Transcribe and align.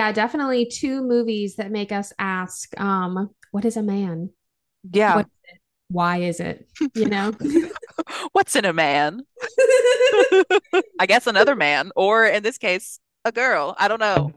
Yeah, 0.00 0.12
definitely 0.12 0.64
two 0.64 1.02
movies 1.02 1.56
that 1.56 1.70
make 1.70 1.92
us 1.92 2.10
ask, 2.18 2.72
um, 2.80 3.28
what 3.50 3.66
is 3.66 3.76
a 3.76 3.82
man? 3.82 4.30
Yeah. 4.90 5.16
What 5.16 5.26
why 5.88 6.22
is 6.22 6.40
it? 6.40 6.66
You 6.94 7.04
know? 7.04 7.34
What's 8.32 8.56
in 8.56 8.64
a 8.64 8.72
man? 8.72 9.20
I 10.98 11.04
guess 11.06 11.26
another 11.26 11.54
man, 11.54 11.90
or 11.96 12.24
in 12.24 12.42
this 12.42 12.56
case, 12.56 12.98
a 13.26 13.30
girl. 13.30 13.76
I 13.78 13.88
don't 13.88 14.00
know. 14.00 14.32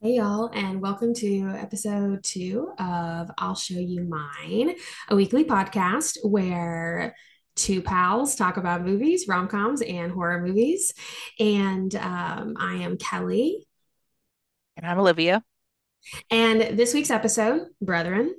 Hey 0.00 0.16
y'all, 0.16 0.50
and 0.52 0.80
welcome 0.82 1.14
to 1.14 1.48
episode 1.60 2.24
two 2.24 2.72
of 2.80 3.30
I'll 3.38 3.54
Show 3.54 3.78
You 3.78 4.02
Mine, 4.02 4.74
a 5.08 5.14
weekly 5.14 5.44
podcast 5.44 6.18
where 6.24 7.14
two 7.54 7.82
pals 7.82 8.34
talk 8.34 8.56
about 8.56 8.84
movies, 8.84 9.26
rom-coms, 9.28 9.82
and 9.82 10.12
horror 10.12 10.40
movies. 10.40 10.92
And 11.38 11.94
um, 11.94 12.54
I 12.58 12.76
am 12.76 12.96
Kelly. 12.98 13.66
And 14.76 14.86
I'm 14.86 14.98
Olivia. 14.98 15.44
And 16.30 16.76
this 16.76 16.94
week's 16.94 17.10
episode, 17.10 17.68
Brethren, 17.80 18.34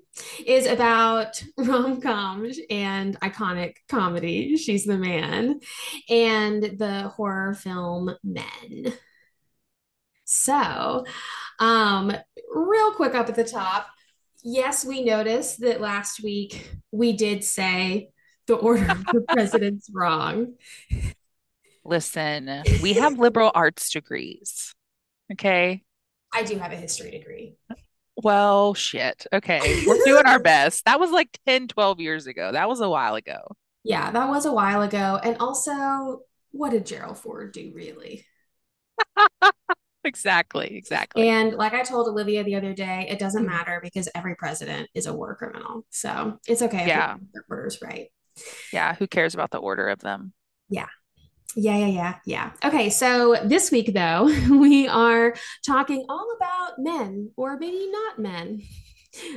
is 0.45 0.65
about 0.65 1.41
rom-coms 1.57 2.59
and 2.69 3.19
iconic 3.21 3.75
comedy. 3.87 4.57
She's 4.57 4.85
the 4.85 4.97
man, 4.97 5.59
and 6.09 6.63
the 6.63 7.11
horror 7.15 7.53
film 7.53 8.13
Men. 8.23 8.93
So, 10.25 11.05
um, 11.59 12.11
real 12.53 12.91
quick 12.93 13.15
up 13.15 13.29
at 13.29 13.35
the 13.35 13.43
top, 13.43 13.87
yes, 14.43 14.83
we 14.83 15.03
noticed 15.03 15.61
that 15.61 15.81
last 15.81 16.23
week 16.23 16.71
we 16.91 17.13
did 17.13 17.43
say 17.43 18.09
the 18.47 18.55
order 18.55 18.89
of 18.91 19.05
the 19.05 19.23
president's 19.29 19.89
wrong. 19.93 20.53
Listen, 21.85 22.63
we 22.81 22.93
have 22.93 23.19
liberal 23.19 23.51
arts 23.53 23.89
degrees. 23.89 24.73
Okay. 25.31 25.83
I 26.33 26.43
do 26.43 26.57
have 26.57 26.71
a 26.71 26.75
history 26.77 27.11
degree. 27.11 27.55
Well, 28.15 28.73
shit. 28.73 29.25
Okay. 29.33 29.83
We're 29.85 30.03
doing 30.05 30.25
our 30.25 30.39
best. 30.43 30.85
That 30.85 30.99
was 30.99 31.11
like 31.11 31.37
10, 31.47 31.67
12 31.67 31.99
years 31.99 32.27
ago. 32.27 32.51
That 32.51 32.69
was 32.69 32.79
a 32.81 32.89
while 32.89 33.15
ago. 33.15 33.55
Yeah, 33.83 34.11
that 34.11 34.29
was 34.29 34.45
a 34.45 34.53
while 34.53 34.81
ago. 34.81 35.19
And 35.21 35.37
also, 35.39 36.21
what 36.51 36.71
did 36.71 36.85
Gerald 36.85 37.17
Ford 37.17 37.51
do, 37.51 37.71
really? 37.73 38.25
Exactly, 40.05 40.75
exactly. 40.75 41.29
And 41.29 41.53
like 41.53 41.73
I 41.73 41.81
told 41.83 42.09
Olivia 42.09 42.43
the 42.43 42.55
other 42.55 42.73
day, 42.73 43.07
it 43.09 43.19
doesn't 43.19 43.45
matter 43.45 43.79
because 43.81 44.09
every 44.13 44.35
president 44.35 44.89
is 44.93 45.05
a 45.05 45.13
war 45.13 45.33
criminal. 45.35 45.85
So 45.91 46.39
it's 46.45 46.61
okay 46.61 46.87
Yeah. 46.87 47.15
orders 47.49 47.79
right. 47.81 48.09
Yeah. 48.71 48.95
Who 48.95 49.07
cares 49.07 49.33
about 49.33 49.51
the 49.51 49.57
order 49.57 49.89
of 49.89 49.99
them? 49.99 50.33
Yeah. 50.69 50.87
Yeah, 51.55 51.77
yeah, 51.77 51.87
yeah, 51.87 52.15
yeah. 52.25 52.51
Okay, 52.65 52.89
so 52.89 53.35
this 53.43 53.71
week 53.71 53.93
though, 53.93 54.25
we 54.49 54.87
are 54.87 55.35
talking 55.65 56.05
all 56.09 56.35
about 56.35 56.79
men, 56.79 57.31
or 57.37 57.57
maybe 57.57 57.89
not 57.91 58.19
men. 58.19 58.61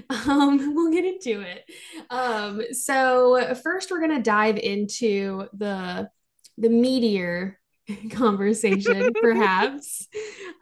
Um, 0.09 0.75
we'll 0.75 0.91
get 0.91 1.05
into 1.05 1.43
it. 1.43 1.71
Um, 2.09 2.63
so 2.73 3.55
first 3.63 3.91
we're 3.91 4.01
gonna 4.01 4.23
dive 4.23 4.57
into 4.57 5.49
the 5.53 6.09
the 6.57 6.71
meteor 6.71 7.61
conversation, 8.11 9.13
perhaps. 9.21 10.09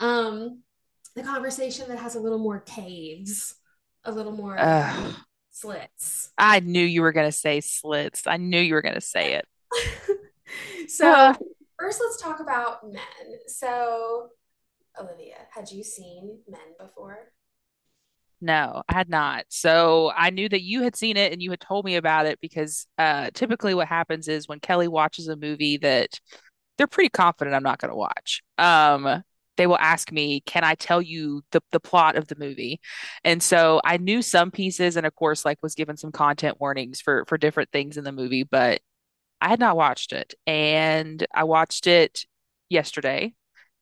Um, 0.01 0.63
the 1.15 1.23
conversation 1.23 1.89
that 1.91 1.99
has 1.99 2.17
a 2.17 2.21
little 2.21 2.41
more 2.41 2.59
caves, 2.59 3.55
a 4.03 4.11
little 4.11 4.33
more 4.33 4.57
Ugh. 4.59 5.15
Slits. 5.65 6.33
I 6.37 6.61
knew 6.61 6.85
you 6.85 7.03
were 7.03 7.13
going 7.13 7.29
to 7.29 7.33
say 7.37 7.61
slits. 7.61 8.27
I 8.27 8.37
knew 8.37 8.61
you 8.61 8.75
were 8.75 8.83
going 8.83 8.95
to 8.95 9.01
say 9.01 9.35
it. 9.35 9.47
So 10.89 11.07
Uh, 11.07 11.35
first 11.79 12.01
let's 12.01 12.21
talk 12.23 12.41
about 12.41 12.85
men. 12.85 13.39
So 13.49 14.29
Olivia, 15.01 15.37
had 15.53 15.71
you 15.71 15.83
seen 15.83 16.39
men 16.49 16.61
before? 16.79 17.33
no, 18.41 18.83
I 18.89 18.95
had 18.95 19.09
not. 19.09 19.47
So 19.49 20.13
I 20.15 20.31
knew 20.31 20.49
that 20.49 20.63
you 20.63 20.83
had 20.83 20.97
seen 20.97 21.17
it 21.17 21.33
and 21.33 21.43
you 21.43 21.51
had 21.51 21.61
told 21.61 21.85
me 21.85 21.97
about 21.97 22.27
it 22.27 22.41
because 22.41 22.87
uh, 22.99 23.31
typically 23.33 23.75
what 23.75 23.89
happens 23.89 24.29
is 24.29 24.47
when 24.49 24.61
Kelly 24.61 24.89
watches 24.89 25.29
a 25.29 25.37
movie 25.37 25.79
that 25.79 26.21
they're 26.77 26.87
pretty 26.87 27.09
confident 27.09 27.57
I'm 27.57 27.63
not 27.63 27.79
going 27.79 27.91
to 27.91 27.97
watch. 27.97 28.43
Um, 28.59 29.23
they 29.57 29.67
will 29.67 29.79
ask 29.79 30.13
me, 30.13 30.41
"Can 30.43 30.65
I 30.65 30.75
tell 30.75 31.03
you 31.03 31.43
the 31.53 31.61
the 31.73 31.81
plot 31.81 32.17
of 32.17 32.29
the 32.29 32.37
movie?" 32.37 32.81
And 33.25 33.43
so 33.43 33.81
I 33.85 33.97
knew 33.99 34.23
some 34.23 34.51
pieces, 34.51 34.97
and 34.97 35.07
of 35.07 35.15
course, 35.15 35.45
like 35.45 35.59
was 35.63 35.75
given 35.75 35.97
some 35.97 36.13
content 36.13 36.61
warnings 36.61 37.01
for 37.01 37.25
for 37.29 37.39
different 37.39 37.71
things 37.73 37.97
in 37.97 38.05
the 38.05 38.13
movie, 38.13 38.45
but 38.45 38.81
I 39.41 39.49
had 39.49 39.61
not 39.61 39.77
watched 39.77 40.13
it, 40.13 40.35
and 40.47 41.27
I 41.35 41.45
watched 41.45 41.87
it 41.87 42.27
yesterday 42.71 43.35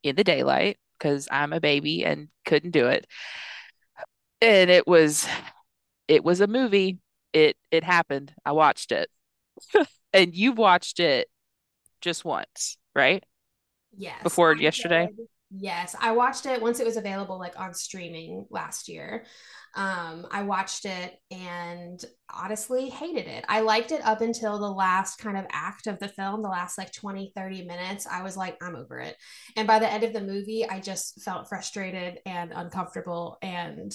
in 0.03 0.16
the 0.16 0.25
daylight 0.25 0.78
because 0.99 1.28
I'm 1.31 1.53
a 1.53 1.60
baby 1.60 2.04
and 2.04 2.28
couldn't 2.47 2.72
do 2.72 2.89
it, 2.89 3.06
and 4.41 4.71
it 4.71 4.87
was 4.87 5.27
it 6.09 6.25
was 6.25 6.41
a 6.41 6.47
movie. 6.47 6.99
It 7.33 7.56
it 7.71 7.84
happened. 7.84 8.34
I 8.44 8.53
watched 8.53 8.93
it, 8.93 9.10
and 10.15 10.34
you've 10.34 10.59
watched 10.59 11.00
it 11.00 11.28
just 12.00 12.25
once, 12.25 12.78
right? 12.94 13.25
Yes, 13.97 14.22
Before 14.22 14.54
yesterday. 14.54 15.10
did. 15.16 15.28
Yes, 15.54 15.94
I 16.00 16.12
watched 16.12 16.46
it 16.46 16.62
once 16.62 16.80
it 16.80 16.86
was 16.86 16.96
available, 16.96 17.38
like 17.38 17.60
on 17.60 17.74
streaming 17.74 18.46
last 18.48 18.88
year. 18.88 19.26
Um, 19.74 20.26
I 20.30 20.44
watched 20.44 20.86
it 20.86 21.18
and 21.30 22.02
honestly 22.32 22.88
hated 22.88 23.26
it. 23.26 23.44
I 23.48 23.60
liked 23.60 23.92
it 23.92 24.04
up 24.04 24.22
until 24.22 24.58
the 24.58 24.70
last 24.70 25.18
kind 25.18 25.36
of 25.36 25.44
act 25.52 25.86
of 25.86 25.98
the 25.98 26.08
film, 26.08 26.42
the 26.42 26.48
last 26.48 26.78
like 26.78 26.92
20, 26.92 27.32
30 27.36 27.66
minutes. 27.66 28.06
I 28.06 28.22
was 28.22 28.34
like, 28.34 28.56
I'm 28.62 28.76
over 28.76 28.98
it. 28.98 29.14
And 29.56 29.66
by 29.66 29.78
the 29.78 29.92
end 29.92 30.04
of 30.04 30.14
the 30.14 30.22
movie, 30.22 30.66
I 30.66 30.80
just 30.80 31.20
felt 31.22 31.48
frustrated 31.50 32.20
and 32.24 32.52
uncomfortable 32.54 33.36
and 33.42 33.92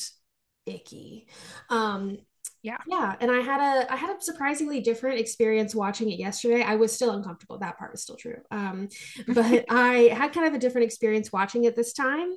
icky. 0.68 1.28
Um, 1.72 2.20
Yeah. 2.64 2.78
yeah, 2.88 3.16
and 3.20 3.32
I 3.32 3.40
had 3.40 3.62
a 3.62 3.92
I 3.92 3.96
had 3.96 4.16
a 4.16 4.22
surprisingly 4.22 4.82
different 4.82 5.20
experience 5.20 5.74
watching 5.76 6.12
it 6.12 6.20
yesterday. 6.20 6.64
I 6.64 6.76
was 6.76 6.94
still 6.94 7.12
uncomfortable. 7.12 7.58
That 7.60 7.78
part 7.78 7.92
was 7.92 8.02
still 8.02 8.16
true. 8.16 8.42
Um, 8.52 8.90
but 9.28 9.66
I 9.70 10.10
had 10.14 10.34
kind 10.34 10.48
of 10.48 10.54
a 10.54 10.60
different 10.60 10.86
experience 10.86 11.32
watching 11.32 11.64
it 11.66 11.76
this 11.76 11.94
time. 11.94 12.34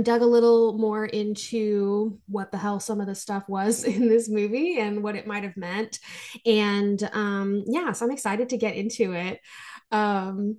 Dug 0.00 0.22
a 0.22 0.26
little 0.26 0.78
more 0.78 1.04
into 1.04 2.18
what 2.26 2.50
the 2.50 2.56
hell 2.56 2.80
some 2.80 3.00
of 3.00 3.06
the 3.06 3.14
stuff 3.14 3.46
was 3.46 3.84
in 3.84 4.08
this 4.08 4.28
movie 4.28 4.78
and 4.80 5.02
what 5.02 5.16
it 5.16 5.26
might 5.26 5.44
have 5.44 5.56
meant. 5.56 5.98
And 6.46 7.02
um, 7.12 7.64
yeah, 7.66 7.92
so 7.92 8.06
I'm 8.06 8.12
excited 8.12 8.48
to 8.50 8.56
get 8.56 8.74
into 8.74 9.12
it. 9.12 9.38
Um, 9.90 10.56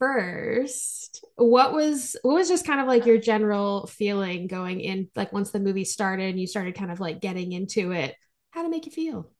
first, 0.00 1.24
what 1.36 1.72
was 1.72 2.16
what 2.22 2.34
was 2.34 2.48
just 2.48 2.66
kind 2.66 2.80
of 2.80 2.88
like 2.88 3.06
your 3.06 3.18
general 3.18 3.86
feeling 3.86 4.48
going 4.48 4.80
in, 4.80 5.08
like 5.14 5.32
once 5.32 5.52
the 5.52 5.60
movie 5.60 5.84
started 5.84 6.30
and 6.30 6.40
you 6.40 6.48
started 6.48 6.74
kind 6.74 6.90
of 6.90 6.98
like 6.98 7.20
getting 7.20 7.52
into 7.52 7.92
it? 7.92 8.16
How 8.50 8.62
did 8.62 8.68
it 8.68 8.70
make 8.72 8.86
you 8.86 8.92
feel? 8.92 9.30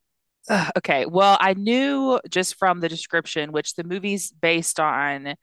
Okay. 0.77 1.05
Well, 1.05 1.37
I 1.39 1.53
knew 1.53 2.19
just 2.29 2.55
from 2.57 2.79
the 2.79 2.89
description, 2.89 3.51
which 3.51 3.75
the 3.75 3.83
movie's 3.83 4.31
based 4.31 4.79
on 4.79 5.35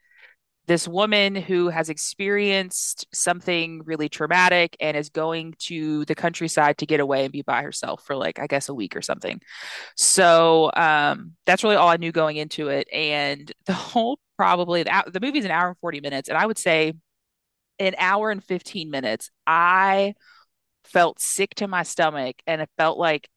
this 0.69 0.87
woman 0.87 1.33
who 1.33 1.69
has 1.69 1.89
experienced 1.89 3.07
something 3.11 3.81
really 3.85 4.07
traumatic 4.07 4.77
and 4.79 4.95
is 4.95 5.09
going 5.09 5.55
to 5.57 6.05
the 6.05 6.13
countryside 6.13 6.77
to 6.77 6.85
get 6.85 6.99
away 6.99 7.23
and 7.23 7.31
be 7.31 7.41
by 7.41 7.63
herself 7.63 8.03
for 8.05 8.15
like, 8.15 8.37
I 8.37 8.45
guess, 8.45 8.69
a 8.69 8.73
week 8.75 8.95
or 8.95 9.01
something. 9.01 9.41
So 9.95 10.69
um, 10.75 11.33
that's 11.47 11.63
really 11.63 11.75
all 11.75 11.89
I 11.89 11.97
knew 11.97 12.11
going 12.11 12.37
into 12.37 12.67
it. 12.67 12.87
And 12.93 13.51
the 13.65 13.73
whole 13.73 14.19
probably 14.37 14.83
the, 14.83 15.05
the 15.11 15.19
movie's 15.19 15.43
an 15.43 15.49
hour 15.49 15.69
and 15.69 15.77
40 15.79 16.01
minutes. 16.01 16.29
And 16.29 16.37
I 16.37 16.45
would 16.45 16.59
say 16.59 16.93
an 17.79 17.95
hour 17.97 18.29
and 18.29 18.43
15 18.43 18.91
minutes, 18.91 19.31
I 19.47 20.13
felt 20.83 21.19
sick 21.19 21.55
to 21.55 21.67
my 21.67 21.81
stomach 21.81 22.35
and 22.45 22.61
it 22.61 22.69
felt 22.77 22.99
like 22.99 23.27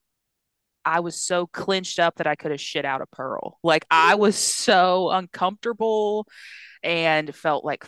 I 0.84 1.00
was 1.00 1.20
so 1.20 1.46
clenched 1.46 1.98
up 1.98 2.16
that 2.16 2.26
I 2.26 2.34
could 2.34 2.50
have 2.50 2.60
shit 2.60 2.84
out 2.84 3.02
a 3.02 3.06
pearl. 3.06 3.58
Like 3.62 3.86
I 3.90 4.14
was 4.14 4.36
so 4.36 5.10
uncomfortable 5.10 6.26
and 6.82 7.34
felt 7.34 7.64
like 7.64 7.86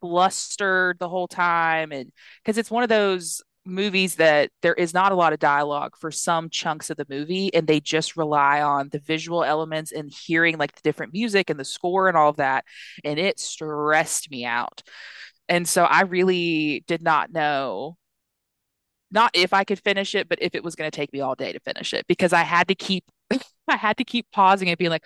flustered 0.00 0.98
the 0.98 1.08
whole 1.08 1.28
time. 1.28 1.92
And 1.92 2.12
because 2.42 2.58
it's 2.58 2.70
one 2.70 2.82
of 2.82 2.88
those 2.88 3.42
movies 3.66 4.16
that 4.16 4.50
there 4.62 4.74
is 4.74 4.94
not 4.94 5.12
a 5.12 5.14
lot 5.14 5.32
of 5.32 5.38
dialogue 5.38 5.94
for 5.98 6.10
some 6.10 6.48
chunks 6.48 6.90
of 6.90 6.96
the 6.96 7.06
movie, 7.08 7.52
and 7.54 7.66
they 7.66 7.80
just 7.80 8.16
rely 8.16 8.62
on 8.62 8.88
the 8.88 8.98
visual 8.98 9.44
elements 9.44 9.92
and 9.92 10.10
hearing 10.10 10.58
like 10.58 10.74
the 10.74 10.82
different 10.82 11.12
music 11.12 11.50
and 11.50 11.60
the 11.60 11.64
score 11.64 12.08
and 12.08 12.16
all 12.16 12.30
of 12.30 12.36
that. 12.36 12.64
And 13.04 13.18
it 13.18 13.38
stressed 13.38 14.30
me 14.30 14.44
out. 14.44 14.82
And 15.48 15.68
so 15.68 15.84
I 15.84 16.02
really 16.02 16.84
did 16.86 17.02
not 17.02 17.32
know 17.32 17.96
not 19.10 19.30
if 19.34 19.52
I 19.52 19.64
could 19.64 19.80
finish 19.80 20.14
it, 20.14 20.28
but 20.28 20.40
if 20.42 20.54
it 20.54 20.64
was 20.64 20.74
going 20.76 20.90
to 20.90 20.96
take 20.96 21.12
me 21.12 21.20
all 21.20 21.34
day 21.34 21.52
to 21.52 21.60
finish 21.60 21.92
it 21.94 22.06
because 22.06 22.32
I 22.32 22.42
had 22.42 22.68
to 22.68 22.74
keep 22.74 23.04
I 23.68 23.76
had 23.76 23.96
to 23.98 24.04
keep 24.04 24.26
pausing 24.32 24.68
and 24.68 24.78
being 24.78 24.90
like 24.90 25.04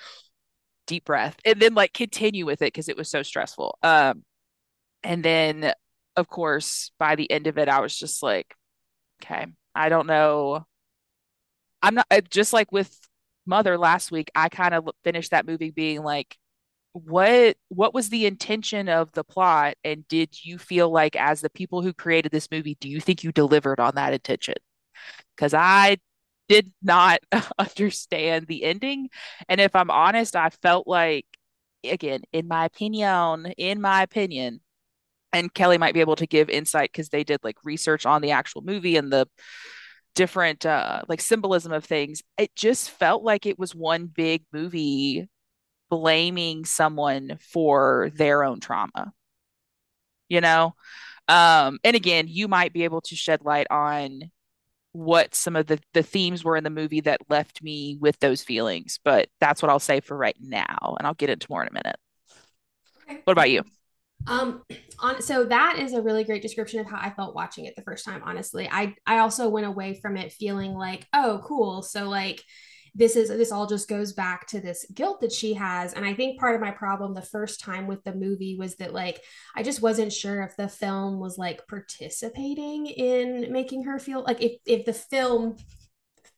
deep 0.86 1.04
breath 1.04 1.36
and 1.44 1.60
then 1.60 1.74
like 1.74 1.92
continue 1.94 2.46
with 2.46 2.62
it 2.62 2.66
because 2.66 2.88
it 2.88 2.96
was 2.96 3.08
so 3.10 3.22
stressful. 3.22 3.78
Um 3.82 4.24
and 5.02 5.24
then 5.24 5.72
of 6.16 6.28
course 6.28 6.92
by 6.98 7.16
the 7.16 7.30
end 7.30 7.46
of 7.46 7.58
it 7.58 7.68
I 7.68 7.80
was 7.80 7.96
just 7.98 8.22
like 8.22 8.54
okay, 9.22 9.46
I 9.74 9.88
don't 9.88 10.06
know. 10.06 10.66
I'm 11.82 11.94
not 11.94 12.06
just 12.30 12.52
like 12.52 12.72
with 12.72 12.96
mother 13.46 13.76
last 13.78 14.10
week, 14.10 14.30
I 14.34 14.48
kind 14.48 14.74
of 14.74 14.88
finished 15.04 15.30
that 15.32 15.46
movie 15.46 15.70
being 15.70 16.02
like, 16.02 16.36
what 16.94 17.56
what 17.68 17.92
was 17.92 18.08
the 18.08 18.26
intention 18.26 18.88
of 18.88 19.12
the 19.12 19.24
plot? 19.24 19.74
And 19.84 20.06
did 20.08 20.44
you 20.44 20.58
feel 20.58 20.90
like 20.90 21.16
as 21.16 21.40
the 21.40 21.50
people 21.50 21.82
who 21.82 21.92
created 21.92 22.32
this 22.32 22.50
movie 22.50 22.76
do 22.80 22.88
you 22.88 23.00
think 23.00 23.24
you 23.24 23.32
delivered 23.32 23.80
on 23.80 23.94
that 23.96 24.12
intention? 24.14 24.54
Because 25.36 25.54
i 25.54 25.98
did 26.48 26.72
not 26.82 27.20
understand 27.58 28.46
the 28.46 28.64
ending. 28.64 29.08
And 29.48 29.60
if 29.60 29.74
i'm 29.76 29.90
honest 29.90 30.36
i 30.36 30.50
felt 30.50 30.86
like 30.86 31.26
again 31.84 32.22
in 32.32 32.48
my 32.48 32.64
opinion 32.66 33.52
in 33.58 33.80
my 33.80 34.02
opinion 34.02 34.60
and 35.32 35.52
kelly 35.54 35.78
might 35.78 35.94
be 35.94 36.00
able 36.00 36.16
to 36.16 36.26
give 36.26 36.48
insight 36.50 36.90
because 36.92 37.10
they 37.10 37.24
did 37.24 37.40
like 37.44 37.56
research 37.64 38.06
on 38.06 38.22
the 38.22 38.30
actual 38.32 38.62
movie 38.62 38.96
and 38.96 39.12
the 39.12 39.28
different 40.14 40.64
uh 40.64 41.02
like 41.08 41.20
symbolism 41.20 41.72
of 41.72 41.84
things 41.84 42.22
it 42.38 42.54
just 42.56 42.90
felt 42.90 43.22
like 43.22 43.46
it 43.46 43.58
was 43.58 43.74
one 43.74 44.06
big 44.06 44.44
movie 44.52 45.28
blaming 45.96 46.64
someone 46.64 47.38
for 47.40 48.10
their 48.14 48.42
own 48.44 48.60
trauma 48.60 49.12
you 50.28 50.40
know? 50.40 50.74
Um 51.28 51.78
and 51.84 51.96
again 51.96 52.26
you 52.28 52.48
might 52.48 52.72
be 52.74 52.84
able 52.84 53.00
to 53.02 53.16
shed 53.16 53.44
light 53.44 53.66
on 53.70 54.30
what 54.92 55.34
some 55.34 55.56
of 55.56 55.66
the 55.66 55.80
the 55.94 56.02
themes 56.02 56.44
were 56.44 56.56
in 56.56 56.64
the 56.64 56.70
movie 56.70 57.00
that 57.00 57.20
left 57.30 57.62
me 57.62 57.96
with 57.98 58.18
those 58.20 58.42
feelings 58.42 59.00
but 59.02 59.28
that's 59.40 59.62
what 59.62 59.70
I'll 59.70 59.78
say 59.78 60.00
for 60.00 60.16
right 60.16 60.36
now 60.38 60.96
and 60.98 61.06
I'll 61.06 61.14
get 61.14 61.30
into 61.30 61.46
more 61.48 61.62
in 61.62 61.68
a 61.68 61.72
minute. 61.72 61.96
Okay. 63.08 63.20
what 63.24 63.32
about 63.32 63.50
you? 63.50 63.62
Um 64.26 64.62
on 64.98 65.22
so 65.22 65.44
that 65.44 65.78
is 65.78 65.94
a 65.94 66.02
really 66.02 66.24
great 66.24 66.42
description 66.42 66.80
of 66.80 66.86
how 66.86 66.98
I 67.00 67.10
felt 67.10 67.34
watching 67.34 67.64
it 67.64 67.74
the 67.74 67.82
first 67.82 68.04
time 68.04 68.22
honestly. 68.22 68.68
I 68.70 68.94
I 69.06 69.20
also 69.20 69.48
went 69.48 69.66
away 69.66 69.98
from 70.00 70.18
it 70.18 70.32
feeling 70.32 70.74
like 70.74 71.06
oh 71.14 71.42
cool. 71.46 71.82
So 71.82 72.08
like 72.08 72.42
this 72.94 73.16
is 73.16 73.28
this 73.28 73.50
all 73.50 73.66
just 73.66 73.88
goes 73.88 74.12
back 74.12 74.46
to 74.46 74.60
this 74.60 74.86
guilt 74.94 75.20
that 75.20 75.32
she 75.32 75.54
has. 75.54 75.92
And 75.92 76.04
i 76.04 76.14
think 76.14 76.38
part 76.38 76.54
of 76.54 76.60
my 76.60 76.70
problem 76.70 77.14
the 77.14 77.22
first 77.22 77.60
time 77.60 77.86
with 77.86 78.02
the 78.04 78.14
movie 78.14 78.56
was 78.58 78.76
that 78.76 78.94
like 78.94 79.20
i 79.54 79.62
just 79.62 79.82
wasn't 79.82 80.12
sure 80.12 80.42
if 80.42 80.56
the 80.56 80.68
film 80.68 81.18
was 81.18 81.38
like 81.38 81.66
participating 81.66 82.86
in 82.86 83.52
making 83.52 83.84
her 83.84 83.98
feel 83.98 84.22
like 84.22 84.42
if 84.42 84.52
if 84.66 84.84
the 84.84 84.92
film 84.92 85.56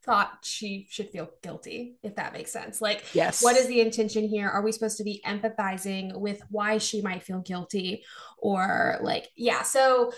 thought 0.07 0.39
she 0.43 0.87
should 0.89 1.11
feel 1.11 1.29
guilty 1.43 1.97
if 2.05 2.15
that 2.15 2.33
makes 2.33 2.53
sense. 2.53 2.81
Like 2.81 3.05
yes. 3.13 3.43
what 3.43 3.57
is 3.57 3.67
the 3.67 3.81
intention 3.81 4.29
here? 4.29 4.49
Are 4.49 4.63
we 4.63 4.71
supposed 4.71 4.99
to 4.99 5.05
be 5.05 5.21
empathizing 5.27 6.17
with 6.17 6.41
why 6.49 6.79
she 6.79 7.03
might 7.03 7.25
feel 7.25 7.41
guilty? 7.41 8.05
Or 8.39 8.99
like 9.03 9.29
yeah 9.37 9.63
so 9.63 10.13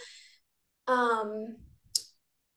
um 0.86 1.56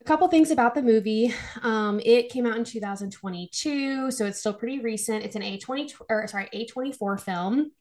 a 0.02 0.04
couple 0.04 0.28
things 0.28 0.50
about 0.50 0.74
the 0.74 0.82
movie. 0.82 1.34
Um, 1.62 2.02
it 2.04 2.30
came 2.30 2.48
out 2.48 2.58
in 2.58 2.64
2022, 2.64 4.10
so 4.10 4.26
it's 4.26 4.40
still 4.40 4.54
pretty 4.54 4.80
recent. 4.80 5.24
It's 5.24 5.36
an 5.36 5.44
A20 5.44 5.94
or 6.10 6.28
sorry, 6.28 6.50
A24 6.54 7.20
film. 7.20 7.72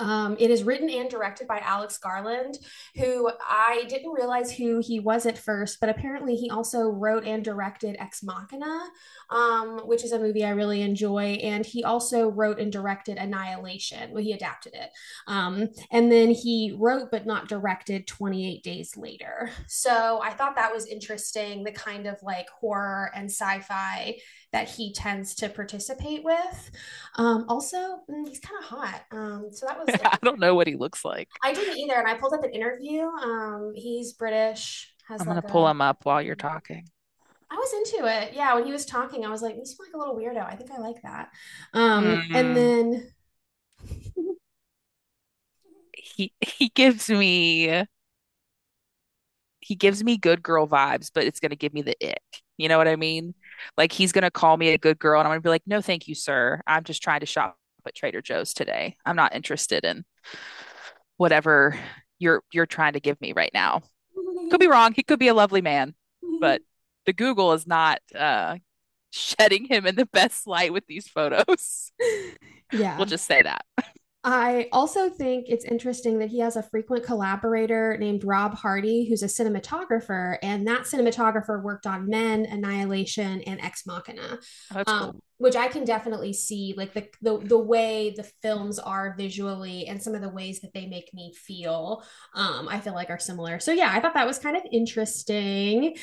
Um, 0.00 0.36
it 0.40 0.50
is 0.50 0.64
written 0.64 0.88
and 0.88 1.10
directed 1.10 1.46
by 1.46 1.58
Alex 1.58 1.98
Garland, 1.98 2.58
who 2.96 3.30
I 3.48 3.84
didn't 3.88 4.12
realize 4.12 4.50
who 4.50 4.80
he 4.80 4.98
was 4.98 5.26
at 5.26 5.38
first, 5.38 5.78
but 5.78 5.90
apparently 5.90 6.34
he 6.34 6.50
also 6.50 6.88
wrote 6.88 7.24
and 7.24 7.44
directed 7.44 7.96
Ex 7.98 8.22
Machina, 8.22 8.88
um, 9.30 9.80
which 9.84 10.02
is 10.02 10.12
a 10.12 10.18
movie 10.18 10.44
I 10.44 10.50
really 10.50 10.82
enjoy. 10.82 11.38
And 11.42 11.64
he 11.64 11.84
also 11.84 12.28
wrote 12.28 12.58
and 12.58 12.72
directed 12.72 13.18
Annihilation, 13.18 14.12
well, 14.12 14.22
he 14.22 14.32
adapted 14.32 14.74
it. 14.74 14.90
Um, 15.26 15.68
and 15.90 16.10
then 16.10 16.30
he 16.30 16.74
wrote 16.76 17.10
but 17.10 17.26
not 17.26 17.48
directed 17.48 18.06
28 18.06 18.62
Days 18.62 18.96
Later. 18.96 19.50
So 19.66 20.20
I 20.22 20.30
thought 20.30 20.56
that 20.56 20.72
was 20.72 20.86
interesting, 20.86 21.62
the 21.62 21.72
kind 21.72 22.06
of 22.06 22.22
like 22.22 22.48
horror 22.48 23.10
and 23.14 23.26
sci 23.26 23.60
fi 23.60 24.16
that 24.52 24.68
he 24.68 24.92
tends 24.92 25.34
to 25.36 25.48
participate 25.48 26.24
with. 26.24 26.70
Um, 27.16 27.44
also, 27.48 28.00
mm, 28.10 28.26
he's 28.26 28.40
kind 28.40 28.58
of 28.58 28.64
hot. 28.64 29.02
Um, 29.12 29.48
so 29.52 29.66
that 29.66 29.78
was. 29.78 29.88
I 30.04 30.18
don't 30.22 30.40
know 30.40 30.54
what 30.54 30.66
he 30.66 30.76
looks 30.76 31.04
like. 31.04 31.28
I 31.42 31.52
didn't 31.52 31.78
either, 31.78 31.94
and 31.94 32.08
I 32.08 32.14
pulled 32.14 32.34
up 32.34 32.44
an 32.44 32.50
interview. 32.50 33.02
Um, 33.02 33.72
he's 33.74 34.12
British. 34.12 34.92
I'm 35.08 35.18
like 35.18 35.26
gonna 35.26 35.38
a, 35.40 35.50
pull 35.50 35.68
him 35.68 35.80
up 35.80 36.04
while 36.04 36.22
you're 36.22 36.36
talking. 36.36 36.86
I 37.50 37.56
was 37.56 37.72
into 37.72 38.06
it. 38.06 38.32
Yeah, 38.34 38.54
when 38.54 38.64
he 38.64 38.72
was 38.72 38.86
talking, 38.86 39.24
I 39.24 39.30
was 39.30 39.42
like, 39.42 39.56
"You 39.56 39.64
seem 39.64 39.76
like 39.86 39.94
a 39.94 39.98
little 39.98 40.16
weirdo." 40.16 40.44
I 40.44 40.56
think 40.56 40.70
I 40.70 40.78
like 40.78 41.02
that. 41.02 41.30
Um, 41.72 42.04
mm-hmm. 42.04 42.36
and 42.36 42.56
then 42.56 43.12
he 45.92 46.32
he 46.40 46.68
gives 46.68 47.08
me 47.08 47.84
he 49.60 49.74
gives 49.74 50.02
me 50.02 50.16
good 50.16 50.42
girl 50.42 50.66
vibes, 50.66 51.10
but 51.12 51.24
it's 51.24 51.40
gonna 51.40 51.56
give 51.56 51.74
me 51.74 51.82
the 51.82 51.96
ick. 52.02 52.42
You 52.56 52.68
know 52.68 52.78
what 52.78 52.88
I 52.88 52.96
mean? 52.96 53.34
Like 53.76 53.92
he's 53.92 54.12
gonna 54.12 54.30
call 54.30 54.56
me 54.56 54.70
a 54.70 54.78
good 54.78 54.98
girl, 54.98 55.20
and 55.20 55.26
I'm 55.26 55.32
gonna 55.32 55.40
be 55.40 55.48
like, 55.48 55.66
no, 55.66 55.80
thank 55.80 56.08
you, 56.08 56.14
sir. 56.14 56.60
I'm 56.66 56.84
just 56.84 57.02
trying 57.02 57.20
to 57.20 57.26
shop 57.26 57.56
at 57.86 57.94
Trader 57.94 58.22
Joe's 58.22 58.52
today. 58.54 58.96
I'm 59.04 59.16
not 59.16 59.34
interested 59.34 59.84
in 59.84 60.04
whatever 61.16 61.78
you're 62.18 62.42
you're 62.52 62.66
trying 62.66 62.94
to 62.94 63.00
give 63.00 63.20
me 63.20 63.32
right 63.32 63.50
now. 63.52 63.82
Could 64.50 64.60
be 64.60 64.66
wrong. 64.66 64.92
He 64.94 65.02
could 65.02 65.18
be 65.18 65.28
a 65.28 65.34
lovely 65.34 65.62
man, 65.62 65.94
but 66.40 66.62
the 67.06 67.12
Google 67.12 67.52
is 67.52 67.66
not 67.66 68.00
uh, 68.14 68.56
shedding 69.10 69.64
him 69.64 69.86
in 69.86 69.96
the 69.96 70.06
best 70.12 70.46
light 70.46 70.72
with 70.72 70.86
these 70.86 71.08
photos. 71.08 71.92
Yeah. 72.72 72.96
We'll 72.96 73.06
just 73.06 73.26
say 73.26 73.42
that. 73.42 73.64
I 74.22 74.68
also 74.70 75.08
think 75.08 75.46
it's 75.48 75.64
interesting 75.64 76.18
that 76.18 76.28
he 76.28 76.40
has 76.40 76.56
a 76.56 76.62
frequent 76.62 77.04
collaborator 77.04 77.96
named 77.98 78.22
Rob 78.22 78.54
Hardy, 78.54 79.08
who's 79.08 79.22
a 79.22 79.26
cinematographer, 79.26 80.36
and 80.42 80.66
that 80.66 80.82
cinematographer 80.82 81.62
worked 81.62 81.86
on 81.86 82.06
Men, 82.06 82.44
Annihilation, 82.44 83.40
and 83.42 83.58
Ex 83.62 83.86
Machina, 83.86 84.38
oh, 84.74 84.82
um, 84.86 85.12
cool. 85.12 85.24
which 85.38 85.56
I 85.56 85.68
can 85.68 85.86
definitely 85.86 86.34
see, 86.34 86.74
like 86.76 86.92
the, 86.92 87.08
the 87.22 87.38
the 87.38 87.58
way 87.58 88.12
the 88.14 88.24
films 88.42 88.78
are 88.78 89.14
visually 89.16 89.86
and 89.86 90.02
some 90.02 90.14
of 90.14 90.20
the 90.20 90.28
ways 90.28 90.60
that 90.60 90.74
they 90.74 90.86
make 90.86 91.14
me 91.14 91.32
feel. 91.34 92.04
Um, 92.34 92.68
I 92.68 92.80
feel 92.80 92.92
like 92.92 93.08
are 93.08 93.18
similar. 93.18 93.58
So 93.58 93.72
yeah, 93.72 93.90
I 93.90 94.00
thought 94.00 94.14
that 94.14 94.26
was 94.26 94.38
kind 94.38 94.56
of 94.56 94.62
interesting. 94.70 95.96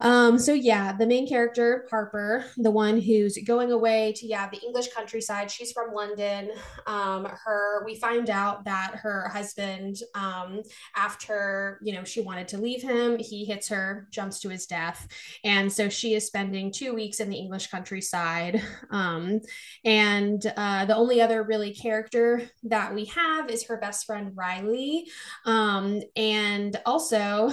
Um, 0.00 0.38
so 0.38 0.52
yeah, 0.52 0.92
the 0.92 1.06
main 1.06 1.26
character, 1.28 1.86
Harper, 1.88 2.44
the 2.56 2.70
one 2.70 3.00
who's 3.00 3.38
going 3.46 3.70
away 3.72 4.12
to 4.16 4.26
yeah, 4.26 4.48
the 4.50 4.60
English 4.60 4.92
countryside. 4.92 5.50
She's 5.50 5.72
from 5.72 5.94
London. 5.94 6.50
Um, 6.86 7.26
her 7.44 7.84
we 7.84 7.94
find 7.94 8.28
out 8.28 8.64
that 8.64 8.96
her 8.96 9.28
husband, 9.28 9.96
um, 10.14 10.62
after 10.96 11.80
you 11.82 11.92
know, 11.94 12.04
she 12.04 12.20
wanted 12.20 12.48
to 12.48 12.58
leave 12.58 12.82
him, 12.82 13.18
he 13.18 13.44
hits 13.44 13.68
her, 13.68 14.08
jumps 14.10 14.40
to 14.40 14.48
his 14.48 14.66
death. 14.66 15.06
And 15.44 15.72
so 15.72 15.88
she 15.88 16.14
is 16.14 16.26
spending 16.26 16.72
two 16.72 16.94
weeks 16.94 17.20
in 17.20 17.30
the 17.30 17.36
English 17.36 17.68
countryside. 17.68 18.62
Um, 18.90 19.40
and 19.84 20.44
uh, 20.56 20.84
the 20.84 20.96
only 20.96 21.20
other 21.20 21.42
really 21.42 21.72
character 21.74 22.42
that 22.64 22.94
we 22.94 23.06
have 23.06 23.48
is 23.50 23.64
her 23.66 23.76
best 23.76 24.06
friend 24.06 24.32
Riley. 24.34 25.06
Um, 25.44 26.02
and 26.16 26.76
also 26.84 27.52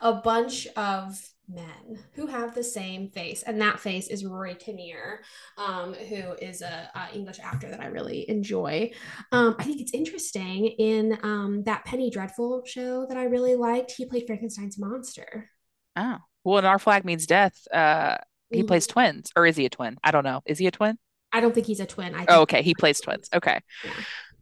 a 0.00 0.14
bunch 0.14 0.66
of 0.76 1.18
men 1.48 1.98
who 2.12 2.26
have 2.26 2.54
the 2.54 2.62
same 2.62 3.08
face 3.08 3.42
and 3.42 3.60
that 3.60 3.80
face 3.80 4.08
is 4.08 4.24
Rory 4.24 4.54
Kinnear 4.54 5.22
um, 5.56 5.94
who 5.94 6.32
is 6.34 6.60
a, 6.60 6.90
a, 6.94 7.16
english 7.16 7.38
actor 7.42 7.70
that 7.70 7.80
i 7.80 7.86
really 7.86 8.28
enjoy. 8.28 8.90
Um, 9.32 9.56
i 9.58 9.64
think 9.64 9.80
it's 9.80 9.94
interesting 9.94 10.66
in 10.66 11.18
um, 11.22 11.62
that 11.64 11.84
penny 11.84 12.10
dreadful 12.10 12.62
show 12.66 13.06
that 13.06 13.16
i 13.16 13.24
really 13.24 13.54
liked 13.54 13.92
he 13.92 14.04
played 14.04 14.26
frankenstein's 14.26 14.78
monster. 14.78 15.50
Oh 15.96 16.18
well 16.44 16.58
and 16.58 16.66
our 16.66 16.78
flag 16.78 17.04
means 17.04 17.26
death 17.26 17.66
uh, 17.72 18.18
he 18.50 18.58
mm-hmm. 18.58 18.66
plays 18.66 18.86
twins 18.86 19.30
or 19.36 19.46
is 19.46 19.56
he 19.56 19.66
a 19.66 19.70
twin? 19.70 19.98
I 20.02 20.10
don't 20.10 20.24
know. 20.24 20.42
Is 20.46 20.58
he 20.58 20.66
a 20.66 20.70
twin? 20.70 20.98
I 21.32 21.40
don't 21.40 21.54
think 21.54 21.66
he's 21.66 21.80
a 21.80 21.86
twin. 21.86 22.14
I 22.14 22.26
oh 22.28 22.42
okay 22.42 22.62
he 22.62 22.74
plays 22.74 23.00
twins. 23.00 23.28
Okay 23.34 23.60
yeah. 23.84 23.90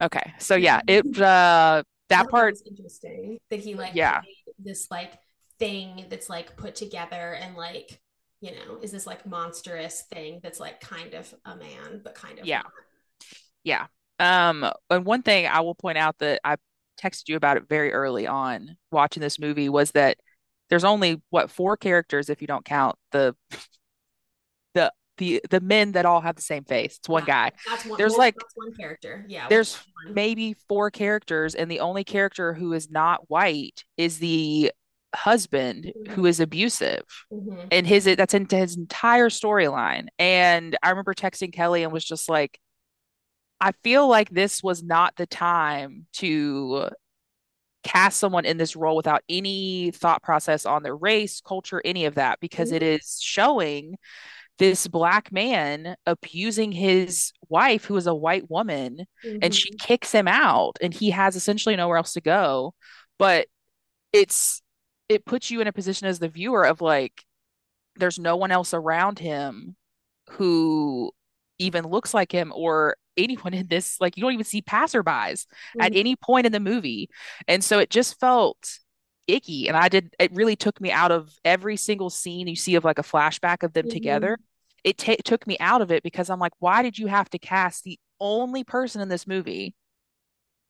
okay. 0.06 0.34
So 0.38 0.56
yeah 0.56 0.80
it 0.86 1.20
uh 1.20 1.82
that 2.08 2.28
part 2.28 2.54
interesting 2.66 3.38
that 3.50 3.60
he 3.60 3.75
like 3.75 3.94
yeah. 3.94 4.20
this 4.58 4.88
like 4.90 5.12
thing 5.58 6.06
that's 6.08 6.28
like 6.28 6.56
put 6.56 6.75
together 6.75 7.38
and 7.40 7.56
like 7.56 8.00
you 8.40 8.50
know 8.50 8.78
is 8.82 8.92
this 8.92 9.06
like 9.06 9.26
monstrous 9.26 10.02
thing 10.12 10.40
that's 10.42 10.60
like 10.60 10.80
kind 10.80 11.14
of 11.14 11.32
a 11.44 11.56
man 11.56 12.00
but 12.04 12.14
kind 12.14 12.38
of 12.38 12.46
yeah 12.46 12.62
not. 12.62 12.72
yeah 13.64 13.86
um 14.20 14.70
and 14.90 15.04
one 15.04 15.22
thing 15.22 15.46
i 15.46 15.60
will 15.60 15.75
point 15.75 15.96
out 15.96 16.18
that 16.18 16.40
i 16.44 16.56
texted 17.00 17.28
you 17.28 17.36
about 17.36 17.56
it 17.56 17.68
very 17.68 17.92
early 17.92 18.26
on 18.26 18.76
watching 18.90 19.20
this 19.20 19.38
movie 19.38 19.68
was 19.68 19.92
that 19.92 20.18
there's 20.68 20.84
only 20.84 21.20
what 21.30 21.50
four 21.50 21.76
characters 21.76 22.28
if 22.28 22.40
you 22.40 22.46
don't 22.46 22.64
count 22.64 22.96
the 23.12 23.34
the 24.75 24.92
the 25.18 25.40
the 25.50 25.60
men 25.60 25.92
that 25.92 26.04
all 26.04 26.20
have 26.20 26.36
the 26.36 26.42
same 26.42 26.64
face. 26.64 26.96
It's 26.98 27.08
one 27.08 27.25
yeah, 27.26 27.50
guy. 27.50 27.56
That's 27.68 27.86
one, 27.86 27.98
there's 27.98 28.12
well, 28.12 28.18
like 28.18 28.36
one 28.54 28.75
character. 28.75 29.25
Yeah. 29.28 29.46
There's 29.48 29.78
maybe 30.10 30.54
four 30.68 30.90
characters, 30.90 31.54
and 31.54 31.70
the 31.70 31.80
only 31.80 32.04
character 32.04 32.52
who 32.54 32.72
is 32.72 32.90
not 32.90 33.28
white 33.30 33.84
is 33.96 34.18
the 34.18 34.72
husband 35.16 35.85
mm-hmm. 35.85 36.12
who 36.12 36.26
is 36.26 36.40
abusive 36.40 37.02
mm-hmm. 37.32 37.68
and 37.70 37.87
his 37.87 38.04
that's 38.04 38.35
into 38.35 38.56
his 38.56 38.76
entire 38.76 39.28
storyline 39.28 40.06
and 40.18 40.76
i 40.82 40.90
remember 40.90 41.14
texting 41.14 41.52
kelly 41.52 41.82
and 41.82 41.92
was 41.92 42.04
just 42.04 42.28
like 42.28 42.58
i 43.61 43.73
feel 43.82 44.08
like 44.08 44.30
this 44.30 44.62
was 44.62 44.82
not 44.82 45.14
the 45.16 45.26
time 45.26 46.06
to 46.12 46.88
cast 47.82 48.18
someone 48.18 48.44
in 48.44 48.56
this 48.56 48.75
role 48.75 48.96
without 48.96 49.23
any 49.28 49.92
thought 49.92 50.23
process 50.23 50.66
on 50.66 50.82
their 50.82 50.96
race 50.96 51.40
culture 51.40 51.80
any 51.85 52.04
of 52.04 52.16
that 52.16 52.38
because 52.40 52.68
mm-hmm. 52.68 52.76
it 52.76 52.82
is 52.82 53.18
showing 53.20 53.96
this 54.58 54.87
black 54.88 55.30
man 55.32 55.96
abusing 56.06 56.73
his 56.73 57.32
wife, 57.49 57.85
who 57.85 57.96
is 57.96 58.06
a 58.06 58.14
white 58.14 58.49
woman, 58.50 59.06
and 59.42 59.54
she 59.54 59.70
hmm 59.70 59.76
kicks 59.78 60.11
him 60.11 60.26
out, 60.26 60.76
and 60.80 60.92
he 60.92 61.11
has 61.11 61.37
essentially 61.37 61.76
nowhere 61.76 61.99
else 61.99 62.14
to 62.14 62.20
go. 62.20 62.75
But 63.18 63.46
it's 64.12 64.62
it 65.08 65.25
puts 65.25 65.50
you 65.50 65.60
in 65.60 65.66
a 65.68 65.72
position 65.72 66.06
as 66.06 66.18
the 66.18 66.28
viewer 66.28 66.64
of 66.64 66.80
like, 66.80 67.25
there's 67.96 68.18
no 68.18 68.36
one 68.36 68.50
else 68.52 68.75
around 68.75 69.18
him 69.18 69.76
who 70.30 71.12
even 71.58 71.86
looks 71.86 72.14
like 72.14 72.32
him 72.32 72.52
or 72.54 72.96
anyone 73.16 73.54
in 73.54 73.66
this 73.68 74.00
like 74.00 74.16
you 74.16 74.22
don't 74.22 74.32
even 74.34 74.44
see 74.44 74.62
passerbys 74.62 75.46
at 75.80 75.92
hmm 75.92 75.96
any 75.96 76.16
point 76.16 76.46
in 76.46 76.52
the 76.52 76.60
movie. 76.60 77.08
And 77.48 77.64
so 77.64 77.78
it 77.78 77.90
just 77.90 78.20
felt 78.20 78.78
icky 79.28 79.66
and 79.68 79.76
i 79.76 79.88
did 79.88 80.14
it 80.20 80.32
really 80.32 80.54
took 80.54 80.80
me 80.80 80.92
out 80.92 81.10
of 81.10 81.34
every 81.44 81.76
single 81.76 82.10
scene 82.10 82.46
you 82.46 82.54
see 82.54 82.76
of 82.76 82.84
like 82.84 82.98
a 82.98 83.02
flashback 83.02 83.62
of 83.64 83.72
them 83.72 83.86
together. 83.88 84.38
Hmm 84.38 84.46
it 84.84 84.98
ta 84.98 85.14
took 85.25 85.46
me 85.48 85.56
out 85.58 85.82
of 85.82 85.90
it 85.90 86.02
because 86.02 86.30
i'm 86.30 86.38
like 86.38 86.52
why 86.60 86.82
did 86.82 86.96
you 86.98 87.08
have 87.08 87.28
to 87.30 87.38
cast 87.38 87.82
the 87.84 87.98
only 88.20 88.62
person 88.64 89.00
in 89.00 89.08
this 89.08 89.26
movie 89.26 89.75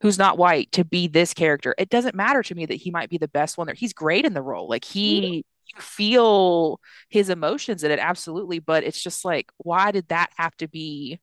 who's 0.03 0.19
not 0.19 0.39
white 0.39 0.71
to 0.73 0.85
be 0.85 1.09
this 1.09 1.35
character. 1.35 1.75
It 1.79 1.89
doesn't 1.89 2.15
matter 2.15 2.43
to 2.45 2.55
me 2.55 2.67
that 2.67 2.75
he 2.75 2.91
might 2.91 3.11
be 3.11 3.19
the 3.19 3.29
best 3.29 3.57
one 3.59 3.67
there. 3.67 3.75
He's 3.75 3.93
great 3.93 4.25
in 4.25 4.35
the 4.35 4.43
role. 4.43 4.69
Like 4.69 4.85
he 4.85 5.45
you 5.75 5.81
feel 5.83 6.81
his 7.09 7.29
emotions 7.29 7.83
in 7.83 7.91
it 7.91 7.99
absolutely 7.99 8.61
but 8.61 8.85
it's 8.85 9.03
just 9.03 9.25
like 9.25 9.51
why 9.59 9.91
did 9.91 10.07
that 10.09 10.31
have 10.37 10.57
to 10.57 10.69
be 10.69 11.21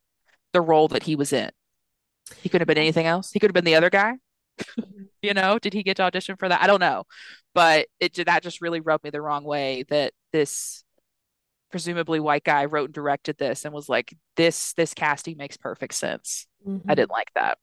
the 0.53 0.61
role 0.61 0.87
that 0.89 1.03
he 1.03 1.15
was 1.15 1.33
in? 1.33 1.51
He 2.41 2.49
could 2.49 2.61
have 2.61 2.67
been 2.67 2.77
anything 2.77 3.05
else? 3.07 3.31
He 3.31 3.39
could 3.39 3.49
have 3.49 3.55
been 3.55 3.65
the 3.65 3.75
other 3.75 3.89
guy? 3.89 4.15
You 5.21 5.33
know 5.33 5.57
did 5.59 5.73
he 5.73 5.83
get 5.83 5.97
to 5.97 6.03
audition 6.03 6.35
for 6.37 6.49
that? 6.49 6.61
I 6.61 6.67
don't 6.67 6.79
know. 6.79 7.05
But 7.53 7.87
it 7.99 8.13
did 8.13 8.27
that 8.27 8.43
just 8.43 8.61
really 8.61 8.81
rubbed 8.81 9.03
me 9.03 9.09
the 9.09 9.21
wrong 9.21 9.43
way 9.43 9.83
that 9.89 10.13
this 10.31 10.83
presumably 11.71 12.19
white 12.19 12.43
guy 12.45 12.65
wrote 12.65 12.85
and 12.87 12.93
directed 12.95 13.37
this 13.37 13.65
and 13.65 13.73
was 13.73 13.89
like 13.89 14.15
this 14.37 14.73
this 14.73 14.93
casting 14.93 15.37
makes 15.37 15.57
perfect 15.57 15.95
sense. 15.95 16.47
I 16.89 16.95
hmm 16.95 16.95
didn't 16.95 17.11
like 17.11 17.31
that 17.35 17.57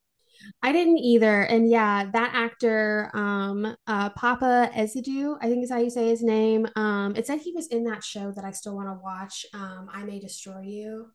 I 0.63 0.73
didn't 0.73 0.99
either. 0.99 1.43
And 1.43 1.71
yeah, 1.71 2.05
that 2.13 2.33
actor, 2.35 3.11
um, 3.15 3.77
uh, 3.87 4.11
Paapa 4.11 4.73
Essiedu, 4.75 5.37
I 5.41 5.49
think 5.49 5.65
is 5.65 5.71
how 5.71 5.79
you 5.79 5.91
say 5.91 6.09
his 6.09 6.23
name. 6.23 6.67
Um, 6.77 7.15
it 7.17 7.27
said 7.27 7.41
he 7.41 7.53
was 7.53 7.67
in 7.69 7.85
that 7.85 8.05
show 8.05 8.33
that 8.33 8.45
I 8.45 8.53
still 8.53 8.77
want 8.77 8.89
to 8.89 9.01
watch. 9.03 9.47
Um, 9.55 9.89
I 9.93 10.05
May 10.05 10.19
Destroy 10.21 10.61
You. 10.63 11.11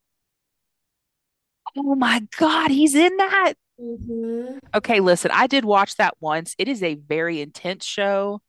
oh 1.77 1.95
my 1.95 2.25
god 2.37 2.71
he's 2.71 2.95
in 2.95 3.15
that 3.17 3.53
hmm 3.79 4.57
okay 4.75 4.99
listen 4.99 5.31
i 5.33 5.47
did 5.47 5.65
watch 5.65 5.95
that 5.95 6.13
once 6.19 6.55
it 6.57 6.67
is 6.67 6.83
a 6.83 6.95
very 6.95 7.41
intense 7.41 7.85
show 7.85 8.41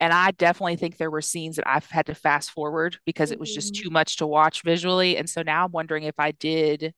and 0.00 0.12
i 0.12 0.32
definitely 0.32 0.76
think 0.76 0.96
there 0.96 1.10
were 1.10 1.22
scenes 1.22 1.56
that 1.56 1.68
i've 1.68 1.86
had 1.90 2.06
to 2.06 2.14
fast 2.14 2.50
forward 2.52 2.98
because 3.06 3.32
it 3.32 3.40
was 3.40 3.52
just 3.52 3.74
hmm 3.74 3.82
too 3.82 3.90
much 3.90 4.16
to 4.16 4.26
watch 4.26 4.62
visually 4.64 5.16
and 5.16 5.30
so 5.30 5.42
now 5.42 5.64
i'm 5.66 5.72
wondering 5.72 6.04
if 6.04 6.16
i 6.18 6.32
did 6.32 6.94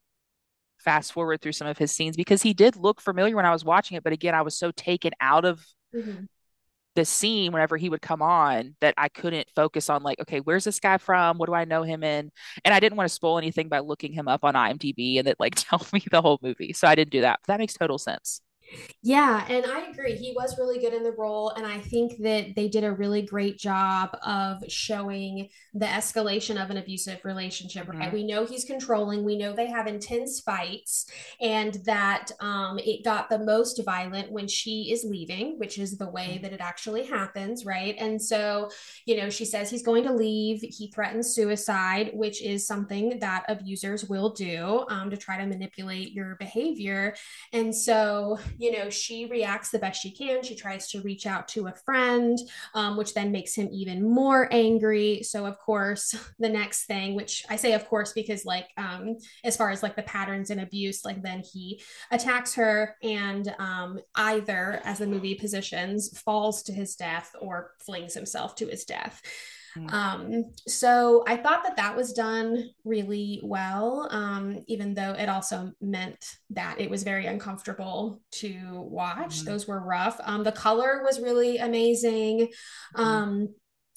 fast 0.80 1.12
forward 1.12 1.40
through 1.40 1.52
some 1.52 1.68
of 1.68 1.78
his 1.78 1.92
scenes 1.92 2.16
because 2.16 2.42
he 2.42 2.54
did 2.54 2.76
look 2.76 3.00
familiar 3.00 3.36
when 3.36 3.46
I 3.46 3.52
was 3.52 3.64
watching 3.64 3.96
it. 3.96 4.04
But 4.04 4.12
again, 4.12 4.34
I 4.34 4.42
was 4.42 4.56
so 4.58 4.70
taken 4.72 5.12
out 5.20 5.44
of 5.44 5.64
hmm 5.92 6.24
the 6.96 7.04
scene 7.04 7.52
whenever 7.52 7.76
he 7.76 7.88
would 7.88 8.02
come 8.02 8.20
on 8.20 8.74
that 8.80 8.94
I 8.98 9.08
couldn't 9.08 9.46
focus 9.54 9.88
on 9.88 10.02
like, 10.02 10.18
okay, 10.20 10.40
where's 10.40 10.64
this 10.64 10.80
guy 10.80 10.98
from? 10.98 11.38
What 11.38 11.46
do 11.46 11.54
I 11.54 11.64
know 11.64 11.82
him 11.84 12.02
in? 12.02 12.32
And 12.64 12.74
I 12.74 12.80
didn't 12.80 12.96
want 12.96 13.08
to 13.08 13.14
spoil 13.14 13.38
anything 13.38 13.68
by 13.68 13.78
looking 13.78 14.12
him 14.12 14.26
up 14.26 14.44
on 14.44 14.56
IMDb 14.56 15.18
and 15.18 15.28
it 15.28 15.36
like 15.38 15.54
tell 15.56 15.86
me 15.92 16.02
the 16.10 16.20
whole 16.20 16.38
movie. 16.42 16.72
So 16.72 16.88
I 16.88 16.96
didn't 16.96 17.12
do 17.12 17.20
that. 17.20 17.38
But 17.42 17.52
that 17.52 17.60
makes 17.60 17.74
total 17.74 17.98
sense. 17.98 18.40
Yeah, 19.02 19.46
and 19.48 19.64
I 19.66 19.86
agree. 19.90 20.14
He 20.14 20.32
was 20.36 20.58
really 20.58 20.78
good 20.78 20.92
in 20.92 21.02
the 21.02 21.12
role. 21.12 21.50
And 21.56 21.66
I 21.66 21.78
think 21.78 22.18
that 22.22 22.54
they 22.54 22.68
did 22.68 22.84
a 22.84 22.92
really 22.92 23.22
great 23.22 23.58
job 23.58 24.10
of 24.24 24.62
showing 24.68 25.48
the 25.72 25.86
escalation 25.86 26.62
of 26.62 26.70
an 26.70 26.76
abusive 26.76 27.20
relationship, 27.24 27.88
right? 27.98 28.10
hmm 28.10 28.14
We 28.14 28.24
know 28.26 28.44
he's 28.44 28.64
controlling. 28.64 29.24
We 29.24 29.38
know 29.38 29.54
they 29.54 29.68
have 29.70 29.86
intense 29.86 30.40
fights, 30.40 31.06
and 31.40 31.74
that 31.86 32.30
um, 32.40 32.78
it 32.78 33.04
got 33.04 33.30
the 33.30 33.38
most 33.38 33.80
violent 33.84 34.30
when 34.32 34.48
she 34.48 34.90
is 34.92 35.04
leaving, 35.04 35.58
which 35.58 35.78
is 35.78 35.96
the 35.96 36.10
way 36.10 36.38
that 36.42 36.52
it 36.52 36.60
actually 36.60 37.04
happens, 37.06 37.64
right? 37.64 37.94
And 37.98 38.20
so, 38.20 38.70
you 39.06 39.16
know, 39.16 39.30
she 39.30 39.44
says 39.44 39.70
he's 39.70 39.82
going 39.82 40.04
to 40.04 40.12
leave. 40.12 40.60
He 40.60 40.90
threatens 40.94 41.34
suicide, 41.34 42.10
which 42.12 42.42
is 42.42 42.66
something 42.66 43.18
that 43.20 43.44
abusers 43.48 44.04
will 44.04 44.30
do 44.30 44.84
um, 44.90 45.10
to 45.10 45.16
try 45.16 45.38
to 45.38 45.46
manipulate 45.46 46.12
your 46.12 46.36
behavior. 46.36 47.14
And 47.52 47.74
so, 47.74 48.38
you 48.60 48.72
know, 48.72 48.90
she 48.90 49.24
reacts 49.24 49.70
the 49.70 49.78
best 49.78 50.02
she 50.02 50.10
can. 50.10 50.42
She 50.42 50.54
tries 50.54 50.86
to 50.90 51.00
reach 51.00 51.26
out 51.26 51.48
to 51.48 51.68
a 51.68 51.72
friend, 51.72 52.38
um, 52.74 52.98
which 52.98 53.14
then 53.14 53.32
makes 53.32 53.54
him 53.54 53.70
even 53.72 54.06
more 54.06 54.52
angry. 54.52 55.22
So, 55.22 55.46
of 55.46 55.58
course, 55.58 56.14
the 56.38 56.50
next 56.50 56.84
thing, 56.84 57.14
which 57.14 57.42
I 57.48 57.56
say, 57.56 57.72
of 57.72 57.88
course, 57.88 58.12
because 58.12 58.44
like, 58.44 58.68
um, 58.76 59.16
as 59.44 59.56
far 59.56 59.70
as 59.70 59.82
like 59.82 59.96
the 59.96 60.02
patterns 60.02 60.50
and 60.50 60.60
abuse, 60.60 61.06
like 61.06 61.22
then 61.22 61.40
he 61.40 61.80
attacks 62.10 62.54
her 62.56 62.96
and 63.02 63.54
um, 63.58 63.98
either, 64.14 64.82
as 64.84 64.98
the 64.98 65.06
movie 65.06 65.36
positions, 65.36 66.20
falls 66.20 66.62
to 66.64 66.72
his 66.74 66.96
death 66.96 67.34
or 67.40 67.72
flings 67.78 68.12
himself 68.12 68.56
to 68.56 68.66
his 68.66 68.84
death. 68.84 69.22
Um, 69.88 70.44
so 70.66 71.24
I 71.26 71.36
thought 71.36 71.62
that 71.64 71.76
that 71.76 71.96
was 71.96 72.12
done 72.12 72.70
really 72.84 73.40
well, 73.42 74.08
um, 74.10 74.64
even 74.66 74.94
though 74.94 75.12
it 75.12 75.28
also 75.28 75.72
meant 75.80 76.18
that 76.50 76.80
it 76.80 76.90
was 76.90 77.02
very 77.02 77.26
uncomfortable 77.26 78.20
to 78.32 78.58
watch. 78.90 79.40
hmm 79.40 79.44
Those 79.44 79.66
were 79.66 79.80
rough. 79.80 80.20
Um, 80.24 80.44
the 80.44 80.52
color 80.52 81.02
was 81.04 81.20
really 81.20 81.58
amazing. 81.58 82.48
hmm 82.94 83.02
Um, 83.02 83.48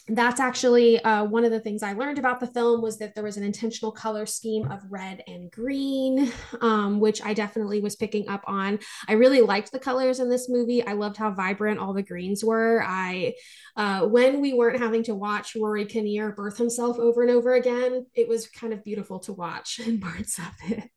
that's 0.10 0.40
actually 0.42 1.00
uh, 1.04 1.24
one 1.24 1.46
of 1.46 1.52
the 1.52 1.60
things 1.62 1.82
I 1.82 1.94
learned 1.94 2.18
about 2.18 2.40
the 2.42 2.48
film 2.48 2.82
was 2.82 2.98
that 3.00 3.16
there 3.16 3.24
was 3.24 3.38
an 3.38 3.44
intentional 3.44 3.92
color 3.92 4.26
scheme 4.26 4.70
of 4.70 4.82
red 4.90 5.24
and 5.28 5.50
green, 5.50 6.32
um, 6.62 7.00
which 7.00 7.22
I 7.24 7.34
definitely 7.34 7.80
was 7.80 7.96
picking 7.96 8.28
up 8.28 8.44
on. 8.46 8.80
I 9.08 9.14
really 9.14 9.42
liked 9.42 9.72
the 9.72 9.80
colors 9.80 10.20
in 10.20 10.30
this 10.30 10.50
movie. 10.50 10.86
I 10.86 10.94
loved 10.94 11.16
how 11.16 11.32
vibrant 11.32 11.80
all 11.80 11.94
the 11.94 12.04
greens 12.04 12.44
were. 12.44 12.84
I, 12.86 13.34
uh, 13.78 14.02
when 14.02 14.42
we 14.42 14.54
weren't 14.54 14.80
having 14.80 15.04
to 15.04 15.16
watch 15.16 15.56
Rory 15.56 15.86
Kinnear 15.86 16.34
birth 16.34 16.58
himself 16.58 17.00
over 17.00 17.22
and 17.22 17.32
over 17.32 17.54
again, 17.54 18.06
it 18.14 18.28
was 18.28 18.48
kind 18.48 18.74
of 18.74 18.84
beautiful 18.84 19.20
to 19.22 19.34
watch 19.34 19.80
in 19.86 20.02
parts 20.02 20.38
of 20.38 20.52
it. 20.70 20.90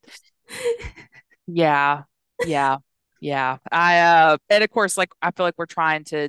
Yeah. 1.46 2.02
Yeah. 2.44 2.78
Yeah. 3.20 3.58
I 3.72 4.00
uh 4.00 4.38
and 4.50 4.62
of 4.62 4.70
course 4.70 4.96
like 4.96 5.10
I 5.22 5.30
feel 5.30 5.46
like 5.46 5.54
we're 5.56 5.66
trying 5.66 6.04
to 6.04 6.28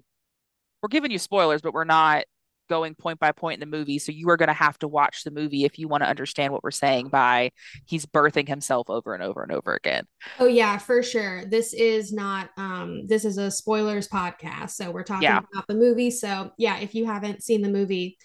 we're 0.81 0.89
giving 0.89 1.12
you 1.12 1.19
spoilers, 1.19 1.62
but 1.62 1.74
we're 1.74 1.84
not 1.84 2.25
going 2.67 2.95
point 2.95 3.19
by 3.19 3.31
point 3.31 3.62
in 3.62 3.69
the 3.69 3.77
movie. 3.77 4.00
So 4.00 4.12
you 4.12 4.29
are 4.29 4.38
going 4.38 4.47
to 4.47 4.53
have 4.53 4.77
to 4.79 4.88
watch 4.88 5.24
the 5.24 5.31
movie 5.31 5.65
if 5.65 5.79
you 5.79 5.88
want 5.88 6.03
to 6.03 6.09
understand 6.09 6.53
what 6.53 6.63
we're 6.63 6.71
saying 6.71 7.09
by 7.09 7.51
he's 7.86 8.05
birthing 8.05 8.47
himself 8.47 8.89
over 8.89 9.13
and 9.13 9.24
over 9.24 9.41
and 9.43 9.51
over 9.51 9.74
again. 9.74 10.05
Oh 10.39 10.45
yeah, 10.47 10.77
for 10.77 11.01
sure. 11.03 11.45
This 11.45 11.74
is 11.74 12.12
not 12.13 12.50
um 12.57 13.07
this 13.07 13.25
is 13.25 13.38
a 13.38 13.50
spoilers 13.51 14.07
podcast. 14.07 14.71
So 14.71 14.91
we're 14.91 15.03
talking 15.03 15.24
Yeah. 15.24 15.41
about 15.53 15.67
the 15.67 15.75
movie. 15.75 16.12
So 16.12 16.51
yeah, 16.57 16.77
if 16.79 16.93
you 16.95 17.05
haven't 17.05 17.43
seen 17.43 17.62
the 17.62 17.69
movie, 17.69 18.17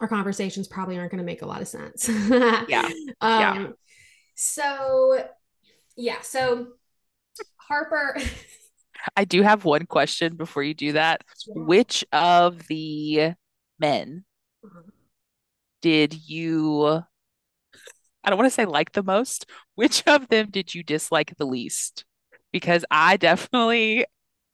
our 0.00 0.08
conversations 0.08 0.66
probably 0.66 0.96
aren't 0.98 1.10
going 1.10 1.18
to 1.18 1.24
make 1.24 1.42
a 1.42 1.46
lot 1.46 1.60
of 1.62 1.68
sense. 1.68 2.08
Yeah. 2.08 2.88
Yeah. 3.22 3.50
um 3.52 3.74
so 4.34 5.22
yeah, 5.96 6.20
so 6.22 6.68
Harper 7.58 8.16
I 9.16 9.24
do 9.24 9.42
have 9.42 9.64
one 9.64 9.86
question 9.86 10.36
before 10.36 10.62
you 10.62 10.74
do 10.74 10.92
that. 10.92 11.24
yeah. 11.46 11.62
Which 11.64 12.04
of 12.12 12.66
the 12.68 13.32
men 13.80 14.24
did 15.82 16.28
you, 16.28 17.02
I 18.22 18.28
don't 18.28 18.38
want 18.38 18.46
to 18.50 18.54
say 18.54 18.64
like 18.66 18.92
the 18.92 19.02
most, 19.02 19.46
which 19.74 20.02
of 20.06 20.28
them 20.28 20.48
did 20.50 20.74
you 20.74 20.82
dislike 20.82 21.34
the 21.36 21.46
least? 21.46 22.04
Because 22.52 22.84
I 22.90 23.16
definitely 23.16 24.06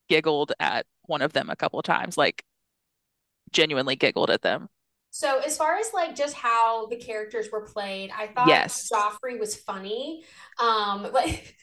giggled 0.09 0.53
at 0.61 0.87
one 1.03 1.23
of 1.23 1.33
them 1.33 1.51
a 1.51 1.57
couple 1.57 1.79
of 1.79 1.85
times, 1.85 2.17
like 2.17 2.45
genuinely 3.51 3.97
giggled 3.97 4.31
at 4.31 4.43
them. 4.43 4.69
So 5.11 5.41
as 5.41 5.57
far 5.57 5.77
as 5.77 5.93
like 5.95 6.15
just 6.15 6.35
how 6.35 6.87
the 6.87 6.97
characters 6.97 7.51
were 7.51 7.63
played, 7.63 8.11
I 8.17 8.27
thought 8.29 8.49
Yes. 8.49 8.91
Joffrey 8.93 9.39
was 9.39 9.57
funny. 9.57 10.25
Um 10.61 11.03
like 11.13 11.57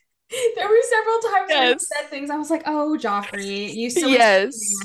there 0.56 0.68
were 0.68 0.82
several 0.90 1.20
times 1.20 1.50
where 1.50 1.74
he 1.74 1.80
said 1.80 2.10
things 2.10 2.30
I 2.32 2.38
was 2.38 2.50
like, 2.50 2.64
"Oh, 2.66 2.98
Joffrey, 3.00 3.74
you 3.76 3.90
silly 3.90 4.16
Yes. 4.16 4.80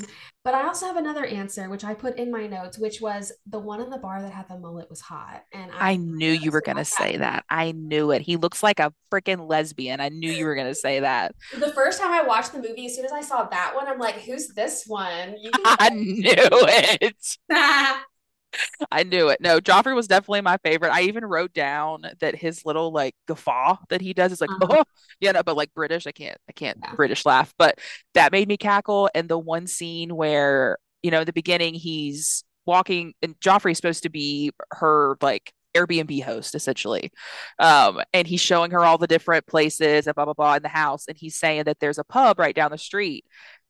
Man." 0.45 0.53
But 0.53 0.55
I 0.55 0.67
also 0.67 0.85
have 0.87 0.97
another 0.97 1.25
answer 1.25 1.69
which 1.69 1.83
I 1.83 1.93
put 1.93 2.17
in 2.17 2.31
my 2.31 2.47
notes, 2.47 2.77
which 2.79 3.01
was 3.01 3.31
the 3.45 3.59
one 3.59 3.81
in 3.81 3.89
the 3.89 3.97
bar 3.97 4.21
that 4.21 4.31
had 4.31 4.47
the 4.47 4.57
mullet 4.57 4.89
was 4.89 5.01
hot, 5.01 5.43
and 5.53 5.71
I 5.71 5.91
I 5.91 5.95
knew 5.95 6.31
you 6.31 6.51
were 6.51 6.61
going 6.61 6.77
to 6.77 6.85
say 6.85 7.17
that. 7.17 7.45
I 7.49 7.71
knew 7.71 8.11
it. 8.11 8.21
He 8.21 8.37
looks 8.37 8.63
like 8.63 8.79
a 8.79 8.93
freaking 9.11 9.49
lesbian. 9.49 9.99
I 9.99 10.09
knew 10.09 10.31
you 10.31 10.45
were 10.45 10.55
going 10.55 10.67
to 10.67 10.75
say 10.75 10.99
that. 10.99 11.35
The 11.57 11.73
first 11.73 11.99
time 11.99 12.11
I 12.11 12.23
watched 12.23 12.53
the 12.53 12.61
movie, 12.61 12.85
as 12.85 12.95
soon 12.95 13.05
as 13.05 13.11
I 13.11 13.21
saw 13.21 13.43
that 13.45 13.73
one, 13.75 13.87
I'm 13.87 13.99
like, 13.99 14.15
"Who's 14.21 14.49
this 14.49 14.85
one?" 14.87 15.35
I 15.65 15.89
knew 15.89 16.33
it. 16.35 17.37
I 18.91 19.03
knew 19.03 19.29
it. 19.29 19.39
No, 19.41 19.59
Joffrey 19.59 19.95
was 19.95 20.07
definitely 20.07 20.41
my 20.41 20.57
favorite. 20.63 20.91
I 20.91 21.03
even 21.03 21.25
wrote 21.25 21.53
down 21.53 22.03
that 22.19 22.35
his 22.35 22.65
little 22.65 22.91
like 22.91 23.15
guffaw 23.27 23.77
that 23.89 24.01
he 24.01 24.13
does 24.13 24.31
is 24.31 24.41
like, 24.41 24.49
Uh-huh. 24.61 24.77
oh, 24.79 24.83
yeah, 25.19 25.31
no, 25.31 25.43
but 25.43 25.55
like 25.57 25.73
British, 25.73 26.07
I 26.07 26.11
can't, 26.11 26.37
I 26.49 26.53
can't 26.53 26.79
Yeah. 26.83 26.95
British 26.95 27.25
laugh, 27.25 27.53
but 27.57 27.79
that 28.13 28.31
made 28.31 28.47
me 28.47 28.57
cackle. 28.57 29.09
And 29.13 29.29
the 29.29 29.37
one 29.37 29.67
scene 29.67 30.15
where, 30.15 30.77
you 31.03 31.11
know, 31.11 31.19
in 31.21 31.25
the 31.25 31.33
beginning 31.33 31.73
he's 31.73 32.43
walking 32.65 33.13
and 33.21 33.39
Joffrey's 33.39 33.77
supposed 33.77 34.03
to 34.03 34.09
be 34.09 34.51
her 34.73 35.17
like 35.21 35.51
Airbnb 35.75 36.23
host 36.23 36.55
essentially. 36.55 37.11
Um, 37.59 38.01
and 38.13 38.27
he's 38.27 38.41
showing 38.41 38.71
her 38.71 38.83
all 38.83 38.97
the 38.97 39.07
different 39.07 39.45
places 39.47 40.07
and 40.07 40.15
blah 40.15 40.25
blah 40.25 40.33
blah 40.33 40.55
in 40.55 40.63
the 40.63 40.69
house. 40.69 41.05
And 41.07 41.17
he's 41.17 41.35
saying 41.37 41.65
that 41.65 41.79
there's 41.79 41.99
a 41.99 42.03
pub 42.03 42.39
right 42.39 42.55
down 42.55 42.71
the 42.71 42.77
street. 42.77 43.25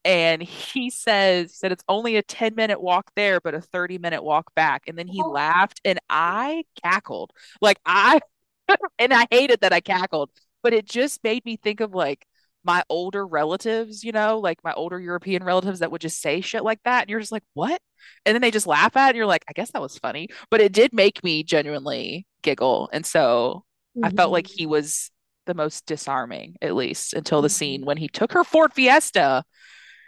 And 0.06 0.42
he 0.42 0.90
says 0.90 1.52
he 1.52 1.56
said 1.56 1.72
it's 1.72 1.84
only 1.90 2.16
a 2.16 2.24
10 2.24 2.56
minute 2.56 2.82
walk 2.82 3.12
there, 3.16 3.40
but 3.42 3.54
a 3.54 3.62
30 3.62 3.98
minute 3.98 4.24
walk 4.24 4.54
back. 4.56 4.84
And 4.88 4.98
then 4.98 5.08
he 5.08 5.24
Oh, 5.24 5.30
laughed 5.30 5.82
and 5.86 6.00
I 6.10 6.64
cackled. 6.84 7.32
Like 7.62 7.80
I 7.86 8.20
and 9.00 9.14
I 9.14 9.28
hated 9.32 9.62
that 9.62 9.74
I 9.74 9.82
cackled, 9.82 10.32
but 10.64 10.74
it 10.74 10.86
just 10.86 11.24
made 11.24 11.46
me 11.46 11.58
think 11.58 11.80
of 11.82 11.94
like 11.94 12.26
my 12.64 12.84
older 12.90 13.26
relatives, 13.26 14.04
you 14.04 14.12
know, 14.12 14.40
like 14.40 14.64
my 14.64 14.74
older 14.74 15.00
European 15.00 15.44
relatives 15.44 15.80
that 15.80 15.92
would 15.92 16.02
just 16.02 16.22
say 16.22 16.42
shit 16.42 16.64
like 16.64 16.82
that. 16.84 17.04
And 17.04 17.10
you're 17.10 17.20
just 17.20 17.32
like, 17.32 17.44
what? 17.54 17.82
And 18.26 18.36
then 18.36 18.42
they 18.42 18.52
just 18.52 18.68
laugh 18.68 18.96
at 18.98 19.08
it. 19.08 19.10
And 19.10 19.18
you're 19.18 19.26
like, 19.26 19.46
I 19.50 19.54
guess 19.54 19.72
that 19.72 19.82
was 19.82 19.98
funny. 19.98 20.28
But 20.52 20.62
it 20.62 20.74
did 20.74 20.94
make 20.94 21.24
me 21.24 21.44
genuinely 21.44 22.28
giggle. 22.42 22.90
And 22.92 23.06
so 23.06 23.64
I 24.04 24.12
felt 24.12 24.32
like 24.32 24.48
he 24.48 24.66
was 24.66 25.12
the 25.46 25.54
most 25.54 25.86
disarming, 25.86 26.56
at 26.62 26.76
least 26.76 27.14
until 27.14 27.42
the 27.42 27.48
mhm. 27.48 27.50
scene 27.50 27.86
when 27.86 27.98
he 27.98 28.08
took 28.08 28.34
her 28.34 28.44
Ford 28.44 28.74
Fiesta. 28.74 29.44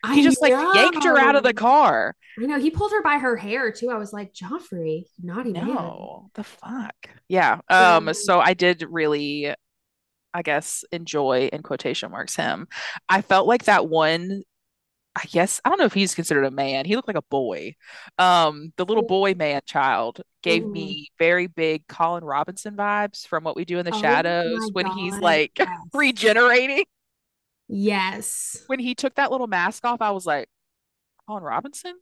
He 0.03 0.19
I 0.19 0.23
just 0.23 0.41
like 0.41 0.51
yanked 0.51 1.03
her 1.03 1.17
out 1.17 1.35
of 1.35 1.43
the 1.43 1.53
car. 1.53 2.15
I 2.41 2.45
know. 2.45 2.59
He 2.59 2.71
pulled 2.71 2.91
her 2.91 3.03
by 3.03 3.17
her 3.17 3.35
hair 3.35 3.71
too. 3.71 3.89
I 3.89 3.97
was 3.97 4.13
like, 4.13 4.33
Joffrey, 4.33 5.03
naughty 5.21 5.53
man. 5.53 5.65
No, 5.67 6.31
the 6.33 6.43
fuck. 6.43 6.95
Yeah. 7.27 7.59
Um, 7.69 8.13
So 8.13 8.39
I 8.39 8.53
did 8.53 8.83
really 8.89 9.53
I 10.33 10.43
guess, 10.43 10.85
enjoy 10.93 11.49
in 11.51 11.61
quotation 11.61 12.11
marks 12.11 12.35
him. 12.37 12.67
I 13.09 13.21
felt 13.21 13.47
like 13.47 13.65
that 13.65 13.89
one, 13.89 14.43
I 15.15 15.25
guess, 15.31 15.61
I 15.65 15.69
don't 15.69 15.79
know 15.79 15.85
if 15.85 15.93
he's 15.93 16.15
considered 16.15 16.45
a 16.45 16.51
man. 16.51 16.85
He 16.85 16.95
looked 16.95 17.09
like 17.09 17.17
a 17.17 17.21
boy. 17.23 17.75
Um, 18.17 18.73
the 18.77 18.85
little 18.85 19.03
boy 19.03 19.33
man 19.35 19.61
child 19.65 20.21
gave 20.43 20.63
Mhm. 20.63 20.71
me 20.71 21.09
very 21.19 21.47
big 21.47 21.87
Colin 21.87 22.23
Robinson 22.23 22.77
vibes 22.77 23.27
from 23.27 23.43
what 23.43 23.57
we 23.57 23.65
do 23.65 23.79
in 23.79 23.85
the 23.85 23.93
Oh 23.93 23.99
shadows 24.01 24.69
when 24.73 24.87
he's 24.87 25.19
like 25.19 25.51
Yes. 25.59 25.69
regenerating. 25.93 26.85
Yes. 27.71 28.63
When 28.67 28.79
he 28.79 28.93
took 28.95 29.15
that 29.15 29.31
little 29.31 29.47
mask 29.47 29.85
off, 29.85 30.01
I 30.01 30.11
was 30.11 30.25
like, 30.25 30.49
Colin 31.27 31.43
Robinson? 31.43 31.95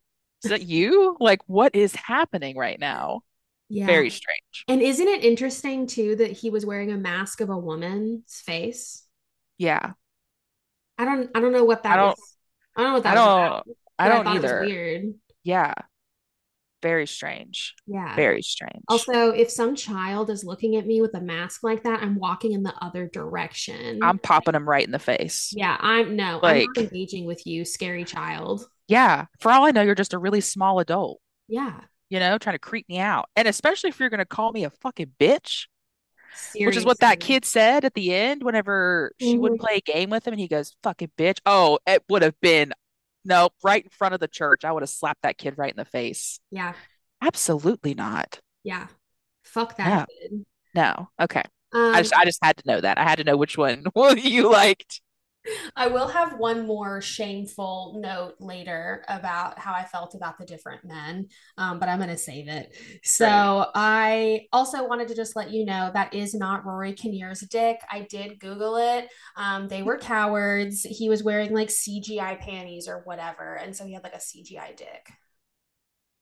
Is 0.43 0.49
that 0.49 0.63
you? 0.63 1.15
Like, 1.21 1.41
what 1.47 1.75
is 1.75 1.93
happening 1.95 2.57
right 2.57 2.79
now? 2.79 3.21
Yeah. 3.69 3.85
Very 3.85 4.09
strange. 4.09 4.65
And 4.67 4.81
isn't 4.81 5.07
it 5.07 5.23
interesting 5.23 5.85
too 5.85 6.15
that 6.15 6.31
he 6.31 6.49
was 6.49 6.65
wearing 6.65 6.91
a 6.91 6.97
mask 6.97 7.39
of 7.39 7.49
a 7.49 7.57
woman's 7.57 8.41
face? 8.45 9.03
Yeah. 9.57 9.91
I 10.97 11.05
don't 11.05 11.29
I 11.35 11.39
don't 11.39 11.51
know 11.51 11.63
what 11.65 11.85
I 11.85 11.89
that 11.89 11.95
don't, 11.97 12.17
was. 12.17 12.35
I 12.75 12.81
don't 12.81 12.89
know 12.89 12.97
what 12.97 13.05
I 13.05 13.13
that 13.13 13.15
was 13.15 13.25
don't, 13.25 13.45
about, 13.45 13.67
I 13.99 14.07
don't 14.09 14.25
was 14.25 14.35
either. 14.35 14.61
weird. 14.61 15.13
Yeah. 15.43 15.73
Very 16.81 17.07
strange. 17.07 17.75
Yeah. 17.87 18.15
Very 18.15 18.41
strange. 18.41 18.83
Also, 18.87 19.31
if 19.31 19.51
some 19.51 19.75
child 19.75 20.29
is 20.29 20.43
looking 20.45 20.77
at 20.77 20.85
me 20.87 21.01
with 21.01 21.13
a 21.13 21.19
mask 21.21 21.61
like 21.63 21.83
that, 21.83 22.01
I'm 22.01 22.15
walking 22.15 22.53
in 22.53 22.63
the 22.63 22.73
other 22.81 23.07
direction. 23.07 23.99
I'm 24.01 24.17
popping 24.17 24.53
them 24.53 24.67
right 24.67 24.85
in 24.85 24.91
the 24.91 24.99
face. 24.99 25.51
Yeah, 25.55 25.75
I'm 25.79 26.15
no, 26.15 26.39
I'm 26.41 26.65
not 26.65 26.77
engaging 26.77 27.25
with 27.25 27.45
you, 27.45 27.65
scary 27.65 28.05
child. 28.05 28.65
yeah, 28.87 29.25
for 29.39 29.51
all 29.51 29.65
I 29.65 29.71
know, 29.71 29.81
you're 29.81 29.93
just 29.95 30.13
a 30.13 30.17
really 30.17 30.41
small 30.41 30.79
adult, 30.79 31.19
Yeah, 31.49 31.81
you 32.09 32.19
know, 32.19 32.37
trying 32.37 32.55
to 32.55 32.59
creep 32.59 32.87
me 32.87 32.99
out. 32.99 33.27
And 33.35 33.47
especially 33.47 33.89
if 33.89 33.99
you're 33.99 34.09
going 34.09 34.19
to 34.19 34.25
call 34.25 34.51
me 34.53 34.63
a 34.63 34.69
fucking 34.69 35.11
bitch, 35.19 35.67
which 36.55 36.77
is 36.77 36.85
what 36.85 36.99
that 37.01 37.19
kid 37.19 37.43
said 37.43 37.83
at 37.83 37.93
the 37.93 38.13
end 38.13 38.41
whenever 38.43 39.11
she 39.19 39.37
wouldn't 39.37 39.59
Mhm. 39.59 39.65
play 39.65 39.75
a 39.77 39.81
game 39.81 40.09
with 40.11 40.25
him 40.25 40.33
and 40.33 40.39
he 40.39 40.47
goes, 40.47 40.75
fucking 40.83 41.11
bitch. 41.17 41.39
Oh, 41.45 41.79
it 41.85 42.03
would 42.09 42.21
have 42.21 42.39
been, 42.39 42.71
no, 43.25 43.49
right 43.63 43.83
in 43.83 43.89
front 43.89 44.13
of 44.13 44.19
the 44.19 44.27
church. 44.27 44.63
I 44.65 44.71
would 44.71 44.83
have 44.83 44.89
slapped 44.89 45.21
that 45.23 45.37
kid 45.37 45.55
right 45.57 45.71
in 45.71 45.77
the 45.77 45.85
face. 45.85 46.39
Yeah, 46.51 46.73
Absolutely 47.21 47.93
not. 47.93 48.39
yeah. 48.63 48.87
Fuck 49.43 49.77
that 49.77 49.87
No, 49.89 50.05
kid. 50.21 50.45
no. 50.75 51.09
Okay. 51.21 51.43
I 51.73 51.97
Um, 51.97 52.03
just, 52.03 52.13
I 52.13 52.25
just 52.25 52.39
had 52.43 52.57
to 52.57 52.63
know 52.67 52.81
that. 52.81 52.97
I 52.97 53.03
had 53.03 53.17
to 53.17 53.23
know 53.23 53.37
which 53.37 53.57
one 53.57 53.83
you 54.17 54.51
liked. 54.51 55.01
I 55.75 55.87
will 55.87 56.07
have 56.07 56.37
one 56.37 56.67
more 56.67 57.01
shameful 57.01 57.97
note 58.01 58.35
later 58.39 59.03
about 59.07 59.57
how 59.57 59.73
I 59.73 59.85
felt 59.85 60.13
about 60.15 60.37
the 60.37 60.45
different 60.45 60.83
men, 60.85 61.27
um, 61.57 61.79
but 61.79 61.89
I'm 61.89 61.97
going 61.99 62.09
to 62.09 62.17
save 62.17 62.47
it. 62.47 62.73
Great. 62.73 63.03
So 63.03 63.67
I 63.73 64.47
also 64.51 64.87
wanted 64.87 65.07
to 65.09 65.15
just 65.15 65.35
let 65.35 65.51
you 65.51 65.65
know 65.65 65.91
that 65.93 66.13
is 66.13 66.33
not 66.33 66.65
Rory 66.65 66.93
Kinnear's 66.93 67.41
dick. 67.41 67.79
I 67.91 68.01
did 68.09 68.39
Google 68.39 68.77
it. 68.77 69.09
Um, 69.35 69.67
they 69.67 69.81
were 69.83 69.97
cowards. 69.97 70.83
He 70.83 71.09
was 71.09 71.23
wearing 71.23 71.53
like 71.53 71.69
CGI 71.69 72.35
panties 72.35 72.87
or 72.87 73.01
whatever, 73.05 73.55
and 73.55 73.75
so 73.75 73.85
he 73.85 73.93
had 73.93 74.03
like 74.03 74.15
a 74.15 74.21
CGI 74.21 74.73
dick. 74.73 75.09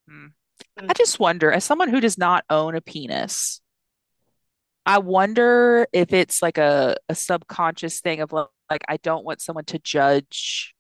Hmm. 0.10 0.28
I 0.90 0.94
Mm. 0.94 0.98
just 0.98 1.20
wonder, 1.20 1.52
as 1.52 1.66
someone 1.66 1.90
who 1.90 2.02
does 2.02 2.18
not 2.18 2.46
own 2.50 2.76
a 2.76 2.82
penis, 2.82 3.62
I 4.86 5.00
wonder 5.00 5.88
if 5.92 6.14
it's 6.14 6.42
like 6.42 6.58
a, 6.58 6.96
a 7.10 7.16
subconscious 7.16 8.00
thing 8.00 8.22
of 8.22 8.32
like, 8.32 8.48
like 8.70 8.84
I 8.88 8.98
don't 8.98 9.26
want 9.26 9.42
someone 9.42 9.66
to 9.66 9.80
judge 9.80 10.76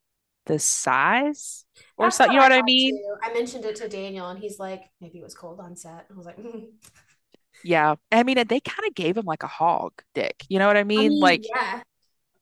the 0.45 0.59
size 0.59 1.65
or 1.97 2.09
That's 2.09 2.17
so, 2.17 2.25
you 2.25 2.37
know 2.37 2.43
what 2.43 2.53
I 2.53 2.61
mean? 2.61 2.99
too. 3.03 3.15
I 3.23 3.33
mentioned 3.33 3.65
it 3.65 3.75
to 3.77 3.89
Daniel, 3.89 4.29
and 4.29 4.39
he's 4.39 4.59
like, 4.59 4.83
maybe 5.01 5.19
it 5.19 5.23
was 5.23 5.35
cold 5.35 5.59
on 5.59 5.75
set. 5.75 6.05
I 6.09 6.13
was 6.15 6.25
like. 6.25 6.37
Yeah. 7.63 7.95
I 8.11 8.23
mean, 8.23 8.35
they 8.47 8.59
kind 8.59 8.87
of 8.87 8.95
gave 8.95 9.17
him 9.17 9.25
like 9.25 9.43
a 9.43 9.47
hog 9.47 9.93
dick. 10.13 10.45
You 10.49 10.59
know 10.59 10.67
what 10.67 10.77
I 10.77 10.83
I 10.95 10.97
mean? 10.97 11.09
mean, 11.09 11.19
Like 11.19 11.45
yeah, 11.55 11.81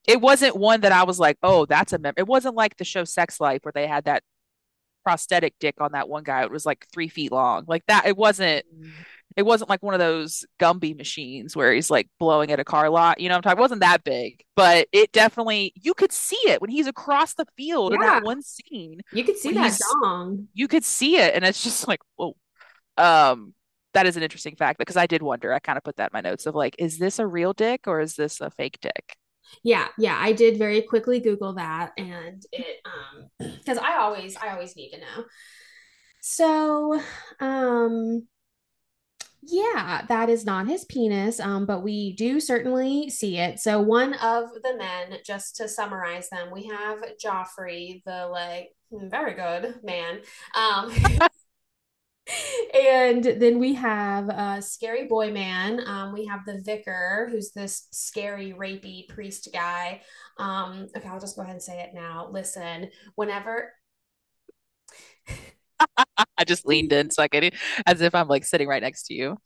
it 0.07 0.21
wasn't 0.21 0.55
one 0.55 0.81
that 0.81 0.91
I 0.91 1.03
was 1.03 1.19
like, 1.19 1.37
oh, 1.43 1.65
that's 1.65 1.93
a 1.93 1.97
mem 1.99 2.13
it 2.17 2.27
wasn't 2.27 2.55
like 2.55 2.77
the 2.77 2.83
show 2.85 3.03
Sex 3.03 3.39
Life 3.39 3.61
where 3.63 3.71
they 3.73 3.87
had 3.87 4.05
that 4.05 4.23
prosthetic 5.03 5.55
dick 5.59 5.75
on 5.81 5.93
that 5.93 6.09
one 6.09 6.23
guy. 6.23 6.43
It 6.43 6.51
was 6.51 6.65
like 6.65 6.87
three 6.93 7.09
feet 7.09 7.31
long. 7.33 7.65
Like 7.67 7.85
that, 7.87 8.07
it 8.07 8.17
wasn't 8.17 8.65
Mm. 8.73 9.05
It 9.35 9.45
wasn't 9.45 9.69
like 9.69 9.83
one 9.83 9.93
of 9.93 9.99
those 9.99 10.45
Gumby 10.59 10.95
machines 10.95 11.55
where 11.55 11.73
he's 11.73 11.89
like 11.89 12.07
blowing 12.19 12.51
at 12.51 12.59
a 12.59 12.63
car 12.63 12.89
lot. 12.89 13.19
You 13.19 13.29
know 13.29 13.35
what 13.35 13.39
I'm 13.39 13.41
talking? 13.43 13.59
It 13.59 13.61
wasn't 13.61 13.81
that 13.81 14.03
big, 14.03 14.43
but 14.55 14.87
it 14.91 15.11
definitely 15.11 15.73
you 15.75 15.93
could 15.93 16.11
see 16.11 16.39
it 16.45 16.61
when 16.61 16.69
he's 16.69 16.87
across 16.87 17.33
the 17.33 17.45
field 17.57 17.93
in 17.93 17.99
that 17.99 18.23
one 18.23 18.41
scene 18.41 19.01
You 19.11 19.23
could 19.23 19.37
see 19.37 19.51
that 19.53 19.73
song. 19.73 20.47
you 20.53 20.67
could 20.67 20.83
see 20.85 21.17
it, 21.17 21.35
and 21.35 21.43
it's 21.43 21.63
just 21.63 21.87
like, 21.87 21.99
whoa. 22.15 22.35
Um, 22.97 23.53
that 23.93 24.05
is 24.05 24.17
an 24.17 24.23
interesting 24.23 24.55
fact 24.55 24.77
because 24.79 24.97
I 24.97 25.05
did 25.07 25.21
wonder. 25.21 25.53
I 25.53 25.59
kind 25.59 25.77
of 25.77 25.83
put 25.83 25.97
that 25.97 26.11
in 26.11 26.13
my 26.13 26.21
notes 26.21 26.45
of 26.45 26.55
like, 26.55 26.75
is 26.79 26.97
this 26.97 27.19
a 27.19 27.27
real 27.27 27.53
dick 27.53 27.87
or 27.87 27.99
is 28.01 28.15
this 28.15 28.41
a 28.41 28.49
fake 28.51 28.77
dick? 28.81 29.17
Yeah, 29.63 29.87
yeah, 29.97 30.17
I 30.19 30.33
did 30.33 30.57
very 30.57 30.81
quickly 30.81 31.19
Google 31.19 31.53
that, 31.53 31.91
and 31.97 32.43
it 32.51 32.77
um 32.85 33.29
because 33.59 33.77
I 33.77 33.97
always 33.97 34.35
I 34.37 34.49
always 34.53 34.75
need 34.75 34.91
to 34.91 34.99
know. 34.99 35.25
So, 36.21 36.99
um, 37.39 38.27
yeah, 39.47 40.05
that 40.07 40.29
is 40.29 40.45
not 40.45 40.67
his 40.67 40.85
penis, 40.85 41.39
um, 41.39 41.65
but 41.65 41.81
we 41.81 42.13
do 42.13 42.39
certainly 42.39 43.09
see 43.09 43.37
it. 43.37 43.59
So 43.59 43.81
one 43.81 44.13
of 44.15 44.49
the 44.63 44.75
men, 44.77 45.19
just 45.25 45.55
to 45.57 45.67
summarize 45.67 46.29
them, 46.29 46.51
we 46.51 46.67
have 46.67 47.03
Joffrey, 47.23 48.03
the 48.05 48.27
like 48.27 48.69
hmm, 48.91 49.09
very 49.09 49.33
good 49.33 49.75
man. 49.83 50.19
Um, 50.55 50.91
and 52.73 53.23
then 53.23 53.59
we 53.59 53.75
have 53.75 54.29
uh, 54.29 54.61
Scary 54.61 55.07
Boy 55.07 55.31
Man. 55.31 55.81
Um, 55.85 56.13
we 56.13 56.25
have 56.25 56.41
the 56.45 56.61
Vicar, 56.65 57.27
who's 57.29 57.51
this 57.51 57.87
scary, 57.91 58.53
rapey 58.57 59.07
priest 59.07 59.49
guy. 59.53 60.01
Um, 60.39 60.87
okay, 60.97 61.07
I'll 61.07 61.19
just 61.19 61.35
go 61.35 61.43
ahead 61.43 61.53
and 61.53 61.63
say 61.63 61.81
it 61.81 61.93
now. 61.93 62.29
Listen, 62.31 62.89
whenever 63.15 63.73
I 66.37 66.43
just 66.45 66.65
leaned 66.65 66.93
in 66.93 67.11
so 67.11 67.23
I 67.23 67.27
could, 67.27 67.53
as 67.85 68.01
if 68.01 68.15
I'm 68.15 68.27
like 68.27 68.45
sitting 68.45 68.67
right 68.67 68.81
next 68.81 69.03
to 69.07 69.13
you. 69.13 69.37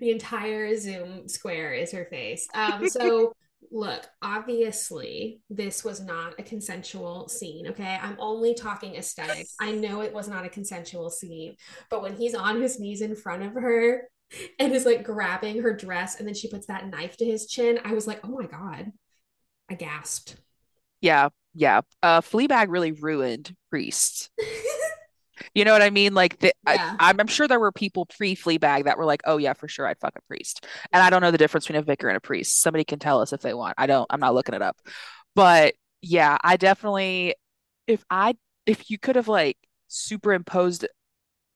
the 0.00 0.10
entire 0.10 0.76
Zoom 0.76 1.28
square 1.28 1.72
is 1.72 1.92
her 1.92 2.06
face. 2.06 2.48
Um, 2.54 2.88
so 2.88 3.32
look, 3.70 4.06
obviously, 4.22 5.40
this 5.48 5.84
was 5.84 6.00
not 6.00 6.34
a 6.38 6.42
consensual 6.42 7.28
scene. 7.28 7.68
Okay. 7.68 7.98
I'm 8.00 8.16
only 8.18 8.54
talking 8.54 8.96
aesthetics. 8.96 9.54
I 9.60 9.72
know 9.72 10.02
it 10.02 10.12
was 10.12 10.28
not 10.28 10.44
a 10.44 10.48
consensual 10.48 11.10
scene, 11.10 11.56
but 11.88 12.02
when 12.02 12.16
he's 12.16 12.34
on 12.34 12.60
his 12.60 12.80
knees 12.80 13.00
in 13.00 13.14
front 13.14 13.42
of 13.42 13.52
her 13.54 14.08
and 14.58 14.72
is 14.72 14.86
like 14.86 15.04
grabbing 15.04 15.62
her 15.62 15.74
dress 15.74 16.18
and 16.18 16.26
then 16.26 16.34
she 16.34 16.48
puts 16.48 16.66
that 16.66 16.88
knife 16.88 17.16
to 17.18 17.24
his 17.24 17.46
chin, 17.46 17.80
I 17.84 17.92
was 17.92 18.06
like, 18.06 18.20
oh 18.24 18.38
my 18.38 18.46
God. 18.46 18.92
I 19.68 19.74
gasped. 19.74 20.36
Yeah, 21.00 21.28
yeah. 21.54 21.82
Uh, 22.02 22.20
Fleabag 22.20 22.66
really 22.68 22.92
ruined 22.92 23.54
priests. 23.70 24.30
You 25.54 25.64
know 25.64 25.72
what 25.72 25.82
I 25.82 25.90
mean? 25.90 26.14
Like 26.14 26.38
the, 26.40 26.52
I, 26.66 26.74
yeah. 26.74 26.96
I'm, 26.98 27.20
I'm 27.20 27.26
sure 27.26 27.48
there 27.48 27.60
were 27.60 27.72
people 27.72 28.06
pre 28.06 28.36
Fleabag 28.36 28.84
that 28.84 28.98
were 28.98 29.04
like, 29.04 29.22
"Oh 29.24 29.36
yeah, 29.36 29.52
for 29.52 29.68
sure, 29.68 29.86
I'd 29.86 29.98
fuck 29.98 30.14
a 30.16 30.22
priest." 30.22 30.66
And 30.92 31.02
I 31.02 31.10
don't 31.10 31.22
know 31.22 31.30
the 31.30 31.38
difference 31.38 31.66
between 31.66 31.80
a 31.80 31.84
vicar 31.84 32.08
and 32.08 32.16
a 32.16 32.20
priest. 32.20 32.60
Somebody 32.62 32.84
can 32.84 32.98
tell 32.98 33.20
us 33.20 33.32
if 33.32 33.40
they 33.40 33.54
want. 33.54 33.74
I 33.78 33.86
don't. 33.86 34.06
I'm 34.10 34.20
not 34.20 34.34
looking 34.34 34.54
it 34.54 34.62
up. 34.62 34.76
But 35.34 35.74
yeah, 36.02 36.36
I 36.42 36.56
definitely. 36.56 37.34
If 37.86 38.04
I 38.10 38.34
if 38.66 38.90
you 38.90 38.98
could 38.98 39.16
have 39.16 39.28
like 39.28 39.56
superimposed 39.88 40.86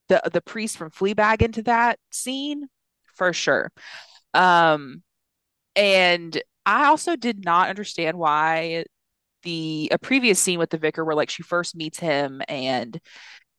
the 0.09 0.23
the 0.33 0.43
priest 0.43 0.77
from 0.77 0.91
Fleabag 0.91 1.43
into 1.43 1.63
that 1.63 1.99
scene, 2.11 2.69
for 3.15 3.33
sure. 3.33 3.71
Um, 4.35 5.03
and 5.77 6.41
I 6.67 6.87
also 6.87 7.17
did 7.17 7.45
not 7.45 7.69
understand 7.69 8.19
why 8.19 8.85
the 9.43 9.89
a 9.93 9.99
previous 9.99 10.41
scene 10.41 10.59
with 10.59 10.71
the 10.71 10.79
vicar 10.79 11.05
where 11.05 11.15
like 11.15 11.31
she 11.31 11.43
first 11.43 11.77
meets 11.77 11.99
him 11.99 12.43
and 12.49 12.99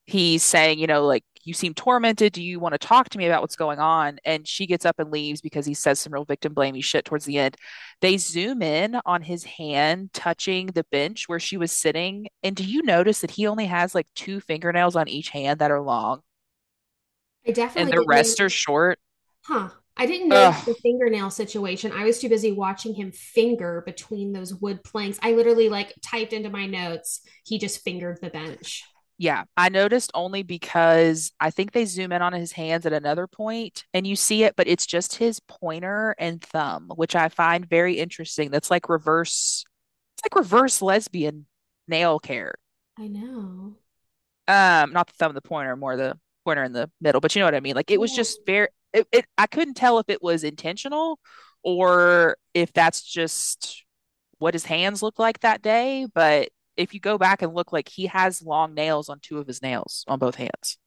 he's 0.06 0.44
saying, 0.44 0.80
you 0.80 0.88
know, 0.88 1.06
like 1.06 1.24
you 1.44 1.54
seem 1.54 1.74
tormented. 1.74 2.34
Do 2.34 2.42
you 2.42 2.60
want 2.60 2.74
to 2.74 2.80
talk 2.80 3.10
to 3.10 3.18
me 3.18 3.28
about 3.28 3.42
what's 3.42 3.56
going 3.56 3.80
on? 3.80 4.18
And 4.26 4.48
she 4.48 4.66
gets 4.66 4.86
up 4.86 5.00
and 5.00 5.12
leaves 5.12 5.42
because 5.42 5.66
he 5.66 5.74
says 5.74 6.00
some 6.00 6.14
real 6.14 6.26
victim 6.26 6.56
blamey 6.56 6.84
shit 6.84 7.06
towards 7.06 7.26
the 7.26 7.38
end. 7.38 7.56
They 8.02 8.18
zoom 8.18 8.62
in 8.62 9.00
on 9.06 9.22
his 9.22 9.44
hand 9.44 10.12
touching 10.14 10.68
the 10.68 10.86
bench 10.92 11.28
where 11.28 11.40
she 11.40 11.58
was 11.58 11.72
sitting. 11.72 12.28
And 12.44 12.56
do 12.56 12.64
you 12.64 12.82
notice 12.82 13.22
that 13.22 13.32
he 13.32 13.48
only 13.48 13.68
has 13.68 13.94
like 13.94 14.08
two 14.16 14.40
fingernails 14.40 14.96
on 14.96 15.08
each 15.08 15.30
hand 15.30 15.60
that 15.60 15.72
are 15.72 15.82
long? 15.82 16.22
I 17.48 17.52
definitely. 17.52 17.92
And 17.92 18.02
the 18.02 18.06
rest 18.08 18.42
are 18.42 18.50
short. 18.50 19.00
Huh. 19.44 19.70
I 19.98 20.08
didn't 20.08 20.28
know 20.28 20.54
the 20.66 20.74
fingernail 20.74 21.30
situation. 21.30 21.94
I 21.94 22.04
was 22.04 22.20
too 22.20 22.28
busy 22.28 22.52
watching 22.52 22.94
him 22.94 23.12
finger 23.12 23.82
between 23.86 24.34
those 24.34 24.54
wood 24.54 24.84
planks. 24.84 25.20
I 25.22 25.32
literally 25.34 25.70
like 25.70 25.94
typed 26.02 26.34
into 26.34 26.50
my 26.50 26.66
notes, 26.66 27.22
he 27.46 27.60
just 27.60 27.82
fingered 27.82 28.20
the 28.22 28.30
bench. 28.30 28.84
Yeah, 29.18 29.46
I 29.56 29.70
noticed 29.70 30.12
only 30.14 30.44
because 30.44 31.32
I 31.40 31.50
think 31.50 31.72
they 31.72 31.86
zoom 31.86 32.12
in 32.12 32.22
on 32.22 32.34
his 32.34 32.52
hands 32.52 32.86
at 32.86 32.92
another 32.92 33.28
point 33.28 33.86
and 33.94 34.06
you 34.06 34.16
see 34.16 34.44
it, 34.44 34.56
but 34.58 34.68
it's 34.68 34.86
just 34.86 35.16
his 35.16 35.40
pointer 35.40 36.16
and 36.20 36.42
thumb, 36.42 36.92
which 36.96 37.16
I 37.16 37.30
find 37.30 37.68
very 37.70 37.98
interesting. 37.98 38.52
That's 38.52 38.70
like 38.70 38.90
reverse, 38.90 39.64
it's 40.18 40.26
like 40.26 40.36
reverse 40.36 40.82
lesbian 40.82 41.48
nail 41.88 42.20
care. 42.20 42.56
I 42.98 43.08
know. 43.08 43.78
Um, 44.48 44.94
not 44.94 45.08
the 45.08 45.14
thumb 45.14 45.34
the 45.34 45.42
pointer, 45.42 45.76
more 45.76 45.96
the 45.98 46.20
pointer 46.46 46.64
in 46.64 46.72
the 46.74 46.90
middle, 47.02 47.20
but 47.22 47.36
you 47.36 47.40
know 47.40 47.48
what 47.48 47.56
I 47.56 47.60
mean? 47.62 47.76
Like 47.76 47.90
it 47.92 48.00
was 48.00 48.12
Yeah. 48.12 48.14
just 48.14 48.42
very, 48.46 48.68
it, 48.94 49.08
it 49.12 49.26
I 49.38 49.48
couldn't 49.48 49.74
tell 49.76 49.98
if 50.00 50.08
it 50.10 50.22
was 50.22 50.44
intentional 50.44 51.20
or 51.64 52.38
if 52.54 52.72
that's 52.74 53.02
just 53.02 53.84
what 54.40 54.54
his 54.56 54.66
hands 54.66 55.04
look 55.04 55.20
like 55.20 55.40
that 55.42 55.62
day, 55.62 56.08
but 56.14 56.50
if 56.78 56.94
you 56.94 57.00
go 57.00 57.18
back 57.18 57.42
and 57.42 57.54
look 57.54 57.72
like 57.74 57.90
he 57.90 58.08
has 58.08 58.42
long 58.42 58.74
nails 58.74 59.10
on 59.10 59.20
two 59.20 59.40
of 59.40 59.48
his 59.48 59.62
nails 59.62 60.04
on 60.08 60.20
both 60.20 60.36
hands. 60.36 60.78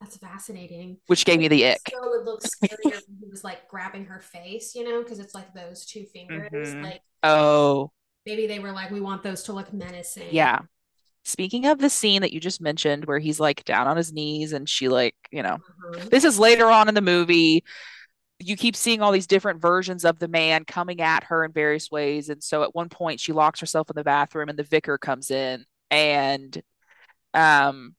That's 0.00 0.16
fascinating. 0.16 0.96
which 1.06 1.24
gave 1.24 1.38
me 1.38 1.48
the 1.48 1.66
ick. 1.66 1.88
still 1.88 2.10
would 2.10 2.24
look 2.24 2.42
scarier 2.42 3.00
when 3.06 3.18
he 3.20 3.28
was 3.30 3.44
like 3.44 3.68
grabbing 3.68 4.04
her 4.06 4.20
face, 4.20 4.74
you 4.74 4.84
know, 4.88 5.02
because 5.02 5.18
it's 5.20 5.34
like 5.34 5.52
those 5.54 5.84
two 5.84 6.04
fingers. 6.12 6.50
hmm 6.52 6.82
Like 6.82 7.02
Oh, 7.22 7.92
maybe 8.26 8.46
they 8.46 8.58
were 8.58 8.72
like, 8.72 8.90
we 8.90 9.00
want 9.00 9.22
those 9.22 9.44
to 9.44 9.52
look 9.52 9.72
menacing. 9.72 10.28
yeah. 10.30 10.60
Speaking 11.24 11.66
of 11.66 11.78
the 11.78 11.90
scene 11.90 12.22
that 12.22 12.32
you 12.32 12.40
just 12.40 12.60
mentioned 12.60 13.04
where 13.06 13.18
he's 13.20 13.40
like 13.40 13.64
down 13.64 13.86
on 13.88 13.96
his 13.96 14.12
knees 14.12 14.52
and 14.52 14.68
she 14.68 14.88
like, 14.88 15.14
you 15.30 15.42
know, 15.42 15.58
Uh-huh. 15.96 16.06
this 16.10 16.24
is 16.24 16.38
later 16.38 16.66
on 16.70 16.88
in 16.88 16.94
the 16.94 17.02
movie. 17.02 17.64
You 18.38 18.56
keep 18.56 18.74
seeing 18.74 19.02
all 19.02 19.12
these 19.12 19.26
different 19.26 19.60
versions 19.60 20.04
of 20.04 20.18
the 20.18 20.28
man 20.28 20.64
coming 20.64 21.00
at 21.00 21.24
her 21.24 21.44
in 21.44 21.52
various 21.52 21.90
ways. 21.90 22.28
And 22.28 22.42
so 22.42 22.62
at 22.64 22.74
one 22.74 22.88
point 22.88 23.20
she 23.20 23.32
locks 23.32 23.60
herself 23.60 23.88
in 23.90 23.94
the 23.94 24.02
bathroom 24.04 24.48
and 24.48 24.58
the 24.58 24.64
vicar 24.64 24.98
comes 24.98 25.30
in 25.30 25.64
and 25.90 26.60
um 27.34 27.94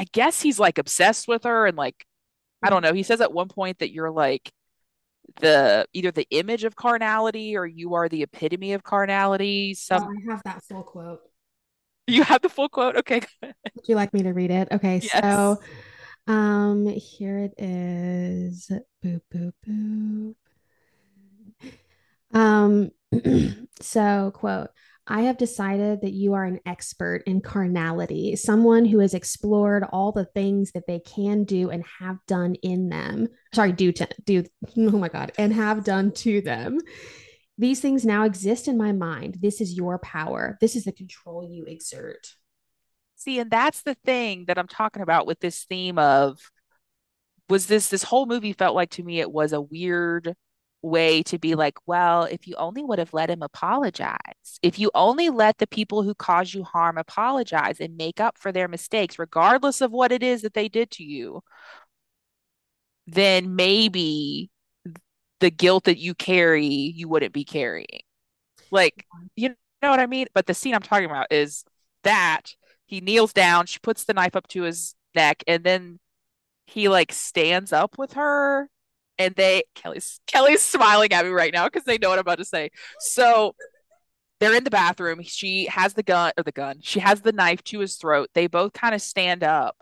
I 0.00 0.04
guess 0.12 0.40
he's 0.40 0.58
like 0.58 0.78
obsessed 0.78 1.28
with 1.28 1.44
her 1.44 1.66
and 1.66 1.76
like 1.76 2.06
I 2.62 2.70
don't 2.70 2.82
know. 2.82 2.92
He 2.92 3.02
says 3.02 3.20
at 3.20 3.32
one 3.32 3.48
point 3.48 3.80
that 3.80 3.90
you're 3.92 4.10
like 4.10 4.52
the 5.40 5.86
either 5.92 6.10
the 6.12 6.26
image 6.30 6.64
of 6.64 6.76
carnality 6.76 7.56
or 7.56 7.66
you 7.66 7.94
are 7.94 8.08
the 8.08 8.22
epitome 8.22 8.72
of 8.72 8.82
carnality. 8.84 9.70
Oh, 9.72 9.78
Some 9.78 10.02
I 10.04 10.30
have 10.32 10.42
that 10.44 10.62
full 10.64 10.82
quote. 10.84 11.20
you 12.06 12.22
have 12.22 12.42
the 12.42 12.48
full 12.48 12.68
quote. 12.68 12.96
Okay. 12.96 13.20
Would 13.42 13.88
you 13.88 13.96
like 13.96 14.12
me 14.14 14.22
to 14.22 14.32
read 14.32 14.50
it? 14.50 14.68
Okay, 14.70 15.00
Yes. 15.02 15.10
so 15.22 15.60
um 16.26 16.86
here 16.86 17.38
it 17.38 17.54
is. 17.58 18.70
Boop, 19.04 19.20
boop, 19.32 19.52
boop. 19.66 20.34
Um, 22.34 22.90
so, 23.80 24.30
quote, 24.34 24.68
I 25.06 25.22
have 25.22 25.36
decided 25.36 26.02
that 26.02 26.12
you 26.12 26.34
are 26.34 26.44
an 26.44 26.60
expert 26.64 27.24
in 27.26 27.40
carnality, 27.40 28.36
someone 28.36 28.84
who 28.84 29.00
has 29.00 29.14
explored 29.14 29.84
all 29.92 30.12
the 30.12 30.26
things 30.26 30.72
that 30.72 30.86
they 30.86 31.00
can 31.00 31.44
do 31.44 31.70
and 31.70 31.84
have 31.98 32.18
done 32.28 32.54
in 32.62 32.88
them. 32.88 33.28
Sorry, 33.52 33.72
do 33.72 33.90
to 33.92 34.08
do, 34.24 34.44
oh 34.76 34.98
my 34.98 35.08
God, 35.08 35.32
and 35.38 35.52
have 35.52 35.84
done 35.84 36.12
to 36.12 36.40
them. 36.40 36.78
These 37.58 37.80
things 37.80 38.06
now 38.06 38.24
exist 38.24 38.68
in 38.68 38.78
my 38.78 38.92
mind. 38.92 39.38
This 39.40 39.60
is 39.60 39.76
your 39.76 39.98
power. 39.98 40.56
This 40.60 40.76
is 40.76 40.84
the 40.84 40.92
control 40.92 41.44
you 41.44 41.64
exert. 41.64 42.34
See, 43.22 43.38
and 43.38 43.50
that's 43.50 43.82
the 43.82 43.94
thing 44.04 44.46
that 44.46 44.58
I'm 44.58 44.66
talking 44.66 45.00
about 45.02 45.28
with 45.28 45.38
this 45.38 45.64
theme 45.64 45.96
of 45.96 46.40
was 47.48 47.66
this 47.66 47.88
this 47.88 48.02
whole 48.02 48.26
movie 48.26 48.52
felt 48.52 48.74
like 48.74 48.90
to 48.90 49.02
me 49.04 49.20
it 49.20 49.30
was 49.30 49.52
a 49.52 49.60
weird 49.60 50.34
way 50.82 51.22
to 51.24 51.38
be 51.38 51.54
like, 51.54 51.76
well, 51.86 52.24
if 52.24 52.48
you 52.48 52.56
only 52.56 52.82
would 52.82 52.98
have 52.98 53.14
let 53.14 53.30
him 53.30 53.42
apologize, 53.42 54.58
if 54.62 54.76
you 54.80 54.90
only 54.94 55.30
let 55.30 55.58
the 55.58 55.68
people 55.68 56.02
who 56.02 56.14
cause 56.16 56.52
you 56.52 56.64
harm 56.64 56.98
apologize 56.98 57.78
and 57.78 57.96
make 57.96 58.18
up 58.18 58.38
for 58.38 58.50
their 58.50 58.66
mistakes, 58.66 59.20
regardless 59.20 59.80
of 59.80 59.92
what 59.92 60.10
it 60.10 60.24
is 60.24 60.42
that 60.42 60.54
they 60.54 60.68
did 60.68 60.90
to 60.90 61.04
you, 61.04 61.42
then 63.06 63.54
maybe 63.54 64.50
the 65.38 65.50
guilt 65.50 65.84
that 65.84 65.98
you 65.98 66.14
carry, 66.14 66.66
you 66.66 67.08
wouldn't 67.08 67.32
be 67.32 67.44
carrying. 67.44 68.02
Like, 68.72 69.06
you 69.36 69.50
know 69.50 69.90
what 69.90 70.00
I 70.00 70.06
mean? 70.06 70.26
But 70.34 70.46
the 70.46 70.54
scene 70.54 70.74
I'm 70.74 70.82
talking 70.82 71.06
about 71.06 71.32
is 71.32 71.64
that 72.02 72.54
he 72.92 73.00
kneels 73.00 73.32
down, 73.32 73.64
she 73.64 73.78
puts 73.78 74.04
the 74.04 74.12
knife 74.12 74.36
up 74.36 74.46
to 74.48 74.64
his 74.64 74.94
neck, 75.14 75.42
and 75.46 75.64
then 75.64 75.98
he 76.66 76.90
like 76.90 77.10
stands 77.10 77.72
up 77.72 77.96
with 77.96 78.12
her 78.12 78.68
and 79.16 79.34
they 79.34 79.62
Kelly's 79.74 80.20
Kelly's 80.26 80.60
smiling 80.60 81.10
at 81.10 81.24
me 81.24 81.30
right 81.30 81.54
now 81.54 81.64
because 81.64 81.84
they 81.84 81.96
know 81.96 82.10
what 82.10 82.18
I'm 82.18 82.20
about 82.20 82.36
to 82.36 82.44
say. 82.44 82.68
So 83.00 83.54
they're 84.40 84.54
in 84.54 84.64
the 84.64 84.70
bathroom. 84.70 85.22
She 85.22 85.64
has 85.66 85.94
the 85.94 86.02
gun 86.02 86.32
or 86.36 86.42
the 86.42 86.52
gun. 86.52 86.80
She 86.82 87.00
has 87.00 87.22
the 87.22 87.32
knife 87.32 87.64
to 87.64 87.78
his 87.78 87.96
throat. 87.96 88.28
They 88.34 88.46
both 88.46 88.74
kind 88.74 88.94
of 88.94 89.00
stand 89.00 89.42
up. 89.42 89.74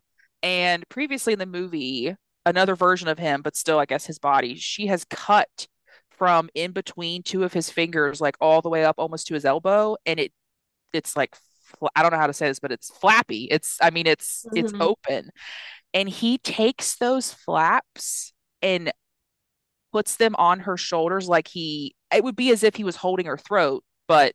And 0.44 0.88
previously 0.88 1.32
in 1.32 1.40
the 1.40 1.46
movie, 1.46 2.14
another 2.46 2.76
version 2.76 3.08
of 3.08 3.18
him, 3.18 3.42
but 3.42 3.56
still, 3.56 3.80
I 3.80 3.86
guess 3.86 4.06
his 4.06 4.20
body, 4.20 4.54
she 4.54 4.86
has 4.86 5.04
cut 5.04 5.66
from 6.10 6.48
in 6.54 6.70
between 6.70 7.24
two 7.24 7.42
of 7.42 7.52
his 7.52 7.70
fingers, 7.70 8.20
like 8.20 8.36
all 8.40 8.62
the 8.62 8.68
way 8.68 8.84
up 8.84 8.96
almost 8.98 9.26
to 9.26 9.34
his 9.34 9.44
elbow. 9.44 9.96
And 10.06 10.20
it 10.20 10.32
it's 10.92 11.16
like 11.16 11.34
I 11.96 12.02
don't 12.02 12.12
know 12.12 12.18
how 12.18 12.26
to 12.26 12.32
say 12.32 12.48
this, 12.48 12.60
but 12.60 12.72
it's 12.72 12.90
flappy. 12.98 13.44
It's 13.50 13.78
I 13.80 13.90
mean 13.90 14.06
it's 14.06 14.46
it's 14.54 14.72
Mhm. 14.72 14.80
open. 14.82 15.30
And 15.94 16.08
he 16.08 16.38
takes 16.38 16.96
those 16.96 17.32
flaps 17.32 18.32
and 18.62 18.92
puts 19.92 20.16
them 20.16 20.36
on 20.36 20.60
her 20.60 20.76
shoulders 20.76 21.28
like 21.28 21.48
he 21.48 21.94
it 22.14 22.22
would 22.24 22.36
be 22.36 22.50
as 22.50 22.62
if 22.62 22.76
he 22.76 22.84
was 22.84 22.96
holding 22.96 23.26
her 23.26 23.36
throat, 23.38 23.84
but 24.08 24.34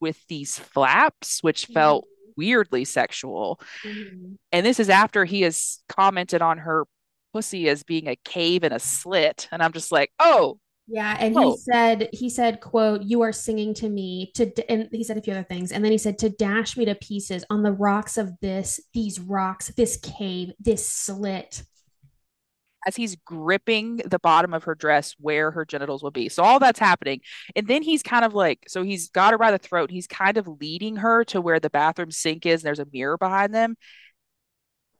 with 0.00 0.26
these 0.28 0.58
flaps, 0.58 1.42
which 1.42 1.68
Mhm. 1.68 1.74
felt 1.74 2.04
weirdly 2.36 2.84
sexual. 2.84 3.60
Mhm. 3.82 4.36
And 4.52 4.64
this 4.66 4.78
is 4.78 4.90
after 4.90 5.24
he 5.24 5.42
has 5.42 5.82
commented 5.88 6.42
on 6.42 6.58
her 6.58 6.84
pussy 7.32 7.68
as 7.68 7.82
being 7.82 8.06
a 8.08 8.16
cave 8.16 8.62
and 8.62 8.74
a 8.74 8.78
slit. 8.78 9.48
And 9.52 9.62
I'm 9.62 9.72
just 9.72 9.90
like, 9.92 10.12
oh, 10.18 10.58
Yeah, 10.88 11.16
and 11.18 11.34
he 11.34 11.40
oh, 11.44 11.56
said 11.56 12.08
he 12.12 12.30
said, 12.30 12.60
"quote 12.60 13.02
You 13.02 13.22
are 13.22 13.32
singing 13.32 13.74
to 13.74 13.88
me 13.88 14.30
to," 14.34 14.70
and 14.70 14.88
he 14.92 15.02
said 15.02 15.16
a 15.16 15.22
few 15.22 15.32
other 15.32 15.42
things, 15.42 15.72
and 15.72 15.84
then 15.84 15.90
he 15.90 15.98
said 15.98 16.16
to 16.18 16.30
dash 16.30 16.76
me 16.76 16.84
to 16.84 16.94
pieces 16.94 17.44
on 17.50 17.62
the 17.62 17.72
rocks 17.72 18.16
of 18.16 18.32
this, 18.40 18.78
these 18.94 19.18
rocks, 19.18 19.72
this 19.76 19.96
cave, 19.96 20.52
this 20.60 20.88
slit. 20.88 21.64
as 22.86 22.94
he's 22.94 23.16
gripping 23.16 23.96
the 23.98 24.18
bottom 24.20 24.54
of 24.54 24.64
her 24.64 24.74
dress 24.74 25.16
where 25.18 25.50
her 25.50 25.64
genitals 25.64 26.02
will 26.02 26.12
be. 26.12 26.28
So 26.28 26.44
all 26.44 26.60
that's 26.60 26.78
happening. 26.78 27.20
And 27.56 27.66
then 27.66 27.82
he's 27.82 28.02
kind 28.02 28.24
of 28.24 28.32
like, 28.32 28.64
so 28.68 28.82
he's 28.84 29.08
got 29.10 29.32
her 29.32 29.38
by 29.38 29.50
the 29.50 29.58
throat. 29.58 29.90
He's 29.90 30.06
kind 30.06 30.36
of 30.36 30.46
leading 30.46 30.96
her 30.96 31.24
to 31.24 31.40
where 31.40 31.58
the 31.58 31.70
bathroom 31.70 32.12
sink 32.12 32.46
is, 32.46 32.62
and 32.62 32.68
there's 32.68 32.78
a 32.78 32.86
mirror 32.92 33.18
behind 33.18 33.52
them. 33.54 33.76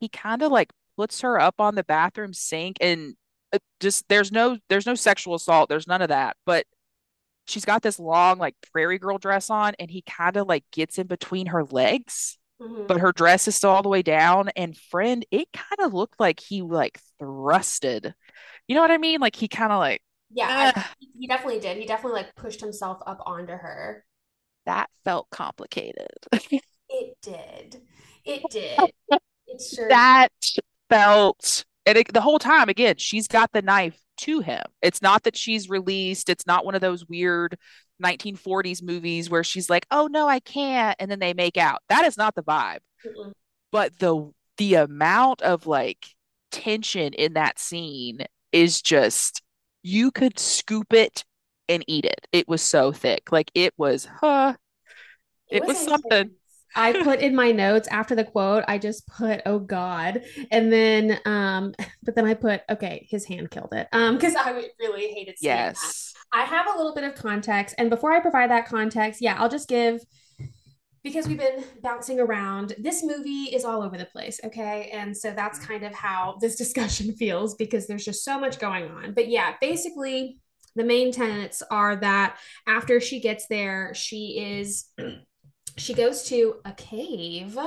He 0.01 0.09
kind 0.09 0.43
of 0.43 0.51
like 0.53 0.73
puts 0.97 1.21
her 1.21 1.39
up 1.41 1.61
on 1.61 1.75
the 1.75 1.85
bathroom 1.85 2.33
sink 2.33 2.77
and 2.81 3.15
just 3.81 4.09
there's 4.09 4.33
no 4.33 4.59
there's 4.69 4.87
no 4.87 4.95
sexual 4.95 5.35
assault. 5.35 5.69
There's 5.69 5.87
none 5.87 6.03
of 6.03 6.09
that. 6.09 6.37
But 6.47 6.67
she's 7.47 7.65
got 7.65 7.83
this 7.83 7.99
long 7.99 8.39
like 8.39 8.55
prairie 8.73 8.99
girl 8.99 9.19
dress 9.19 9.51
on 9.51 9.75
and 9.79 9.91
he 9.91 10.03
kind 10.03 10.37
of 10.37 10.47
like 10.49 10.65
gets 10.73 10.99
in 10.99 11.07
between 11.07 11.47
her 11.49 11.65
legs 11.65 12.39
but 12.89 12.99
Mhm. 12.99 13.01
her 13.01 13.13
dress 13.13 13.49
is 13.49 13.57
still 13.57 13.71
all 13.71 13.83
the 13.83 13.89
way 13.89 14.03
down 14.03 14.51
and 14.57 14.77
friend 14.77 15.25
it 15.31 15.49
kind 15.53 15.81
of 15.81 15.95
looked 15.95 16.21
like 16.21 16.41
he 16.41 16.63
like 16.63 17.01
thrusted 17.21 18.15
you 18.69 18.75
know 18.77 18.83
what 18.83 18.91
i 18.93 18.99
mean 18.99 19.21
like 19.21 19.37
he 19.37 19.49
kind 19.49 19.73
of 19.73 19.79
like 19.79 20.03
Yeah, 20.31 20.51
I, 20.53 20.73
he 21.19 21.27
definitely 21.27 21.61
did. 21.61 21.77
He 21.79 21.87
definitely 21.87 22.21
like 22.23 22.35
pushed 22.35 22.61
himself 22.61 22.99
up 23.07 23.21
onto 23.27 23.53
her. 23.53 24.05
that 24.67 24.91
felt 25.05 25.31
complicated 25.31 26.09
It 26.89 27.17
did. 27.23 27.83
It 28.25 28.51
did. 28.51 28.93
It 29.47 29.61
sure 29.63 29.95
did. 29.97 29.97
that 29.97 30.29
felt 30.91 31.65
and 31.87 31.99
it, 31.99 32.13
the 32.13 32.21
whole 32.21 32.39
time 32.39 32.69
again 32.69 32.97
she's 32.99 33.29
got 33.29 33.51
the 33.53 33.63
knife 33.63 33.99
to 34.17 34.41
him 34.41 34.63
it's 34.83 35.03
not 35.03 35.23
that 35.25 35.37
she's 35.37 35.69
released 35.69 36.29
it's 36.29 36.47
not 36.47 36.65
one 36.65 36.75
of 36.75 36.81
those 36.81 37.07
weird 37.07 37.57
1940s 38.01 38.83
movies 38.83 39.31
where 39.31 39.45
she's 39.45 39.71
like 39.71 39.87
oh 39.91 40.07
no 40.11 40.29
i 40.29 40.41
can't 40.41 40.97
and 40.99 41.11
then 41.11 41.19
they 41.19 41.35
make 41.35 41.57
out 41.57 41.81
that 41.89 42.05
is 42.05 42.17
not 42.17 42.35
the 42.35 42.43
vibe 42.43 42.79
Mm-mm. 43.05 43.33
but 43.73 43.99
the 43.99 44.31
the 44.59 44.75
amount 44.75 45.43
of 45.43 45.67
like 45.67 46.07
tension 46.51 47.13
in 47.13 47.35
that 47.35 47.59
scene 47.59 48.19
is 48.53 48.81
just 48.81 49.43
you 49.83 50.11
could 50.11 50.39
scoop 50.39 50.93
it 50.93 51.25
and 51.69 51.85
eat 51.87 52.05
it. 52.05 52.27
It 52.33 52.49
was 52.49 52.63
so 52.63 52.93
thick. 52.93 53.31
Like 53.33 53.51
it 53.55 53.75
was 53.77 54.07
huh, 54.21 54.55
It 55.51 55.63
it 55.63 55.67
was 55.67 55.77
was 55.77 55.85
something. 55.85 56.31
I 56.77 57.03
put 57.03 57.21
in 57.21 57.35
my 57.35 57.51
notes 57.53 57.89
after 57.89 58.15
the 58.15 58.25
quote, 58.25 58.65
I 58.69 58.79
just 58.79 59.07
put, 59.09 59.41
oh 59.47 59.59
God. 59.59 60.23
And 60.51 60.73
then, 60.73 61.19
um, 61.25 61.75
but 62.03 62.15
then 62.15 62.27
I 62.27 62.35
put, 62.35 62.63
okay, 62.71 63.07
his 63.11 63.25
hand 63.25 63.51
killed 63.51 63.73
it. 63.73 63.89
Um, 63.93 64.17
because 64.17 64.37
I 64.37 64.69
really 64.79 65.09
hated 65.09 65.39
seeing 65.39 65.57
yes. 65.57 66.15
that. 66.33 66.39
I 66.39 66.45
have 66.45 66.67
a 66.73 66.77
little 66.77 66.95
bit 66.95 67.05
of 67.05 67.15
context. 67.15 67.75
And 67.79 67.91
before 67.91 68.13
I 68.13 68.21
provide 68.21 68.51
that 68.51 68.69
context, 68.69 69.21
yeah, 69.21 69.37
I'll 69.39 69.49
just 69.49 69.69
give 69.69 70.01
because 71.03 71.29
we've 71.29 71.39
been 71.39 71.63
bouncing 71.83 72.19
around. 72.19 72.75
This 72.79 73.05
movie 73.05 73.55
is 73.55 73.65
all 73.65 73.81
over 73.81 73.97
the 73.97 74.07
place, 74.07 74.41
okay? 74.45 74.91
And 74.93 75.17
so 75.17 75.31
that's 75.31 75.57
kind 75.65 75.85
of 75.85 75.95
how 75.95 76.37
this 76.41 76.57
discussion 76.65 77.15
feels 77.15 77.55
because 77.55 77.87
there's 77.87 78.05
just 78.05 78.25
so 78.25 78.41
much 78.41 78.59
going 78.59 78.91
on. 78.91 79.15
But 79.15 79.29
yeah, 79.29 79.55
basically, 79.61 80.41
the 80.75 80.85
main 80.85 81.13
tenets 81.13 81.63
are 81.71 81.97
that 81.97 82.39
after 82.67 83.01
she 83.01 83.21
gets 83.21 83.47
there, 83.47 83.95
she 83.95 84.59
is 84.59 84.87
she 85.77 85.95
goes 85.95 86.25
to 86.25 86.57
a 86.65 86.73
cave 86.73 87.59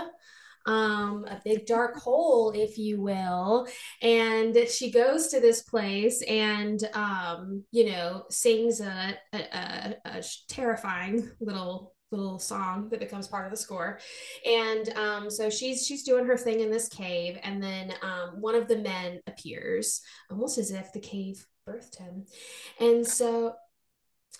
um, 0.65 1.25
a 1.25 1.41
big 1.43 1.65
dark 1.65 1.95
hole, 1.95 2.51
if 2.51 2.77
you 2.77 3.01
will. 3.01 3.67
And 4.01 4.55
she 4.69 4.91
goes 4.91 5.27
to 5.29 5.39
this 5.39 5.63
place 5.63 6.21
and, 6.23 6.79
um, 6.93 7.63
you 7.71 7.89
know, 7.89 8.25
sings 8.29 8.79
a, 8.79 9.17
a, 9.33 9.37
a, 9.37 9.95
a 10.05 10.23
terrifying 10.47 11.29
little 11.39 11.93
little 12.11 12.39
song 12.39 12.89
that 12.89 12.99
becomes 12.99 13.27
part 13.27 13.45
of 13.45 13.51
the 13.51 13.57
score 13.57 13.99
and 14.43 14.89
um, 14.97 15.29
so 15.29 15.47
she's 15.47 15.85
she's 15.85 16.01
doing 16.01 16.25
her 16.25 16.35
thing 16.35 16.59
in 16.59 16.71
this 16.71 16.89
cave 16.89 17.37
and 17.43 17.61
then 17.61 17.93
um, 18.01 18.41
one 18.41 18.55
of 18.55 18.67
the 18.67 18.79
men 18.79 19.19
appears 19.27 20.01
almost 20.31 20.57
as 20.57 20.71
if 20.71 20.91
the 20.91 20.99
cave 20.99 21.45
birthed 21.67 21.99
him 21.99 22.25
and 22.79 23.05
so 23.05 23.53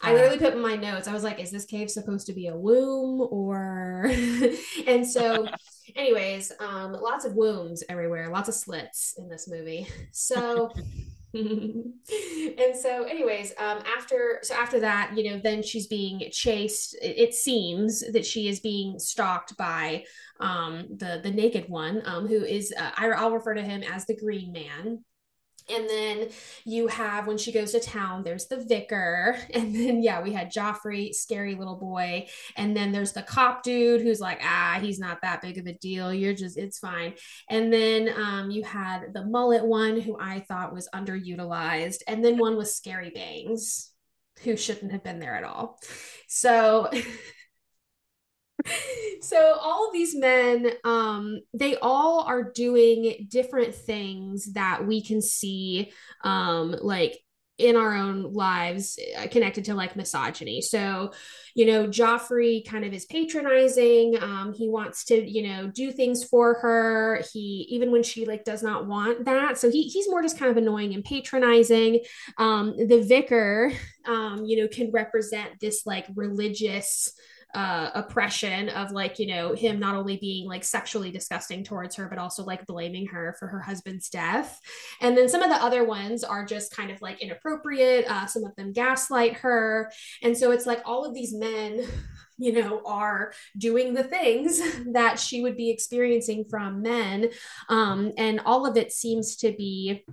I 0.02 0.14
literally 0.14 0.38
put 0.38 0.54
in 0.54 0.62
my 0.62 0.76
notes, 0.76 1.08
I 1.08 1.14
was 1.14 1.24
like, 1.24 1.40
is 1.40 1.52
this 1.52 1.66
cave 1.66 1.92
supposed 1.92 2.28
to 2.28 2.34
be 2.34 2.48
a 2.48 2.56
womb 2.56 3.28
or 3.32 4.10
and 4.88 5.06
so 5.06 5.48
anyways, 5.96 6.52
um, 6.60 6.94
lots 6.94 7.26
of 7.26 7.34
wombs 7.34 7.84
everywhere, 7.90 8.30
lots 8.30 8.50
of 8.50 8.56
slits 8.56 9.16
in 9.18 9.28
this 9.30 9.48
movie. 9.48 9.88
So 10.12 10.72
and 11.34 12.76
so 12.76 13.04
anyways 13.04 13.54
um 13.60 13.80
after 13.96 14.40
so 14.42 14.56
after 14.56 14.80
that 14.80 15.12
you 15.16 15.30
know 15.30 15.40
then 15.44 15.62
she's 15.62 15.86
being 15.86 16.24
chased 16.32 16.98
it, 17.02 17.36
seems 17.36 18.04
that 18.12 18.26
she 18.26 18.48
is 18.48 18.60
being 18.60 18.98
stalked 18.98 19.56
by 19.56 20.04
um 20.40 20.88
the 20.98 21.20
the 21.22 21.30
naked 21.30 21.66
one 21.70 22.02
um 22.06 22.28
who 22.28 22.44
is 22.44 22.74
uh, 22.80 22.90
I, 22.98 23.10
i'll 23.10 23.32
refer 23.32 23.54
to 23.54 23.62
him 23.62 23.84
as 23.84 24.06
the 24.06 24.16
green 24.16 24.52
man 24.52 25.04
and 25.70 25.90
then 25.90 26.30
you 26.66 26.88
have 26.88 27.28
when 27.28 27.38
she 27.38 27.52
goes 27.52 27.72
to 27.72 27.80
town, 27.80 28.24
there's 28.24 28.48
the 28.48 28.64
vicar. 28.66 29.38
And 29.60 29.76
then, 29.76 30.02
yeah, 30.02 30.22
we 30.22 30.32
had 30.32 30.52
Joffrey, 30.52 31.14
scary 31.14 31.56
little 31.56 31.76
boy. 31.76 32.28
And 32.56 32.76
then 32.76 32.92
there's 32.92 33.12
the 33.12 33.22
cop 33.22 33.62
dude 33.62 34.02
who's 34.02 34.22
like, 34.22 34.40
ah, 34.42 34.78
he's 34.82 35.00
not 35.00 35.22
that 35.22 35.42
big 35.42 35.58
of 35.58 35.68
a 35.68 35.74
deal. 35.74 36.14
You're 36.14 36.34
just, 36.34 36.58
it's 36.58 36.80
fine. 36.80 37.14
And 37.50 37.74
then 37.74 38.10
um, 38.16 38.52
you 38.52 38.64
had 38.64 39.14
the 39.14 39.26
mullet 39.26 39.66
one 39.66 40.00
who 40.00 40.18
I 40.20 40.40
thought 40.42 40.74
was 40.74 40.88
underutilized. 40.96 42.00
And 42.08 42.24
then 42.24 42.38
one 42.38 42.56
was 42.56 42.76
Scary 42.76 43.10
Bangs 43.10 43.92
who 44.44 44.56
shouldn't 44.56 44.92
have 44.92 45.04
been 45.04 45.20
there 45.20 45.36
at 45.36 45.44
all. 45.44 45.80
So 46.28 46.90
so 49.22 49.58
all 49.62 49.90
these 49.92 50.16
men 50.16 50.72
um 50.84 51.40
they 51.54 51.76
all 51.78 52.22
are 52.22 52.52
doing 52.52 53.28
different 53.30 53.74
things 53.74 54.54
that 54.54 54.86
we 54.86 55.02
can 55.02 55.22
see 55.22 55.92
um 56.24 56.76
like 56.82 57.20
in 57.60 57.76
our 57.76 57.94
own 57.94 58.34
lives 58.34 58.98
uh, 59.18 59.28
connected 59.28 59.66
to 59.66 59.76
like 59.76 59.96
misogyny. 59.96 60.62
So, 60.62 61.12
you 61.54 61.66
know, 61.66 61.88
Joffrey 61.88 62.66
kind 62.66 62.86
of 62.86 62.94
is 62.94 63.06
patronizing. 63.06 64.18
Um, 64.22 64.54
he 64.54 64.70
wants 64.70 65.04
to, 65.06 65.30
you 65.30 65.44
know, 65.48 65.68
do 65.68 65.92
things 65.92 66.24
for 66.24 66.56
her. 66.56 67.22
He 67.34 67.68
even 67.70 67.92
when 67.92 68.02
she 68.02 68.26
like 68.26 68.46
does 68.46 68.64
not 68.64 68.88
want 68.88 69.26
that. 69.26 69.58
So 69.58 69.70
he 69.70 69.84
he's 69.84 70.10
more 70.10 70.24
just 70.24 70.40
kind 70.40 70.50
of 70.50 70.58
annoying 70.58 70.94
and 70.94 71.04
patronizing. 71.04 72.00
Um, 72.38 72.76
the 72.78 73.02
vicar, 73.02 73.74
um, 74.06 74.46
you 74.46 74.62
know, 74.62 74.70
can 74.70 74.90
represent 74.92 75.60
this 75.60 75.86
like 75.86 76.08
religious 76.16 77.12
uh, 77.56 77.90
oppression 77.96 78.70
of 78.70 78.92
like 78.92 79.18
you 79.18 79.26
know 79.26 79.54
him 79.54 79.80
not 79.80 79.96
only 79.96 80.18
being 80.18 80.48
like 80.48 80.64
sexually 80.64 81.10
disgusting 81.10 81.64
towards 81.64 81.96
her 81.96 82.08
but 82.08 82.20
also 82.20 82.44
like 82.44 82.66
blaming 82.68 83.08
her 83.08 83.36
for 83.40 83.48
her 83.48 83.60
husband's 83.60 84.10
death. 84.10 84.60
And 85.02 85.18
then 85.18 85.28
some 85.28 85.42
of 85.42 85.50
the 85.50 85.64
other 85.64 85.84
ones 85.84 86.24
are 86.24 86.46
just 86.46 86.76
kind 86.76 86.92
of 86.92 87.02
like 87.02 87.22
inappropriate 87.22 88.06
uh, 88.08 88.28
some 88.28 88.44
of 88.44 88.56
them 88.56 88.72
gaslight 88.72 89.38
her. 89.38 89.92
And 90.22 90.38
so 90.38 90.52
it's 90.52 90.66
like 90.66 90.82
all 90.86 91.06
of 91.06 91.14
these 91.14 91.34
men 91.34 91.82
you 92.42 92.54
know 92.54 92.82
are 92.86 93.34
doing 93.58 93.94
the 93.94 94.04
things 94.04 94.62
that 94.94 95.20
she 95.20 95.42
would 95.42 95.58
be 95.58 95.70
experiencing 95.70 96.46
from 96.50 96.82
men. 96.82 97.30
Um, 97.68 98.12
and 98.18 98.40
all 98.42 98.66
of 98.66 98.78
it 98.78 98.92
seems 98.92 99.36
to 99.38 99.52
be 99.52 100.06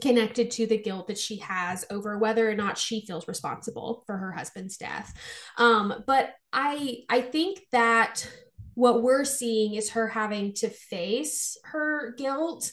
connected 0.00 0.50
to 0.52 0.66
the 0.66 0.78
guilt 0.78 1.08
that 1.08 1.18
she 1.18 1.36
has 1.36 1.84
over 1.90 2.18
whether 2.18 2.48
or 2.48 2.54
not 2.54 2.78
she 2.78 3.04
feels 3.06 3.28
responsible 3.28 4.02
for 4.06 4.16
her 4.16 4.32
husband's 4.32 4.76
death. 4.76 5.12
Um, 5.58 6.04
but 6.06 6.34
i 6.52 6.98
i 7.08 7.20
think 7.20 7.60
that 7.72 8.28
what 8.74 9.02
we're 9.02 9.24
seeing 9.24 9.74
is 9.74 9.90
her 9.90 10.08
having 10.08 10.54
to 10.54 10.68
face 10.68 11.58
her 11.64 12.14
guilt 12.16 12.72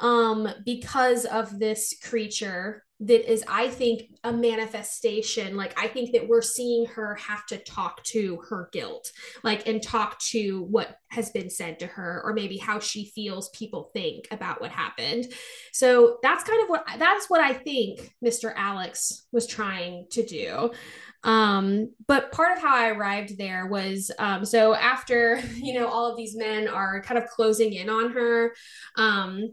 um, 0.00 0.48
because 0.64 1.24
of 1.24 1.58
this 1.58 1.96
creature 2.02 2.84
that 3.00 3.30
is 3.30 3.42
i 3.48 3.68
think 3.68 4.02
a 4.24 4.32
manifestation. 4.32 5.56
Like 5.56 5.78
i 5.80 5.88
think 5.88 6.12
that 6.12 6.28
we're 6.28 6.42
seeing 6.42 6.86
her 6.86 7.14
have 7.16 7.46
to 7.46 7.58
talk 7.58 8.02
to 8.04 8.38
her 8.48 8.68
guilt 8.72 9.10
like 9.42 9.66
and 9.66 9.82
talk 9.82 10.18
to 10.30 10.62
what 10.64 10.96
has 11.08 11.30
been 11.30 11.50
said 11.50 11.78
to 11.80 11.86
her 11.86 12.20
or 12.24 12.34
maybe 12.34 12.58
how 12.58 12.78
she 12.78 13.10
feels 13.14 13.48
people 13.50 13.90
think 13.94 14.28
about 14.30 14.60
what 14.60 14.70
happened. 14.70 15.26
So 15.72 16.18
that's 16.22 16.44
kind 16.44 16.62
of 16.62 16.68
what 16.68 16.84
that's 16.98 17.28
what 17.28 17.40
i 17.40 17.52
think 17.54 18.14
mr 18.24 18.52
alex 18.54 19.26
was 19.32 19.46
trying 19.46 20.06
to 20.12 20.24
do. 20.24 20.70
Um 21.22 21.92
but 22.06 22.32
part 22.32 22.56
of 22.56 22.62
how 22.62 22.74
i 22.74 22.90
arrived 22.90 23.38
there 23.38 23.66
was 23.66 24.10
um 24.18 24.44
so 24.44 24.74
after 24.74 25.40
you 25.54 25.78
know 25.78 25.88
all 25.88 26.10
of 26.10 26.16
these 26.16 26.36
men 26.36 26.68
are 26.68 27.02
kind 27.02 27.18
of 27.18 27.28
closing 27.28 27.72
in 27.72 27.88
on 27.88 28.12
her 28.12 28.54
um 28.96 29.50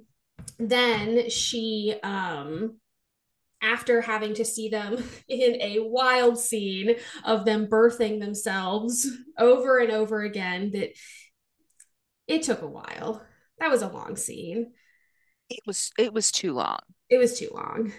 then 0.59 1.29
she 1.29 1.95
um 2.03 2.77
after 3.61 4.01
having 4.01 4.33
to 4.35 4.45
see 4.45 4.69
them 4.69 5.03
in 5.27 5.61
a 5.61 5.79
wild 5.79 6.39
scene 6.39 6.95
of 7.23 7.45
them 7.45 7.67
birthing 7.67 8.19
themselves 8.19 9.07
over 9.37 9.79
and 9.79 9.91
over 9.91 10.21
again 10.21 10.71
that 10.71 10.89
it 12.27 12.43
took 12.43 12.61
a 12.61 12.67
while. 12.67 13.25
That 13.59 13.71
was 13.71 13.81
a 13.81 13.87
long 13.87 14.15
scene. 14.15 14.73
It 15.49 15.61
was 15.65 15.91
it 15.97 16.13
was 16.13 16.31
too 16.31 16.53
long. 16.53 16.79
It 17.09 17.17
was 17.17 17.39
too 17.39 17.49
long. 17.53 17.93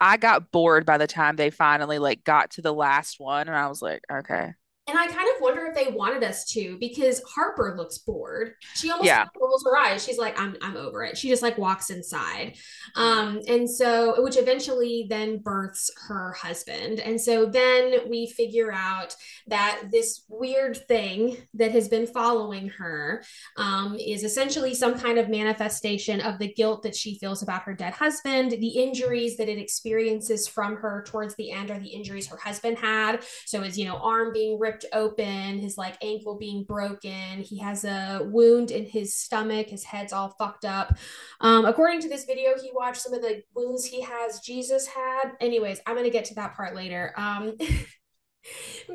I 0.00 0.16
got 0.16 0.50
bored 0.50 0.86
by 0.86 0.96
the 0.98 1.06
time 1.06 1.36
they 1.36 1.50
finally 1.50 1.98
like 1.98 2.24
got 2.24 2.52
to 2.52 2.62
the 2.62 2.72
last 2.72 3.18
one 3.18 3.48
and 3.48 3.56
i 3.56 3.66
was 3.66 3.82
like 3.82 4.00
okay 4.10 4.52
and 4.88 4.98
I 4.98 5.06
kind 5.06 5.28
of 5.34 5.40
wonder 5.40 5.66
if 5.66 5.74
they 5.74 5.92
wanted 5.92 6.24
us 6.24 6.46
to 6.46 6.78
because 6.80 7.22
Harper 7.22 7.74
looks 7.76 7.98
bored. 7.98 8.54
She 8.74 8.90
almost 8.90 9.06
yeah. 9.06 9.26
rolls 9.38 9.62
her 9.64 9.76
eyes. 9.76 10.02
She's 10.02 10.18
like, 10.18 10.40
I'm, 10.40 10.56
I'm 10.62 10.76
over 10.76 11.04
it. 11.04 11.18
She 11.18 11.28
just 11.28 11.42
like 11.42 11.58
walks 11.58 11.90
inside. 11.90 12.56
Um, 12.96 13.40
and 13.46 13.68
so, 13.68 14.22
which 14.22 14.38
eventually 14.38 15.06
then 15.10 15.38
births 15.38 15.90
her 16.08 16.32
husband. 16.32 17.00
And 17.00 17.20
so 17.20 17.44
then 17.44 18.08
we 18.08 18.28
figure 18.28 18.72
out 18.72 19.14
that 19.46 19.82
this 19.92 20.24
weird 20.28 20.78
thing 20.88 21.36
that 21.54 21.72
has 21.72 21.88
been 21.88 22.06
following 22.06 22.70
her 22.70 23.22
um, 23.58 23.94
is 23.94 24.24
essentially 24.24 24.74
some 24.74 24.98
kind 24.98 25.18
of 25.18 25.28
manifestation 25.28 26.22
of 26.22 26.38
the 26.38 26.52
guilt 26.54 26.82
that 26.84 26.96
she 26.96 27.18
feels 27.18 27.42
about 27.42 27.62
her 27.64 27.74
dead 27.74 27.92
husband. 27.92 28.52
The 28.52 28.68
injuries 28.68 29.36
that 29.36 29.50
it 29.50 29.58
experiences 29.58 30.48
from 30.48 30.76
her 30.76 31.04
towards 31.06 31.34
the 31.34 31.50
end 31.50 31.70
are 31.70 31.78
the 31.78 31.88
injuries 31.88 32.26
her 32.28 32.38
husband 32.38 32.78
had. 32.78 33.22
So, 33.44 33.60
his, 33.60 33.78
you 33.78 33.84
know, 33.84 33.98
arm 33.98 34.32
being 34.32 34.58
ripped 34.58 34.77
ripped 34.78 34.94
open, 34.94 35.58
his 35.58 35.76
like 35.76 35.96
ankle 36.02 36.36
being 36.36 36.64
broken. 36.64 37.40
He 37.40 37.58
has 37.58 37.84
a 37.84 38.20
wound 38.24 38.70
in 38.70 38.84
his 38.84 39.14
stomach. 39.14 39.68
His 39.68 39.84
head's 39.84 40.12
all 40.12 40.34
fucked 40.38 40.64
up. 40.64 40.96
Um, 41.40 41.64
according 41.64 42.00
to 42.02 42.08
this 42.08 42.24
video, 42.24 42.50
he 42.60 42.70
watched 42.74 43.00
some 43.00 43.14
of 43.14 43.22
the 43.22 43.42
wounds 43.54 43.84
he 43.84 44.02
has 44.02 44.40
Jesus 44.40 44.86
had. 44.86 45.32
Anyways, 45.40 45.80
I'm 45.86 45.96
gonna 45.96 46.10
get 46.10 46.24
to 46.26 46.34
that 46.36 46.54
part 46.54 46.74
later. 46.74 47.12
Um, 47.16 47.54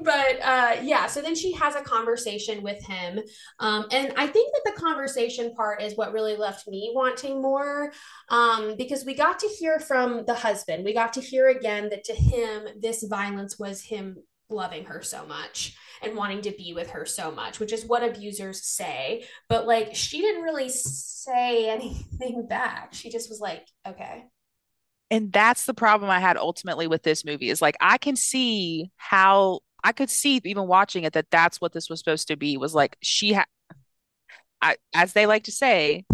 but 0.01 0.41
uh 0.41 0.77
yeah 0.81 1.05
so 1.05 1.21
then 1.21 1.35
she 1.35 1.51
has 1.51 1.75
a 1.75 1.81
conversation 1.81 2.63
with 2.63 2.81
him 2.87 3.19
um 3.59 3.85
and 3.91 4.11
i 4.15 4.25
think 4.25 4.51
that 4.51 4.73
the 4.73 4.81
conversation 4.81 5.53
part 5.53 5.79
is 5.81 5.95
what 5.95 6.13
really 6.13 6.35
left 6.35 6.67
me 6.67 6.91
wanting 6.95 7.39
more 7.39 7.91
um 8.29 8.75
because 8.77 9.05
we 9.05 9.13
got 9.13 9.37
to 9.37 9.47
hear 9.47 9.79
from 9.79 10.25
the 10.25 10.33
husband 10.33 10.83
we 10.83 10.93
got 10.93 11.13
to 11.13 11.21
hear 11.21 11.49
again 11.49 11.89
that 11.89 12.03
to 12.05 12.13
him 12.13 12.67
this 12.79 13.03
violence 13.03 13.59
was 13.59 13.81
him 13.81 14.15
loving 14.49 14.85
her 14.85 15.01
so 15.01 15.25
much 15.25 15.75
and 16.01 16.15
wanting 16.15 16.41
to 16.41 16.51
be 16.51 16.73
with 16.73 16.91
her 16.91 17.05
so 17.05 17.31
much, 17.31 17.59
which 17.59 17.73
is 17.73 17.85
what 17.85 18.03
abusers 18.03 18.63
say. 18.63 19.25
But 19.49 19.67
like, 19.67 19.95
she 19.95 20.21
didn't 20.21 20.43
really 20.43 20.69
say 20.69 21.69
anything 21.69 22.47
back. 22.47 22.93
She 22.93 23.09
just 23.09 23.29
was 23.29 23.39
like, 23.39 23.65
okay. 23.87 24.25
And 25.11 25.31
that's 25.31 25.65
the 25.65 25.73
problem 25.73 26.09
I 26.09 26.19
had 26.19 26.37
ultimately 26.37 26.87
with 26.87 27.03
this 27.03 27.23
movie 27.23 27.49
is 27.49 27.61
like, 27.61 27.75
I 27.79 27.97
can 27.97 28.15
see 28.15 28.91
how 28.97 29.59
I 29.83 29.91
could 29.91 30.09
see 30.09 30.41
even 30.43 30.67
watching 30.67 31.03
it 31.03 31.13
that 31.13 31.29
that's 31.29 31.59
what 31.59 31.73
this 31.73 31.89
was 31.89 31.99
supposed 31.99 32.29
to 32.29 32.37
be 32.37 32.57
was 32.57 32.73
like 32.73 32.97
she 33.01 33.33
had 33.33 33.45
as 34.93 35.11
they 35.11 35.25
like 35.25 35.43
to 35.43 35.51
say 35.51 36.05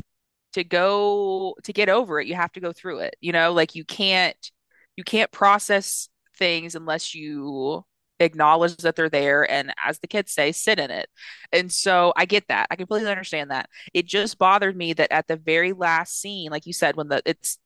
to 0.54 0.64
go 0.64 1.56
to 1.64 1.72
get 1.72 1.88
over 1.88 2.20
it 2.20 2.28
you 2.28 2.34
have 2.34 2.52
to 2.52 2.60
go 2.60 2.72
through 2.72 3.00
it 3.00 3.16
you 3.22 3.32
know 3.32 3.54
like 3.54 3.76
you 3.76 3.86
can't 3.86 4.52
you 4.96 5.04
can't 5.04 5.32
process 5.32 6.10
things 6.36 6.74
unless 6.74 7.14
you 7.14 7.86
acknowledge 8.20 8.78
that 8.78 8.96
they're 8.96 9.10
there 9.10 9.50
and 9.50 9.74
as 9.84 10.00
the 10.00 10.08
kids 10.08 10.32
say 10.34 10.52
sit 10.52 10.80
in 10.80 10.92
it. 10.92 11.10
And 11.52 11.72
so 11.72 12.14
i 12.16 12.26
get 12.26 12.48
that. 12.50 12.68
I 12.72 12.76
completely 12.76 13.10
understand 13.12 13.52
that. 13.52 13.70
It 13.94 14.06
just 14.06 14.38
bothered 14.38 14.76
me 14.76 14.94
that 14.94 15.12
at 15.12 15.28
the 15.28 15.38
very 15.38 15.74
last 15.74 16.20
scene 16.20 16.52
like 16.52 16.66
you 16.66 16.74
said 16.74 16.96
when 16.96 17.08
the 17.10 17.22
it's 17.26 17.58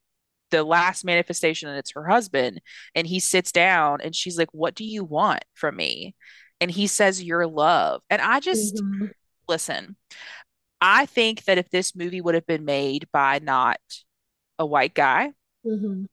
the 0.52 0.64
last 0.64 1.04
manifestation 1.04 1.68
and 1.70 1.80
it's 1.80 1.94
her 1.94 2.08
husband 2.08 2.62
and 2.94 3.08
he 3.08 3.20
sits 3.20 3.52
down 3.52 4.00
and 4.02 4.16
she's 4.16 4.38
like 4.38 4.50
what 4.54 4.76
do 4.76 4.84
you 4.86 5.04
want 5.04 5.44
from 5.56 5.76
me? 5.76 6.16
And 6.62 6.70
he 6.72 6.88
says 6.88 7.24
your 7.24 7.48
love. 7.48 8.02
And 8.10 8.22
i 8.22 8.40
just 8.40 8.76
Mm-hmm. 8.76 9.06
listen 9.48 9.96
i 10.80 11.06
think 11.06 11.44
that 11.46 11.58
if 11.58 11.70
this 11.70 11.96
movie 11.96 12.22
would 12.22 12.36
have 12.36 12.46
been 12.46 12.66
made 12.66 13.08
by 13.12 13.40
not 13.40 13.80
a 14.60 14.66
white 14.66 14.94
guy 14.94 15.32
Mm-hmm. 15.66 16.06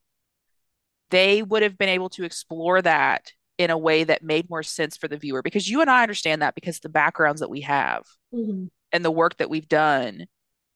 they 1.11 1.43
would 1.43 1.61
have 1.63 1.77
been 1.77 1.89
able 1.89 2.09
to 2.09 2.23
explore 2.23 2.81
that 2.81 3.31
in 3.61 3.69
a 3.69 3.77
way 3.77 4.03
that 4.03 4.23
made 4.23 4.49
more 4.49 4.63
sense 4.63 4.97
for 4.97 5.07
the 5.07 5.17
viewer 5.17 5.41
because 5.41 5.69
you 5.69 5.81
and 5.81 5.89
I 5.89 6.01
understand 6.01 6.41
that 6.41 6.55
because 6.55 6.79
the 6.79 6.89
backgrounds 6.89 7.41
that 7.41 7.49
we 7.49 7.61
have 7.61 8.03
Mm-hmm. 8.33 8.67
and 8.93 9.05
the 9.05 9.11
work 9.11 9.37
that 9.37 9.49
we've 9.49 9.67
done 9.67 10.25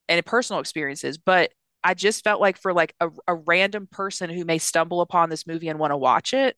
and 0.09 0.25
personal 0.25 0.59
experiences 0.59 1.17
but 1.17 1.51
I 1.83 1.93
just 1.93 2.23
felt 2.23 2.41
like 2.41 2.57
for 2.57 2.73
like 2.73 2.93
a, 2.99 3.09
a 3.27 3.35
random 3.35 3.87
person 3.89 4.29
who 4.29 4.43
may 4.43 4.57
stumble 4.57 5.01
upon 5.01 5.29
this 5.29 5.47
movie 5.47 5.69
and 5.69 5.79
want 5.79 5.91
to 5.91 5.97
watch 5.97 6.33
it 6.33 6.57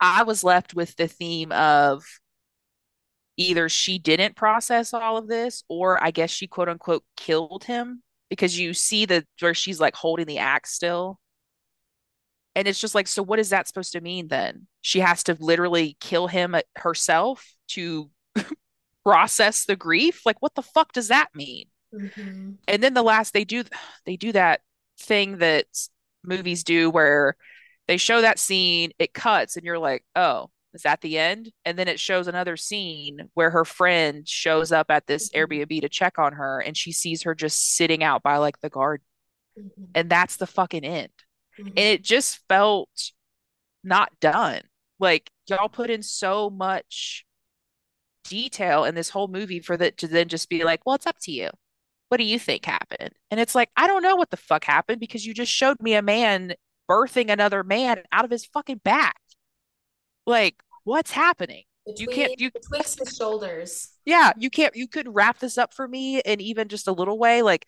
I 0.00 0.22
was 0.22 0.44
left 0.44 0.74
with 0.74 0.94
the 0.96 1.08
theme 1.08 1.52
of 1.52 2.04
either 3.36 3.68
she 3.68 3.98
didn't 3.98 4.36
process 4.36 4.94
all 4.94 5.16
of 5.16 5.26
this 5.26 5.64
or 5.68 6.02
I 6.02 6.10
guess 6.12 6.30
she 6.30 6.46
quote 6.46 6.68
unquote 6.68 7.04
killed 7.16 7.64
him 7.64 8.02
because 8.30 8.58
you 8.58 8.72
see 8.72 9.04
the 9.04 9.26
where 9.40 9.52
she's 9.54 9.80
like 9.80 9.96
holding 9.96 10.26
the 10.26 10.38
axe 10.38 10.72
still 10.72 11.18
and 12.54 12.68
it's 12.68 12.80
just 12.80 12.94
like, 12.94 13.08
so 13.08 13.22
what 13.22 13.38
is 13.38 13.50
that 13.50 13.66
supposed 13.66 13.92
to 13.92 14.00
mean 14.00 14.28
then? 14.28 14.66
She 14.84 15.00
has 15.00 15.22
to 15.24 15.36
literally 15.40 15.96
kill 15.98 16.26
him 16.26 16.54
herself 16.76 17.54
to 17.68 18.10
process 19.02 19.64
the 19.64 19.76
grief? 19.76 20.20
Like, 20.26 20.36
what 20.42 20.54
the 20.54 20.62
fuck 20.62 20.92
does 20.92 21.08
that 21.08 21.28
mean? 21.34 21.68
Mm-hmm. 21.94 22.50
And 22.68 22.82
then 22.82 22.92
the 22.92 23.02
last 23.02 23.32
they 23.32 23.44
do 23.44 23.64
they 24.04 24.16
do 24.16 24.32
that 24.32 24.60
thing 25.00 25.38
that 25.38 25.64
movies 26.22 26.64
do 26.64 26.90
where 26.90 27.34
they 27.88 27.96
show 27.96 28.20
that 28.20 28.38
scene, 28.38 28.90
it 28.98 29.14
cuts, 29.14 29.56
and 29.56 29.64
you're 29.64 29.78
like, 29.78 30.04
oh, 30.16 30.50
is 30.74 30.82
that 30.82 31.00
the 31.00 31.16
end? 31.18 31.50
And 31.64 31.78
then 31.78 31.88
it 31.88 31.98
shows 31.98 32.28
another 32.28 32.58
scene 32.58 33.30
where 33.32 33.50
her 33.50 33.64
friend 33.64 34.28
shows 34.28 34.70
up 34.70 34.90
at 34.90 35.06
this 35.06 35.30
Mm-hmm. 35.30 35.52
Airbnb 35.54 35.80
to 35.80 35.88
check 35.88 36.18
on 36.18 36.34
her 36.34 36.60
and 36.60 36.76
she 36.76 36.92
sees 36.92 37.22
her 37.22 37.34
just 37.34 37.74
sitting 37.74 38.04
out 38.04 38.22
by 38.22 38.36
like 38.36 38.60
the 38.60 38.68
garden. 38.68 39.06
Mm-hmm. 39.58 39.84
And 39.94 40.10
that's 40.10 40.36
the 40.36 40.46
fucking 40.46 40.84
end. 40.84 41.08
Mm-hmm. 41.58 41.68
and 41.68 41.78
it 41.78 42.02
just 42.02 42.40
felt 42.48 42.90
not 43.84 44.10
done. 44.20 44.60
Like 44.98 45.30
y'all 45.48 45.68
put 45.68 45.90
in 45.90 46.02
so 46.02 46.50
much 46.50 47.24
detail 48.24 48.84
in 48.84 48.94
this 48.94 49.10
whole 49.10 49.28
movie 49.28 49.60
for 49.60 49.76
that 49.76 49.98
to 49.98 50.08
then 50.08 50.28
just 50.28 50.48
be 50.48 50.64
like, 50.64 50.80
well, 50.86 50.94
it's 50.94 51.06
up 51.06 51.16
to 51.22 51.32
you. 51.32 51.50
What 52.08 52.18
do 52.18 52.24
you 52.24 52.38
think 52.38 52.64
happened? 52.64 53.10
And 53.30 53.40
it's 53.40 53.54
like, 53.54 53.70
I 53.76 53.86
don't 53.86 54.02
know 54.02 54.16
what 54.16 54.30
the 54.30 54.36
fuck 54.36 54.64
happened 54.64 55.00
because 55.00 55.26
you 55.26 55.34
just 55.34 55.52
showed 55.52 55.80
me 55.80 55.94
a 55.94 56.02
man 56.02 56.54
birthing 56.88 57.30
another 57.30 57.64
man 57.64 58.02
out 58.12 58.24
of 58.24 58.30
his 58.30 58.44
fucking 58.46 58.80
back. 58.84 59.16
Like, 60.26 60.56
what's 60.84 61.10
happening? 61.10 61.64
You 61.86 62.06
can't 62.06 62.40
you 62.40 62.50
betwixt 62.50 62.98
the 62.98 63.10
shoulders. 63.10 63.90
yeah, 64.06 64.32
you 64.38 64.48
can't 64.48 64.74
you 64.74 64.88
could 64.88 65.14
wrap 65.14 65.38
this 65.38 65.58
up 65.58 65.74
for 65.74 65.86
me 65.86 66.20
in 66.20 66.40
even 66.40 66.68
just 66.68 66.88
a 66.88 66.92
little 66.92 67.18
way. 67.18 67.42
Like 67.42 67.66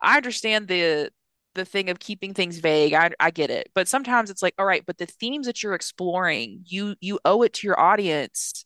I 0.00 0.16
understand 0.16 0.68
the 0.68 1.10
the 1.54 1.64
thing 1.64 1.90
of 1.90 1.98
keeping 1.98 2.34
things 2.34 2.58
vague. 2.58 2.94
I 2.94 3.10
I 3.20 3.30
get 3.30 3.50
it. 3.50 3.70
But 3.74 3.88
sometimes 3.88 4.30
it's 4.30 4.42
like, 4.42 4.54
all 4.58 4.66
right, 4.66 4.84
but 4.86 4.98
the 4.98 5.06
themes 5.06 5.46
that 5.46 5.62
you're 5.62 5.74
exploring, 5.74 6.62
you 6.66 6.96
you 7.00 7.18
owe 7.24 7.42
it 7.42 7.52
to 7.54 7.66
your 7.66 7.78
audience 7.78 8.64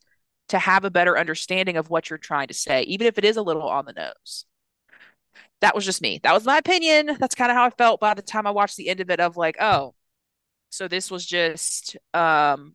to 0.48 0.58
have 0.58 0.84
a 0.84 0.90
better 0.90 1.18
understanding 1.18 1.76
of 1.76 1.90
what 1.90 2.10
you're 2.10 2.18
trying 2.18 2.48
to 2.48 2.54
say, 2.54 2.82
even 2.82 3.06
if 3.06 3.18
it 3.18 3.24
is 3.24 3.36
a 3.36 3.42
little 3.42 3.68
on 3.68 3.86
the 3.86 3.92
nose. 3.92 4.44
That 5.60 5.74
was 5.74 5.84
just 5.84 6.02
me. 6.02 6.20
That 6.22 6.34
was 6.34 6.44
my 6.44 6.58
opinion. 6.58 7.16
That's 7.18 7.36
kind 7.36 7.50
of 7.50 7.56
how 7.56 7.64
I 7.64 7.70
felt 7.70 8.00
by 8.00 8.14
the 8.14 8.22
time 8.22 8.46
I 8.46 8.50
watched 8.50 8.76
the 8.76 8.88
end 8.88 9.00
of 9.00 9.10
it 9.10 9.20
of 9.20 9.36
like, 9.36 9.56
oh, 9.60 9.94
so 10.70 10.88
this 10.88 11.10
was 11.10 11.24
just 11.26 11.96
um 12.14 12.74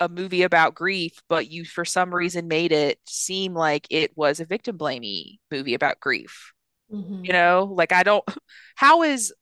a 0.00 0.08
movie 0.08 0.42
about 0.42 0.74
grief, 0.74 1.22
but 1.28 1.50
you 1.50 1.64
for 1.64 1.84
some 1.84 2.14
reason 2.14 2.48
made 2.48 2.72
it 2.72 2.98
seem 3.06 3.54
like 3.54 3.86
it 3.90 4.16
was 4.16 4.40
a 4.40 4.44
victim 4.44 4.76
blamey 4.76 5.38
movie 5.50 5.74
about 5.74 6.00
grief. 6.00 6.52
Mm-hmm. 6.92 7.24
You 7.24 7.32
know, 7.32 7.72
like 7.72 7.92
I 7.92 8.02
don't, 8.02 8.24
how 8.74 9.02
is 9.02 9.32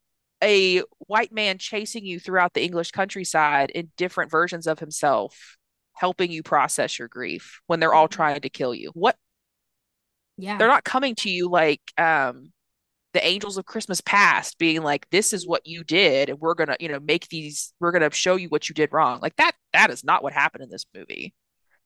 a 0.43 0.83
white 0.99 1.33
man 1.33 1.59
chasing 1.59 2.05
you 2.05 2.21
throughout 2.21 2.55
the 2.55 2.63
English 2.65 2.93
countryside 2.93 3.71
in 3.71 3.91
different 3.97 4.31
versions 4.31 4.67
of 4.67 4.79
himself 4.79 5.57
helping 5.95 6.31
you 6.31 6.43
process 6.43 6.99
your 6.99 7.09
grief 7.09 7.61
when 7.67 7.81
they're 7.81 7.95
all 7.95 8.09
trying 8.09 8.41
to 8.41 8.49
kill 8.49 8.75
you? 8.75 8.91
What 8.95 9.17
Yeah. 10.37 10.57
they're 10.59 10.69
not 10.69 10.85
coming 10.85 11.15
to 11.17 11.31
you 11.31 11.49
like 11.49 11.81
um 11.99 12.53
the 13.15 13.27
angels 13.27 13.59
of 13.59 13.67
Christmas 13.67 14.01
past 14.03 14.59
being 14.59 14.83
like 14.83 15.09
this 15.11 15.33
is 15.33 15.47
what 15.47 15.67
you 15.67 15.85
did 15.85 16.29
and 16.31 16.39
we're 16.41 16.55
going 16.55 16.69
to, 16.69 16.77
you 16.81 16.89
know, 16.89 17.01
make 17.01 17.29
these 17.29 17.73
we're 17.81 17.93
going 17.93 18.09
to 18.09 18.17
show 18.17 18.37
you 18.37 18.49
what 18.49 18.69
you 18.69 18.75
did 18.75 18.91
wrong. 18.93 19.21
Like 19.23 19.37
that 19.37 19.53
that 19.73 19.91
is 19.91 20.05
not 20.05 20.23
what 20.23 20.33
happened 20.33 20.65
in 20.65 20.71
this 20.71 20.87
movie 20.95 21.35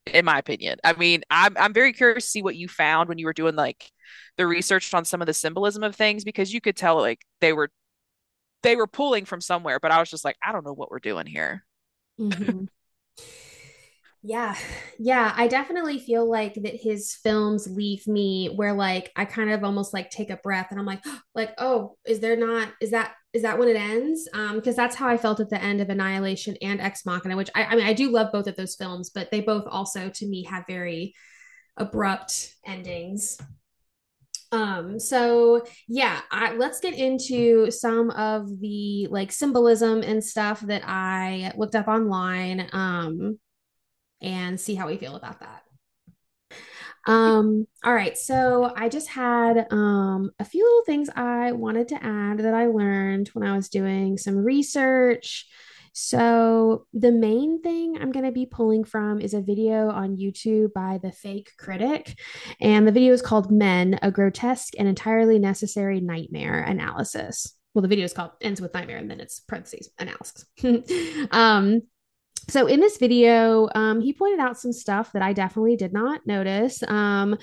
in 0.06 0.24
my 0.24 0.38
opinion. 0.38 0.78
I 0.84 0.94
mean, 0.94 1.22
I'm 1.30 1.56
I'm 1.58 1.72
very 1.74 1.92
curious 1.92 2.24
to 2.24 2.30
see 2.30 2.42
what 2.42 2.56
you 2.56 2.68
found 2.68 3.08
when 3.08 3.18
you 3.18 3.26
were 3.26 3.32
doing 3.34 3.56
like 3.56 3.90
the 4.38 4.46
research 4.46 4.92
on 4.94 5.04
some 5.04 5.22
of 5.22 5.26
the 5.26 5.34
symbolism 5.34 5.82
of 5.82 5.96
things 5.96 6.24
because 6.24 6.52
you 6.54 6.60
could 6.60 6.76
tell 6.76 6.96
like 6.98 7.20
they 7.40 7.52
were 7.52 7.70
they 8.64 8.74
were 8.74 8.88
pulling 8.88 9.24
from 9.26 9.40
somewhere, 9.40 9.78
but 9.78 9.92
I 9.92 10.00
was 10.00 10.10
just 10.10 10.24
like, 10.24 10.36
I 10.42 10.50
don't 10.50 10.64
know 10.64 10.72
what 10.72 10.90
we're 10.90 10.98
doing 10.98 11.26
here. 11.26 11.64
Mm-hmm. 12.20 12.64
Yeah. 14.26 14.56
Yeah. 14.98 15.34
I 15.36 15.48
definitely 15.48 15.98
feel 15.98 16.26
like 16.28 16.54
that 16.54 16.74
his 16.74 17.14
films 17.14 17.68
leave 17.68 18.06
me 18.06 18.46
where 18.56 18.72
like 18.72 19.12
I 19.14 19.26
kind 19.26 19.50
of 19.50 19.62
almost 19.62 19.92
like 19.92 20.08
take 20.08 20.30
a 20.30 20.38
breath 20.38 20.68
and 20.70 20.80
I'm 20.80 20.86
like, 20.86 21.04
like, 21.34 21.52
oh, 21.58 21.98
is 22.06 22.20
there 22.20 22.34
not, 22.34 22.70
is 22.80 22.92
that, 22.92 23.12
is 23.34 23.42
that 23.42 23.58
when 23.58 23.68
it 23.68 23.76
ends? 23.76 24.26
Um, 24.32 24.54
because 24.54 24.76
that's 24.76 24.96
how 24.96 25.08
I 25.08 25.18
felt 25.18 25.40
at 25.40 25.50
the 25.50 25.62
end 25.62 25.82
of 25.82 25.90
Annihilation 25.90 26.56
and 26.62 26.80
Ex 26.80 27.04
Machina, 27.04 27.36
which 27.36 27.50
I, 27.54 27.64
I 27.64 27.76
mean, 27.76 27.84
I 27.84 27.92
do 27.92 28.10
love 28.10 28.32
both 28.32 28.46
of 28.46 28.56
those 28.56 28.76
films, 28.76 29.10
but 29.10 29.30
they 29.30 29.42
both 29.42 29.64
also 29.68 30.08
to 30.08 30.26
me 30.26 30.44
have 30.44 30.64
very 30.66 31.14
abrupt 31.76 32.54
endings. 32.64 33.36
Um, 34.52 35.00
so 35.00 35.66
yeah, 35.88 36.20
I, 36.30 36.54
let's 36.54 36.80
get 36.80 36.94
into 36.94 37.70
some 37.70 38.10
of 38.10 38.60
the 38.60 39.08
like 39.10 39.32
symbolism 39.32 40.02
and 40.02 40.22
stuff 40.22 40.60
that 40.62 40.82
I 40.84 41.52
looked 41.56 41.74
up 41.74 41.88
online. 41.88 42.68
Um, 42.72 43.38
and 44.20 44.58
see 44.58 44.74
how 44.74 44.86
we 44.86 44.96
feel 44.96 45.16
about 45.16 45.40
that. 45.40 45.62
Um, 47.06 47.66
all 47.84 47.92
right, 47.92 48.16
so 48.16 48.72
I 48.74 48.88
just 48.88 49.08
had 49.08 49.66
um, 49.70 50.30
a 50.38 50.44
few 50.44 50.64
little 50.64 50.84
things 50.86 51.10
I 51.14 51.52
wanted 51.52 51.88
to 51.88 52.02
add 52.02 52.38
that 52.38 52.54
I 52.54 52.66
learned 52.66 53.28
when 53.34 53.46
I 53.46 53.54
was 53.54 53.68
doing 53.68 54.16
some 54.16 54.36
research. 54.36 55.46
So, 55.96 56.86
the 56.92 57.12
main 57.12 57.62
thing 57.62 57.96
I'm 58.00 58.10
going 58.10 58.24
to 58.24 58.32
be 58.32 58.46
pulling 58.46 58.82
from 58.82 59.20
is 59.20 59.32
a 59.32 59.40
video 59.40 59.90
on 59.90 60.16
YouTube 60.16 60.72
by 60.72 60.98
the 61.00 61.12
Fake 61.12 61.52
Critic. 61.56 62.18
And 62.60 62.86
the 62.86 62.90
video 62.90 63.12
is 63.12 63.22
called 63.22 63.52
Men, 63.52 64.00
a 64.02 64.10
grotesque 64.10 64.72
and 64.76 64.88
entirely 64.88 65.38
necessary 65.38 66.00
nightmare 66.00 66.60
analysis. 66.62 67.56
Well, 67.74 67.82
the 67.82 67.88
video 67.88 68.04
is 68.04 68.12
called 68.12 68.32
ends 68.40 68.60
with 68.60 68.74
nightmare 68.74 68.96
and 68.96 69.08
then 69.08 69.20
it's 69.20 69.38
parentheses 69.38 69.90
analysis. 70.00 70.44
um, 71.30 71.82
so 72.48 72.66
in 72.66 72.80
this 72.80 72.98
video, 72.98 73.68
um, 73.76 74.00
he 74.00 74.12
pointed 74.12 74.40
out 74.40 74.58
some 74.58 74.72
stuff 74.72 75.12
that 75.12 75.22
I 75.22 75.32
definitely 75.32 75.76
did 75.76 75.92
not 75.92 76.26
notice. 76.26 76.82
Um, 76.82 77.36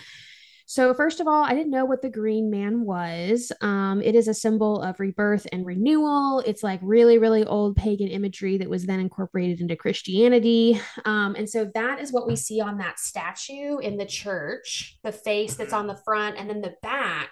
so 0.72 0.94
first 0.94 1.20
of 1.20 1.28
all, 1.28 1.44
I 1.44 1.54
didn't 1.54 1.70
know 1.70 1.84
what 1.84 2.02
the 2.02 2.10
green 2.10 2.50
man 2.50 2.86
was. 2.86 3.52
Um, 3.60 4.02
it 4.02 4.16
is 4.16 4.30
a 4.30 4.34
symbol 4.34 4.82
of 4.82 5.02
rebirth 5.02 5.46
and 5.52 5.66
renewal. 5.66 6.42
It's 6.46 6.64
like 6.64 6.80
really, 6.82 7.18
really 7.18 7.44
old 7.44 7.76
pagan 7.76 8.08
imagery 8.08 8.58
that 8.58 8.70
was 8.70 8.86
then 8.86 9.02
incorporated 9.02 9.60
into 9.60 9.76
Christianity. 9.76 10.80
Um, 11.04 11.36
and 11.36 11.50
so 11.50 11.70
that 11.74 12.00
is 12.00 12.14
what 12.14 12.26
we 12.26 12.38
see 12.38 12.62
on 12.62 12.78
that 12.78 13.00
statue 13.00 13.80
in 13.80 13.98
the 13.98 14.06
church, 14.06 14.98
the 15.04 15.12
face 15.12 15.56
that's 15.56 15.74
on 15.74 15.88
the 15.88 16.00
front, 16.06 16.38
and 16.38 16.50
then 16.50 16.62
the 16.62 16.76
back 16.82 17.32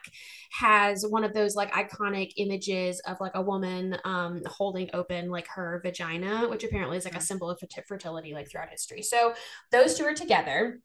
has 0.52 1.06
one 1.08 1.24
of 1.24 1.34
those 1.34 1.56
like 1.56 1.72
iconic 1.72 2.34
images 2.36 3.00
of 3.08 3.22
like 3.22 3.36
a 3.36 3.42
woman 3.42 3.96
um, 4.04 4.42
holding 4.48 4.90
open 4.92 5.30
like 5.30 5.48
her 5.48 5.80
vagina, 5.82 6.50
which 6.50 6.66
apparently 6.66 6.98
is 6.98 7.06
like 7.06 7.16
a 7.16 7.22
symbol 7.22 7.50
of 7.50 7.58
fertility 7.88 8.34
like 8.34 8.52
throughout 8.52 8.70
history. 8.70 9.02
So 9.02 9.34
those 9.72 9.96
two 9.96 10.04
are 10.04 10.14
together. 10.14 10.82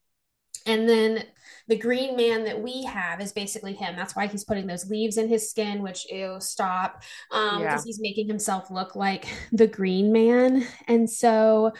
And 0.67 0.89
then 0.89 1.25
the 1.69 1.77
green 1.77 2.17
man 2.17 2.45
that 2.45 2.61
we 2.63 2.85
have 2.85 3.21
is 3.21 3.33
basically 3.33 3.75
him. 3.75 3.97
That's 3.97 4.15
why 4.17 4.27
he's 4.27 4.45
putting 4.45 4.67
those 4.67 4.89
leaves 4.91 5.17
in 5.17 5.29
his 5.29 5.49
skin, 5.51 5.83
which 5.83 6.11
ew, 6.11 6.37
stop. 6.41 7.03
Um, 7.31 7.63
Yeah. 7.63 7.71
because 7.71 7.85
he's 7.85 8.01
making 8.01 8.29
himself 8.29 8.71
look 8.71 8.97
like 8.97 9.27
the 9.53 9.67
green 9.67 10.13
man. 10.13 10.67
And 10.89 11.09
so 11.09 11.73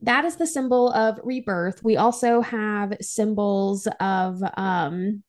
that 0.00 0.24
is 0.24 0.36
the 0.36 0.46
symbol 0.46 0.92
of 0.92 1.20
rebirth. 1.22 1.82
We 1.84 1.96
also 1.96 2.40
have 2.40 2.94
symbols 3.00 3.86
of 4.00 4.42
um, 4.56 5.22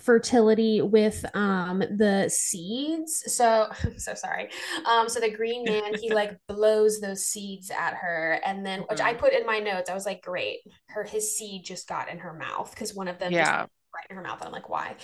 fertility 0.00 0.82
with 0.82 1.24
um 1.34 1.78
the 1.80 2.28
seeds. 2.28 3.22
So 3.34 3.68
i'm 3.84 3.98
so 3.98 4.14
sorry. 4.14 4.50
Um 4.84 5.08
so 5.08 5.20
the 5.20 5.30
green 5.30 5.64
man 5.66 5.94
he 5.94 6.10
like 6.10 6.38
blows 6.48 7.00
those 7.00 7.24
seeds 7.26 7.70
at 7.70 7.94
her 7.94 8.40
and 8.44 8.64
then 8.64 8.80
which 8.88 9.00
i 9.00 9.12
Mhm. 9.12 9.18
put 9.18 9.32
in 9.32 9.46
my 9.46 9.58
notes 9.58 9.90
i 9.90 9.94
was 9.94 10.06
like 10.06 10.22
great 10.22 10.60
her 10.88 11.04
his 11.04 11.36
seed 11.36 11.64
just 11.64 11.88
got 11.88 12.08
in 12.08 12.18
her 12.18 12.32
mouth 12.32 12.70
because 12.70 12.94
one 12.94 13.08
of 13.08 13.18
them 13.18 13.34
just 13.34 13.52
Yeah. 13.54 13.66
right 13.94 14.06
in 14.10 14.16
her 14.16 14.22
mouth 14.22 14.38
and 14.40 14.46
i'm 14.48 14.52
like 14.52 14.68
why? 14.68 14.94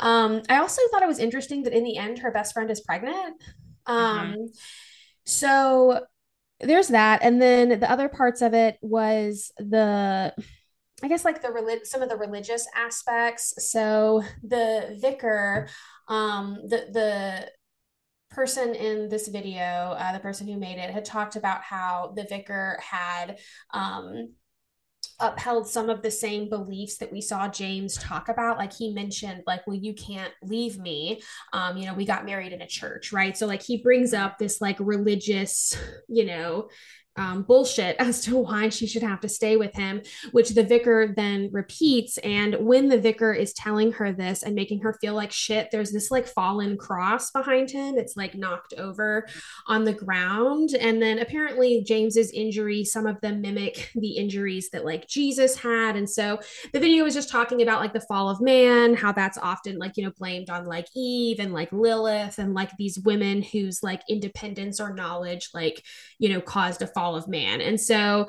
Um 0.00 0.42
i 0.48 0.56
also 0.58 0.82
thought 0.90 1.02
it 1.02 1.08
was 1.08 1.18
interesting 1.18 1.62
that 1.64 1.72
in 1.72 1.84
the 1.84 1.96
end 1.96 2.18
her 2.18 2.30
best 2.32 2.52
friend 2.54 2.70
is 2.70 2.80
pregnant. 2.80 3.42
Um 3.86 4.46
so 5.24 6.06
there's 6.60 6.88
that 6.88 7.20
and 7.22 7.40
then 7.40 7.80
the 7.80 7.90
other 7.90 8.08
parts 8.08 8.42
of 8.42 8.54
it 8.54 8.78
was 8.82 9.52
the 9.58 10.34
I 11.02 11.08
guess 11.08 11.24
like 11.24 11.40
the 11.42 11.80
some 11.84 12.02
of 12.02 12.08
the 12.08 12.16
religious 12.16 12.66
aspects. 12.74 13.70
So 13.70 14.22
the 14.42 14.98
vicar, 15.00 15.68
um, 16.08 16.58
the 16.68 16.86
the 16.92 17.50
person 18.30 18.74
in 18.74 19.08
this 19.08 19.28
video, 19.28 19.62
uh, 19.62 20.12
the 20.12 20.20
person 20.20 20.46
who 20.46 20.58
made 20.58 20.78
it, 20.78 20.90
had 20.90 21.04
talked 21.04 21.36
about 21.36 21.62
how 21.62 22.12
the 22.16 22.24
vicar 22.24 22.78
had 22.80 23.38
um, 23.72 24.34
upheld 25.18 25.68
some 25.68 25.90
of 25.90 26.02
the 26.02 26.10
same 26.10 26.48
beliefs 26.48 26.98
that 26.98 27.12
we 27.12 27.20
saw 27.20 27.48
James 27.48 27.96
talk 27.96 28.28
about. 28.28 28.58
Like 28.58 28.72
he 28.72 28.92
mentioned, 28.92 29.42
like, 29.46 29.66
well, 29.66 29.76
you 29.76 29.94
can't 29.94 30.32
leave 30.42 30.78
me. 30.78 31.22
Um, 31.52 31.76
you 31.76 31.86
know, 31.86 31.94
we 31.94 32.04
got 32.04 32.24
married 32.24 32.52
in 32.52 32.62
a 32.62 32.66
church, 32.66 33.12
right? 33.12 33.36
So 33.36 33.46
like 33.46 33.62
he 33.62 33.82
brings 33.82 34.14
up 34.14 34.38
this 34.38 34.60
like 34.60 34.76
religious, 34.78 35.76
you 36.08 36.24
know, 36.24 36.68
um, 37.20 37.42
bullshit 37.42 37.96
as 38.00 38.22
to 38.22 38.36
why 38.36 38.70
she 38.70 38.86
should 38.86 39.02
have 39.02 39.20
to 39.20 39.28
stay 39.28 39.56
with 39.56 39.74
him, 39.74 40.02
which 40.32 40.50
the 40.50 40.64
vicar 40.64 41.12
then 41.14 41.50
repeats. 41.52 42.18
And 42.18 42.56
when 42.60 42.88
the 42.88 42.98
vicar 42.98 43.32
is 43.32 43.52
telling 43.52 43.92
her 43.92 44.12
this 44.12 44.42
and 44.42 44.54
making 44.54 44.80
her 44.80 44.94
feel 44.94 45.14
like 45.14 45.30
shit, 45.30 45.70
there's 45.70 45.92
this 45.92 46.10
like 46.10 46.26
fallen 46.26 46.76
cross 46.76 47.30
behind 47.30 47.70
him. 47.70 47.98
It's 47.98 48.16
like 48.16 48.34
knocked 48.34 48.74
over 48.78 49.26
on 49.66 49.84
the 49.84 49.92
ground. 49.92 50.70
And 50.80 51.00
then 51.00 51.18
apparently 51.18 51.82
James's 51.82 52.30
injury, 52.30 52.84
some 52.84 53.06
of 53.06 53.20
them 53.20 53.40
mimic 53.40 53.90
the 53.94 54.16
injuries 54.16 54.70
that 54.70 54.84
like 54.84 55.06
Jesus 55.06 55.56
had. 55.56 55.96
And 55.96 56.08
so 56.08 56.40
the 56.72 56.80
video 56.80 57.04
was 57.04 57.14
just 57.14 57.28
talking 57.28 57.60
about 57.62 57.80
like 57.80 57.92
the 57.92 58.00
fall 58.00 58.30
of 58.30 58.40
man, 58.40 58.94
how 58.94 59.12
that's 59.12 59.38
often 59.38 59.78
like, 59.78 59.96
you 59.96 60.04
know, 60.04 60.12
blamed 60.18 60.48
on 60.48 60.66
like 60.66 60.86
Eve 60.96 61.38
and 61.38 61.52
like 61.52 61.70
Lilith 61.72 62.38
and 62.38 62.54
like 62.54 62.74
these 62.78 62.98
women 63.00 63.42
whose 63.42 63.82
like 63.82 64.02
independence 64.08 64.80
or 64.80 64.94
knowledge 64.94 65.50
like, 65.52 65.84
you 66.18 66.28
know, 66.28 66.40
caused 66.40 66.80
a 66.80 66.86
fall 66.86 67.09
of 67.16 67.28
man. 67.28 67.60
And 67.60 67.80
so 67.80 68.26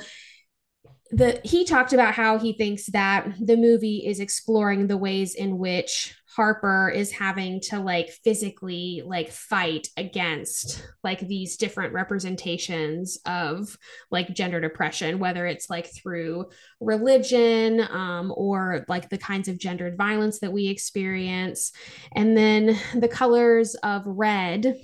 the 1.11 1.41
he 1.43 1.65
talked 1.65 1.93
about 1.93 2.13
how 2.13 2.37
he 2.37 2.53
thinks 2.53 2.85
that 2.87 3.27
the 3.39 3.57
movie 3.57 4.05
is 4.05 4.19
exploring 4.19 4.87
the 4.87 4.97
ways 4.97 5.35
in 5.35 5.57
which 5.57 6.15
Harper 6.35 6.89
is 6.89 7.11
having 7.11 7.59
to 7.59 7.79
like 7.79 8.09
physically 8.23 9.03
like 9.05 9.29
fight 9.29 9.89
against 9.97 10.81
like 11.03 11.19
these 11.19 11.57
different 11.57 11.93
representations 11.93 13.19
of 13.25 13.77
like 14.09 14.33
gender 14.33 14.61
depression 14.61 15.19
whether 15.19 15.45
it's 15.45 15.69
like 15.69 15.93
through 15.93 16.45
religion 16.79 17.85
um, 17.91 18.33
or 18.37 18.85
like 18.87 19.09
the 19.09 19.17
kinds 19.17 19.49
of 19.49 19.59
gendered 19.59 19.97
violence 19.97 20.39
that 20.39 20.53
we 20.53 20.69
experience 20.69 21.73
and 22.13 22.37
then 22.37 22.79
the 22.95 23.09
colors 23.09 23.75
of 23.83 24.03
red 24.05 24.77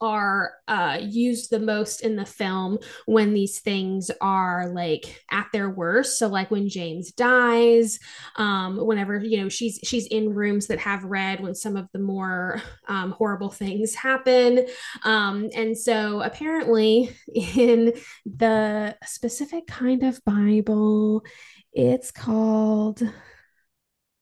are 0.00 0.52
uh, 0.68 0.98
used 1.00 1.50
the 1.50 1.58
most 1.58 2.02
in 2.02 2.16
the 2.16 2.24
film 2.24 2.78
when 3.06 3.34
these 3.34 3.60
things 3.60 4.10
are 4.20 4.68
like 4.70 5.22
at 5.30 5.46
their 5.52 5.70
worst. 5.70 6.18
So 6.18 6.28
like 6.28 6.50
when 6.50 6.68
James 6.68 7.12
dies, 7.12 7.98
um, 8.36 8.78
whenever 8.84 9.18
you 9.18 9.42
know 9.42 9.48
she's 9.48 9.80
she's 9.82 10.06
in 10.06 10.34
rooms 10.34 10.66
that 10.68 10.78
have 10.78 11.04
red 11.04 11.40
when 11.40 11.54
some 11.54 11.76
of 11.76 11.88
the 11.92 11.98
more 11.98 12.62
um, 12.88 13.12
horrible 13.12 13.50
things 13.50 13.94
happen, 13.94 14.66
um, 15.04 15.48
and 15.54 15.76
so 15.76 16.20
apparently 16.20 17.10
in 17.34 17.92
the 18.24 18.96
specific 19.04 19.66
kind 19.66 20.02
of 20.02 20.24
Bible, 20.24 21.24
it's 21.72 22.10
called 22.10 23.02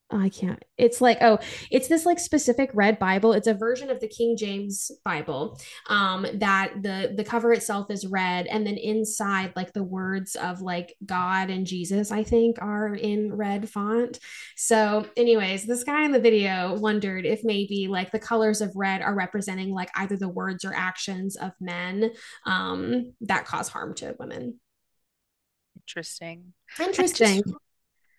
I 0.09 0.29
can't. 0.29 0.63
It's 0.77 1.01
like, 1.01 1.17
oh, 1.19 1.39
it's 1.69 1.89
this 1.89 2.05
like 2.05 2.17
specific 2.19 2.69
red 2.73 2.97
Bible. 2.97 3.33
It's 3.33 3.47
a 3.47 3.53
version 3.53 3.89
of 3.89 3.99
the 3.99 4.07
King 4.07 4.37
James 4.37 4.89
Bible. 5.03 5.59
Um, 5.89 6.25
that 6.35 6.75
the 6.81 7.13
the 7.15 7.25
cover 7.25 7.51
itself 7.51 7.91
is 7.91 8.07
red, 8.07 8.47
and 8.47 8.65
then 8.65 8.77
inside, 8.77 9.51
like 9.57 9.73
the 9.73 9.83
words 9.83 10.37
of 10.37 10.61
like 10.61 10.95
God 11.05 11.49
and 11.49 11.65
Jesus, 11.65 12.09
I 12.11 12.23
think, 12.23 12.61
are 12.61 12.95
in 12.95 13.35
red 13.35 13.69
font. 13.69 14.19
So, 14.55 15.05
anyways, 15.17 15.65
this 15.65 15.83
guy 15.83 16.05
in 16.05 16.13
the 16.13 16.21
video 16.21 16.77
wondered 16.77 17.25
if 17.25 17.43
maybe 17.43 17.89
like 17.89 18.11
the 18.11 18.19
colors 18.19 18.61
of 18.61 18.71
red 18.75 19.01
are 19.01 19.15
representing 19.15 19.71
like 19.71 19.89
either 19.95 20.15
the 20.15 20.29
words 20.29 20.63
or 20.63 20.73
actions 20.73 21.35
of 21.35 21.51
men 21.59 22.11
um 22.45 23.13
that 23.21 23.45
cause 23.45 23.67
harm 23.67 23.93
to 23.95 24.15
women. 24.19 24.59
Interesting. 25.75 26.53
Interesting. 26.79 27.43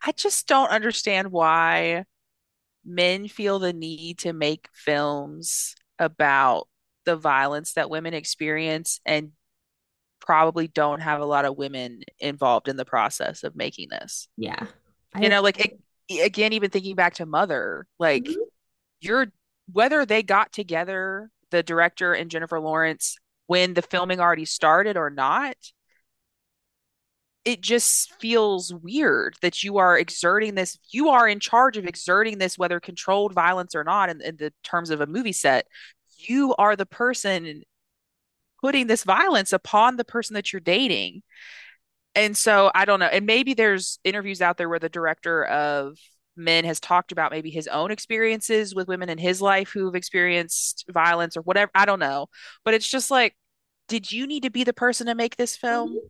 I 0.02 0.12
just 0.12 0.46
don't 0.46 0.70
understand 0.70 1.32
why 1.32 2.04
men 2.84 3.28
feel 3.28 3.58
the 3.58 3.72
need 3.72 4.18
to 4.20 4.32
make 4.32 4.68
films 4.72 5.74
about 5.98 6.68
the 7.04 7.16
violence 7.16 7.72
that 7.72 7.90
women 7.90 8.14
experience 8.14 9.00
and 9.04 9.32
probably 10.20 10.68
don't 10.68 11.00
have 11.00 11.20
a 11.20 11.24
lot 11.26 11.44
of 11.44 11.56
women 11.56 12.02
involved 12.18 12.68
in 12.68 12.76
the 12.76 12.84
process 12.84 13.42
of 13.44 13.56
making 13.56 13.88
this. 13.90 14.28
Yeah. 14.36 14.66
You 15.18 15.28
know, 15.28 15.42
like 15.42 15.78
again, 16.10 16.52
even 16.52 16.70
thinking 16.70 16.94
back 16.96 17.14
to 17.14 17.26
Mother, 17.26 17.86
like 17.98 18.24
Mhm. 18.24 18.36
you're 19.00 19.32
whether 19.72 20.06
they 20.06 20.22
got 20.22 20.52
together, 20.52 21.30
the 21.50 21.62
director 21.62 22.14
and 22.14 22.30
Jennifer 22.30 22.60
Lawrence, 22.60 23.16
when 23.46 23.74
the 23.74 23.82
filming 23.82 24.20
already 24.20 24.44
started 24.44 24.96
or 24.96 25.10
not, 25.10 25.56
it 27.48 27.62
just 27.62 28.12
feels 28.20 28.74
weird 28.74 29.34
that 29.40 29.64
you 29.64 29.78
are 29.78 29.98
exerting 29.98 30.54
this, 30.54 30.78
you 30.90 31.08
are 31.08 31.26
in 31.26 31.40
charge 31.40 31.78
of 31.78 31.86
exerting 31.86 32.36
this, 32.36 32.58
whether 32.58 32.78
controlled 32.78 33.32
violence 33.32 33.74
or 33.74 33.82
not, 33.82 34.10
in, 34.10 34.20
in 34.20 34.36
the 34.36 34.52
terms 34.62 34.90
of 34.90 35.00
a 35.00 35.06
movie 35.06 35.32
set. 35.32 35.66
You 36.18 36.54
are 36.56 36.76
the 36.76 36.84
person 36.84 37.62
putting 38.60 38.86
this 38.86 39.02
violence 39.02 39.54
upon 39.54 39.96
the 39.96 40.04
person 40.04 40.34
that 40.34 40.52
you're 40.52 40.60
dating. 40.60 41.22
And 42.14 42.36
so 42.36 42.70
I 42.74 42.84
don't 42.84 43.00
know. 43.00 43.06
And 43.06 43.24
maybe 43.24 43.54
there's 43.54 43.98
interviews 44.04 44.42
out 44.42 44.58
there 44.58 44.68
where 44.68 44.78
the 44.78 44.90
director 44.90 45.46
of 45.46 45.96
Men 46.36 46.66
has 46.66 46.80
talked 46.80 47.12
about 47.12 47.32
maybe 47.32 47.48
his 47.48 47.66
own 47.66 47.90
experiences 47.90 48.74
with 48.74 48.88
women 48.88 49.08
in 49.08 49.16
his 49.16 49.40
life 49.40 49.70
who've 49.70 49.94
experienced 49.94 50.84
violence 50.90 51.34
or 51.34 51.40
whatever. 51.40 51.70
I 51.74 51.86
don't 51.86 51.98
know. 51.98 52.26
But 52.62 52.74
it's 52.74 52.90
just 52.90 53.10
like, 53.10 53.34
did 53.86 54.12
you 54.12 54.26
need 54.26 54.42
to 54.42 54.50
be 54.50 54.64
the 54.64 54.74
person 54.74 55.06
to 55.06 55.14
make 55.14 55.36
this 55.36 55.56
film? 55.56 55.88
Mm-hmm. 55.88 56.06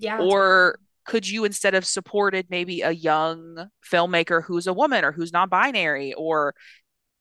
Yeah, 0.00 0.18
Or 0.20 0.78
could 1.04 1.28
you 1.28 1.44
instead 1.44 1.74
have 1.74 1.86
supported 1.86 2.46
maybe 2.50 2.82
a 2.82 2.90
young 2.90 3.70
filmmaker 3.88 4.42
who's 4.42 4.66
a 4.66 4.72
woman 4.72 5.04
or 5.04 5.12
who's 5.12 5.32
non-binary 5.32 6.14
or 6.14 6.54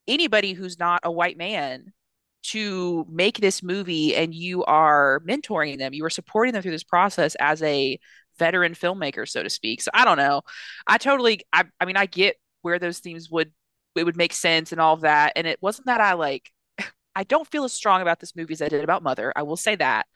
anybody 0.07 0.53
who's 0.53 0.79
not 0.79 1.01
a 1.03 1.11
white 1.11 1.37
man 1.37 1.93
to 2.41 3.05
make 3.09 3.39
this 3.39 3.61
movie 3.61 4.15
and 4.15 4.33
you 4.33 4.63
are 4.63 5.21
mentoring 5.27 5.77
them, 5.77 5.93
you 5.93 6.05
are 6.05 6.09
supporting 6.09 6.53
them 6.53 6.61
through 6.61 6.71
this 6.71 6.83
process 6.83 7.35
as 7.35 7.61
a 7.63 7.99
veteran 8.37 8.73
filmmaker, 8.73 9.27
so 9.27 9.43
to 9.43 9.49
speak. 9.49 9.81
So 9.81 9.91
I 9.93 10.05
don't 10.05 10.17
know. 10.17 10.41
I 10.87 10.97
totally 10.97 11.41
I 11.53 11.65
I 11.79 11.85
mean 11.85 11.97
I 11.97 12.05
get 12.05 12.37
where 12.61 12.79
those 12.79 12.99
themes 12.99 13.29
would 13.29 13.51
it 13.95 14.03
would 14.05 14.17
make 14.17 14.33
sense 14.33 14.71
and 14.71 14.79
all 14.79 14.93
of 14.93 15.01
that. 15.01 15.33
And 15.35 15.45
it 15.47 15.61
wasn't 15.61 15.87
that 15.87 16.01
I 16.01 16.13
like 16.13 16.51
I 17.15 17.23
don't 17.23 17.47
feel 17.47 17.65
as 17.65 17.73
strong 17.73 18.01
about 18.01 18.19
this 18.19 18.35
movie 18.35 18.53
as 18.53 18.61
I 18.61 18.69
did 18.69 18.83
about 18.83 19.03
Mother. 19.03 19.33
I 19.35 19.43
will 19.43 19.57
say 19.57 19.75
that. 19.75 20.07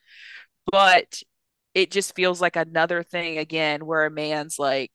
But 0.72 1.22
it 1.74 1.92
just 1.92 2.16
feels 2.16 2.42
like 2.42 2.56
another 2.56 3.04
thing 3.04 3.38
again 3.38 3.86
where 3.86 4.06
a 4.06 4.12
man's 4.12 4.60
like, 4.60 4.92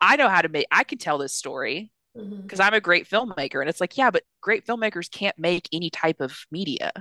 I 0.00 0.16
know 0.16 0.28
how 0.28 0.42
to 0.42 0.48
make 0.48 0.66
I 0.70 0.84
can 0.84 0.98
tell 0.98 1.18
this 1.18 1.36
story 1.36 1.90
because 2.46 2.60
I'm 2.60 2.74
a 2.74 2.80
great 2.80 3.08
filmmaker. 3.08 3.60
And 3.60 3.70
it's 3.70 3.80
like, 3.80 3.98
yeah, 3.98 4.10
but 4.10 4.24
great 4.42 4.66
filmmakers 4.66 5.10
can't 5.10 5.38
make 5.38 5.68
any 5.72 5.90
type 5.90 6.20
of 6.20 6.38
media. 6.50 6.92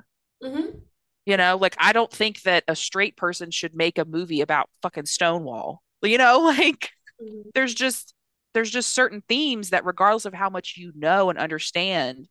Mhm. 0.41 0.83
You 1.25 1.37
know, 1.37 1.57
like 1.57 1.75
I 1.79 1.93
don't 1.93 2.11
think 2.11 2.41
that 2.41 2.65
a 2.67 2.75
straight 2.75 3.15
person 3.15 3.49
should 3.51 3.73
make 3.75 3.97
a 3.97 4.05
movie 4.05 4.41
about 4.41 4.69
fucking 4.81 5.05
Stonewall. 5.05 5.81
You 6.01 6.17
know, 6.17 6.39
like 6.57 6.91
Mhm. 7.21 7.51
there's 7.55 7.73
just 7.75 8.13
there's 8.53 8.71
just 8.71 8.93
certain 8.93 9.23
themes 9.29 9.71
that 9.71 9.85
regardless 9.85 10.25
of 10.25 10.33
how 10.33 10.49
much 10.49 10.75
you 10.77 10.91
know 10.95 11.29
and 11.29 11.39
understand, 11.39 12.27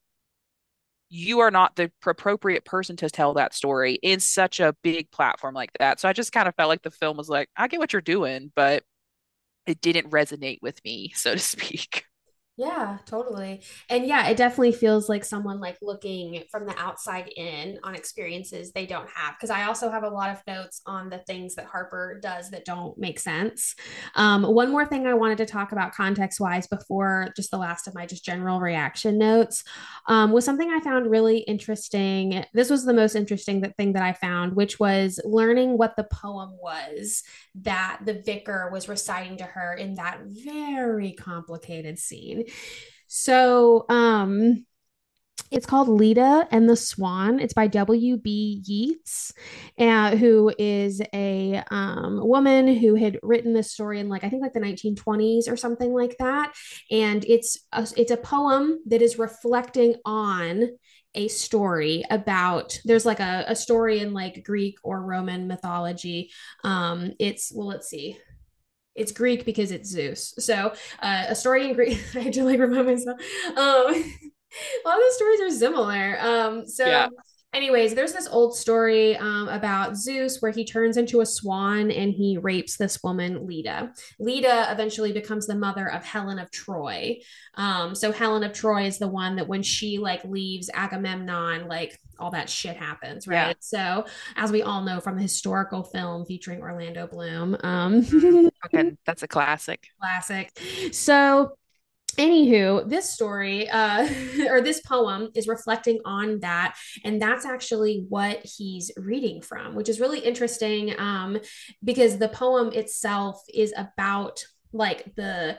you 1.15 1.41
are 1.41 1.51
not 1.51 1.77
the 1.77 1.93
appropriate 2.07 2.65
person 2.65 2.97
to 2.97 3.11
tell 3.11 3.35
that 3.35 3.53
story 3.53 3.99
in 4.03 4.19
such 4.19 4.61
a 4.61 4.75
big 4.83 5.11
platform 5.11 5.55
like 5.55 5.71
that. 5.79 6.01
So 6.01 6.09
I 6.09 6.15
just 6.15 6.33
kind 6.33 6.49
of 6.49 6.55
felt 6.55 6.71
like 6.71 6.81
the 6.81 6.91
film 6.91 7.19
was 7.19 7.29
like, 7.29 7.51
I 7.55 7.69
get 7.69 7.81
what 7.81 7.93
you're 7.93 8.01
doing, 8.01 8.51
but 8.57 8.83
it 9.67 9.83
didn't 9.83 10.11
resonate 10.11 10.61
with 10.63 10.83
me, 10.87 11.13
so 11.15 11.35
to 11.35 11.39
speak. 11.39 12.07
Yeah, 12.63 12.99
totally. 13.07 13.63
And 13.91 14.07
yeah, 14.07 14.29
it 14.29 14.37
definitely 14.37 14.71
feels 14.71 15.09
like 15.09 15.25
someone 15.25 15.59
like 15.59 15.79
looking 15.83 16.45
from 16.49 16.65
the 16.65 16.79
outside 16.79 17.29
in 17.37 17.81
on 17.83 17.97
experiences 17.97 18.71
they 18.71 18.87
don't 18.87 19.09
have. 19.11 19.35
Because 19.35 19.51
I 19.51 19.65
also 19.65 19.91
have 19.91 20.05
a 20.05 20.09
lot 20.09 20.31
of 20.31 20.41
notes 20.47 20.81
on 20.87 21.11
the 21.11 21.19
things 21.19 21.57
that 21.57 21.65
Harper 21.65 22.21
does 22.23 22.51
that 22.51 22.65
don't 22.65 22.97
make 22.97 23.19
sense. 23.19 23.75
Um, 24.15 24.45
one 24.45 24.71
more 24.71 24.87
thing 24.87 25.09
I 25.09 25.15
wanted 25.15 25.39
to 25.39 25.47
talk 25.47 25.73
about 25.73 25.93
context 25.93 26.39
wise 26.39 26.69
before 26.69 27.33
just 27.35 27.51
the 27.51 27.59
last 27.59 27.89
of 27.89 27.95
my 27.97 28.07
just 28.07 28.25
general 28.25 28.61
reaction 28.61 29.19
notes 29.19 29.65
um, 30.07 30.31
was 30.31 30.45
something 30.45 30.71
I 30.71 30.79
found 30.81 31.11
really 31.11 31.39
interesting. 31.39 32.45
This 32.55 32.71
was 32.71 32.85
the 32.85 32.95
most 32.95 33.17
interesting 33.17 33.61
thing 33.77 33.95
that 33.95 34.05
I 34.05 34.13
found, 34.13 34.55
which 34.55 34.79
was 34.79 35.19
learning 35.25 35.79
what 35.79 35.97
the 35.97 36.05
poem 36.05 36.57
was 36.63 37.25
that 37.57 38.01
the 38.05 38.23
vicar 38.25 38.71
was 38.73 38.89
reciting 38.89 39.37
to 39.39 39.45
her 39.45 39.75
in 39.75 39.95
that 39.95 40.21
very 40.23 41.13
complicated 41.13 41.99
scene. 41.99 42.45
So, 43.09 43.85
um, 43.89 44.65
it's 45.53 45.67
called 45.67 45.89
Leda 45.89 46.49
and 46.51 46.69
the 46.69 46.77
Swan. 46.77 47.39
It's 47.39 47.53
by 47.53 47.67
W.B. 47.67 48.63
Yeats, 48.65 49.35
uh, 49.79 50.17
who 50.17 50.53
is 50.59 51.03
a 51.13 51.63
um, 51.71 52.27
woman 52.27 52.75
who 52.77 52.95
had 52.95 53.19
written 53.23 53.53
this 53.53 53.71
story 53.71 54.01
in 54.01 54.09
like 54.09 54.25
I 54.25 54.31
think 54.31 54.43
like 54.43 54.55
the 54.55 54.61
1920s 54.61 55.49
or 55.49 55.57
something 55.59 55.93
like 55.93 56.17
that. 56.19 56.55
And 56.91 57.25
it's 57.27 57.59
a, 57.73 57.87
it's 57.97 58.11
a 58.11 58.17
poem 58.17 58.79
that 58.87 59.03
is 59.03 59.19
reflecting 59.19 59.97
on 60.07 60.71
a 61.15 61.29
story 61.29 62.03
about 62.11 62.81
there's 62.87 63.05
like 63.05 63.21
a, 63.21 63.45
a 63.47 63.55
story 63.55 64.01
in 64.01 64.15
like 64.15 64.43
Greek 64.45 64.77
or 64.83 65.05
Roman 65.05 65.47
mythology. 65.47 66.31
Um, 66.65 67.13
it's 67.19 67.53
well, 67.55 67.67
let's 67.67 67.89
see 67.89 68.17
it's 68.95 69.12
Greek 69.12 69.45
because 69.45 69.70
it's 69.70 69.88
Zeus. 69.88 70.34
So 70.38 70.72
uh, 71.01 71.24
a 71.28 71.34
story 71.34 71.68
in 71.68 71.74
Greek. 71.74 72.03
I 72.14 72.20
had 72.20 72.32
to 72.34 72.45
like 72.45 72.61
remind 72.61 72.86
myself. 72.86 73.20
Um, 73.49 73.57
a 73.57 74.88
lot 74.88 74.97
of 74.97 75.03
the 75.03 75.12
stories 75.14 75.40
are 75.40 75.51
similar. 75.51 76.18
Um, 76.20 76.66
so. 76.66 76.86
Yeah. 76.86 77.09
Anyways, 77.53 77.95
there's 77.95 78.15
this 78.15 78.27
old 78.29 78.57
story 78.57 79.15
um, 79.17 79.49
about 79.49 79.97
Zeus 79.97 80.41
where 80.41 80.53
he 80.53 80.65
turns 80.65 80.97
into 80.97 81.21
a 81.21 81.27
swan 81.27 81.91
and 81.91 82.11
he 82.13 82.39
rapes 82.39 82.79
this 82.79 83.03
woman, 83.03 83.47
Leda. 83.47 83.93
Leda 84.19 84.73
eventually 84.73 85.13
becomes 85.13 85.47
the 85.47 85.55
mother 85.55 85.91
of 85.91 86.03
Helen 86.03 86.39
of 86.39 86.51
Troy. 86.51 87.19
Um, 87.55 87.95
so 87.95 88.11
Helen 88.11 88.43
of 88.43 88.55
Troy 88.55 88.85
is 88.85 88.99
the 88.99 89.09
one 89.09 89.37
that 89.37 89.49
when 89.49 89.63
she 89.63 89.99
like 89.99 90.25
leaves 90.25 90.71
Agamemnon, 90.73 91.69
like 91.69 91.99
all 92.19 92.31
that 92.31 92.49
shit 92.49 92.77
happens, 92.77 93.27
right? 93.27 93.49
Yeah. 93.49 93.53
So, 93.61 94.07
as 94.37 94.51
we 94.53 94.63
all 94.63 94.83
know 94.83 95.01
from 95.01 95.17
the 95.17 95.23
historical 95.23 95.83
film 95.83 96.25
featuring 96.25 96.61
Orlando 96.61 97.07
Bloom, 97.07 97.57
um, 97.63 98.51
okay, 98.67 98.93
that's 99.05 99.23
a 99.23 99.29
classic. 99.29 99.89
Classic. 100.01 100.59
So, 100.93 101.57
anywho 102.19 102.89
this 102.89 103.13
story 103.13 103.69
uh 103.71 104.09
or 104.49 104.61
this 104.61 104.81
poem 104.81 105.31
is 105.35 105.49
reflecting 105.49 106.01
on 106.05 106.41
that 106.41 106.77
and 107.05 107.21
that's 107.21 107.45
actually 107.45 108.05
what 108.09 108.45
he's 108.45 108.91
reading 108.97 109.41
from 109.41 109.75
which 109.75 109.89
is 109.89 110.01
really 110.01 110.21
interesting 110.21 110.95
um 110.99 111.39
because 111.85 112.19
the 112.19 112.29
poem 112.29 112.73
itself 112.73 113.43
is 113.53 113.73
about 113.77 114.45
like 114.73 115.15
the 115.17 115.57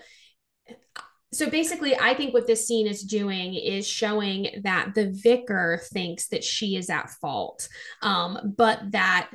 so 1.32 1.50
basically 1.50 1.96
i 2.00 2.14
think 2.14 2.34
what 2.34 2.48
this 2.48 2.68
scene 2.68 2.88
is 2.88 3.04
doing 3.04 3.56
is 3.56 3.88
showing 3.88 4.62
that 4.64 4.94
the 4.96 5.12
vicar 5.24 5.82
thinks 5.92 6.28
that 6.28 6.44
she 6.44 6.76
is 6.76 6.90
at 6.90 7.10
fault 7.10 7.68
um, 8.02 8.54
but 8.58 8.80
that 8.92 9.30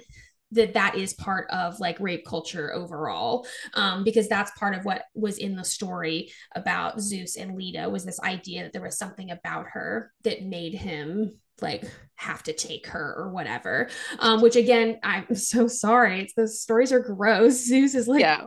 that 0.52 0.74
that 0.74 0.94
is 0.94 1.14
part 1.14 1.48
of 1.50 1.78
like 1.80 2.00
rape 2.00 2.26
culture 2.26 2.72
overall 2.72 3.46
um, 3.74 4.04
because 4.04 4.28
that's 4.28 4.58
part 4.58 4.74
of 4.74 4.84
what 4.84 5.04
was 5.14 5.38
in 5.38 5.56
the 5.56 5.64
story 5.64 6.30
about 6.54 7.00
zeus 7.00 7.36
and 7.36 7.56
leda 7.56 7.88
was 7.88 8.04
this 8.04 8.20
idea 8.20 8.62
that 8.62 8.72
there 8.72 8.82
was 8.82 8.98
something 8.98 9.30
about 9.30 9.66
her 9.68 10.12
that 10.24 10.42
made 10.42 10.74
him 10.74 11.38
like 11.60 11.84
have 12.14 12.42
to 12.42 12.52
take 12.52 12.86
her 12.86 13.14
or 13.18 13.30
whatever 13.30 13.88
um, 14.20 14.40
which 14.40 14.56
again 14.56 14.98
i'm 15.02 15.26
so 15.34 15.68
sorry. 15.68 16.20
It's 16.20 16.34
the 16.34 16.48
stories 16.48 16.92
are 16.92 17.00
gross. 17.00 17.54
Zeus 17.66 17.94
is 17.94 18.08
like 18.08 18.20
yeah. 18.20 18.44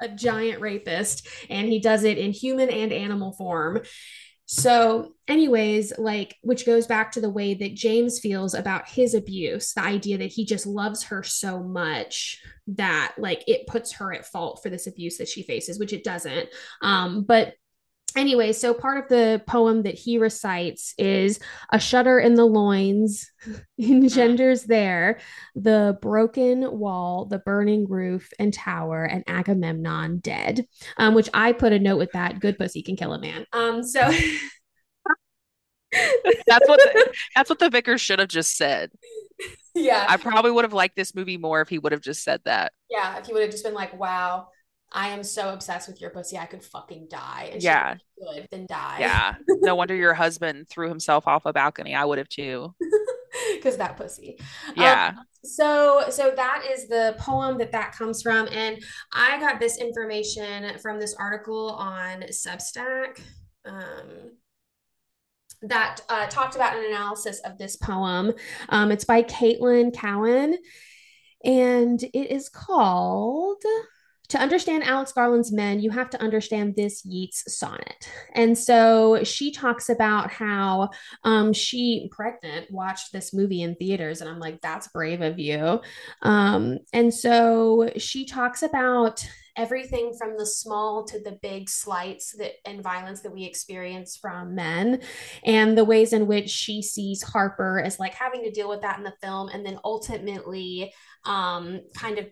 a 0.00 0.08
giant 0.08 0.60
rapist 0.60 1.26
and 1.50 1.68
he 1.68 1.80
does 1.80 2.04
it 2.04 2.18
in 2.18 2.32
human 2.32 2.68
and 2.68 2.92
animal 2.92 3.32
form. 3.32 3.82
So, 4.46 5.14
anyways, 5.26 5.94
like, 5.98 6.36
which 6.42 6.66
goes 6.66 6.86
back 6.86 7.12
to 7.12 7.20
the 7.20 7.30
way 7.30 7.54
that 7.54 7.74
James 7.74 8.20
feels 8.20 8.52
about 8.52 8.86
his 8.86 9.14
abuse 9.14 9.72
the 9.72 9.82
idea 9.82 10.18
that 10.18 10.32
he 10.32 10.44
just 10.44 10.66
loves 10.66 11.02
her 11.04 11.22
so 11.22 11.62
much 11.62 12.42
that, 12.66 13.14
like, 13.16 13.42
it 13.46 13.66
puts 13.66 13.92
her 13.92 14.12
at 14.12 14.26
fault 14.26 14.60
for 14.62 14.68
this 14.68 14.86
abuse 14.86 15.16
that 15.16 15.28
she 15.28 15.42
faces, 15.42 15.78
which 15.78 15.94
it 15.94 16.04
doesn't. 16.04 16.48
Um, 16.82 17.22
but 17.22 17.54
anyway, 18.16 18.52
so 18.52 18.74
part 18.74 19.02
of 19.02 19.08
the 19.08 19.42
poem 19.46 19.82
that 19.82 19.94
he 19.94 20.18
recites 20.18 20.94
is 20.98 21.40
a 21.70 21.78
shudder 21.78 22.18
in 22.18 22.34
the 22.34 22.44
loins 22.44 23.30
engenders 23.78 24.64
there 24.64 25.18
the 25.54 25.98
broken 26.00 26.78
wall, 26.78 27.26
the 27.26 27.38
burning 27.38 27.86
roof 27.88 28.30
and 28.38 28.52
tower, 28.52 29.04
and 29.04 29.24
Agamemnon 29.26 30.18
dead. 30.18 30.66
Um, 30.96 31.14
which 31.14 31.28
I 31.34 31.52
put 31.52 31.72
a 31.72 31.78
note 31.78 31.98
with 31.98 32.12
that. 32.12 32.40
Good 32.40 32.58
pussy 32.58 32.82
can 32.82 32.96
kill 32.96 33.12
a 33.12 33.20
man. 33.20 33.46
Um, 33.52 33.82
so 33.82 34.00
that's 36.46 36.68
what 36.68 36.80
the, 36.80 37.12
that's 37.34 37.50
what 37.50 37.58
the 37.58 37.70
vicar 37.70 37.98
should 37.98 38.18
have 38.18 38.28
just 38.28 38.56
said. 38.56 38.90
Yeah, 39.74 40.06
I 40.08 40.16
probably 40.16 40.52
would 40.52 40.64
have 40.64 40.72
liked 40.72 40.96
this 40.96 41.14
movie 41.14 41.36
more 41.36 41.60
if 41.60 41.68
he 41.68 41.78
would 41.78 41.92
have 41.92 42.00
just 42.00 42.22
said 42.22 42.40
that. 42.44 42.72
Yeah, 42.88 43.18
if 43.18 43.26
he 43.26 43.32
would 43.32 43.42
have 43.42 43.50
just 43.50 43.64
been 43.64 43.74
like, 43.74 43.98
"Wow, 43.98 44.48
I 44.94 45.08
am 45.08 45.24
so 45.24 45.52
obsessed 45.52 45.88
with 45.88 46.00
your 46.00 46.10
pussy, 46.10 46.38
I 46.38 46.46
could 46.46 46.62
fucking 46.62 47.08
die. 47.10 47.50
And 47.52 47.62
yeah. 47.62 47.96
Good, 48.16 48.48
then 48.50 48.66
die. 48.66 48.98
Yeah. 49.00 49.34
No 49.48 49.74
wonder 49.74 49.94
your 49.94 50.14
husband 50.14 50.68
threw 50.70 50.88
himself 50.88 51.26
off 51.26 51.44
a 51.46 51.52
balcony. 51.52 51.94
I 51.94 52.04
would 52.04 52.18
have 52.18 52.28
too. 52.28 52.74
Because 53.52 53.76
that 53.78 53.96
pussy. 53.96 54.38
Yeah. 54.76 55.14
Um, 55.18 55.24
so 55.44 56.04
so 56.08 56.32
that 56.34 56.64
is 56.72 56.88
the 56.88 57.14
poem 57.18 57.58
that 57.58 57.72
that 57.72 57.92
comes 57.92 58.22
from 58.22 58.48
and 58.50 58.82
i 59.12 59.38
got 59.38 59.60
this 59.60 59.78
information 59.78 60.78
from 60.78 60.98
this 60.98 61.14
article 61.16 61.70
on 61.72 62.22
substack 62.30 63.20
um, 63.66 64.32
that 65.62 66.00
uh, 66.08 66.26
talked 66.26 66.54
about 66.54 66.76
an 66.76 66.84
analysis 66.86 67.40
of 67.44 67.58
this 67.58 67.76
poem 67.76 68.32
um, 68.70 68.90
it's 68.90 69.04
by 69.04 69.22
caitlin 69.22 69.94
cowan 69.94 70.56
and 71.44 72.02
it 72.02 72.30
is 72.30 72.48
called 72.48 73.62
to 74.34 74.40
understand 74.40 74.82
Alex 74.82 75.12
Garland's 75.12 75.52
men, 75.52 75.78
you 75.78 75.90
have 75.90 76.10
to 76.10 76.20
understand 76.20 76.74
this 76.74 77.04
Yeats 77.04 77.56
sonnet. 77.56 78.10
And 78.34 78.58
so 78.58 79.22
she 79.22 79.52
talks 79.52 79.90
about 79.90 80.28
how 80.32 80.90
um, 81.22 81.52
she, 81.52 82.08
pregnant, 82.10 82.68
watched 82.68 83.12
this 83.12 83.32
movie 83.32 83.62
in 83.62 83.76
theaters. 83.76 84.20
And 84.20 84.28
I'm 84.28 84.40
like, 84.40 84.60
that's 84.60 84.88
brave 84.88 85.20
of 85.20 85.38
you. 85.38 85.80
Um, 86.22 86.80
and 86.92 87.14
so 87.14 87.92
she 87.96 88.24
talks 88.24 88.64
about 88.64 89.24
everything 89.56 90.12
from 90.18 90.36
the 90.36 90.46
small 90.46 91.04
to 91.04 91.20
the 91.22 91.38
big 91.40 91.70
slights 91.70 92.34
that 92.36 92.54
and 92.64 92.82
violence 92.82 93.20
that 93.20 93.32
we 93.32 93.44
experience 93.44 94.16
from 94.16 94.56
men 94.56 95.00
and 95.44 95.78
the 95.78 95.84
ways 95.84 96.12
in 96.12 96.26
which 96.26 96.50
she 96.50 96.82
sees 96.82 97.22
Harper 97.22 97.78
as 97.78 98.00
like 98.00 98.14
having 98.14 98.42
to 98.42 98.50
deal 98.50 98.68
with 98.68 98.80
that 98.80 98.98
in 98.98 99.04
the 99.04 99.14
film 99.22 99.48
and 99.50 99.64
then 99.64 99.78
ultimately 99.84 100.92
um 101.24 101.82
kind 101.94 102.18
of 102.18 102.26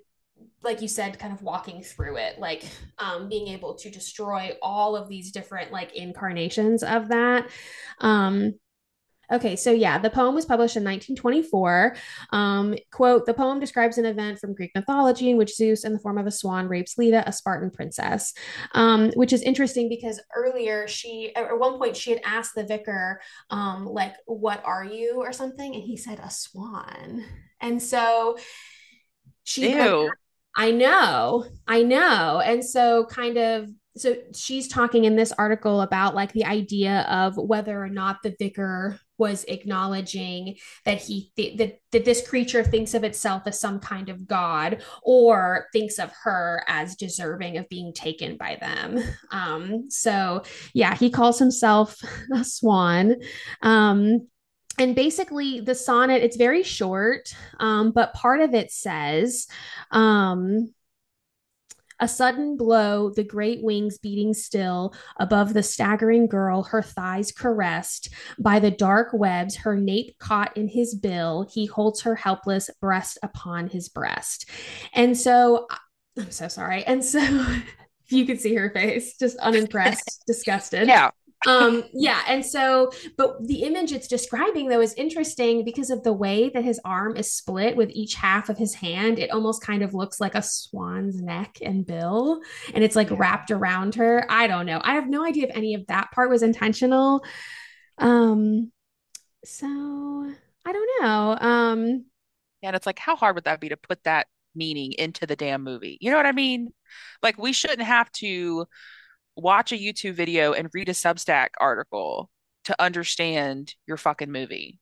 like 0.62 0.80
you 0.80 0.88
said 0.88 1.18
kind 1.18 1.32
of 1.32 1.42
walking 1.42 1.82
through 1.82 2.16
it 2.16 2.38
like 2.38 2.64
um, 2.98 3.28
being 3.28 3.48
able 3.48 3.74
to 3.74 3.90
destroy 3.90 4.52
all 4.62 4.96
of 4.96 5.08
these 5.08 5.32
different 5.32 5.72
like 5.72 5.94
incarnations 5.94 6.82
of 6.82 7.08
that 7.08 7.48
um, 8.00 8.54
Okay, 9.32 9.56
so 9.56 9.72
yeah, 9.72 9.98
the 9.98 10.10
poem 10.10 10.34
was 10.34 10.44
published 10.44 10.76
in 10.76 10.84
1924. 10.84 11.96
Um, 12.32 12.74
quote 12.90 13.24
The 13.24 13.32
poem 13.32 13.60
describes 13.60 13.96
an 13.96 14.04
event 14.04 14.38
from 14.38 14.54
Greek 14.54 14.72
mythology 14.74 15.30
in 15.30 15.38
which 15.38 15.56
Zeus, 15.56 15.84
in 15.84 15.94
the 15.94 15.98
form 15.98 16.18
of 16.18 16.26
a 16.26 16.30
swan, 16.30 16.68
rapes 16.68 16.98
Leda, 16.98 17.26
a 17.26 17.32
Spartan 17.32 17.70
princess, 17.70 18.34
um, 18.74 19.10
which 19.12 19.32
is 19.32 19.40
interesting 19.40 19.88
because 19.88 20.20
earlier 20.36 20.86
she, 20.86 21.34
at 21.34 21.58
one 21.58 21.78
point, 21.78 21.96
she 21.96 22.10
had 22.10 22.20
asked 22.24 22.54
the 22.54 22.64
vicar, 22.64 23.20
um, 23.48 23.86
like, 23.86 24.14
What 24.26 24.62
are 24.66 24.84
you, 24.84 25.16
or 25.16 25.32
something? 25.32 25.74
And 25.74 25.82
he 25.82 25.96
said, 25.96 26.20
A 26.22 26.30
swan. 26.30 27.24
And 27.58 27.82
so 27.82 28.36
she. 29.44 29.62
I 30.56 30.70
know, 30.70 31.46
I 31.66 31.82
know. 31.82 32.40
And 32.44 32.64
so, 32.64 33.06
kind 33.06 33.38
of, 33.38 33.68
so 33.96 34.16
she's 34.34 34.68
talking 34.68 35.04
in 35.04 35.16
this 35.16 35.32
article 35.32 35.82
about 35.82 36.14
like 36.14 36.32
the 36.32 36.44
idea 36.44 37.02
of 37.10 37.36
whether 37.36 37.82
or 37.82 37.88
not 37.88 38.22
the 38.22 38.34
vicar 38.38 38.98
was 39.18 39.44
acknowledging 39.44 40.56
that 40.84 41.00
he 41.00 41.30
th- 41.36 41.58
that, 41.58 41.78
that 41.92 42.04
this 42.04 42.26
creature 42.26 42.64
thinks 42.64 42.94
of 42.94 43.04
itself 43.04 43.42
as 43.46 43.60
some 43.60 43.78
kind 43.78 44.08
of 44.08 44.26
god 44.26 44.82
or 45.02 45.66
thinks 45.72 45.98
of 45.98 46.10
her 46.24 46.64
as 46.66 46.96
deserving 46.96 47.56
of 47.56 47.68
being 47.68 47.92
taken 47.92 48.36
by 48.36 48.56
them 48.60 48.98
um 49.30 49.88
so 49.88 50.42
yeah 50.74 50.96
he 50.96 51.08
calls 51.08 51.38
himself 51.38 51.98
a 52.34 52.42
swan 52.42 53.14
um 53.60 54.26
and 54.78 54.94
basically 54.94 55.60
the 55.60 55.74
sonnet 55.74 56.22
it's 56.22 56.36
very 56.36 56.62
short 56.62 57.34
um, 57.60 57.90
but 57.92 58.14
part 58.14 58.40
of 58.40 58.54
it 58.54 58.70
says 58.70 59.46
um, 59.90 60.72
A 62.00 62.08
sudden 62.08 62.56
blow, 62.56 63.10
the 63.10 63.22
great 63.22 63.62
wings 63.62 63.98
beating 63.98 64.34
still 64.34 64.92
above 65.20 65.54
the 65.54 65.62
staggering 65.62 66.26
girl, 66.26 66.64
her 66.64 66.82
thighs 66.82 67.30
caressed 67.30 68.08
by 68.40 68.58
the 68.58 68.72
dark 68.72 69.10
webs, 69.12 69.54
her 69.56 69.76
nape 69.76 70.18
caught 70.18 70.56
in 70.56 70.66
his 70.66 70.96
bill. 70.96 71.46
He 71.52 71.66
holds 71.66 72.00
her 72.00 72.16
helpless 72.16 72.70
breast 72.80 73.18
upon 73.22 73.68
his 73.68 73.88
breast. 73.88 74.50
And 74.92 75.16
so 75.16 75.68
I'm 76.18 76.32
so 76.32 76.48
sorry. 76.48 76.82
And 76.84 77.04
so 77.04 77.20
you 78.08 78.26
could 78.26 78.40
see 78.40 78.56
her 78.56 78.70
face, 78.70 79.16
just 79.16 79.36
unimpressed, 79.36 80.24
disgusted. 80.26 80.88
Yeah 80.88 81.10
um 81.46 81.84
yeah 81.92 82.22
and 82.28 82.44
so 82.44 82.90
but 83.16 83.36
the 83.46 83.62
image 83.62 83.92
it's 83.92 84.06
describing 84.06 84.68
though 84.68 84.80
is 84.80 84.94
interesting 84.94 85.64
because 85.64 85.90
of 85.90 86.02
the 86.02 86.12
way 86.12 86.48
that 86.50 86.64
his 86.64 86.80
arm 86.84 87.16
is 87.16 87.32
split 87.32 87.76
with 87.76 87.90
each 87.90 88.14
half 88.14 88.48
of 88.48 88.58
his 88.58 88.74
hand. 88.74 89.18
It 89.18 89.30
almost 89.30 89.62
kind 89.62 89.82
of 89.82 89.94
looks 89.94 90.20
like 90.20 90.34
a 90.34 90.42
swan's 90.42 91.20
neck 91.20 91.58
and 91.62 91.86
bill 91.86 92.40
and 92.74 92.84
it's 92.84 92.96
like 92.96 93.10
yeah. 93.10 93.16
wrapped 93.18 93.50
around 93.50 93.94
her. 93.96 94.24
I 94.28 94.46
don't 94.46 94.66
know. 94.66 94.80
I 94.82 94.94
have 94.94 95.08
no 95.08 95.24
idea 95.24 95.48
if 95.48 95.56
any 95.56 95.74
of 95.74 95.86
that 95.88 96.10
part 96.12 96.30
was 96.30 96.42
intentional. 96.42 97.24
Um 97.98 98.70
so 99.44 99.66
i 100.64 100.72
don't 100.72 101.02
know. 101.02 101.36
Um 101.40 102.04
yeah 102.62 102.68
and 102.68 102.76
it's 102.76 102.86
like 102.86 102.98
how 102.98 103.16
hard 103.16 103.34
would 103.34 103.44
that 103.44 103.60
be 103.60 103.68
to 103.70 103.76
put 103.76 104.02
that 104.04 104.28
meaning 104.54 104.92
into 104.92 105.26
the 105.26 105.36
damn 105.36 105.64
movie? 105.64 105.98
You 106.00 106.10
know 106.10 106.16
what 106.16 106.26
i 106.26 106.32
mean? 106.32 106.72
Like 107.22 107.38
we 107.38 107.52
shouldn't 107.52 107.82
have 107.82 108.10
to 108.12 108.66
watch 109.36 109.72
a 109.72 109.78
YouTube 109.78 110.14
video 110.14 110.52
and 110.52 110.68
read 110.72 110.88
a 110.88 110.92
Substack 110.92 111.48
article 111.60 112.30
to 112.64 112.80
understand 112.80 113.74
your 113.86 113.96
fucking 113.96 114.30
movie. 114.30 114.78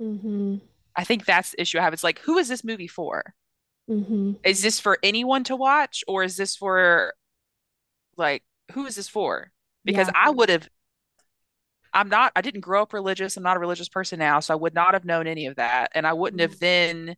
Mm-hmm. 0.00 0.56
I 0.96 1.04
think 1.04 1.24
that's 1.24 1.50
the 1.50 1.60
issue 1.60 1.78
I 1.78 1.82
have. 1.82 1.92
It's 1.92 2.04
like, 2.04 2.20
who 2.20 2.38
is 2.38 2.48
this 2.48 2.64
movie 2.64 2.88
for? 2.88 3.34
Mm-hmm. 3.90 4.32
Is 4.44 4.62
this 4.62 4.80
for 4.80 4.98
anyone 5.02 5.44
to 5.44 5.56
watch, 5.56 6.04
or 6.08 6.22
is 6.22 6.36
this 6.36 6.56
for 6.56 7.12
like 8.16 8.42
who 8.72 8.86
is 8.86 8.96
this 8.96 9.08
for? 9.08 9.50
Because 9.84 10.08
yeah. 10.08 10.12
I 10.16 10.30
would 10.30 10.48
have. 10.48 10.68
I'm 11.92 12.08
not. 12.08 12.32
I 12.34 12.40
didn't 12.40 12.62
grow 12.62 12.82
up 12.82 12.92
religious. 12.92 13.36
I'm 13.36 13.42
not 13.42 13.56
a 13.56 13.60
religious 13.60 13.88
person 13.88 14.18
now, 14.18 14.40
so 14.40 14.54
I 14.54 14.56
would 14.56 14.74
not 14.74 14.94
have 14.94 15.04
known 15.04 15.26
any 15.26 15.46
of 15.46 15.56
that, 15.56 15.92
and 15.94 16.06
I 16.06 16.14
wouldn't 16.14 16.40
mm-hmm. 16.40 16.50
have 16.50 16.60
then 16.60 17.16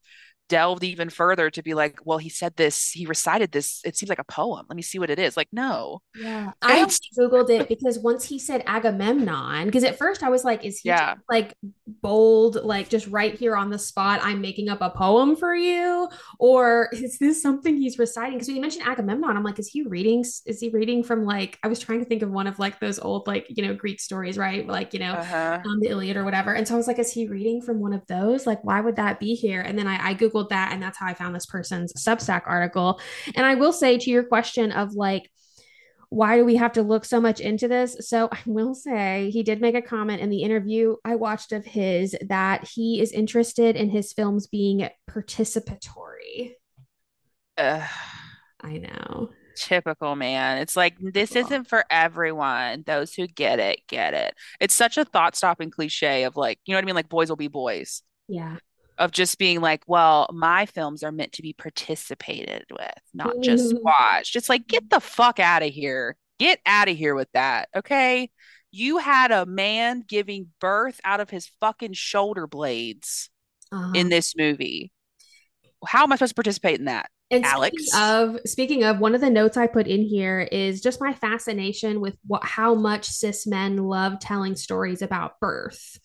delved 0.49 0.85
even 0.85 1.11
further 1.11 1.51
to 1.51 1.63
be 1.63 1.75
like, 1.75 1.99
well, 2.05 2.19
he 2.19 2.29
said 2.29 2.55
this, 2.57 2.91
he 2.91 3.07
recited 3.07 3.53
this. 3.53 3.81
It 3.85 3.97
seems 3.97 4.09
like 4.09 4.19
a 4.19 4.25
poem. 4.25 4.67
Let 4.69 4.77
me 4.77 4.83
see 4.83 4.99
what 4.99 5.11
it 5.11 5.19
is. 5.19 5.37
Like, 5.37 5.49
no. 5.53 6.01
Yeah. 6.15 6.53
I 6.63 6.85
Googled 7.19 7.51
it 7.51 7.69
because 7.69 7.99
once 7.99 8.25
he 8.25 8.39
said 8.39 8.63
Agamemnon, 8.67 9.67
because 9.67 9.85
at 9.85 9.99
first 9.99 10.23
I 10.23 10.29
was 10.29 10.45
like, 10.45 10.65
is 10.65 10.81
he 10.81 10.91
yeah. 10.91 11.15
just, 11.15 11.27
like 11.29 11.55
bold, 12.03 12.57
like 12.65 12.89
just 12.89 13.07
right 13.09 13.35
here 13.35 13.57
on 13.57 13.71
the 13.71 13.79
spot, 13.79 14.21
I'm 14.23 14.41
making 14.41 14.69
up 14.69 14.81
a 14.81 14.91
poem 14.91 15.37
for 15.37 15.55
you? 15.55 16.09
Or 16.39 16.89
is 16.93 17.19
this 17.19 17.43
something 17.43 17.77
he's 17.77 17.99
reciting? 17.99 18.35
Because 18.35 18.49
when 18.49 18.57
you 18.57 18.63
mentioned 18.63 18.87
Agamemnon, 18.87 19.37
I'm 19.37 19.45
like, 19.45 19.59
is 19.59 19.69
he 19.69 19.83
reading? 19.83 20.21
Is 20.21 20.61
he 20.61 20.69
reading 20.69 21.03
from 21.03 21.25
like, 21.25 21.59
I 21.63 21.69
was 21.69 21.81
trying 21.81 21.99
to 22.01 22.05
think 22.05 22.23
of 22.23 22.31
one 22.31 22.47
of 22.47 22.59
like 22.59 22.79
those 22.81 22.99
old, 22.99 23.27
like, 23.27 23.47
you 23.49 23.67
know, 23.67 23.75
Greek 23.75 24.01
stories, 24.01 24.39
right? 24.39 24.67
Like, 24.67 24.95
you 24.95 25.01
know, 25.01 25.13
uh-huh. 25.13 25.61
um, 25.67 25.81
the 25.81 25.89
Iliad 25.89 26.17
or 26.17 26.25
whatever. 26.25 26.55
And 26.55 26.67
so 26.67 26.75
I 26.75 26.77
was 26.77 26.87
like, 26.87 26.99
is 26.99 27.13
he 27.13 27.27
reading 27.27 27.61
from 27.61 27.81
one 27.81 27.93
of 27.93 28.07
those? 28.07 28.47
Like, 28.47 28.63
why 28.63 28.81
would 28.81 28.97
that 28.97 29.19
be 29.19 29.35
here? 29.35 29.61
And 29.61 29.79
then 29.79 29.87
I, 29.87 30.11
I 30.11 30.15
Googled 30.15 30.36
Googled 30.37 30.51
that, 30.51 30.73
and 30.73 30.83
that's 30.83 30.99
how 30.99 31.07
I 31.07 31.15
found 31.15 31.35
this 31.35 31.47
person's 31.47 31.93
Substack 31.95 32.43
article. 32.47 33.01
And 33.35 33.47
I 33.47 33.55
will 33.55 33.73
say 33.73 33.99
to 33.99 34.11
your 34.11 34.25
question 34.25 34.73
of 34.73 34.93
like, 34.95 35.31
why 36.09 36.37
do 36.37 36.45
we 36.45 36.57
have 36.57 36.73
to 36.73 36.83
look 36.83 37.05
so 37.05 37.21
much 37.21 37.41
into 37.41 37.69
this? 37.69 37.97
So 38.09 38.29
I 38.33 38.39
will 38.47 38.75
say 38.75 39.31
he 39.31 39.43
did 39.43 39.61
make 39.61 39.75
a 39.75 39.83
comment 39.83 40.21
in 40.21 40.31
the 40.31 40.43
interview 40.43 40.97
I 41.05 41.17
watched 41.17 41.53
of 41.53 41.65
his 41.65 42.17
that 42.29 42.69
he 42.69 43.01
is 43.01 43.13
interested 43.13 43.77
in 43.77 43.91
his 43.91 44.13
films 44.13 44.47
being 44.47 44.89
participatory. 45.11 46.53
Uh, 47.57 47.87
I 48.61 48.79
know. 48.79 49.31
Typical 49.57 50.17
man. 50.17 50.59
It's 50.59 50.77
like 50.77 50.97
this 51.01 51.35
isn't 51.35 51.67
for 51.67 51.85
everyone. 51.89 52.85
Those 52.87 53.15
who 53.15 53.27
get 53.27 53.59
it, 53.59 53.81
get 53.89 54.13
it. 54.13 54.35
It's 54.61 54.75
such 54.75 54.99
a 54.99 55.05
thought 55.07 55.35
stopping 55.35 55.71
cliche 55.71 56.25
of 56.25 56.37
like, 56.37 56.59
you 56.67 56.75
know 56.75 56.77
what 56.77 56.85
I 56.85 56.87
mean? 56.87 56.95
Like 56.95 57.09
boys 57.09 57.31
will 57.31 57.37
be 57.37 57.49
boys. 57.49 58.03
Yeah 58.29 58.59
of 58.99 59.11
just 59.11 59.39
being 59.39 59.61
like, 59.61 59.83
well, 59.87 60.29
my 60.33 60.67
films 60.67 61.03
are 61.03 61.13
meant 61.13 61.33
to 61.33 61.43
be 61.43 61.53
participated 61.53 62.65
with, 62.71 63.01
not 63.15 63.35
just 63.43 63.75
watched. 63.83 64.37
It's 64.37 64.49
like, 64.49 64.67
get 64.67 64.89
the 64.91 65.01
fuck 65.01 65.39
out 65.39 65.63
of 65.63 65.71
here. 65.71 66.17
Get 66.39 66.61
out 66.67 66.89
of 66.89 66.97
here 66.97 67.15
with 67.15 67.29
that. 67.33 67.69
Okay. 67.75 68.31
You 68.71 68.99
had 68.99 69.31
a 69.31 69.47
man 69.47 70.05
giving 70.07 70.49
birth 70.61 71.01
out 71.05 71.21
of 71.21 71.31
his 71.31 71.51
fucking 71.61 71.95
shoulder 71.95 72.47
blades 72.47 73.31
uh-huh. 73.73 73.93
in 73.95 74.09
this 74.09 74.35
movie. 74.37 74.93
How 75.87 76.03
am 76.03 76.13
I 76.13 76.17
supposed 76.17 76.31
to 76.31 76.35
participate 76.35 76.79
in 76.79 76.87
that? 76.87 77.11
And 77.31 77.45
Alex. 77.45 77.75
Speaking 77.87 78.01
of 78.01 78.41
speaking 78.45 78.85
of, 78.85 78.99
one 79.01 79.15
of 79.15 79.21
the 79.21 79.31
notes 79.31 79.57
I 79.57 79.67
put 79.67 79.87
in 79.87 80.03
here 80.03 80.41
is 80.41 80.81
just 80.81 81.01
my 81.01 81.13
fascination 81.13 82.01
with 82.01 82.17
what 82.27 82.45
how 82.45 82.75
much 82.75 83.07
cis 83.07 83.47
men 83.47 83.77
love 83.79 84.21
telling 84.21 84.55
stories 84.55 85.03
about 85.03 85.41
birth. 85.41 85.99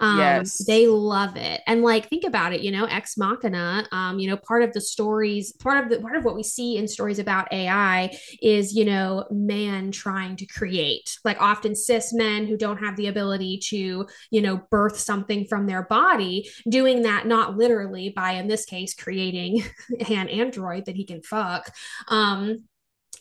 Um, 0.00 0.18
yes. 0.18 0.64
They 0.64 0.86
love 0.86 1.36
it. 1.36 1.60
And 1.66 1.82
like, 1.82 2.08
think 2.08 2.24
about 2.24 2.52
it, 2.52 2.60
you 2.60 2.70
know, 2.70 2.84
Ex 2.84 3.16
Machina, 3.16 3.86
um, 3.92 4.18
you 4.18 4.28
know, 4.28 4.36
part 4.36 4.62
of 4.62 4.72
the 4.72 4.80
stories, 4.80 5.52
part 5.52 5.82
of 5.82 5.90
the, 5.90 6.00
part 6.00 6.16
of 6.16 6.24
what 6.24 6.34
we 6.34 6.42
see 6.42 6.76
in 6.76 6.88
stories 6.88 7.18
about 7.18 7.52
AI 7.52 8.16
is, 8.42 8.74
you 8.74 8.84
know, 8.84 9.24
man 9.30 9.90
trying 9.90 10.36
to 10.36 10.46
create, 10.46 11.18
like 11.24 11.40
often 11.40 11.74
cis 11.74 12.12
men 12.12 12.46
who 12.46 12.56
don't 12.56 12.78
have 12.78 12.96
the 12.96 13.06
ability 13.06 13.58
to, 13.58 14.06
you 14.30 14.42
know, 14.42 14.60
birth 14.70 14.98
something 14.98 15.46
from 15.46 15.66
their 15.66 15.84
body, 15.84 16.48
doing 16.68 17.02
that 17.02 17.26
not 17.26 17.56
literally 17.56 18.10
by, 18.10 18.32
in 18.32 18.48
this 18.48 18.64
case, 18.64 18.94
creating 18.94 19.62
an 20.08 20.28
android 20.28 20.86
that 20.86 20.96
he 20.96 21.04
can 21.04 21.22
fuck. 21.22 21.70
Um, 22.08 22.64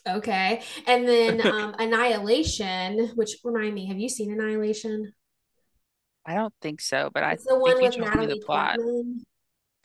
okay. 0.07 0.63
And 0.87 1.07
then 1.07 1.45
um, 1.51 1.75
Annihilation, 1.77 3.11
which 3.15 3.37
remind 3.43 3.73
me, 3.73 3.87
have 3.87 3.99
you 3.99 4.09
seen 4.09 4.31
Annihilation? 4.31 5.13
I 6.25 6.35
don't 6.35 6.53
think 6.61 6.81
so, 6.81 7.09
but 7.13 7.23
it's 7.23 7.45
I 7.47 7.53
the 7.53 7.59
one 7.59 7.81
with 7.81 7.97
Natalie 7.97 8.27
the 8.27 8.39
plot. 8.45 8.77
Portman. 8.77 9.23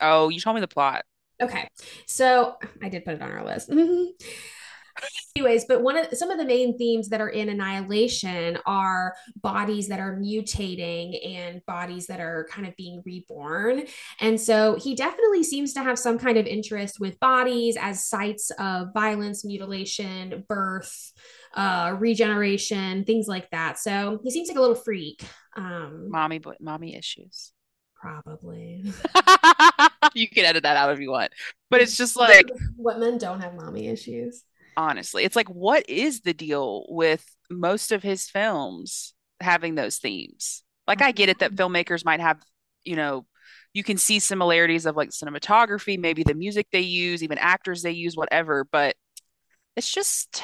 Oh, 0.01 0.29
you 0.29 0.39
told 0.39 0.55
me 0.55 0.61
the 0.61 0.67
plot. 0.67 1.03
Okay, 1.41 1.67
so 2.05 2.55
I 2.81 2.89
did 2.89 3.05
put 3.05 3.15
it 3.15 3.21
on 3.21 3.31
our 3.31 3.45
list. 3.45 3.69
Anyways, 5.35 5.65
but 5.65 5.81
one 5.81 5.95
of 5.97 6.07
some 6.13 6.31
of 6.31 6.37
the 6.37 6.45
main 6.45 6.77
themes 6.77 7.09
that 7.09 7.21
are 7.21 7.29
in 7.29 7.49
Annihilation 7.49 8.57
are 8.65 9.15
bodies 9.41 9.87
that 9.87 9.99
are 9.99 10.17
mutating 10.17 11.37
and 11.37 11.65
bodies 11.65 12.07
that 12.07 12.19
are 12.19 12.47
kind 12.51 12.67
of 12.67 12.75
being 12.75 13.01
reborn. 13.05 13.83
And 14.19 14.39
so 14.39 14.75
he 14.75 14.95
definitely 14.95 15.43
seems 15.43 15.73
to 15.73 15.83
have 15.83 15.97
some 15.97 16.17
kind 16.17 16.37
of 16.37 16.45
interest 16.45 16.99
with 16.99 17.19
bodies 17.19 17.77
as 17.79 18.05
sites 18.05 18.51
of 18.59 18.89
violence, 18.93 19.45
mutilation, 19.45 20.43
birth, 20.49 21.13
uh, 21.53 21.95
regeneration, 21.99 23.03
things 23.05 23.27
like 23.27 23.49
that. 23.51 23.79
So 23.79 24.19
he 24.23 24.31
seems 24.31 24.47
like 24.47 24.57
a 24.57 24.61
little 24.61 24.75
freak. 24.75 25.23
Um, 25.55 26.09
mommy, 26.09 26.39
but 26.39 26.61
mommy 26.61 26.95
issues. 26.95 27.51
Probably. 27.95 28.83
you 30.13 30.29
can 30.29 30.45
edit 30.45 30.63
that 30.63 30.77
out 30.77 30.91
if 30.91 30.99
you 30.99 31.11
want, 31.11 31.33
but 31.69 31.81
it's 31.81 31.97
just 31.97 32.15
like 32.15 32.49
what 32.75 32.99
men 32.99 33.17
don't 33.17 33.41
have 33.41 33.55
mommy 33.55 33.87
issues. 33.87 34.43
Honestly, 34.77 35.23
it's 35.23 35.35
like 35.35 35.49
what 35.49 35.89
is 35.89 36.21
the 36.21 36.33
deal 36.33 36.85
with 36.89 37.25
most 37.49 37.91
of 37.91 38.01
his 38.01 38.29
films 38.29 39.13
having 39.41 39.75
those 39.75 39.97
themes? 39.97 40.63
Like, 40.87 41.01
I 41.01 41.11
get 41.11 41.29
it 41.29 41.39
that 41.39 41.53
filmmakers 41.53 42.03
might 42.05 42.19
have, 42.19 42.41
you 42.83 42.95
know, 42.95 43.25
you 43.73 43.83
can 43.83 43.97
see 43.97 44.19
similarities 44.19 44.85
of 44.85 44.95
like 44.95 45.09
cinematography, 45.09 45.99
maybe 45.99 46.23
the 46.23 46.33
music 46.33 46.67
they 46.71 46.79
use, 46.79 47.21
even 47.21 47.37
actors 47.37 47.83
they 47.83 47.91
use, 47.91 48.15
whatever, 48.15 48.65
but 48.71 48.95
it's 49.75 49.91
just 49.91 50.41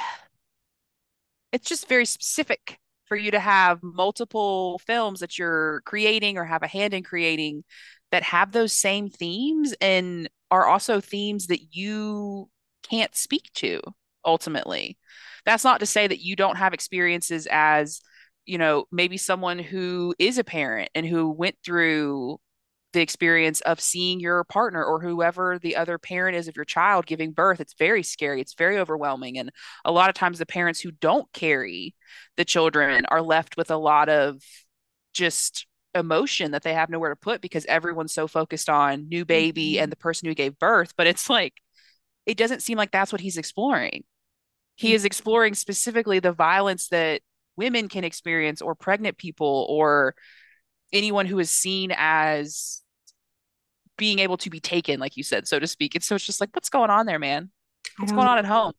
it's 1.56 1.70
just 1.70 1.88
very 1.88 2.06
specific 2.06 2.78
for 3.06 3.16
you 3.16 3.32
to 3.32 3.40
have 3.40 3.80
multiple 3.82 4.78
films 4.86 5.22
that 5.22 5.40
you're 5.40 5.82
creating 5.86 6.38
or 6.38 6.44
have 6.44 6.64
a 6.64 6.68
hand 6.68 6.94
in 6.94 7.02
creating 7.02 7.64
that 8.12 8.24
have 8.24 8.52
those 8.52 8.74
same 8.74 9.10
themes 9.10 9.74
and 9.80 10.30
are 10.52 10.68
also 10.68 11.00
themes 11.00 11.48
that 11.48 11.74
you 11.74 12.50
can't 12.84 13.16
speak 13.16 13.50
to 13.54 13.80
ultimately. 14.26 14.98
That's 15.46 15.64
not 15.64 15.80
to 15.80 15.86
say 15.86 16.06
that 16.06 16.20
you 16.20 16.36
don't 16.36 16.58
have 16.58 16.74
experiences 16.74 17.48
as, 17.50 18.02
you 18.46 18.58
know, 18.58 18.84
maybe 18.92 19.16
someone 19.16 19.58
who 19.58 20.14
is 20.20 20.38
a 20.38 20.44
parent 20.44 20.90
and 20.94 21.06
who 21.06 21.30
went 21.30 21.56
through 21.64 22.38
the 22.96 23.02
experience 23.02 23.62
of 23.62 23.80
seeing 23.80 24.20
your 24.20 24.44
partner 24.46 24.84
or 24.84 25.00
whoever 25.02 25.60
the 25.60 25.76
other 25.76 26.00
parent 26.00 26.36
is 26.36 26.48
of 26.48 26.56
your 26.56 26.66
child 26.66 27.06
giving 27.06 27.32
birth. 27.34 27.60
It's 27.60 27.76
very 27.78 28.02
scary. 28.02 28.42
It's 28.42 28.56
very 28.56 28.80
overwhelming. 28.80 29.38
And 29.38 29.52
a 29.84 29.92
lot 29.92 30.10
of 30.10 30.16
times, 30.16 30.40
the 30.40 30.46
parents 30.46 30.80
who 30.80 30.92
don't 30.92 31.32
carry 31.34 31.94
the 32.38 32.46
children 32.46 33.06
are 33.10 33.22
left 33.22 33.58
with 33.58 33.70
a 33.70 33.78
lot 33.78 34.10
of 34.10 34.42
just 35.14 35.68
emotion 35.94 36.52
that 36.52 36.64
they 36.64 36.74
have 36.74 36.90
nowhere 36.90 37.10
to 37.10 37.16
put 37.16 37.42
because 37.42 37.66
everyone's 37.66 38.14
so 38.14 38.28
focused 38.28 38.70
on 38.70 39.08
new 39.08 39.26
baby 39.26 39.74
mm-hmm. 39.74 39.84
and 39.84 39.92
the 39.92 39.98
person 39.98 40.28
who 40.28 40.34
gave 40.34 40.58
birth. 40.58 40.94
But 40.98 41.08
it's 41.08 41.30
like, 41.30 41.54
it 42.26 42.38
doesn't 42.38 42.64
seem 42.64 42.78
like 42.78 42.92
that's 42.92 43.12
what 43.12 43.22
he's 43.22 43.38
exploring. 43.38 44.04
He 44.76 44.94
is 44.94 45.06
exploring 45.06 45.54
specifically 45.54 46.20
the 46.20 46.34
violence 46.34 46.88
that 46.90 47.22
women 47.58 47.88
can 47.90 48.04
experience 48.04 48.62
or 48.62 48.74
pregnant 48.74 49.18
people 49.18 49.68
or 49.70 50.16
anyone 50.92 51.26
who 51.26 51.40
is 51.40 51.50
seen 51.50 51.94
as 51.96 52.82
being 53.98 54.20
able 54.20 54.38
to 54.38 54.50
be 54.50 54.60
taken, 54.60 55.00
like 55.00 55.18
you 55.18 55.24
said, 55.24 55.48
so 55.48 55.60
to 55.60 55.68
speak. 55.68 55.96
And 55.96 56.04
so 56.04 56.16
it's 56.16 56.26
just 56.26 56.42
like, 56.42 56.50
what's 56.54 56.70
going 56.70 56.90
on 56.90 57.06
there, 57.06 57.20
man? 57.20 57.50
What's 57.98 58.12
going 58.12 58.28
on 58.28 58.38
at 58.38 58.46
home? 58.46 58.74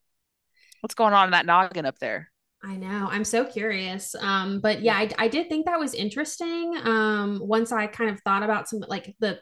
What's 0.80 0.94
going 0.94 1.14
on 1.14 1.26
in 1.26 1.30
that 1.32 1.46
noggin 1.46 1.86
up 1.86 1.98
there? 1.98 2.30
I 2.62 2.76
know. 2.76 3.08
I'm 3.10 3.24
so 3.24 3.44
curious. 3.44 4.14
Um, 4.14 4.60
but 4.60 4.82
yeah, 4.82 4.96
I, 4.96 5.10
I 5.18 5.28
did 5.28 5.48
think 5.48 5.66
that 5.66 5.78
was 5.78 5.94
interesting. 5.94 6.76
Um, 6.82 7.40
once 7.42 7.70
I 7.72 7.86
kind 7.86 8.10
of 8.10 8.20
thought 8.22 8.42
about 8.42 8.68
some 8.68 8.80
like 8.88 9.14
the 9.20 9.38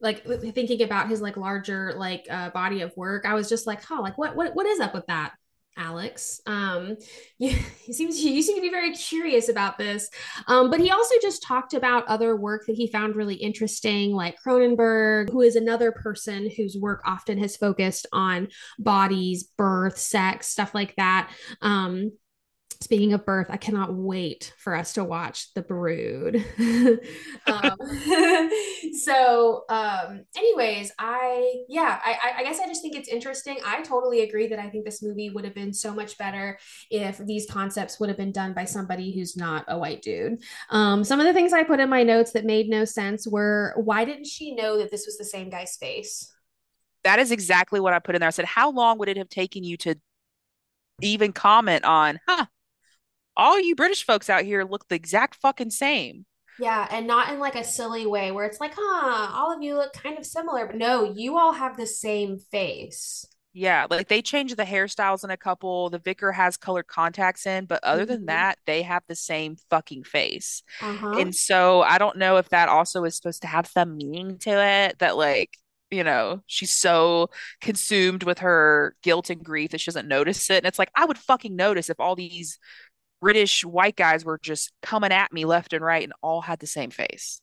like 0.00 0.24
thinking 0.24 0.82
about 0.82 1.08
his 1.08 1.20
like 1.20 1.36
larger 1.36 1.94
like 1.96 2.26
uh, 2.30 2.50
body 2.50 2.80
of 2.80 2.96
work, 2.96 3.24
I 3.26 3.34
was 3.34 3.48
just 3.48 3.66
like, 3.66 3.84
huh, 3.84 4.00
like 4.00 4.16
what 4.16 4.34
what 4.34 4.54
what 4.54 4.66
is 4.66 4.80
up 4.80 4.94
with 4.94 5.06
that? 5.06 5.32
Alex. 5.76 6.40
Um, 6.46 6.96
yeah, 7.38 7.56
he 7.82 7.92
seems 7.92 8.22
you 8.22 8.42
seem 8.42 8.56
to 8.56 8.62
be 8.62 8.70
very 8.70 8.92
curious 8.92 9.48
about 9.48 9.78
this. 9.78 10.08
Um, 10.46 10.70
but 10.70 10.80
he 10.80 10.90
also 10.90 11.14
just 11.20 11.42
talked 11.42 11.74
about 11.74 12.06
other 12.06 12.36
work 12.36 12.66
that 12.66 12.76
he 12.76 12.86
found 12.86 13.16
really 13.16 13.34
interesting, 13.34 14.12
like 14.12 14.36
Cronenberg, 14.44 15.30
who 15.30 15.40
is 15.40 15.56
another 15.56 15.92
person 15.92 16.50
whose 16.56 16.76
work 16.76 17.02
often 17.04 17.38
has 17.38 17.56
focused 17.56 18.06
on 18.12 18.48
bodies, 18.78 19.44
birth, 19.44 19.98
sex, 19.98 20.48
stuff 20.48 20.74
like 20.74 20.94
that. 20.96 21.30
Um, 21.60 22.12
Speaking 22.82 23.12
of 23.12 23.24
birth, 23.24 23.46
I 23.48 23.58
cannot 23.58 23.94
wait 23.94 24.52
for 24.58 24.74
us 24.74 24.94
to 24.94 25.04
watch 25.04 25.54
The 25.54 25.62
Brood. 25.62 26.44
um, 27.46 28.50
so, 29.04 29.62
um, 29.68 30.24
anyways, 30.36 30.90
I 30.98 31.62
yeah, 31.68 32.00
I, 32.04 32.38
I 32.38 32.42
guess 32.42 32.58
I 32.58 32.66
just 32.66 32.82
think 32.82 32.96
it's 32.96 33.08
interesting. 33.08 33.58
I 33.64 33.82
totally 33.82 34.22
agree 34.22 34.48
that 34.48 34.58
I 34.58 34.68
think 34.68 34.84
this 34.84 35.00
movie 35.00 35.30
would 35.30 35.44
have 35.44 35.54
been 35.54 35.72
so 35.72 35.94
much 35.94 36.18
better 36.18 36.58
if 36.90 37.18
these 37.18 37.48
concepts 37.48 38.00
would 38.00 38.08
have 38.08 38.18
been 38.18 38.32
done 38.32 38.52
by 38.52 38.64
somebody 38.64 39.14
who's 39.14 39.36
not 39.36 39.64
a 39.68 39.78
white 39.78 40.02
dude. 40.02 40.42
Um, 40.70 41.04
some 41.04 41.20
of 41.20 41.26
the 41.26 41.32
things 41.32 41.52
I 41.52 41.62
put 41.62 41.78
in 41.78 41.88
my 41.88 42.02
notes 42.02 42.32
that 42.32 42.44
made 42.44 42.68
no 42.68 42.84
sense 42.84 43.28
were 43.28 43.74
why 43.76 44.04
didn't 44.04 44.26
she 44.26 44.56
know 44.56 44.78
that 44.78 44.90
this 44.90 45.06
was 45.06 45.16
the 45.16 45.24
same 45.24 45.50
guy's 45.50 45.76
face? 45.76 46.32
That 47.04 47.20
is 47.20 47.30
exactly 47.30 47.78
what 47.78 47.92
I 47.92 48.00
put 48.00 48.16
in 48.16 48.20
there. 48.20 48.26
I 48.26 48.30
said, 48.30 48.44
how 48.44 48.72
long 48.72 48.98
would 48.98 49.08
it 49.08 49.18
have 49.18 49.28
taken 49.28 49.62
you 49.62 49.76
to 49.78 49.94
even 51.00 51.32
comment 51.32 51.84
on, 51.84 52.18
huh? 52.28 52.46
All 53.36 53.58
you 53.60 53.74
British 53.74 54.04
folks 54.04 54.30
out 54.30 54.44
here 54.44 54.64
look 54.64 54.88
the 54.88 54.94
exact 54.96 55.36
fucking 55.36 55.70
same. 55.70 56.26
Yeah, 56.58 56.86
and 56.90 57.06
not 57.06 57.32
in 57.32 57.38
like 57.40 57.54
a 57.56 57.64
silly 57.64 58.06
way 58.06 58.30
where 58.30 58.44
it's 58.46 58.60
like, 58.60 58.72
huh, 58.76 59.30
all 59.34 59.52
of 59.54 59.62
you 59.62 59.74
look 59.76 59.92
kind 59.94 60.18
of 60.18 60.24
similar, 60.26 60.66
but 60.66 60.76
no, 60.76 61.04
you 61.14 61.36
all 61.38 61.52
have 61.52 61.76
the 61.76 61.86
same 61.86 62.38
face. 62.38 63.26
Yeah, 63.54 63.86
like 63.90 64.08
they 64.08 64.22
change 64.22 64.54
the 64.54 64.64
hairstyles 64.64 65.24
in 65.24 65.30
a 65.30 65.36
couple. 65.36 65.90
The 65.90 65.98
vicar 65.98 66.32
has 66.32 66.56
colored 66.56 66.86
contacts 66.86 67.44
in, 67.46 67.66
but 67.66 67.84
other 67.84 68.06
than 68.06 68.22
Mhm. 68.22 68.26
that, 68.26 68.58
they 68.64 68.80
have 68.82 69.02
the 69.08 69.14
same 69.14 69.56
fucking 69.68 70.04
face. 70.04 70.62
Uh-huh. 70.80 71.10
And 71.18 71.34
so 71.34 71.82
I 71.82 71.98
don't 71.98 72.16
know 72.16 72.38
if 72.38 72.48
that 72.48 72.70
also 72.70 73.04
is 73.04 73.14
supposed 73.16 73.42
to 73.42 73.48
have 73.48 73.66
some 73.66 73.96
meaning 73.98 74.38
to 74.40 74.50
it 74.52 74.98
that 75.00 75.18
like, 75.18 75.58
you 75.90 76.02
know, 76.02 76.42
she's 76.46 76.70
so 76.74 77.28
consumed 77.60 78.22
with 78.22 78.38
her 78.38 78.96
guilt 79.02 79.28
and 79.28 79.44
grief 79.44 79.72
that 79.72 79.82
she 79.82 79.90
doesn't 79.90 80.08
notice 80.08 80.48
it. 80.48 80.58
And 80.58 80.66
it's 80.66 80.78
like 80.78 80.90
I 80.94 81.04
would 81.04 81.18
fucking 81.18 81.54
notice 81.54 81.90
if 81.90 82.00
all 82.00 82.16
these 82.16 82.58
British 83.22 83.64
white 83.64 83.94
guys 83.94 84.24
were 84.24 84.38
just 84.42 84.72
coming 84.82 85.12
at 85.12 85.32
me 85.32 85.44
left 85.44 85.72
and 85.72 85.84
right 85.84 86.02
and 86.02 86.12
all 86.22 86.42
had 86.42 86.58
the 86.58 86.66
same 86.66 86.90
face. 86.90 87.40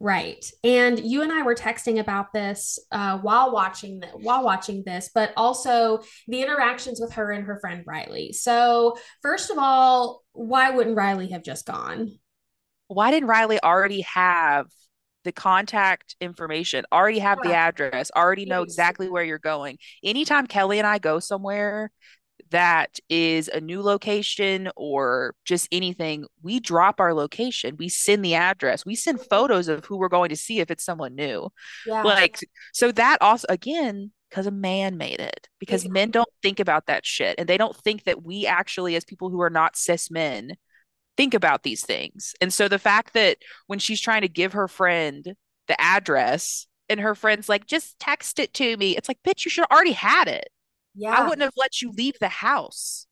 Right. 0.00 0.44
And 0.64 0.98
you 0.98 1.22
and 1.22 1.30
I 1.30 1.42
were 1.42 1.54
texting 1.54 2.00
about 2.00 2.32
this 2.32 2.76
uh, 2.90 3.18
while 3.18 3.52
watching 3.52 4.00
the, 4.00 4.08
while 4.08 4.42
watching 4.42 4.82
this, 4.84 5.10
but 5.14 5.32
also 5.36 6.00
the 6.26 6.42
interactions 6.42 7.00
with 7.00 7.12
her 7.12 7.30
and 7.30 7.46
her 7.46 7.60
friend 7.60 7.84
Riley. 7.86 8.32
So, 8.32 8.96
first 9.22 9.52
of 9.52 9.58
all, 9.58 10.24
why 10.32 10.70
wouldn't 10.70 10.96
Riley 10.96 11.28
have 11.28 11.44
just 11.44 11.66
gone? 11.66 12.18
Why 12.88 13.12
didn't 13.12 13.28
Riley 13.28 13.62
already 13.62 14.00
have 14.00 14.66
the 15.22 15.30
contact 15.30 16.16
information, 16.20 16.84
already 16.90 17.20
have 17.20 17.38
the 17.40 17.54
address, 17.54 18.10
already 18.16 18.44
know 18.44 18.62
exactly 18.62 19.08
where 19.08 19.22
you're 19.22 19.38
going? 19.38 19.78
Anytime 20.02 20.48
Kelly 20.48 20.78
and 20.78 20.86
I 20.86 20.98
go 20.98 21.20
somewhere 21.20 21.92
that 22.52 22.98
is 23.08 23.48
a 23.48 23.60
new 23.60 23.82
location 23.82 24.70
or 24.76 25.34
just 25.44 25.68
anything, 25.72 26.24
we 26.42 26.60
drop 26.60 27.00
our 27.00 27.12
location, 27.12 27.76
we 27.78 27.88
send 27.88 28.24
the 28.24 28.34
address, 28.34 28.86
we 28.86 28.94
send 28.94 29.18
mm-hmm. 29.18 29.28
photos 29.28 29.68
of 29.68 29.84
who 29.84 29.98
we're 29.98 30.08
going 30.08 30.30
to 30.30 30.36
see 30.36 30.60
if 30.60 30.70
it's 30.70 30.84
someone 30.84 31.14
new. 31.14 31.50
Yeah, 31.86 32.02
Like, 32.02 32.38
so 32.72 32.92
that 32.92 33.18
also, 33.20 33.46
again, 33.48 34.12
because 34.30 34.46
a 34.46 34.50
man 34.50 34.96
made 34.96 35.20
it, 35.20 35.48
because 35.58 35.86
men 35.86 36.10
don't 36.10 36.28
think 36.42 36.58
about 36.58 36.86
that 36.86 37.04
shit. 37.04 37.34
And 37.38 37.46
they 37.46 37.58
don't 37.58 37.76
think 37.76 38.04
that 38.04 38.24
we 38.24 38.46
actually, 38.46 38.96
as 38.96 39.04
people 39.04 39.28
who 39.28 39.42
are 39.42 39.50
not 39.50 39.76
cis 39.76 40.10
men, 40.10 40.56
think 41.18 41.34
about 41.34 41.64
these 41.64 41.84
things. 41.84 42.34
And 42.40 42.50
so 42.50 42.66
the 42.66 42.78
fact 42.78 43.12
that 43.12 43.36
when 43.66 43.78
she's 43.78 44.00
trying 44.00 44.22
to 44.22 44.28
give 44.28 44.54
her 44.54 44.68
friend 44.68 45.34
the 45.68 45.78
address 45.78 46.66
and 46.88 46.98
her 47.00 47.14
friend's 47.14 47.50
like, 47.50 47.66
just 47.66 47.98
text 47.98 48.38
it 48.38 48.54
to 48.54 48.74
me, 48.78 48.96
it's 48.96 49.08
like, 49.08 49.18
bitch, 49.22 49.44
you 49.44 49.50
should 49.50 49.66
have 49.68 49.76
already 49.76 49.92
had 49.92 50.28
it. 50.28 50.48
I 51.06 51.22
wouldn't 51.24 51.42
have 51.42 51.54
let 51.56 51.80
you 51.80 51.90
leave 51.90 52.18
the 52.20 52.28
house 52.28 53.06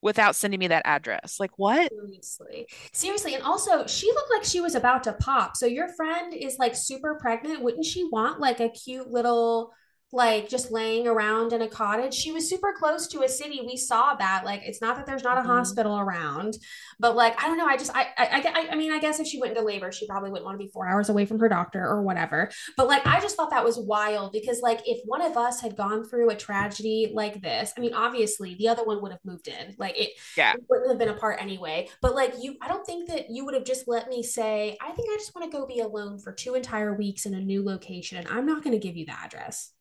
without 0.00 0.36
sending 0.36 0.60
me 0.60 0.68
that 0.68 0.82
address. 0.84 1.40
Like, 1.40 1.58
what? 1.58 1.90
Seriously. 1.90 2.68
Seriously. 2.92 3.34
And 3.34 3.42
also, 3.42 3.86
she 3.86 4.06
looked 4.12 4.30
like 4.30 4.44
she 4.44 4.60
was 4.60 4.74
about 4.74 5.04
to 5.04 5.12
pop. 5.12 5.56
So 5.56 5.66
your 5.66 5.88
friend 5.88 6.32
is 6.32 6.56
like 6.58 6.76
super 6.76 7.18
pregnant. 7.20 7.62
Wouldn't 7.62 7.84
she 7.84 8.08
want 8.10 8.40
like 8.40 8.60
a 8.60 8.68
cute 8.68 9.08
little, 9.08 9.72
like 10.12 10.48
just 10.48 10.70
laying 10.72 11.06
around 11.06 11.52
in 11.52 11.62
a 11.62 11.68
cottage? 11.68 12.14
She 12.14 12.32
was 12.32 12.48
super 12.48 12.72
close 12.78 13.06
to 13.08 13.22
a 13.22 13.28
city. 13.28 13.60
We 13.66 13.76
saw 13.76 14.14
that. 14.14 14.42
Like, 14.44 14.62
it's 14.64 14.80
not 14.80 14.96
that 14.96 15.06
there's 15.06 15.22
not 15.22 15.38
a 15.38 15.42
Mhm. 15.42 15.46
hospital 15.46 15.98
around, 15.98 16.56
but 16.98 17.14
like, 17.14 17.42
I 17.42 17.46
don't 17.46 17.58
know. 17.58 17.66
I 17.66 17.76
just, 17.76 17.94
I, 17.94 18.06
I, 18.16 18.42
I, 18.54 18.68
I 18.72 18.74
mean, 18.74 18.90
I 18.92 18.98
guess 18.98 19.20
if 19.20 19.26
she 19.26 19.38
went 19.40 19.56
into 19.56 19.66
labor, 19.66 19.92
she 19.92 20.06
probably 20.06 20.30
wouldn't 20.30 20.46
want 20.46 20.58
to 20.58 20.64
be 20.64 20.70
four 20.70 20.88
hours 20.88 21.08
away 21.10 21.26
from 21.26 21.38
her 21.40 21.48
doctor 21.48 21.84
or 21.86 22.02
whatever. 22.02 22.50
But 22.76 22.88
like, 22.88 23.06
I 23.06 23.20
just 23.20 23.36
thought 23.36 23.50
that 23.50 23.64
was 23.64 23.78
wild 23.78 24.32
because 24.32 24.60
like, 24.62 24.80
if 24.86 24.98
one 25.04 25.20
of 25.22 25.36
us 25.36 25.60
had 25.60 25.76
gone 25.76 26.04
through 26.08 26.30
a 26.30 26.36
tragedy 26.36 27.10
like 27.12 27.42
this, 27.42 27.72
I 27.76 27.80
mean, 27.80 27.92
obviously 27.94 28.54
the 28.54 28.68
other 28.68 28.84
one 28.84 29.02
would 29.02 29.12
have 29.12 29.20
moved 29.24 29.48
in. 29.48 29.74
Like, 29.78 29.98
it, 29.98 30.10
Yeah. 30.36 30.54
we 30.54 30.64
wouldn't 30.70 30.88
have 30.90 30.98
been 30.98 31.08
apart 31.10 31.38
anyway. 31.40 31.88
But 32.00 32.14
like 32.14 32.34
you, 32.40 32.56
I 32.62 32.68
don't 32.68 32.86
think 32.86 33.08
that 33.08 33.26
you 33.30 33.44
would 33.44 33.54
have 33.54 33.64
just 33.64 33.86
let 33.86 34.08
me 34.08 34.22
say, 34.22 34.76
I 34.80 34.92
think 34.92 35.08
I 35.12 35.16
just 35.16 35.34
want 35.34 35.50
to 35.50 35.56
go 35.56 35.66
be 35.66 35.80
alone 35.80 36.18
for 36.18 36.32
two 36.32 36.54
entire 36.54 36.94
weeks 36.94 37.26
in 37.26 37.34
a 37.34 37.40
new 37.40 37.62
location, 37.64 38.18
and 38.18 38.26
I'm 38.28 38.46
not 38.46 38.62
going 38.64 38.72
to 38.72 38.78
give 38.78 38.96
you 38.96 39.04
the 39.06 39.12
address. 39.12 39.72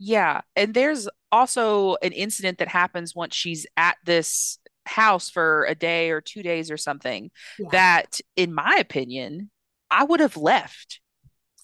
Yeah. 0.00 0.40
And 0.56 0.74
there's 0.74 1.08
also 1.30 1.96
an 2.02 2.12
incident 2.12 2.58
that 2.58 2.68
happens 2.68 3.14
once 3.14 3.36
she's 3.36 3.66
at 3.76 3.98
this 4.04 4.58
house 4.86 5.28
for 5.30 5.66
a 5.66 5.74
day 5.74 6.10
or 6.10 6.20
two 6.22 6.42
days 6.42 6.70
or 6.70 6.78
something 6.78 7.30
Yeah. 7.58 7.68
that, 7.72 8.20
in 8.34 8.54
my 8.54 8.76
opinion, 8.80 9.50
I 9.90 10.04
would 10.04 10.20
have 10.20 10.36
left 10.38 11.00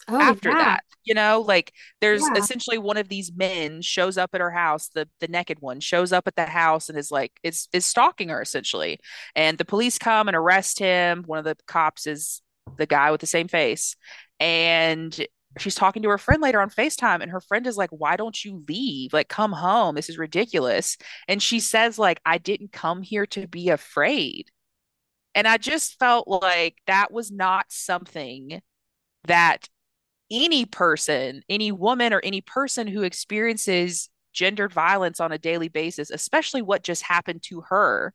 Oh 0.09 0.21
after 0.21 0.51
yeah. 0.51 0.59
that. 0.59 0.85
You 1.05 1.15
know, 1.15 1.41
like 1.47 1.73
there's 2.01 2.23
Yeah. 2.23 2.35
essentially 2.37 2.79
one 2.79 2.97
of 2.99 3.09
these 3.09 3.33
men 3.35 3.83
shows 3.83 4.19
up 4.19 4.31
at 4.35 4.41
her 4.43 4.51
house, 4.53 4.89
the 4.89 5.09
the 5.21 5.29
naked 5.29 5.61
one 5.61 5.81
shows 5.81 6.13
up 6.13 6.27
at 6.29 6.37
the 6.37 6.47
house 6.47 6.89
and 6.91 6.99
is 6.99 7.11
like 7.11 7.33
is 7.43 7.69
is 7.73 7.87
stalking 7.87 8.29
her 8.31 8.43
essentially. 8.43 9.01
And 9.37 9.59
the 9.59 9.65
police 9.65 9.99
come 9.99 10.29
and 10.29 10.37
arrest 10.37 10.79
him. 10.79 11.25
One 11.27 11.39
of 11.41 11.45
the 11.47 11.57
cops 11.67 12.07
is 12.07 12.43
the 12.79 12.87
guy 12.87 13.11
with 13.13 13.21
the 13.21 13.27
same 13.29 13.49
face. 13.49 13.97
And 14.41 15.19
she's 15.59 15.75
talking 15.75 16.03
to 16.03 16.09
her 16.11 16.19
friend 16.19 16.43
later 16.43 16.61
on 16.61 16.71
FaceTime 16.71 17.23
and 17.23 17.31
her 17.31 17.41
friend 17.41 17.67
is 17.67 17.77
like, 17.77 17.91
"Why 17.91 18.17
don't 18.17 18.45
you 18.45 18.65
leave? 18.69 19.13
Like 19.13 19.29
come 19.29 19.53
home. 19.53 19.95
This 19.95 20.09
is 20.09 20.19
ridiculous." 20.19 20.97
And 21.29 21.43
she 21.43 21.61
says 21.61 21.99
like, 21.99 22.21
"I 22.27 22.39
didn't 22.39 22.73
come 22.73 23.03
here 23.03 23.27
to 23.27 23.47
be 23.47 23.69
afraid." 23.71 24.51
And 25.35 25.47
I 25.47 25.59
just 25.59 25.99
felt 25.99 26.27
like 26.29 26.79
that 26.87 27.13
was 27.13 27.31
not 27.31 27.67
something 27.69 28.63
that 29.25 29.69
any 30.31 30.65
person, 30.67 31.43
any 31.49 31.73
woman 31.73 32.13
or 32.13 32.21
any 32.25 32.41
person 32.41 32.87
who 32.87 33.03
experiences 33.03 34.09
gendered 34.33 34.73
violence 34.73 35.21
on 35.21 35.33
a 35.33 35.39
daily 35.39 35.69
basis, 35.69 36.11
especially 36.11 36.63
what 36.63 36.83
just 36.83 37.03
happened 37.03 37.43
to 37.45 37.63
her, 37.69 38.13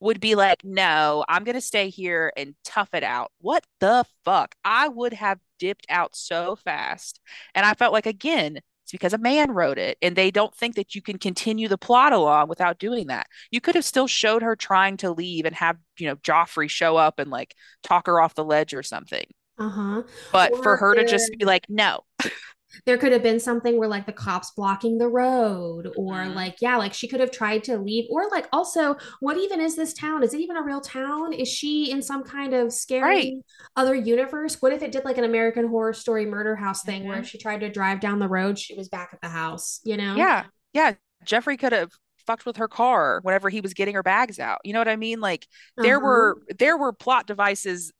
would 0.00 0.20
be 0.20 0.34
like, 0.34 0.64
no, 0.64 1.24
I'm 1.28 1.44
going 1.44 1.54
to 1.54 1.60
stay 1.60 1.88
here 1.88 2.32
and 2.36 2.54
tough 2.64 2.90
it 2.94 3.02
out. 3.02 3.32
What 3.40 3.64
the 3.80 4.04
fuck? 4.24 4.54
I 4.64 4.88
would 4.88 5.12
have 5.12 5.38
dipped 5.58 5.86
out 5.88 6.14
so 6.14 6.56
fast. 6.56 7.20
And 7.54 7.66
I 7.66 7.74
felt 7.74 7.92
like, 7.92 8.06
again, 8.06 8.60
it's 8.88 8.92
because 8.92 9.12
a 9.12 9.18
man 9.18 9.50
wrote 9.50 9.76
it 9.76 9.98
and 10.00 10.16
they 10.16 10.30
don't 10.30 10.54
think 10.54 10.76
that 10.76 10.94
you 10.94 11.02
can 11.02 11.18
continue 11.18 11.68
the 11.68 11.76
plot 11.76 12.12
along 12.12 12.48
without 12.48 12.78
doing 12.78 13.08
that. 13.08 13.26
You 13.50 13.60
could 13.60 13.74
have 13.74 13.84
still 13.84 14.06
showed 14.06 14.42
her 14.42 14.56
trying 14.56 14.96
to 14.98 15.10
leave 15.10 15.44
and 15.44 15.54
have, 15.56 15.76
you 15.98 16.06
know, 16.06 16.16
Geoffrey 16.22 16.68
show 16.68 16.96
up 16.96 17.18
and 17.18 17.30
like 17.30 17.54
talk 17.82 18.06
her 18.06 18.20
off 18.20 18.34
the 18.34 18.44
ledge 18.44 18.72
or 18.72 18.82
something. 18.82 19.26
Uh-huh. 19.58 20.04
But 20.32 20.62
for 20.62 20.76
her 20.76 20.94
to 20.94 21.04
just 21.04 21.32
be 21.36 21.44
like, 21.44 21.66
no, 21.68 22.00
there 22.86 22.98
could 22.98 23.12
have 23.12 23.22
been 23.22 23.40
something 23.40 23.78
where 23.78 23.88
like 23.88 24.06
the 24.06 24.12
cops 24.12 24.50
blocking 24.52 24.98
the 24.98 25.08
road 25.08 25.88
or 25.96 26.14
Mhm. 26.14 26.34
like 26.34 26.56
yeah 26.60 26.76
like 26.76 26.94
she 26.94 27.08
could 27.08 27.20
have 27.20 27.30
tried 27.30 27.64
to 27.64 27.78
leave 27.78 28.06
or 28.10 28.28
like 28.30 28.46
also 28.52 28.96
what 29.20 29.36
even 29.38 29.60
is 29.60 29.76
this 29.76 29.92
town 29.94 30.22
is 30.22 30.34
it 30.34 30.40
even 30.40 30.56
a 30.56 30.62
real 30.62 30.80
town 30.80 31.32
is 31.32 31.48
she 31.48 31.90
in 31.90 32.02
some 32.02 32.22
kind 32.24 32.54
of 32.54 32.72
right. 33.00 33.32
scary 33.32 33.42
other 33.76 33.94
universe 33.94 34.60
what 34.60 34.72
if 34.72 34.82
it 34.82 34.92
did 34.92 35.04
like 35.04 35.18
an 35.18 35.24
american 35.24 35.68
horror 35.68 35.92
story 35.92 36.26
murder 36.26 36.56
house 36.56 36.82
thing 36.82 37.04
where 37.04 37.18
if 37.18 37.24
Mhm. 37.24 37.28
she 37.28 37.38
tried 37.38 37.60
to 37.60 37.68
drive 37.70 38.00
down 38.00 38.18
the 38.18 38.28
road 38.28 38.58
she 38.58 38.74
was 38.74 38.88
back 38.88 39.10
at 39.12 39.20
the 39.20 39.28
house 39.28 39.80
you 39.84 39.96
know 39.96 40.14
Yeah. 40.16 40.44
Yeah. 40.72 40.94
Geoffrey 41.24 41.56
could 41.56 41.72
have 41.72 41.92
fucked 42.26 42.46
with 42.46 42.58
her 42.58 42.68
car 42.68 43.20
whenever 43.22 43.48
he 43.48 43.60
was 43.60 43.74
getting 43.74 43.94
her 43.94 44.02
bags 44.02 44.38
out. 44.38 44.60
You 44.64 44.72
know 44.72 44.80
what 44.80 44.88
I 44.88 44.96
mean? 44.96 45.20
Like 45.20 45.46
there 45.80 45.98
uh-huh 45.98 46.00
were 46.00 46.38
there 46.58 46.76
were 46.76 46.92
plot 46.92 47.26
devices 47.26 47.92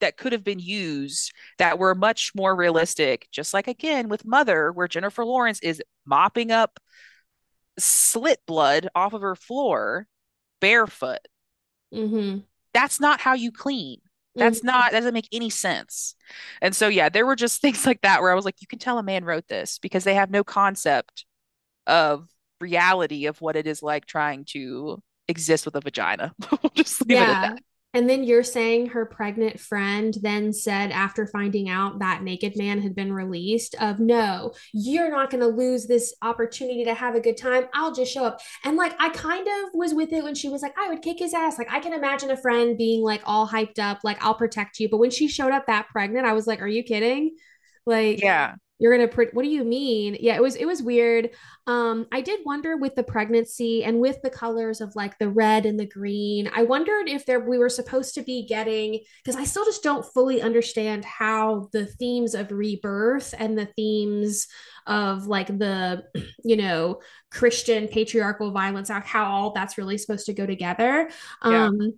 that 0.00 0.16
could 0.16 0.32
have 0.32 0.44
been 0.44 0.58
used 0.58 1.32
that 1.58 1.78
were 1.78 1.94
much 1.94 2.32
more 2.34 2.54
realistic, 2.54 3.28
just 3.30 3.54
like 3.54 3.68
again 3.68 4.08
with 4.08 4.24
Mother, 4.24 4.72
where 4.72 4.88
Jennifer 4.88 5.24
Lawrence 5.24 5.60
is 5.62 5.82
mopping 6.06 6.50
up 6.50 6.80
slit 7.78 8.40
blood 8.46 8.88
off 8.94 9.12
of 9.12 9.22
her 9.22 9.36
floor 9.36 10.06
barefoot. 10.60 11.20
Mm-hmm. 11.92 12.38
That's 12.72 13.00
not 13.00 13.20
how 13.20 13.34
you 13.34 13.52
clean. 13.52 14.00
That's 14.38 14.60
Mm-hmm. 14.60 14.66
not, 14.66 14.92
that 14.92 14.98
doesn't 15.00 15.14
make 15.14 15.28
any 15.32 15.50
sense. 15.50 16.14
And 16.60 16.74
so, 16.74 16.88
yeah, 16.88 17.08
there 17.08 17.26
were 17.26 17.36
just 17.36 17.60
things 17.62 17.86
like 17.86 18.00
that 18.02 18.20
where 18.20 18.30
I 18.32 18.34
was 18.34 18.44
like, 18.44 18.60
you 18.60 18.66
can 18.66 18.78
tell 18.78 18.98
a 18.98 19.02
man 19.02 19.24
wrote 19.24 19.48
this 19.48 19.78
because 19.78 20.04
they 20.04 20.14
have 20.14 20.30
no 20.30 20.44
concept 20.44 21.24
of 21.86 22.28
reality 22.60 23.26
of 23.26 23.40
what 23.40 23.56
it 23.56 23.66
is 23.66 23.82
like 23.82 24.06
trying 24.06 24.44
to 24.46 25.02
exist 25.28 25.66
with 25.66 25.76
a 25.76 25.80
vagina. 25.80 26.34
We'll 26.50 26.72
just 26.74 27.00
leave 27.08 27.20
it 27.20 27.28
at 27.28 27.40
that. 27.42 27.58
And 27.94 28.10
then 28.10 28.24
you're 28.24 28.42
saying 28.42 28.88
her 28.88 29.06
pregnant 29.06 29.60
friend 29.60 30.14
then 30.20 30.52
said 30.52 30.90
after 30.90 31.26
finding 31.28 31.68
out 31.68 32.00
that 32.00 32.24
Naked 32.24 32.56
Man 32.56 32.82
had 32.82 32.94
been 32.94 33.12
released 33.12 33.76
of 33.80 34.00
no, 34.00 34.52
you're 34.72 35.10
not 35.10 35.30
going 35.30 35.40
to 35.42 35.46
lose 35.46 35.86
this 35.86 36.12
opportunity 36.20 36.84
to 36.84 36.92
have 36.92 37.14
a 37.14 37.20
good 37.20 37.36
time. 37.36 37.66
I'll 37.72 37.94
just 37.94 38.12
show 38.12 38.24
up. 38.24 38.40
And 38.64 38.76
like 38.76 38.94
I 38.98 39.10
kind 39.10 39.46
of 39.46 39.70
was 39.74 39.94
with 39.94 40.12
it 40.12 40.24
when 40.24 40.34
she 40.34 40.48
was 40.48 40.60
like 40.60 40.74
I 40.76 40.88
would 40.88 41.02
kick 41.02 41.20
his 41.20 41.32
ass. 41.32 41.56
Like 41.56 41.72
I 41.72 41.78
can 41.78 41.92
imagine 41.92 42.32
a 42.32 42.36
friend 42.36 42.76
being 42.76 43.02
like 43.02 43.22
all 43.24 43.46
hyped 43.48 43.78
up 43.78 44.00
like 44.02 44.22
I'll 44.22 44.34
protect 44.34 44.80
you. 44.80 44.88
But 44.88 44.98
when 44.98 45.10
she 45.10 45.28
showed 45.28 45.52
up 45.52 45.66
that 45.68 45.88
pregnant, 45.88 46.26
I 46.26 46.32
was 46.32 46.46
like 46.48 46.60
are 46.60 46.68
you 46.68 46.82
kidding? 46.82 47.36
Like 47.86 48.20
Yeah. 48.20 48.56
You're 48.78 48.94
gonna 48.96 49.08
pre- 49.08 49.28
what 49.32 49.44
do 49.44 49.48
you 49.48 49.64
mean? 49.64 50.16
Yeah 50.18 50.34
it 50.34 50.42
was 50.42 50.56
it 50.56 50.66
was 50.66 50.82
weird. 50.82 51.30
Um 51.66 52.06
i 52.12 52.20
did 52.20 52.40
wonder 52.44 52.76
with 52.76 52.94
the 52.94 53.02
pregnancy 53.02 53.84
and 53.84 54.00
with 54.00 54.20
the 54.22 54.30
colors 54.30 54.80
of 54.80 54.94
like 54.94 55.18
the 55.18 55.30
red 55.30 55.64
and 55.64 55.80
the 55.80 55.86
green 55.86 56.50
i 56.54 56.62
wondered 56.62 57.08
if 57.08 57.24
there 57.24 57.40
we 57.40 57.56
were 57.56 57.70
supposed 57.70 58.14
to 58.14 58.22
be 58.22 58.46
getting 58.46 59.00
because 59.22 59.40
i 59.40 59.44
still 59.44 59.64
just 59.64 59.82
don't 59.82 60.04
fully 60.12 60.42
understand 60.42 61.04
how 61.06 61.68
the 61.72 61.86
themes 61.86 62.34
of 62.34 62.52
rebirth 62.52 63.34
and 63.38 63.56
the 63.56 63.64
themes 63.64 64.46
of 64.86 65.26
like 65.26 65.46
the 65.46 66.04
you 66.44 66.56
know 66.56 67.00
christian 67.30 67.88
patriarchal 67.88 68.50
violence 68.50 68.90
how 68.90 69.24
all 69.24 69.52
that's 69.52 69.78
really 69.78 69.98
supposed 69.98 70.26
to 70.26 70.34
go 70.34 70.46
together. 70.46 71.10
Yeah. 71.44 71.64
um 71.66 71.94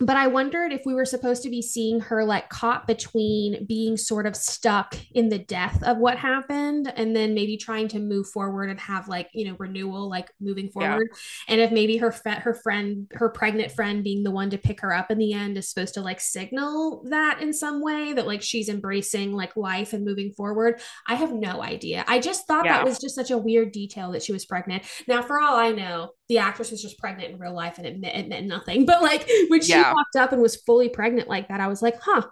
but 0.00 0.16
I 0.16 0.26
wondered 0.26 0.72
if 0.72 0.82
we 0.86 0.94
were 0.94 1.04
supposed 1.04 1.42
to 1.42 1.50
be 1.50 1.62
seeing 1.62 2.00
her 2.00 2.24
like 2.24 2.48
caught 2.48 2.86
between 2.86 3.66
being 3.66 3.96
sort 3.96 4.26
of 4.26 4.36
stuck 4.36 4.96
in 5.12 5.28
the 5.28 5.38
death 5.38 5.82
of 5.82 5.98
what 5.98 6.18
happened 6.18 6.92
and 6.96 7.14
then 7.14 7.34
maybe 7.34 7.56
trying 7.56 7.88
to 7.88 7.98
move 7.98 8.28
forward 8.28 8.70
and 8.70 8.78
have 8.80 9.08
like, 9.08 9.28
you 9.32 9.46
know, 9.46 9.56
renewal, 9.58 10.08
like 10.08 10.30
moving 10.40 10.66
Yeah. 10.66 10.70
forward. 10.72 11.08
And 11.48 11.60
if 11.60 11.72
maybe 11.72 11.96
her 11.98 12.14
her 12.24 12.54
friend, 12.54 13.10
her 13.14 13.28
pregnant 13.28 13.72
friend 13.72 14.04
being 14.04 14.22
the 14.22 14.30
one 14.30 14.50
to 14.50 14.58
pick 14.58 14.80
her 14.80 14.94
up 14.94 15.10
in 15.10 15.18
the 15.18 15.32
end 15.32 15.58
is 15.58 15.68
supposed 15.68 15.94
to 15.94 16.00
like 16.00 16.20
signal 16.20 17.04
that 17.08 17.42
in 17.42 17.52
some 17.52 17.82
way 17.82 18.12
that 18.12 18.26
like 18.26 18.42
she's 18.42 18.68
embracing 18.68 19.32
like 19.32 19.56
life 19.56 19.92
and 19.92 20.04
moving 20.04 20.32
forward. 20.32 20.80
I 21.06 21.16
have 21.16 21.32
no 21.32 21.62
idea. 21.62 22.04
I 22.06 22.20
just 22.20 22.46
thought 22.46 22.64
that 22.64 22.84
was 22.84 22.98
just 22.98 23.14
such 23.14 23.30
a 23.30 23.38
weird 23.38 23.72
detail 23.72 24.12
that 24.12 24.22
she 24.22 24.32
was 24.32 24.44
pregnant. 24.44 24.84
Now, 25.06 25.22
for 25.22 25.40
all 25.40 25.56
I 25.56 25.72
know, 25.72 26.10
the 26.28 26.38
actress 26.38 26.70
was 26.70 26.82
just 26.82 26.98
pregnant 26.98 27.32
in 27.32 27.38
real 27.38 27.54
life 27.54 27.78
and 27.78 27.86
it, 27.86 27.98
meant, 28.00 28.16
it 28.16 28.28
meant 28.28 28.46
nothing. 28.46 28.86
But 28.86 29.02
like 29.02 29.28
when 29.48 29.62
she 29.62 29.80
Yeah. 29.80 29.90
walked 29.90 30.16
up 30.16 30.32
and 30.32 30.42
was 30.42 30.56
fully 30.56 30.88
pregnant 30.88 31.28
like 31.28 31.48
that, 31.48 31.60
I 31.60 31.68
was 31.68 31.82
like, 31.82 31.96
huh. 32.02 32.22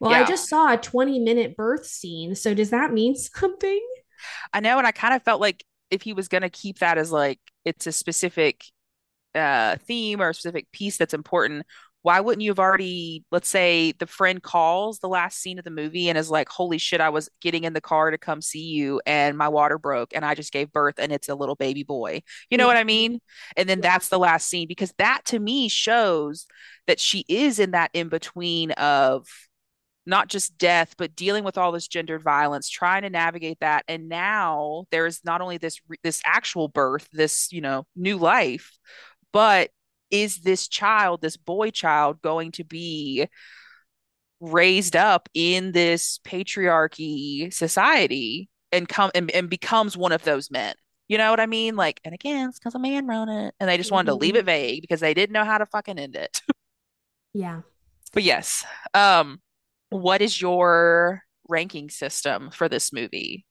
Well, 0.00 0.12
I 0.12 0.24
just 0.24 0.48
saw 0.48 0.72
a 0.72 0.78
20 0.78 1.20
minute 1.20 1.56
birth 1.56 1.86
scene. 1.86 2.34
So 2.34 2.54
does 2.54 2.70
that 2.70 2.92
mean 2.92 3.16
something? 3.16 3.80
I 4.52 4.60
know. 4.60 4.78
And 4.78 4.86
I 4.86 4.92
kind 4.92 5.14
of 5.14 5.22
felt 5.22 5.40
like 5.40 5.64
if 5.90 6.02
he 6.02 6.12
was 6.12 6.28
going 6.28 6.42
to 6.42 6.50
keep 6.50 6.78
that 6.80 6.98
as 6.98 7.10
like 7.10 7.40
it's 7.64 7.86
a 7.86 7.92
specific 7.92 8.64
uh 9.34 9.76
theme 9.86 10.20
or 10.22 10.30
a 10.30 10.34
specific 10.34 10.70
piece 10.72 10.96
that's 10.98 11.14
important, 11.14 11.66
why 12.02 12.20
wouldn't 12.20 12.42
you 12.42 12.50
have 12.50 12.58
already, 12.58 13.24
let's 13.30 13.48
say 13.48 13.92
the 13.92 14.06
friend 14.06 14.42
calls 14.42 14.98
the 15.00 15.08
last 15.08 15.38
scene 15.38 15.58
of 15.58 15.64
the 15.64 15.70
movie 15.70 16.08
and 16.08 16.16
is 16.16 16.30
like, 16.30 16.48
holy 16.48 16.78
shit, 16.78 17.00
I 17.00 17.10
was 17.10 17.28
getting 17.42 17.64
in 17.64 17.74
the 17.74 17.80
car 17.80 18.10
to 18.10 18.16
come 18.18 18.40
see 18.40 18.64
you 18.64 19.02
and 19.04 19.36
my 19.36 19.48
water 19.48 19.76
broke 19.78 20.12
and 20.14 20.24
I 20.24 20.34
just 20.34 20.52
gave 20.52 20.72
birth 20.72 20.94
and 20.98 21.12
it's 21.12 21.28
a 21.28 21.34
little 21.34 21.56
baby 21.56 21.82
boy. 21.82 22.22
You 22.48 22.56
know 22.56 22.66
what 22.66 22.78
I 22.78 22.84
mean? 22.84 23.20
And 23.56 23.68
then 23.68 23.78
Yeah. 23.78 23.90
that's 23.90 24.08
the 24.08 24.18
last 24.18 24.48
scene 24.48 24.66
because 24.66 24.94
that 24.98 25.22
to 25.26 25.38
me 25.38 25.68
shows 25.68 26.46
that 26.86 27.00
she 27.00 27.24
is 27.28 27.58
in 27.58 27.72
that 27.72 27.90
in 27.92 28.08
between 28.08 28.70
of 28.72 29.26
not 30.06 30.28
just 30.28 30.56
death, 30.58 30.94
but 30.96 31.14
dealing 31.14 31.44
with 31.44 31.58
all 31.58 31.72
this 31.72 31.86
gendered 31.86 32.22
violence, 32.22 32.68
trying 32.68 33.02
to 33.02 33.10
navigate 33.10 33.58
that. 33.60 33.84
And 33.86 34.08
now 34.08 34.84
there 34.90 35.06
is 35.06 35.20
not 35.24 35.40
only 35.40 35.58
this 35.58 35.78
this 36.02 36.22
actual 36.24 36.68
birth, 36.68 37.08
this 37.12 37.52
you 37.52 37.60
know 37.60 37.84
new 37.94 38.16
life, 38.16 38.78
but 39.32 39.70
is 40.10 40.38
this 40.38 40.68
child, 40.68 41.20
this 41.20 41.36
boy 41.36 41.70
child, 41.70 42.22
going 42.22 42.52
to 42.52 42.64
be 42.64 43.28
raised 44.40 44.96
up 44.96 45.28
in 45.34 45.72
this 45.72 46.18
patriarchy 46.24 47.52
society 47.52 48.48
and 48.72 48.88
come 48.88 49.10
and, 49.14 49.30
and 49.30 49.50
becomes 49.50 49.96
one 49.96 50.12
of 50.12 50.22
those 50.22 50.50
men? 50.50 50.74
You 51.08 51.18
know 51.18 51.30
what 51.30 51.40
I 51.40 51.46
mean? 51.46 51.74
Like, 51.74 52.00
and 52.04 52.14
again, 52.14 52.50
it's 52.50 52.58
because 52.58 52.74
a 52.76 52.78
man 52.78 53.06
wrote 53.06 53.28
it, 53.28 53.54
and 53.58 53.68
they 53.68 53.76
just 53.76 53.90
wanted 53.90 54.06
to 54.06 54.14
leave 54.14 54.36
it 54.36 54.44
vague 54.44 54.80
because 54.80 55.00
they 55.00 55.12
didn't 55.12 55.34
know 55.34 55.44
how 55.44 55.58
to 55.58 55.66
fucking 55.66 55.98
end 55.98 56.16
it. 56.16 56.40
Yeah. 57.32 57.60
But 58.12 58.24
yes, 58.24 58.64
um, 58.92 59.40
what 59.90 60.20
is 60.20 60.40
your 60.40 61.22
ranking 61.48 61.90
system 61.90 62.50
for 62.50 62.68
this 62.68 62.92
movie? 62.92 63.46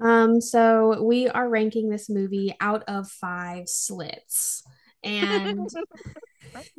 Um, 0.00 0.40
so 0.40 1.02
we 1.02 1.28
are 1.28 1.48
ranking 1.48 1.90
this 1.90 2.08
movie 2.08 2.54
out 2.60 2.84
of 2.88 3.08
five 3.08 3.68
slits. 3.68 4.62
And 5.02 5.68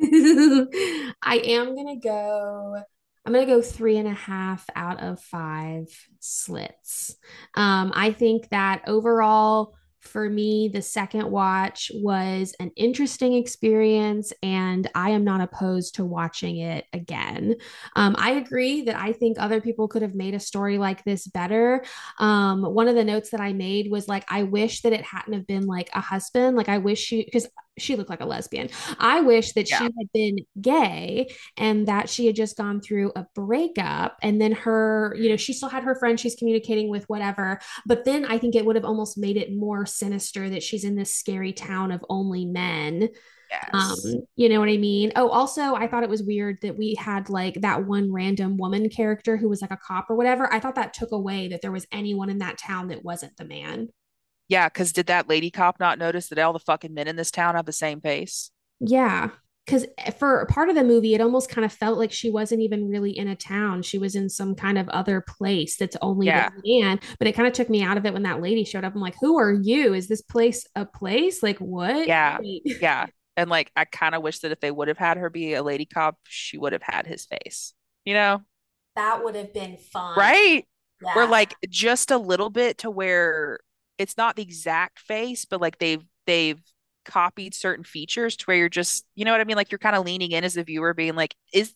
I 1.22 1.38
am 1.44 1.74
gonna 1.74 1.98
go, 2.00 2.82
I'm 3.24 3.32
gonna 3.32 3.46
go 3.46 3.62
three 3.62 3.96
and 3.98 4.08
a 4.08 4.12
half 4.12 4.64
out 4.74 5.02
of 5.02 5.20
five 5.20 5.86
slits. 6.20 7.16
Um, 7.54 7.92
I 7.94 8.12
think 8.12 8.48
that 8.50 8.82
overall, 8.86 9.74
for 10.00 10.28
me, 10.28 10.68
the 10.68 10.82
second 10.82 11.30
watch 11.30 11.92
was 11.94 12.54
an 12.58 12.72
interesting 12.74 13.34
experience, 13.34 14.32
and 14.42 14.90
I 14.96 15.10
am 15.10 15.22
not 15.22 15.40
opposed 15.40 15.94
to 15.94 16.04
watching 16.04 16.58
it 16.58 16.86
again. 16.92 17.54
Um, 17.94 18.16
I 18.18 18.32
agree 18.32 18.82
that 18.82 18.96
I 18.96 19.12
think 19.12 19.36
other 19.38 19.60
people 19.60 19.86
could 19.86 20.02
have 20.02 20.16
made 20.16 20.34
a 20.34 20.40
story 20.40 20.76
like 20.76 21.04
this 21.04 21.28
better. 21.28 21.84
Um, 22.18 22.62
one 22.64 22.88
of 22.88 22.96
the 22.96 23.04
notes 23.04 23.30
that 23.30 23.40
I 23.40 23.52
made 23.52 23.92
was 23.92 24.08
like, 24.08 24.24
I 24.28 24.42
wish 24.42 24.82
that 24.82 24.92
it 24.92 25.04
hadn't 25.04 25.34
have 25.34 25.46
been 25.46 25.66
like 25.66 25.88
a 25.92 26.00
husband. 26.00 26.56
Like, 26.56 26.68
I 26.68 26.78
wish 26.78 26.98
she, 26.98 27.24
because 27.24 27.46
she 27.78 27.96
looked 27.96 28.10
like 28.10 28.20
a 28.20 28.26
lesbian. 28.26 28.68
I 28.98 29.20
wish 29.20 29.52
that 29.52 29.68
she 29.68 29.74
had 29.74 29.92
been 30.12 30.38
gay 30.60 31.28
and 31.56 31.88
that 31.88 32.08
she 32.08 32.26
had 32.26 32.36
just 32.36 32.56
gone 32.56 32.80
through 32.80 33.12
a 33.16 33.26
breakup 33.34 34.16
and 34.22 34.40
then 34.40 34.52
her, 34.52 35.16
you 35.18 35.30
know, 35.30 35.36
she 35.36 35.52
still 35.52 35.68
had 35.68 35.84
her 35.84 35.94
friend 35.94 36.20
she's 36.20 36.34
communicating 36.34 36.90
with, 36.90 37.08
whatever. 37.08 37.60
But 37.86 38.04
then 38.04 38.24
I 38.24 38.38
think 38.38 38.54
it 38.54 38.66
would 38.66 38.76
have 38.76 38.84
almost 38.84 39.16
made 39.16 39.36
it 39.36 39.54
more 39.54 39.86
sinister 39.86 40.50
that 40.50 40.62
she's 40.62 40.84
in 40.84 40.96
this 40.96 41.14
scary 41.14 41.52
town 41.52 41.92
of 41.92 42.04
only 42.08 42.44
men. 42.44 43.08
Um, 43.72 43.96
you 44.36 44.48
know 44.48 44.60
what 44.60 44.68
I 44.68 44.78
mean? 44.78 45.12
Oh, 45.16 45.28
also, 45.28 45.74
I 45.74 45.86
thought 45.86 46.02
it 46.02 46.08
was 46.08 46.22
weird 46.22 46.58
that 46.62 46.76
we 46.76 46.94
had 46.94 47.28
like 47.28 47.60
that 47.60 47.86
one 47.86 48.12
random 48.12 48.56
woman 48.56 48.88
character 48.88 49.36
who 49.36 49.48
was 49.48 49.60
like 49.60 49.70
a 49.70 49.76
cop 49.76 50.08
or 50.08 50.16
whatever. 50.16 50.52
I 50.52 50.60
thought 50.60 50.76
that 50.76 50.94
took 50.94 51.12
away 51.12 51.48
that 51.48 51.60
there 51.60 51.72
was 51.72 51.86
anyone 51.92 52.30
in 52.30 52.38
that 52.38 52.58
town 52.58 52.88
that 52.88 53.04
wasn't 53.04 53.36
the 53.36 53.44
man. 53.44 53.88
Yeah, 54.48 54.68
because 54.68 54.92
did 54.92 55.06
that 55.06 55.28
lady 55.28 55.50
cop 55.50 55.80
not 55.80 55.98
notice 55.98 56.28
that 56.28 56.38
all 56.38 56.52
the 56.52 56.58
fucking 56.58 56.92
men 56.94 57.08
in 57.08 57.16
this 57.16 57.30
town 57.30 57.54
have 57.54 57.66
the 57.66 57.72
same 57.72 58.00
face? 58.00 58.50
Yeah. 58.80 59.30
Because 59.64 59.86
eh, 59.98 60.10
for 60.10 60.44
part 60.46 60.68
of 60.68 60.74
the 60.74 60.82
movie, 60.84 61.14
it 61.14 61.20
almost 61.20 61.48
kind 61.48 61.64
of 61.64 61.72
felt 61.72 61.96
like 61.96 62.12
she 62.12 62.30
wasn't 62.30 62.60
even 62.62 62.88
really 62.88 63.16
in 63.16 63.28
a 63.28 63.36
town. 63.36 63.82
She 63.82 63.96
was 63.96 64.14
in 64.16 64.28
some 64.28 64.54
kind 64.54 64.76
of 64.76 64.88
other 64.88 65.20
place 65.20 65.76
that's 65.76 65.96
only 66.02 66.32
the 66.32 66.32
Yeah, 66.32 66.50
man. 66.66 67.00
But 67.18 67.28
it 67.28 67.32
kind 67.32 67.46
of 67.46 67.54
took 67.54 67.70
me 67.70 67.82
out 67.82 67.96
of 67.96 68.04
it 68.04 68.12
when 68.12 68.24
that 68.24 68.40
lady 68.42 68.64
showed 68.64 68.84
up. 68.84 68.94
I'm 68.94 69.00
like, 69.00 69.16
who 69.20 69.38
are 69.38 69.52
you? 69.52 69.94
Is 69.94 70.08
this 70.08 70.20
place 70.22 70.66
a 70.74 70.84
place? 70.84 71.42
Like, 71.42 71.58
what? 71.58 72.06
yeah, 72.08 72.38
Wait. 72.40 72.62
yeah. 72.80 73.06
And 73.36 73.48
like, 73.48 73.70
I 73.76 73.84
kind 73.86 74.14
of 74.14 74.22
wish 74.22 74.40
that 74.40 74.52
if 74.52 74.60
they 74.60 74.70
would 74.70 74.88
have 74.88 74.98
had 74.98 75.16
her 75.16 75.30
be 75.30 75.54
a 75.54 75.62
lady 75.62 75.86
cop, 75.86 76.18
she 76.24 76.58
would 76.58 76.72
have 76.72 76.82
had 76.82 77.06
his 77.06 77.24
face, 77.24 77.72
you 78.04 78.14
know? 78.14 78.42
That 78.96 79.24
would 79.24 79.36
have 79.36 79.54
been 79.54 79.76
fun. 79.78 80.18
Right? 80.18 80.66
Where 81.12 81.24
Yeah. 81.24 81.30
like 81.30 81.54
just 81.68 82.10
a 82.10 82.18
little 82.18 82.50
bit 82.50 82.78
to 82.78 82.90
where 82.90 83.60
it's 83.98 84.16
not 84.16 84.36
the 84.36 84.42
exact 84.42 84.98
face, 85.00 85.44
but 85.44 85.60
like 85.60 85.78
they've 85.78 86.02
they've 86.26 86.60
copied 87.04 87.54
certain 87.54 87.84
features 87.84 88.36
to 88.36 88.44
where 88.46 88.56
you're 88.56 88.68
just, 88.68 89.04
you 89.14 89.24
know 89.24 89.32
what 89.32 89.40
I 89.40 89.44
mean? 89.44 89.56
Like 89.56 89.72
you're 89.72 89.78
kind 89.78 89.96
of 89.96 90.04
leaning 90.06 90.32
in 90.32 90.44
as 90.44 90.56
a 90.56 90.64
viewer, 90.64 90.94
being 90.94 91.14
like, 91.16 91.34
is 91.52 91.74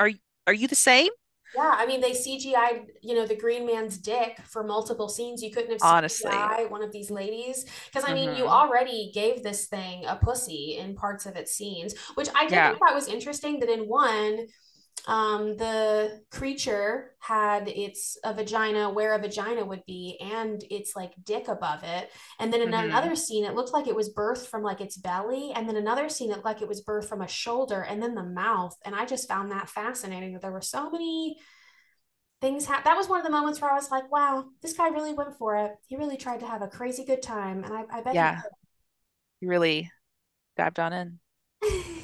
are 0.00 0.08
you 0.08 0.18
are 0.46 0.52
you 0.54 0.68
the 0.68 0.74
same? 0.74 1.10
Yeah, 1.54 1.72
I 1.76 1.86
mean, 1.86 2.00
they 2.02 2.12
CGI'd, 2.12 2.92
you 3.02 3.14
know, 3.14 3.26
the 3.26 3.34
Green 3.34 3.64
Man's 3.66 3.96
dick 3.96 4.38
for 4.44 4.62
multiple 4.62 5.08
scenes. 5.08 5.42
You 5.42 5.50
couldn't 5.50 5.70
have 5.72 5.80
Honestly. 5.80 6.52
CGI 6.60 6.66
one 6.66 6.82
of 6.82 6.92
these 6.92 7.10
ladies. 7.10 7.64
Because, 7.86 8.04
I 8.06 8.12
mean, 8.12 8.32
you 8.34 8.46
hmm 8.46 8.48
already 8.48 9.10
gave 9.14 9.42
this 9.42 9.66
thing 9.66 10.04
a 10.06 10.16
pussy 10.16 10.76
in 10.78 10.94
parts 10.94 11.24
of 11.24 11.36
its 11.36 11.52
scenes, 11.52 11.94
which 12.14 12.28
I 12.34 12.46
did 12.46 12.62
Yeah. 12.62 12.76
think 12.76 12.78
that 12.86 12.94
was 12.94 13.08
interesting 13.08 13.60
that 13.60 13.70
in 13.70 13.88
one, 13.88 14.46
um, 15.06 15.56
the 15.56 16.22
creature 16.30 17.12
had 17.20 17.68
its 17.68 18.16
a 18.24 18.34
vagina 18.34 18.90
where 18.90 19.14
a 19.14 19.18
vagina 19.18 19.64
would 19.64 19.84
be 19.86 20.18
and 20.20 20.62
its 20.70 20.96
like 20.96 21.12
dick 21.24 21.48
above 21.48 21.82
it. 21.84 22.10
And 22.38 22.52
then 22.52 22.62
in 22.62 22.72
hmm 22.72 22.74
another 22.74 23.14
scene, 23.14 23.44
it 23.44 23.54
looked 23.54 23.72
like 23.72 23.86
it 23.86 23.94
was 23.96 24.12
birthed 24.12 24.46
from 24.46 24.62
like 24.62 24.80
its 24.80 24.96
belly. 24.96 25.52
And 25.54 25.68
then 25.68 25.76
another 25.76 26.08
scene, 26.08 26.30
it 26.30 26.34
looked 26.36 26.44
like 26.46 26.62
it 26.62 26.68
was 26.68 26.84
birthed 26.84 27.08
from 27.08 27.22
a 27.22 27.28
shoulder 27.28 27.82
and 27.82 28.02
then 28.02 28.14
the 28.14 28.22
mouth. 28.24 28.76
And 28.84 28.94
I 28.94 29.04
just 29.06 29.28
found 29.28 29.50
that 29.52 29.68
fascinating 29.70 30.32
that 30.32 30.42
there 30.42 30.52
were 30.52 30.60
so 30.60 30.90
many 30.90 31.38
things 32.40 32.66
ha- 32.66 32.82
that 32.84 32.96
was 32.96 33.08
one 33.08 33.18
of 33.20 33.24
the 33.26 33.30
moments 33.32 33.60
where 33.60 33.70
I 33.70 33.74
was 33.74 33.90
like, 33.90 34.10
wow, 34.12 34.46
this 34.62 34.72
guy 34.74 34.88
really 34.88 35.12
went 35.12 35.36
for 35.38 35.56
it. 35.56 35.72
He 35.86 35.96
really 35.96 36.16
tried 36.16 36.40
to 36.40 36.46
have 36.46 36.62
a 36.62 36.68
crazy 36.68 37.04
good 37.04 37.22
time. 37.22 37.64
And 37.64 37.72
I, 37.74 37.84
I 37.98 38.00
bet 38.02 38.18
he 38.18 38.28
Yeah. 38.28 38.42
did. 38.42 38.52
You 39.40 39.48
really 39.48 39.90
dived 40.56 40.78
on 40.80 40.92
in. 40.92 41.20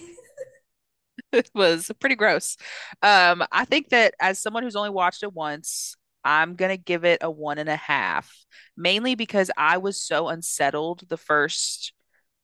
It 1.35 1.51
was 1.55 1.91
pretty 2.01 2.17
gross. 2.17 2.57
Um, 3.03 3.45
I 3.53 3.65
think 3.65 3.91
that 3.91 4.15
as 4.21 4.41
someone 4.41 4.63
who's 4.63 4.77
only 4.77 4.91
watched 4.91 5.23
it 5.23 5.33
once, 5.33 5.97
I'm 6.25 6.55
gonna 6.55 6.77
give 6.77 7.05
it 7.05 7.19
a 7.23 7.31
one 7.31 7.59
and 7.59 7.69
a 7.69 7.77
half, 7.77 8.33
mainly 8.77 9.15
because 9.15 9.51
I 9.57 9.79
was 9.79 10.03
so 10.03 10.29
unsettled 10.29 11.05
the 11.09 11.17
first 11.19 11.93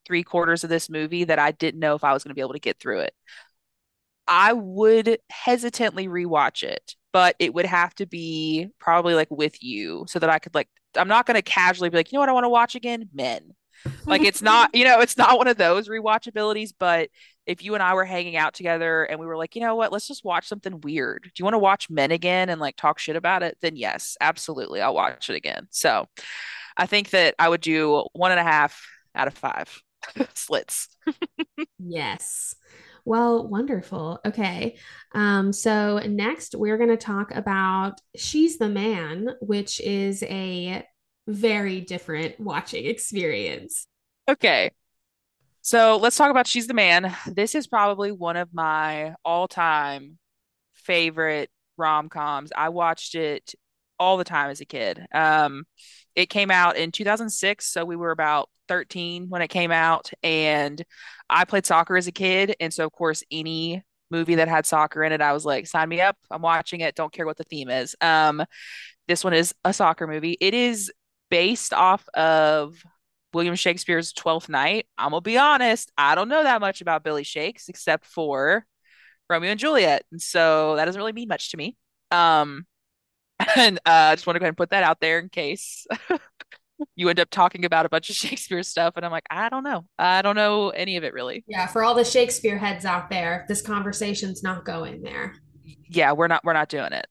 three 0.07 0.23
quarters 0.23 0.65
of 0.65 0.71
this 0.71 0.91
movie 0.91 1.25
that 1.25 1.39
I 1.39 1.53
didn't 1.53 1.81
know 1.81 1.95
if 1.95 2.05
I 2.05 2.13
was 2.13 2.25
gonna 2.25 2.35
be 2.35 2.43
able 2.43 2.53
to 2.55 2.59
get 2.59 2.81
through 2.81 3.01
it. 3.01 3.15
I 4.27 4.53
would 4.53 5.19
hesitantly 5.31 6.07
rewatch 6.09 6.63
it, 6.63 6.95
but 7.13 7.35
it 7.39 7.53
would 7.55 7.67
have 7.67 7.95
to 7.97 8.07
be 8.07 8.69
probably 8.79 9.15
like 9.15 9.31
with 9.31 9.63
you 9.63 10.05
so 10.09 10.19
that 10.19 10.31
I 10.31 10.39
could 10.39 10.55
like 10.55 10.69
I'm 10.97 11.09
not 11.09 11.27
gonna 11.27 11.43
casually 11.43 11.89
be 11.91 11.97
like, 11.97 12.13
you 12.13 12.17
know 12.17 12.21
what 12.21 12.29
I 12.29 12.33
want 12.33 12.45
to 12.45 12.49
watch 12.51 12.75
again? 12.75 13.09
Men. 13.13 13.55
Like 14.07 14.23
it's 14.23 14.43
not, 14.43 14.75
you 14.75 14.85
know, 14.85 15.01
it's 15.01 15.17
not 15.17 15.39
one 15.39 15.49
of 15.49 15.57
those 15.57 15.89
rewatchabilities, 15.89 16.73
but 16.79 17.09
if 17.47 17.65
you 17.65 17.75
and 17.75 17.83
I 17.83 17.95
were 17.95 18.05
hanging 18.05 18.37
out 18.37 18.55
together 18.55 19.05
and 19.05 19.19
we 19.19 19.27
were 19.27 19.37
like, 19.37 19.55
you 19.55 19.61
know 19.61 19.75
what, 19.75 19.93
let's 19.93 20.07
just 20.07 20.25
watch 20.25 20.47
something 20.47 20.81
weird. 20.81 21.23
Do 21.25 21.31
you 21.39 21.45
want 21.45 21.55
to 21.55 21.59
watch 21.59 21.91
Men 21.91 22.11
again 22.11 22.49
and 22.49 22.61
like 22.61 22.77
talk 22.77 22.99
shit 22.99 23.17
about 23.17 23.43
it? 23.43 23.57
Then 23.61 23.77
yes, 23.77 24.17
absolutely. 24.21 24.81
I'll 24.81 24.95
watch 24.95 25.31
it 25.31 25.37
again. 25.37 25.67
So 25.71 26.07
I 26.77 26.87
think 26.87 27.11
that 27.11 27.35
I 27.39 27.49
would 27.49 27.61
do 27.61 28.05
one 28.13 28.31
and 28.31 28.41
a 28.41 28.45
half 28.45 28.87
out 29.15 29.29
of 29.29 29.35
five 29.35 29.83
slits. 30.35 30.89
Yes. 31.79 32.55
Well, 33.05 33.49
wonderful. 33.49 34.21
Okay. 34.25 34.77
Um, 35.13 35.53
so 35.53 35.99
next 35.99 36.55
we're 36.55 36.79
going 36.79 36.91
to 36.91 36.97
talk 36.97 37.35
about 37.35 38.01
She's 38.17 38.59
the 38.59 38.69
Man, 38.69 39.31
which 39.41 39.81
is 39.81 40.23
a 40.25 40.85
very 41.27 41.81
different 41.81 42.39
watching 42.41 42.87
experience. 42.87 43.87
Okay. 44.29 44.71
So 45.63 45.99
let's 45.99 46.17
talk 46.17 46.31
about 46.31 46.47
She's 46.47 46.67
the 46.67 46.75
Man. 46.75 47.15
This 47.27 47.55
is 47.55 47.67
probably 47.67 48.13
one 48.13 48.37
of 48.37 48.53
my 48.53 49.15
all-time 49.25 50.19
favorite 50.75 51.51
rom-coms. 51.77 52.51
I 52.57 52.71
watched 52.71 53.15
it 53.15 53.55
all 53.99 54.17
the 54.17 54.25
time 54.25 54.51
as 54.51 54.61
a 54.61 54.65
kid. 54.65 55.07
Um, 55.13 55.65
it 56.17 56.27
came 56.27 56.51
out 56.51 56.77
in 56.77 56.91
2006, 56.91 57.67
so 57.67 57.85
we 57.85 57.97
were 57.97 58.11
about 58.11 58.49
13 58.69 59.29
when 59.29 59.43
it 59.43 59.49
came 59.49 59.71
out, 59.71 60.11
and 60.23 60.83
I 61.29 61.45
played 61.45 61.67
soccer 61.67 61.97
as 61.97 62.07
a 62.07 62.13
kid, 62.13 62.57
and 62.61 62.73
so 62.73 62.87
of 62.87 62.93
course 62.93 63.23
any 63.31 63.83
movie 64.11 64.37
that 64.37 64.49
had 64.49 64.67
soccer 64.67 65.05
in 65.05 65.13
it, 65.13 65.21
I 65.21 65.33
was 65.33 65.45
like, 65.45 65.67
sign 65.67 65.89
me 65.89 66.01
up. 66.01 66.17
I'm 66.31 66.43
watching 66.43 66.81
it. 66.81 66.95
Don't 66.95 67.13
care 67.13 67.27
what 67.27 67.37
the 67.37 67.45
theme 67.45 67.69
is. 67.69 67.95
Um, 68.01 68.43
this 69.07 69.23
one 69.23 69.35
is 69.35 69.55
a 69.65 69.73
soccer 69.73 70.07
movie. 70.07 70.37
It 70.41 70.55
is 70.55 70.91
based 71.31 71.73
off 71.73 72.07
of 72.15 72.83
William 73.33 73.55
Shakespeare's 73.55 74.13
Twelfth 74.13 74.49
Night. 74.49 74.87
I'm 74.99 75.11
gonna 75.11 75.21
be 75.21 75.39
honest, 75.39 75.91
I 75.97 76.15
don't 76.15 76.29
know 76.29 76.43
that 76.43 76.61
much 76.61 76.81
about 76.81 77.05
Billy 77.05 77.25
Shakes 77.25 77.69
except 77.69 78.05
for 78.07 78.67
Romeo 79.29 79.51
and 79.51 79.61
Juliet, 79.61 80.05
and 80.11 80.21
so 80.21 80.77
that 80.77 80.85
doesn't 80.85 81.01
really 81.01 81.13
mean 81.13 81.29
much 81.29 81.51
to 81.51 81.57
me. 81.57 81.77
Um, 82.11 82.67
and 83.57 83.79
uh, 83.79 84.11
I 84.11 84.15
just 84.15 84.27
want 84.27 84.35
to 84.35 84.41
go 84.41 84.45
ahead 84.45 84.51
and 84.51 84.57
put 84.57 84.71
that 84.71 84.83
out 84.83 85.01
there 85.01 85.19
in 85.19 85.29
case 85.29 85.87
you 86.97 87.09
end 87.09 87.21
up 87.21 87.31
talking 87.31 87.65
about 87.65 87.87
a 87.87 87.89
bunch 87.89 88.11
of 88.11 88.17
Shakespeare 88.17 88.63
stuff, 88.63 88.95
and 88.97 89.07
I'm 89.07 89.13
like, 89.13 89.27
I 89.31 89.49
don't 89.49 89.65
know, 89.65 89.87
I 89.99 90.23
don't 90.23 90.37
know 90.37 90.71
any 90.71 90.97
of 90.97 91.05
it 91.05 91.15
really. 91.15 91.45
Yeah, 91.47 91.67
for 91.67 91.85
all 91.85 91.95
the 91.95 92.05
Shakespeare 92.05 92.59
heads 92.59 92.85
out 92.85 93.11
there, 93.11 93.45
this 93.49 93.63
conversation's 93.63 94.43
not 94.43 94.65
going 94.65 95.03
there. 95.03 95.35
Yeah, 95.89 96.13
we're 96.13 96.29
not 96.29 96.45
we're 96.45 96.53
not 96.53 96.69
doing 96.69 96.93
it. 96.93 97.07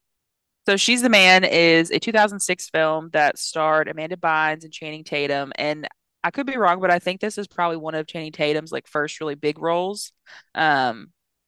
So 0.70 0.78
She's 0.78 1.02
the 1.02 1.10
Man 1.10 1.44
is 1.46 1.90
a 1.90 1.98
2006 1.98 2.70
film 2.70 3.10
that 3.14 3.40
starred 3.40 3.88
Amanda 3.88 4.18
Bynes 4.18 4.64
and 4.64 4.72
Channing 4.72 5.04
Tatum, 5.04 5.52
and 5.56 5.88
I 6.24 6.30
could 6.30 6.46
be 6.46 6.58
wrong, 6.58 6.80
but 6.80 6.92
I 6.92 7.00
think 7.00 7.20
this 7.20 7.40
is 7.40 7.48
probably 7.48 7.78
one 7.78 7.96
of 7.96 8.06
Channing 8.06 8.32
Tatum's 8.32 8.72
like 8.72 8.86
first 8.86 9.20
really 9.20 9.34
big 9.34 9.58
roles. 9.58 10.12
Um, 10.54 11.08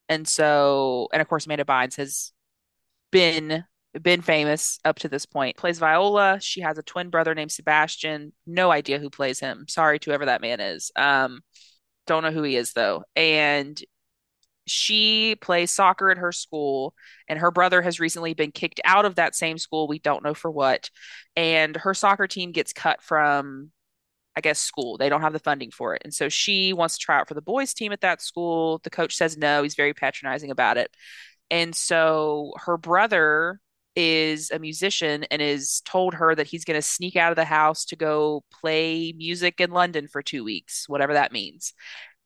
and 0.10 0.28
so, 0.28 1.08
and 1.14 1.22
of 1.22 1.28
course, 1.28 1.46
Amanda 1.46 1.66
Bynes 1.66 1.98
has 1.98 2.34
been 3.12 3.64
been 4.02 4.24
famous 4.24 4.80
up 4.86 4.98
to 4.98 5.08
this 5.08 5.28
point. 5.28 5.56
Plays 5.56 5.78
Viola. 5.78 6.40
She 6.42 6.62
has 6.62 6.80
a 6.80 6.84
twin 6.84 7.12
brother 7.12 7.36
named 7.36 7.52
Sebastian. 7.52 8.34
No 8.48 8.72
idea 8.72 8.98
who 8.98 9.12
plays 9.12 9.40
him. 9.40 9.68
Sorry 9.68 10.00
to 10.00 10.10
whoever 10.10 10.26
that 10.26 10.42
man 10.42 10.60
is. 10.60 10.92
Um, 10.96 11.42
don't 12.08 12.24
know 12.24 12.32
who 12.32 12.42
he 12.42 12.56
is 12.56 12.74
though. 12.74 13.04
And 13.16 13.80
she 14.72 15.36
plays 15.36 15.72
soccer 15.72 16.10
at 16.12 16.18
her 16.18 16.32
school, 16.32 16.96
and 17.28 17.40
her 17.40 17.52
brother 17.52 17.82
has 17.82 18.00
recently 18.00 18.34
been 18.34 18.52
kicked 18.52 18.82
out 18.86 19.06
of 19.06 19.16
that 19.16 19.36
same 19.36 19.58
school. 19.58 19.88
We 19.88 20.00
don't 20.00 20.24
know 20.24 20.34
for 20.34 20.50
what. 20.50 20.90
And 21.36 21.76
her 21.76 21.94
soccer 21.94 22.28
team 22.28 22.52
gets 22.52 22.74
cut 22.74 23.02
from 23.02 23.72
I 24.36 24.42
guess, 24.42 24.60
school. 24.60 24.98
They 24.98 25.10
don't 25.10 25.22
have 25.22 25.34
the 25.34 25.40
funding 25.40 25.72
for 25.72 25.94
it. 25.94 26.04
And 26.06 26.14
so 26.14 26.30
she 26.30 26.74
wants 26.74 26.98
to 26.98 27.04
try 27.04 27.20
out 27.20 27.28
for 27.28 27.34
the 27.34 27.42
boys' 27.42 27.74
team 27.74 27.92
at 27.92 28.02
that 28.02 28.22
school. 28.22 28.80
The 28.84 28.90
coach 28.90 29.16
says 29.16 29.38
no. 29.38 29.62
He's 29.62 29.76
very 29.76 29.94
patronizing 29.94 30.52
about 30.52 30.78
it. 30.78 30.90
And 31.50 31.76
so 31.76 32.54
her 32.58 32.78
brother 32.78 33.60
is 33.96 34.52
a 34.52 34.60
musician 34.60 35.26
and 35.26 35.42
is 35.42 35.82
told 35.82 36.14
her 36.14 36.34
that 36.34 36.48
he's 36.48 36.64
going 36.64 36.78
to 36.78 36.82
sneak 36.82 37.18
out 37.18 37.34
of 37.34 37.36
the 37.36 37.44
house 37.44 37.84
to 37.86 37.98
go 37.98 38.44
play 38.62 39.14
music 39.18 39.60
in 39.60 39.72
London 39.72 40.08
for 40.08 40.22
two 40.22 40.46
weeks, 40.46 40.88
whatever 40.88 41.14
that 41.14 41.34
means. 41.34 41.74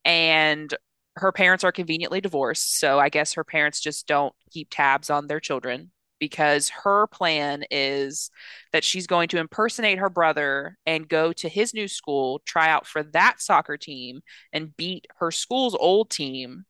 And 0.04 0.72
her 1.16 1.32
parents 1.32 1.64
are 1.64 1.72
conveniently 1.72 2.22
divorced. 2.22 2.80
So 2.80 3.00
I 3.00 3.10
guess 3.10 3.34
her 3.34 3.44
parents 3.44 3.80
just 3.80 4.08
don't 4.08 4.34
keep 4.52 4.68
tabs 4.70 5.10
on 5.10 5.28
their 5.28 5.40
children 5.40 5.92
because 6.20 6.70
her 6.70 7.08
plan 7.08 7.64
is 7.72 8.30
that 8.72 8.84
she's 8.84 9.08
going 9.08 9.28
to 9.30 9.38
impersonate 9.38 10.00
her 10.00 10.10
brother 10.10 10.78
and 10.86 11.08
go 11.08 11.34
to 11.34 11.50
his 11.50 11.74
new 11.74 11.88
school, 11.88 12.42
try 12.46 12.70
out 12.70 12.88
for 12.88 13.04
that 13.04 13.42
soccer 13.42 13.78
team, 13.78 14.22
and 14.54 14.76
beat 14.76 15.08
her 15.20 15.32
school's 15.32 15.76
old 15.76 16.10
team 16.10 16.66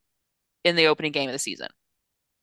in 0.64 0.76
the 0.76 0.88
opening 0.88 1.12
game 1.12 1.30
of 1.30 1.34
the 1.34 1.40
season. 1.40 1.70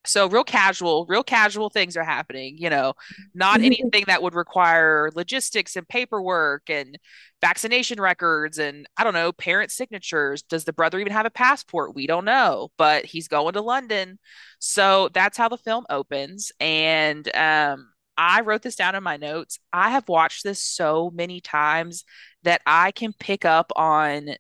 So 0.05 0.29
real 0.29 0.45
casual, 0.45 1.07
real 1.09 1.23
casual 1.23 1.71
things 1.71 1.97
are 1.97 2.05
happening, 2.05 2.57
you 2.59 2.71
know, 2.71 2.95
not 3.35 3.61
anything 3.61 4.05
that 4.09 4.23
would 4.23 4.35
require 4.35 5.11
logistics 5.15 5.77
and 5.77 5.89
paperwork 5.89 6.69
and 6.69 6.99
vaccination 7.41 8.01
records 8.01 8.59
and 8.59 8.87
I 8.97 9.05
don't 9.05 9.15
know, 9.15 9.33
parent 9.33 9.71
signatures. 9.71 10.43
Does 10.43 10.65
the 10.65 10.73
brother 10.73 10.99
even 10.99 11.13
have 11.13 11.27
a 11.27 11.31
passport? 11.31 11.95
We 11.95 12.07
don't 12.07 12.25
know, 12.25 12.71
but 12.77 13.05
he's 13.05 13.29
going 13.29 13.53
to 13.55 13.61
London. 13.61 14.19
So 14.59 15.09
that's 15.15 15.39
how 15.39 15.49
the 15.49 15.57
film 15.57 15.85
opens. 15.89 16.51
And 16.59 17.29
um, 17.37 17.93
I 18.17 18.41
wrote 18.41 18.63
this 18.63 18.77
down 18.77 18.95
in 18.95 19.03
my 19.03 19.17
notes. 19.17 19.59
I 19.73 19.91
have 19.91 20.09
watched 20.09 20.43
this 20.43 20.63
so 20.63 21.11
many 21.15 21.41
times 21.41 22.05
that 22.43 22.61
I 22.67 22.91
can 22.91 23.13
pick 23.13 23.45
up 23.45 23.73
on 23.77 24.31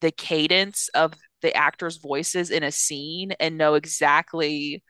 the 0.00 0.10
cadence 0.10 0.88
of 0.94 1.12
the 1.42 1.54
actors' 1.54 1.98
voices 1.98 2.50
in 2.50 2.62
a 2.62 2.72
scene 2.72 3.32
and 3.40 3.58
know 3.58 3.74
exactly 3.74 4.82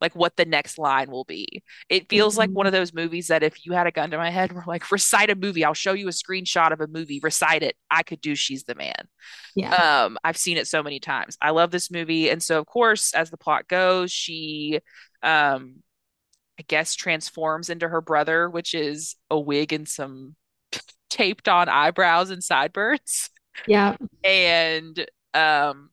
like 0.00 0.14
what 0.14 0.36
the 0.36 0.44
next 0.44 0.78
line 0.78 1.10
will 1.10 1.24
be. 1.24 1.62
It 1.88 2.08
feels 2.08 2.38
like 2.38 2.50
one 2.50 2.64
Mhm. 2.64 2.68
of 2.68 2.72
those 2.72 2.94
movies 2.94 3.28
that 3.28 3.42
if 3.42 3.64
you 3.66 3.72
had 3.72 3.86
a 3.86 3.90
gun 3.92 4.10
to 4.10 4.16
my 4.18 4.30
head, 4.30 4.52
we're 4.52 4.64
like, 4.66 4.90
recite 4.90 5.30
a 5.30 5.34
movie. 5.34 5.64
I'll 5.64 5.74
show 5.74 5.92
you 5.92 6.08
a 6.08 6.12
screenshot 6.12 6.72
of 6.72 6.80
a 6.80 6.86
movie. 6.86 7.20
Recite 7.22 7.62
it. 7.62 7.76
I 7.90 8.02
could 8.02 8.20
do 8.20 8.34
She's 8.34 8.64
the 8.64 8.74
Man. 8.74 9.08
Yeah. 9.54 9.74
Um, 9.74 10.18
I've 10.24 10.36
seen 10.36 10.56
it 10.56 10.66
so 10.68 10.82
many 10.82 11.00
times. 11.00 11.36
I 11.42 11.50
love 11.50 11.70
this 11.70 11.90
movie. 11.90 12.30
And 12.30 12.42
so 12.42 12.58
of 12.58 12.66
course, 12.66 13.14
as 13.14 13.30
the 13.30 13.36
plot 13.36 13.68
goes, 13.68 14.10
she 14.12 14.80
um 15.22 15.82
I 16.58 16.64
guess 16.68 16.94
transforms 16.94 17.70
into 17.70 17.88
her 17.88 18.00
brother, 18.00 18.48
which 18.50 18.74
is 18.74 19.16
a 19.30 19.38
wig 19.38 19.72
and 19.72 19.88
some 19.88 20.36
taped 21.10 21.48
on 21.48 21.68
eyebrows 21.68 22.30
and 22.30 22.44
sideburns. 22.44 23.30
Yeah. 23.66 23.96
And 24.24 25.06
um 25.34 25.90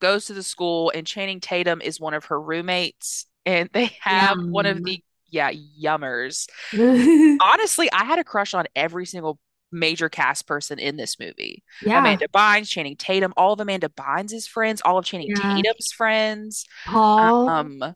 goes 0.00 0.26
to 0.26 0.34
the 0.34 0.42
school 0.42 0.92
and 0.94 1.06
Channing 1.06 1.40
Tatum 1.40 1.80
is 1.82 2.00
one 2.00 2.14
of 2.14 2.26
her 2.26 2.40
roommates 2.40 3.26
and 3.46 3.68
they 3.72 3.90
have 4.00 4.38
one 4.38 4.66
of 4.66 4.84
the 4.84 5.02
yeah, 5.30 5.52
yummers. 5.52 6.48
Honestly, 7.40 7.90
I 7.92 8.04
had 8.04 8.18
a 8.18 8.24
crush 8.24 8.52
on 8.54 8.66
every 8.74 9.06
single 9.06 9.38
major 9.72 10.08
cast 10.08 10.46
person 10.46 10.78
in 10.78 10.96
this 10.96 11.18
movie. 11.20 11.62
Yeah. 11.82 12.00
Amanda 12.00 12.26
Bynes, 12.28 12.68
Channing 12.68 12.96
Tatum, 12.96 13.32
all 13.36 13.52
of 13.52 13.60
Amanda 13.60 13.88
Bynes' 13.88 14.48
friends, 14.48 14.82
all 14.84 14.98
of 14.98 15.04
Channing 15.04 15.28
Yeah. 15.28 15.54
Tatum's 15.54 15.92
friends, 15.96 16.66
Paul. 16.86 17.48
um, 17.48 17.94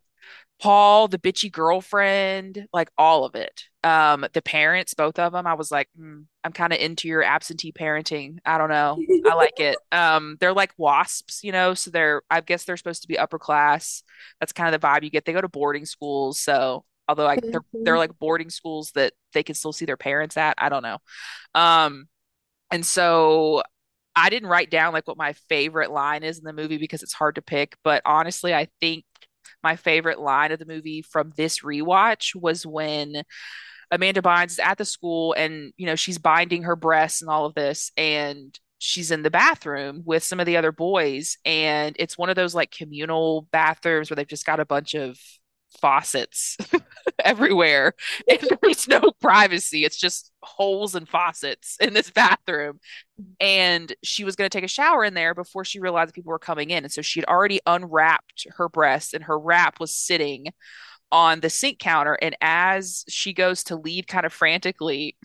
Paul, 0.60 1.08
the 1.08 1.18
bitchy 1.18 1.52
girlfriend, 1.52 2.66
like 2.72 2.88
all 2.96 3.24
of 3.24 3.34
it. 3.34 3.64
Um, 3.82 4.26
the 4.32 4.40
parents, 4.40 4.94
both 4.94 5.18
of 5.18 5.32
them, 5.32 5.46
I 5.46 5.54
was 5.54 5.70
like, 5.70 5.88
hmm, 5.96 6.20
I'm 6.42 6.52
kind 6.52 6.72
of 6.72 6.78
into 6.78 7.06
your 7.08 7.22
absentee 7.22 7.72
parenting. 7.72 8.38
I 8.46 8.56
don't 8.56 8.70
know. 8.70 9.04
I 9.26 9.34
like 9.36 9.60
it. 9.60 9.78
Um, 9.92 10.36
they're 10.40 10.54
like 10.54 10.72
wasps, 10.78 11.40
you 11.42 11.52
know, 11.52 11.74
so 11.74 11.90
they're, 11.90 12.22
I 12.30 12.40
guess 12.40 12.64
they're 12.64 12.76
supposed 12.78 13.02
to 13.02 13.08
be 13.08 13.18
upper 13.18 13.38
class. 13.38 14.02
That's 14.40 14.52
kind 14.52 14.74
of 14.74 14.80
the 14.80 14.86
vibe 14.86 15.02
you 15.02 15.10
get. 15.10 15.24
They 15.26 15.32
go 15.32 15.40
to 15.42 15.48
boarding 15.48 15.84
schools, 15.86 16.40
so 16.40 16.84
although 17.08 17.26
I 17.26 17.38
they're 17.52 17.60
they're 17.84 17.96
Mhm. 17.96 17.98
like 17.98 18.18
boarding 18.18 18.48
schools 18.48 18.92
that 18.94 19.12
they 19.34 19.42
can 19.42 19.54
still 19.54 19.72
see 19.72 19.84
their 19.84 19.98
parents 19.98 20.36
at. 20.38 20.54
I 20.56 20.70
don't 20.70 20.82
know. 20.82 20.98
Um, 21.54 22.08
and 22.70 22.84
so 22.84 23.62
I 24.16 24.30
didn't 24.30 24.48
write 24.48 24.70
down 24.70 24.92
like 24.92 25.08
what 25.08 25.16
my 25.16 25.34
favorite 25.48 25.90
line 25.90 26.22
is 26.22 26.38
in 26.38 26.44
the 26.44 26.52
movie 26.52 26.78
because 26.78 27.02
it's 27.02 27.12
hard 27.14 27.34
to 27.36 27.42
pick, 27.42 27.76
but 27.84 28.02
honestly, 28.04 28.54
I 28.54 28.68
think 28.80 29.04
my 29.62 29.76
favorite 29.76 30.20
line 30.20 30.52
of 30.52 30.58
the 30.58 30.66
movie 30.66 31.02
from 31.02 31.32
this 31.36 31.60
rewatch 31.60 32.34
was 32.34 32.66
when 32.66 33.22
Amanda 33.90 34.22
Bynes 34.22 34.52
is 34.52 34.58
at 34.58 34.78
the 34.78 34.84
school 34.84 35.34
and 35.34 35.72
you 35.76 35.86
know 35.86 35.96
she's 35.96 36.18
binding 36.18 36.64
her 36.64 36.76
breasts 36.76 37.22
and 37.22 37.30
all 37.30 37.46
of 37.46 37.54
this 37.54 37.92
and 37.96 38.58
she's 38.78 39.10
in 39.10 39.22
the 39.22 39.30
bathroom 39.30 40.02
with 40.04 40.22
some 40.22 40.40
of 40.40 40.46
the 40.46 40.56
other 40.56 40.72
boys 40.72 41.38
and 41.44 41.94
it's 41.98 42.18
one 42.18 42.28
of 42.28 42.36
those 42.36 42.54
like 42.54 42.70
communal 42.70 43.48
bathrooms 43.50 44.10
where 44.10 44.16
they've 44.16 44.26
just 44.26 44.46
got 44.46 44.60
a 44.60 44.66
bunch 44.66 44.94
of 44.94 45.18
faucets 45.80 46.56
everywhere. 47.24 47.94
And 48.28 48.58
there's 48.62 48.88
no 48.88 49.12
privacy. 49.20 49.84
It's 49.84 49.98
just 49.98 50.32
holes 50.42 50.94
and 50.94 51.08
faucets 51.08 51.76
in 51.80 51.94
this 51.94 52.10
bathroom. 52.10 52.80
And 53.40 53.94
she 54.02 54.24
was 54.24 54.36
going 54.36 54.48
to 54.48 54.56
take 54.56 54.64
a 54.64 54.68
shower 54.68 55.04
in 55.04 55.14
there 55.14 55.34
before 55.34 55.64
she 55.64 55.80
realized 55.80 56.14
people 56.14 56.30
were 56.30 56.38
coming 56.38 56.70
in. 56.70 56.84
And 56.84 56.92
so 56.92 57.02
she 57.02 57.20
had 57.20 57.28
already 57.28 57.60
unwrapped 57.66 58.46
her 58.56 58.68
breast 58.68 59.14
and 59.14 59.24
her 59.24 59.38
wrap 59.38 59.80
was 59.80 59.94
sitting 59.94 60.46
on 61.12 61.40
the 61.40 61.50
sink 61.50 61.78
counter. 61.78 62.18
And 62.20 62.36
as 62.40 63.04
she 63.08 63.32
goes 63.32 63.64
to 63.64 63.76
leave 63.76 64.06
kind 64.06 64.26
of 64.26 64.32
frantically 64.32 65.16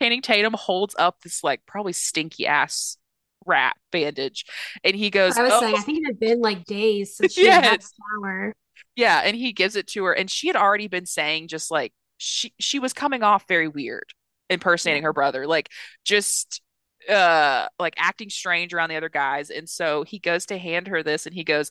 Channing 0.00 0.22
Tatum 0.22 0.52
holds 0.52 0.94
up 0.98 1.20
this 1.22 1.42
like 1.42 1.64
probably 1.66 1.92
stinky 1.92 2.46
ass 2.46 2.98
wrap 3.46 3.76
bandage. 3.92 4.44
And 4.84 4.94
he 4.94 5.10
goes 5.10 5.36
I 5.36 5.42
was 5.42 5.52
oh. 5.54 5.60
saying, 5.60 5.76
I 5.76 5.80
think 5.80 5.98
it 6.02 6.06
had 6.06 6.20
been 6.20 6.40
like 6.40 6.64
days 6.64 7.16
since 7.16 7.32
she 7.32 7.46
had 7.46 7.64
had 7.64 7.80
a 7.80 7.84
shower. 8.22 8.54
Yeah, 8.94 9.22
and 9.24 9.36
he 9.36 9.52
gives 9.52 9.76
it 9.76 9.86
to 9.88 10.04
her, 10.04 10.12
and 10.12 10.30
she 10.30 10.46
had 10.48 10.56
already 10.56 10.88
been 10.88 11.06
saying 11.06 11.48
just 11.48 11.70
like 11.70 11.92
she 12.18 12.52
she 12.58 12.78
was 12.78 12.92
coming 12.92 13.22
off 13.22 13.44
very 13.48 13.68
weird, 13.68 14.12
impersonating 14.50 15.02
her 15.02 15.12
brother, 15.12 15.46
like 15.46 15.70
just 16.04 16.62
uh 17.08 17.68
like 17.78 17.94
acting 17.98 18.30
strange 18.30 18.74
around 18.74 18.88
the 18.90 18.96
other 18.96 19.08
guys. 19.08 19.50
And 19.50 19.68
so 19.68 20.02
he 20.02 20.18
goes 20.18 20.46
to 20.46 20.58
hand 20.58 20.88
her 20.88 21.02
this, 21.02 21.26
and 21.26 21.34
he 21.34 21.44
goes, 21.44 21.70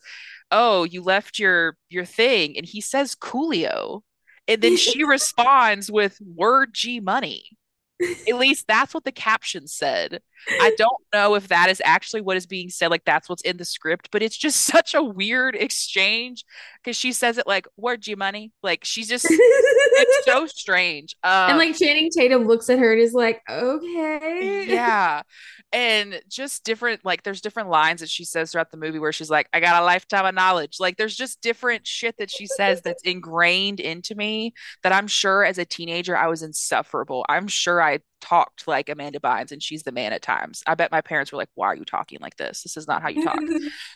"Oh, 0.51 0.83
you 0.83 1.01
left 1.01 1.39
your 1.39 1.77
your 1.89 2.05
thing," 2.05 2.57
and 2.57 2.65
he 2.65 2.81
says 2.81 3.15
Coolio, 3.15 4.01
and 4.47 4.61
then 4.61 4.77
she 4.77 5.03
responds 5.03 5.91
with 5.91 6.19
"Word 6.21 6.73
G 6.73 6.99
money." 6.99 7.57
At 8.01 8.35
least 8.35 8.65
that's 8.67 8.93
what 8.93 9.05
the 9.05 9.11
caption 9.11 9.67
said. 9.67 10.21
I 10.49 10.75
don't 10.77 11.01
know 11.13 11.35
if 11.35 11.47
that 11.47 11.69
is 11.69 11.81
actually 11.85 12.21
what 12.21 12.35
is 12.35 12.45
being 12.45 12.69
said, 12.69 12.91
like 12.91 13.05
that's 13.05 13.29
what's 13.29 13.41
in 13.43 13.57
the 13.57 13.65
script, 13.65 14.09
but 14.11 14.21
it's 14.21 14.35
just 14.37 14.61
such 14.65 14.93
a 14.93 15.03
weird 15.03 15.55
exchange 15.55 16.43
because 16.83 16.97
she 16.97 17.13
says 17.13 17.37
it 17.37 17.47
like, 17.47 17.67
"Where'd 17.75 18.05
you 18.05 18.17
money?" 18.17 18.51
Like 18.61 18.83
she's 18.83 19.07
just, 19.07 19.25
it's 19.95 20.25
so 20.25 20.47
strange. 20.47 21.15
and 21.23 21.53
Um, 21.53 21.57
like 21.57 21.77
Channing 21.77 22.09
Tatum 22.15 22.45
looks 22.45 22.69
at 22.69 22.79
her 22.79 22.93
and 22.93 23.01
is 23.01 23.13
like, 23.13 23.41
okay. 23.49 24.65
yeah, 24.67 25.21
and 25.73 26.21
just 26.29 26.63
different, 26.63 27.03
like 27.05 27.23
there's 27.23 27.41
different 27.41 27.69
lines 27.69 28.01
that 28.01 28.09
she 28.09 28.25
says 28.25 28.51
throughout 28.51 28.71
the 28.71 28.77
movie 28.77 28.99
where 28.99 29.11
she's 29.11 29.29
like, 29.29 29.47
"I 29.53 29.59
got 29.59 29.81
a 29.81 29.85
lifetime 29.85 30.25
of 30.25 30.35
knowledge." 30.35 30.77
Like 30.79 30.97
there's 30.97 31.15
just 31.15 31.41
different 31.41 31.87
shit 31.87 32.15
that 32.17 32.31
she 32.31 32.47
says 32.47 32.81
that's 32.81 33.03
ingrained 33.03 33.79
into 33.79 34.15
me 34.15 34.53
that 34.83 34.91
I'm 34.93 35.07
sure 35.07 35.43
as 35.43 35.57
a 35.57 35.65
teenager 35.65 36.15
I 36.17 36.27
was 36.27 36.43
insufferable. 36.43 37.25
I'm 37.29 37.47
sure 37.47 37.81
I 37.81 37.99
talked 38.21 38.67
like 38.67 38.89
Amanda 38.89 39.19
Bynes 39.19 39.51
and 39.51 39.61
she's 39.61 39.83
the 39.83 39.91
man 39.91 40.13
at 40.13 40.21
times. 40.21 40.63
I 40.67 40.75
bet 40.75 40.91
my 40.91 41.01
parents 41.01 41.31
were 41.31 41.37
like, 41.37 41.49
"Why 41.55 41.67
are 41.67 41.75
you 41.75 41.85
talking 41.85 42.19
like 42.21 42.37
this? 42.37 42.63
This 42.63 42.77
is 42.77 42.87
not 42.87 43.01
how 43.01 43.09
you 43.09 43.23
talk." 43.23 43.39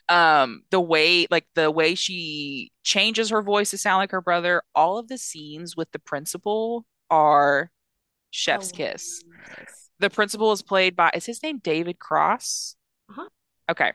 Um, 0.09 0.63
the 0.71 0.81
way 0.81 1.27
like 1.29 1.45
the 1.53 1.69
way 1.69 1.93
she 1.93 2.71
changes 2.83 3.29
her 3.29 3.43
voice 3.43 3.69
to 3.71 3.77
sound 3.77 3.99
like 3.99 4.11
her 4.11 4.21
brother, 4.21 4.63
all 4.73 4.97
of 4.97 5.07
the 5.07 5.19
scenes 5.19 5.75
with 5.77 5.91
the 5.91 5.99
principal 5.99 6.85
are 7.11 7.69
chef's 8.31 8.71
kiss. 8.71 9.23
Hilarious. 9.23 9.89
The 9.99 10.09
principal 10.09 10.51
is 10.51 10.61
played 10.61 10.95
by 10.95 11.11
is 11.13 11.25
his 11.25 11.43
name 11.43 11.59
David 11.59 11.99
Cross? 11.99 12.75
Uh-huh. 13.09 13.29
Okay. 13.69 13.93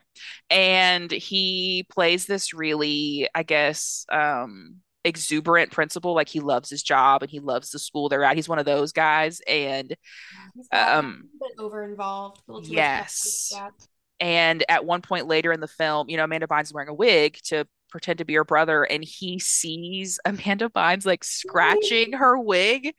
And 0.51 1.11
he 1.11 1.87
plays 1.91 2.27
this 2.27 2.55
really, 2.55 3.29
I 3.35 3.43
guess, 3.43 4.07
um, 4.11 4.77
exuberant 5.05 5.71
principal. 5.71 6.15
Like 6.15 6.29
he 6.29 6.41
loves 6.41 6.71
his 6.71 6.83
job 6.83 7.23
and 7.23 7.31
he 7.31 7.41
loves 7.41 7.71
the 7.71 7.79
school 7.79 8.09
they're 8.09 8.25
at. 8.25 8.37
He's 8.37 8.49
one 8.49 8.59
of 8.59 8.65
those 8.67 8.93
guys. 8.93 9.41
And 9.47 9.95
um, 10.73 11.29
over 11.59 11.85
involved, 11.85 12.41
a 12.49 12.53
little 12.53 12.67
too 12.67 12.75
yes. 12.75 13.53
And 14.21 14.65
at 14.69 14.85
one 14.85 15.03
point 15.03 15.27
later 15.27 15.53
in 15.53 15.61
the 15.61 15.69
film, 15.69 16.09
you 16.09 16.17
know, 16.17 16.25
Amanda 16.25 16.47
Bynes 16.47 16.65
is 16.65 16.73
wearing 16.73 16.89
a 16.89 16.95
wig 16.95 17.39
to 17.45 17.67
pretend 17.91 18.19
to 18.19 18.25
be 18.25 18.35
her 18.35 18.45
brother, 18.45 18.83
and 18.83 19.05
he 19.05 19.39
sees 19.39 20.19
Amanda 20.25 20.69
Bynes 20.69 21.05
like 21.07 21.23
scratching 21.25 22.13
her 22.15 22.39
wig. 22.39 22.95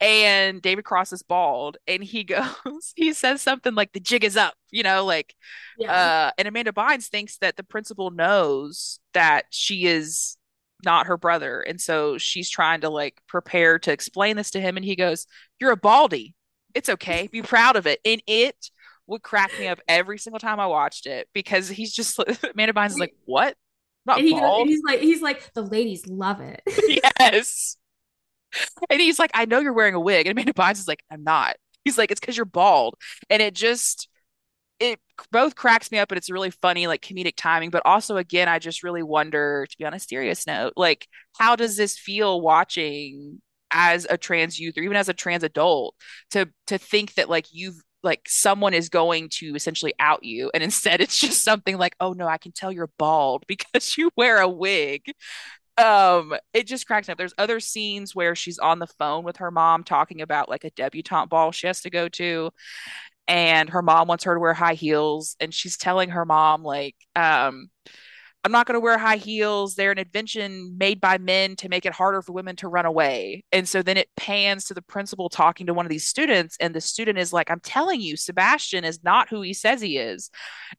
And 0.00 0.60
David 0.60 0.84
Cross 0.84 1.12
is 1.12 1.22
bald, 1.22 1.78
and 1.86 2.02
he 2.04 2.22
goes, 2.24 2.92
he 2.96 3.12
says 3.12 3.40
something 3.42 3.74
like 3.74 3.92
the 3.92 4.00
jig 4.00 4.24
is 4.24 4.36
up, 4.36 4.54
you 4.70 4.82
know, 4.82 5.04
like 5.04 5.34
Yeah. 5.78 5.92
uh 5.92 6.30
and 6.38 6.48
Amanda 6.48 6.72
Bynes 6.72 7.08
thinks 7.08 7.38
that 7.38 7.56
the 7.56 7.62
principal 7.64 8.10
knows 8.10 9.00
that 9.14 9.46
she 9.50 9.86
is 9.86 10.36
not 10.86 11.08
her 11.08 11.18
brother. 11.18 11.60
And 11.60 11.78
so 11.80 12.16
she's 12.16 12.48
trying 12.48 12.80
to 12.80 12.88
like 12.88 13.20
prepare 13.28 13.78
to 13.80 13.92
explain 13.92 14.36
this 14.36 14.52
to 14.52 14.60
him. 14.60 14.76
And 14.76 14.84
he 14.84 14.96
goes, 14.96 15.26
You're 15.60 15.72
a 15.72 15.76
baldy. 15.76 16.34
It's 16.74 16.88
okay. 16.88 17.28
Be 17.30 17.42
proud 17.42 17.76
of 17.76 17.86
it. 17.86 18.00
And 18.06 18.22
it 18.26 18.70
would 19.06 19.22
crack 19.22 19.50
me 19.58 19.68
up 19.68 19.80
every 19.88 20.18
single 20.18 20.40
time 20.40 20.58
I 20.58 20.66
watched 20.66 21.06
it 21.06 21.28
because 21.34 21.68
he's 21.68 21.92
just 21.92 22.18
Amanda 22.54 22.72
Bynes 22.72 22.90
is 22.90 22.98
like, 22.98 23.14
What? 23.26 23.48
I'm 23.48 24.12
not 24.12 24.18
and 24.20 24.28
he 24.28 24.34
bald. 24.34 24.62
and 24.62 24.70
he's 24.70 24.82
like, 24.82 25.00
he's 25.00 25.22
like, 25.22 25.52
the 25.54 25.62
ladies 25.62 26.06
love 26.06 26.40
it. 26.40 26.62
yes. 27.20 27.76
And 28.88 29.00
he's 29.00 29.18
like, 29.18 29.32
I 29.34 29.44
know 29.44 29.58
you're 29.58 29.72
wearing 29.72 29.94
a 29.94 30.00
wig. 30.00 30.26
And 30.26 30.38
Amanda 30.38 30.54
Bynes 30.54 30.78
is 30.78 30.88
like, 30.88 31.02
I'm 31.10 31.24
not. 31.24 31.56
He's 31.84 31.98
like, 31.98 32.10
it's 32.10 32.20
because 32.20 32.36
you're 32.36 32.46
bald. 32.46 32.94
And 33.28 33.42
it 33.42 33.54
just, 33.54 34.08
it 34.78 35.00
both 35.32 35.54
cracks 35.54 35.90
me 35.90 35.98
up, 35.98 36.08
but 36.08 36.18
it's 36.18 36.30
really 36.30 36.50
funny, 36.50 36.86
like 36.86 37.02
comedic 37.02 37.34
timing. 37.36 37.70
But 37.70 37.82
also, 37.84 38.16
again, 38.16 38.48
I 38.48 38.58
just 38.58 38.82
really 38.82 39.02
wonder, 39.02 39.66
to 39.68 39.78
be 39.78 39.84
on 39.84 39.94
a 39.94 39.98
serious 40.00 40.46
note, 40.46 40.74
like, 40.76 41.08
how 41.38 41.56
does 41.56 41.76
this 41.76 41.98
feel 41.98 42.40
watching 42.40 43.40
as 43.70 44.06
a 44.08 44.16
trans 44.16 44.58
youth 44.58 44.78
or 44.78 44.82
even 44.82 44.96
as 44.96 45.08
a 45.08 45.14
trans 45.14 45.42
adult 45.42 45.94
to 46.30 46.48
to 46.68 46.78
think 46.78 47.14
that 47.14 47.28
like 47.28 47.46
you've 47.52 47.76
like 48.02 48.20
someone 48.28 48.72
is 48.72 48.88
going 48.88 49.28
to 49.28 49.54
essentially 49.56 49.92
out 49.98 50.22
you 50.22 50.50
and 50.54 50.62
instead 50.62 51.00
it's 51.00 51.18
just 51.18 51.42
something 51.42 51.76
like 51.76 51.96
oh 52.00 52.12
no 52.12 52.28
i 52.28 52.38
can 52.38 52.52
tell 52.52 52.70
you're 52.70 52.90
bald 52.96 53.44
because 53.48 53.96
you 53.98 54.10
wear 54.16 54.38
a 54.38 54.48
wig 54.48 55.02
um 55.78 56.34
it 56.54 56.66
just 56.66 56.86
cracks 56.86 57.08
me 57.08 57.12
up 57.12 57.18
there's 57.18 57.34
other 57.38 57.60
scenes 57.60 58.14
where 58.14 58.34
she's 58.34 58.58
on 58.58 58.78
the 58.78 58.86
phone 58.86 59.24
with 59.24 59.38
her 59.38 59.50
mom 59.50 59.84
talking 59.84 60.22
about 60.22 60.48
like 60.48 60.64
a 60.64 60.70
debutante 60.70 61.28
ball 61.28 61.52
she 61.52 61.66
has 61.66 61.82
to 61.82 61.90
go 61.90 62.08
to 62.08 62.50
and 63.28 63.70
her 63.70 63.82
mom 63.82 64.08
wants 64.08 64.24
her 64.24 64.34
to 64.34 64.40
wear 64.40 64.54
high 64.54 64.74
heels 64.74 65.36
and 65.40 65.52
she's 65.52 65.76
telling 65.76 66.10
her 66.10 66.24
mom 66.24 66.62
like 66.62 66.94
um 67.14 67.68
I'm 68.46 68.52
not 68.52 68.68
going 68.68 68.74
to 68.74 68.80
wear 68.80 68.96
high 68.96 69.16
heels. 69.16 69.74
They're 69.74 69.90
an 69.90 69.98
invention 69.98 70.76
made 70.78 71.00
by 71.00 71.18
men 71.18 71.56
to 71.56 71.68
make 71.68 71.84
it 71.84 71.92
harder 71.92 72.22
for 72.22 72.30
women 72.30 72.54
to 72.56 72.68
run 72.68 72.86
away. 72.86 73.42
And 73.50 73.68
so 73.68 73.82
then 73.82 73.96
it 73.96 74.08
pans 74.16 74.66
to 74.66 74.74
the 74.74 74.82
principal 74.82 75.28
talking 75.28 75.66
to 75.66 75.74
one 75.74 75.84
of 75.84 75.90
these 75.90 76.06
students, 76.06 76.56
and 76.60 76.72
the 76.72 76.80
student 76.80 77.18
is 77.18 77.32
like, 77.32 77.50
I'm 77.50 77.58
telling 77.58 78.00
you, 78.00 78.16
Sebastian 78.16 78.84
is 78.84 79.02
not 79.02 79.28
who 79.28 79.42
he 79.42 79.52
says 79.52 79.80
he 79.80 79.98
is. 79.98 80.30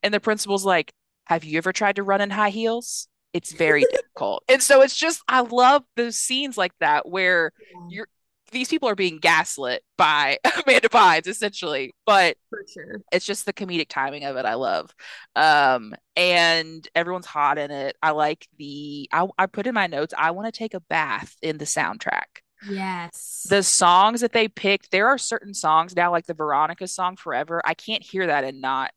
And 0.02 0.14
the 0.14 0.22
principal's 0.22 0.64
like, 0.64 0.94
Have 1.26 1.44
you 1.44 1.58
ever 1.58 1.74
tried 1.74 1.98
to 1.98 2.04
run 2.04 2.22
in 2.22 2.30
high 2.30 2.52
heels? 2.52 3.10
It's 3.34 3.52
very 3.52 3.84
difficult. 3.92 4.44
And 4.48 4.64
so 4.64 4.82
it's 4.82 4.96
just, 4.96 5.22
I 5.28 5.42
love 5.42 5.84
those 5.98 6.18
scenes 6.18 6.58
like 6.58 6.72
that 6.80 7.10
where 7.10 7.52
you're, 7.90 8.08
these 8.52 8.70
people 8.70 8.90
are 8.90 8.96
being 8.96 9.20
gaslit 9.20 9.84
by 9.98 10.38
Amanda 10.66 10.90
Bynes, 10.90 11.28
essentially. 11.28 11.94
But 12.06 12.38
For 12.50 12.64
sure. 12.72 13.02
it's 13.12 13.26
just 13.26 13.46
the 13.46 13.54
comedic 13.54 13.88
timing 13.90 14.24
of 14.26 14.36
it 14.38 14.46
I 14.46 14.56
love. 14.56 14.94
Um, 15.36 15.94
and 16.16 16.88
everyone's 16.96 17.26
hot 17.26 17.58
in 17.58 17.72
it. 17.72 17.96
I 18.02 18.12
like 18.12 18.48
the 18.58 19.10
I, 19.12 19.28
I 19.38 19.46
put 19.48 19.68
in 19.68 19.74
my 19.74 19.88
notes, 19.88 20.14
I 20.18 20.32
want 20.32 20.54
to 20.54 20.58
take 20.58 20.74
a 20.74 20.80
bath 20.80 21.36
in 21.42 21.58
the 21.58 21.66
soundtrack. 21.66 22.42
Yes. 22.68 23.46
The 23.50 23.62
songs 23.62 24.22
that 24.22 24.34
they 24.34 24.48
picked, 24.48 24.90
there 24.92 25.08
are 25.08 25.18
certain 25.20 25.54
songs 25.54 25.96
now, 25.96 26.12
like 26.12 26.26
the 26.26 26.34
Veronica 26.34 26.88
song 26.88 27.16
Forever. 27.16 27.62
I 27.64 27.76
can't 27.76 28.02
hear 28.04 28.26
that 28.28 28.44
and 28.44 28.62
not 28.62 28.92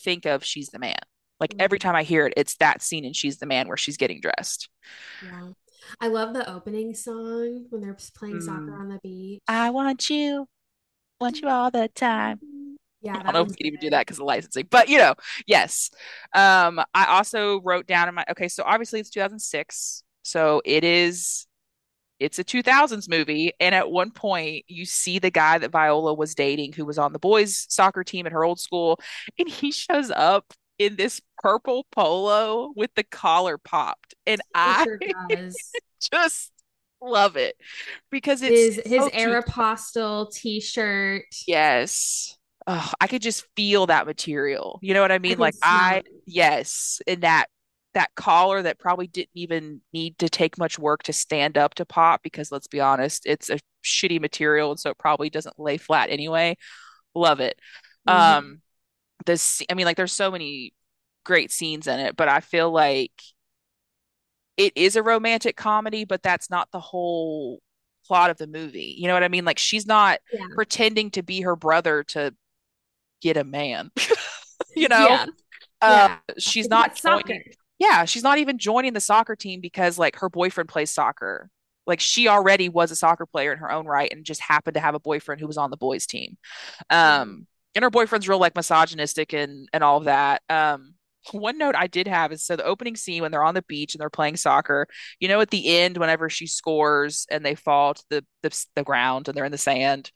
think 0.00 0.26
of 0.26 0.44
She's 0.44 0.68
the 0.68 0.78
Man. 0.78 0.98
Like 1.40 1.54
every 1.58 1.78
time 1.78 1.96
I 1.96 2.02
hear 2.02 2.26
it, 2.26 2.34
it's 2.36 2.56
that 2.56 2.82
scene 2.82 3.04
in 3.04 3.12
She's 3.12 3.38
the 3.38 3.46
Man 3.46 3.66
where 3.66 3.76
she's 3.76 3.96
getting 3.96 4.20
dressed. 4.20 4.68
yeah. 5.22 5.50
I 6.00 6.08
love 6.08 6.34
the 6.34 6.48
opening 6.50 6.94
song 6.94 7.66
when 7.70 7.82
they're 7.82 7.96
playing 8.16 8.40
soccer 8.40 8.70
Mm. 8.70 8.80
on 8.80 8.88
the 8.90 8.98
beach. 9.02 9.40
I 9.48 9.70
want 9.70 10.10
you, 10.10 10.46
want 11.20 11.40
you 11.40 11.48
all 11.48 11.70
the 11.70 11.88
time. 11.88 12.40
Yeah, 13.02 13.16
I 13.18 13.22
don't 13.22 13.32
know 13.32 13.40
if 13.42 13.48
we 13.48 13.54
can 13.56 13.66
even 13.66 13.80
do 13.80 13.90
that 13.90 14.06
because 14.06 14.18
of 14.18 14.26
licensing, 14.26 14.66
but 14.70 14.88
you 14.88 14.98
know, 14.98 15.14
yes. 15.46 15.90
Um, 16.34 16.80
I 16.94 17.06
also 17.06 17.60
wrote 17.62 17.86
down 17.86 18.08
in 18.08 18.14
my 18.14 18.24
okay, 18.30 18.48
so 18.48 18.62
obviously 18.64 19.00
it's 19.00 19.10
2006, 19.10 20.02
so 20.22 20.60
it 20.64 20.84
is 20.84 21.46
it's 22.18 22.38
a 22.38 22.44
2000s 22.44 23.08
movie, 23.08 23.52
and 23.58 23.74
at 23.74 23.90
one 23.90 24.10
point 24.10 24.66
you 24.68 24.84
see 24.84 25.18
the 25.18 25.30
guy 25.30 25.56
that 25.56 25.72
Viola 25.72 26.12
was 26.12 26.34
dating 26.34 26.74
who 26.74 26.84
was 26.84 26.98
on 26.98 27.14
the 27.14 27.18
boys' 27.18 27.66
soccer 27.70 28.04
team 28.04 28.26
at 28.26 28.32
her 28.32 28.44
old 28.44 28.60
school, 28.60 29.00
and 29.38 29.48
he 29.48 29.72
shows 29.72 30.10
up 30.10 30.52
in 30.80 30.96
this 30.96 31.22
purple 31.42 31.86
polo 31.92 32.72
with 32.76 32.92
the 32.96 33.04
collar 33.04 33.58
popped, 33.58 34.16
and 34.26 34.42
I 34.54 34.86
sure 34.86 35.00
just 36.12 36.52
love 37.02 37.36
it 37.36 37.56
because 38.10 38.42
it's 38.42 38.68
His 38.68 38.80
his 38.86 39.04
so 39.04 39.10
2000s. 39.10 39.14
Aeropostale 39.14 40.32
t-shirt. 40.32 41.24
Yes. 41.46 42.36
Oh, 42.66 42.92
I 43.00 43.06
could 43.06 43.22
just 43.22 43.46
feel 43.56 43.86
that 43.86 44.06
material. 44.06 44.78
You 44.82 44.94
know 44.94 45.00
what 45.02 45.12
I 45.12 45.18
mean? 45.18 45.38
can 45.38 45.38
Like 45.38 45.56
I, 45.62 46.02
it. 46.04 46.06
yes, 46.26 47.00
and 47.06 47.22
that 47.22 47.46
that 47.94 48.10
collar 48.14 48.62
that 48.62 48.78
probably 48.78 49.08
didn't 49.08 49.30
even 49.34 49.80
need 49.92 50.16
to 50.18 50.28
take 50.28 50.56
much 50.58 50.78
work 50.78 51.02
to 51.04 51.12
stand 51.12 51.58
up 51.58 51.74
to 51.74 51.84
pop 51.84 52.22
because 52.22 52.52
let's 52.52 52.68
be 52.68 52.80
honest, 52.80 53.24
it's 53.26 53.50
a 53.50 53.58
shitty 53.84 54.20
material 54.20 54.70
and 54.70 54.78
so 54.78 54.90
it 54.90 54.98
probably 54.98 55.28
doesn't 55.30 55.58
lay 55.58 55.76
flat 55.76 56.08
anyway. 56.10 56.56
Love 57.14 57.40
it. 57.40 57.58
Mhm. 58.04 58.12
Um, 58.12 58.62
this 59.26 59.62
I 59.70 59.74
mean 59.74 59.86
like 59.86 59.96
there's 59.96 60.12
so 60.12 60.30
many 60.30 60.74
great 61.24 61.52
scenes 61.52 61.86
in 61.86 62.00
it, 62.00 62.16
but 62.16 62.28
I 62.28 62.40
feel 62.40 62.70
like 62.70 63.12
it 64.56 64.72
is 64.76 64.96
a 64.96 65.02
romantic 65.02 65.56
comedy, 65.56 66.04
but 66.04 66.22
that's 66.22 66.50
not 66.50 66.68
the 66.72 66.80
whole 66.80 67.60
plot 68.06 68.30
of 68.30 68.36
the 68.38 68.46
movie. 68.46 68.94
You 68.98 69.08
know 69.08 69.14
what 69.14 69.22
I 69.22 69.28
mean? 69.28 69.44
Like 69.44 69.58
she's 69.58 69.86
not 69.86 70.18
Yeah. 70.32 70.46
pretending 70.54 71.10
to 71.12 71.22
be 71.22 71.40
her 71.42 71.56
brother 71.56 72.04
to 72.08 72.34
get 73.22 73.36
a 73.36 73.44
man. 73.44 73.90
you 74.76 74.88
know? 74.88 75.08
Yeah. 75.08 75.26
Uh, 75.82 76.08
Yeah. 76.08 76.18
she's 76.38 76.68
It's 76.70 76.70
not 76.70 76.96
joining 77.04 77.42
yeah, 77.78 78.04
she's 78.06 78.22
not 78.22 78.38
even 78.38 78.58
joining 78.58 78.92
the 78.94 79.00
soccer 79.00 79.36
team 79.36 79.60
because 79.60 79.98
like 79.98 80.16
her 80.16 80.28
boyfriend 80.30 80.68
plays 80.68 80.90
soccer. 80.90 81.50
Like 81.86 82.00
she 82.00 82.28
already 82.28 82.68
was 82.68 82.90
a 82.90 82.96
soccer 82.96 83.26
player 83.26 83.52
in 83.52 83.58
her 83.58 83.70
own 83.72 83.86
right 83.86 84.12
and 84.12 84.24
just 84.24 84.40
happened 84.42 84.74
to 84.74 84.80
have 84.80 84.94
a 84.94 85.00
boyfriend 85.00 85.40
who 85.40 85.46
was 85.46 85.58
on 85.58 85.70
the 85.70 85.78
boys 85.78 86.06
team. 86.06 86.38
Um, 86.90 87.46
and 87.74 87.82
her 87.82 87.90
boyfriend's 87.90 88.28
real 88.28 88.38
like 88.38 88.54
misogynistic 88.54 89.32
and 89.32 89.68
and 89.72 89.84
all 89.84 89.98
of 89.98 90.04
that. 90.04 90.42
Um, 90.48 90.94
one 91.32 91.58
note 91.58 91.74
I 91.76 91.86
did 91.86 92.08
have 92.08 92.32
is 92.32 92.44
so 92.44 92.56
the 92.56 92.64
opening 92.64 92.96
scene 92.96 93.22
when 93.22 93.30
they're 93.30 93.44
on 93.44 93.54
the 93.54 93.62
beach 93.62 93.94
and 93.94 94.00
they're 94.00 94.10
playing 94.10 94.36
soccer, 94.36 94.86
you 95.18 95.28
know, 95.28 95.40
at 95.40 95.50
the 95.50 95.78
end, 95.78 95.98
whenever 95.98 96.30
she 96.30 96.46
scores 96.46 97.26
and 97.30 97.44
they 97.44 97.54
fall 97.54 97.94
to 97.94 98.04
the 98.10 98.24
the, 98.42 98.66
the 98.76 98.84
ground 98.84 99.28
and 99.28 99.36
they're 99.36 99.44
in 99.44 99.52
the 99.52 99.58
sand 99.58 100.10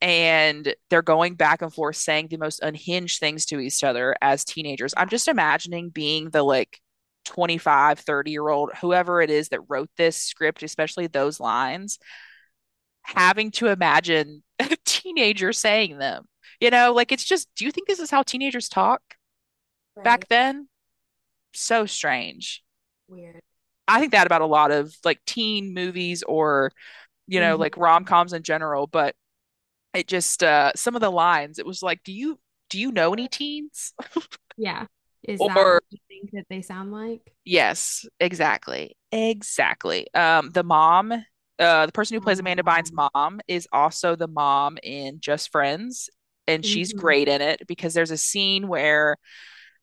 and 0.00 0.74
they're 0.90 1.02
going 1.02 1.34
back 1.34 1.62
and 1.62 1.72
forth 1.72 1.96
saying 1.96 2.28
the 2.28 2.36
most 2.36 2.62
unhinged 2.62 3.20
things 3.20 3.46
to 3.46 3.58
each 3.58 3.82
other 3.82 4.14
as 4.20 4.44
teenagers. 4.44 4.94
I'm 4.96 5.08
just 5.08 5.28
imagining 5.28 5.88
being 5.90 6.30
the 6.30 6.42
like 6.42 6.78
25, 7.24 8.00
30 8.00 8.30
year 8.30 8.48
old, 8.48 8.70
whoever 8.80 9.22
it 9.22 9.30
is 9.30 9.48
that 9.48 9.60
wrote 9.68 9.90
this 9.96 10.16
script, 10.16 10.62
especially 10.62 11.06
those 11.06 11.40
lines, 11.40 11.98
having 13.04 13.50
to 13.52 13.68
imagine 13.68 14.42
a 14.60 14.76
teenager 14.84 15.52
saying 15.52 15.98
them. 15.98 16.26
You 16.60 16.70
know, 16.70 16.92
like 16.92 17.12
it's 17.12 17.24
just, 17.24 17.48
do 17.56 17.64
you 17.64 17.70
think 17.72 17.88
this 17.88 18.00
is 18.00 18.10
how 18.10 18.22
teenagers 18.22 18.68
talk 18.68 19.02
back 20.04 20.28
then? 20.28 20.68
So 21.54 21.86
strange. 21.86 22.62
Weird. 23.08 23.42
I 23.86 24.00
think 24.00 24.12
that 24.12 24.26
about 24.26 24.40
a 24.40 24.46
lot 24.46 24.70
of 24.70 24.94
like 25.04 25.20
teen 25.26 25.74
movies 25.74 26.22
or, 26.22 26.72
you 27.28 27.40
know, 27.40 27.56
Mhm. 27.56 27.60
like 27.60 27.76
rom-coms 27.76 28.32
in 28.32 28.42
general, 28.42 28.86
but 28.86 29.16
it 29.94 30.08
just 30.08 30.42
uh 30.44 30.72
some 30.76 30.94
of 30.96 31.02
the 31.02 31.10
lines, 31.12 31.58
it 31.58 31.66
was 31.66 31.82
like, 31.82 32.02
do 32.04 32.12
you 32.12 32.40
do 32.70 32.80
you 32.80 32.92
know 32.92 33.12
any 33.12 33.28
teens? 33.28 33.94
Yeah. 34.56 34.86
Is 35.22 35.44
that 35.44 35.54
Or 35.54 35.72
what 35.72 35.82
you 35.90 35.98
think 36.08 36.30
that 36.32 36.46
they 36.48 36.62
sound 36.62 36.92
like? 36.92 37.34
yes, 37.44 38.06
exactly. 38.20 38.96
Exactly. 39.12 40.12
Um 40.14 40.50
the 40.50 40.64
mom, 40.64 41.24
uh 41.58 41.86
the 41.86 41.92
person 41.92 42.14
who 42.14 42.20
plays 42.20 42.38
Amanda 42.38 42.62
Bynes' 42.62 42.92
mom 42.92 43.40
is 43.48 43.68
also 43.72 44.16
the 44.16 44.28
mom 44.28 44.78
in 44.82 45.20
Just 45.20 45.50
Friends, 45.50 46.10
and 46.46 46.64
she's 46.64 46.92
mhm. 46.92 46.98
great 46.98 47.28
in 47.28 47.40
it 47.40 47.62
because 47.66 47.94
there's 47.94 48.10
a 48.10 48.16
scene 48.16 48.68
where 48.68 49.16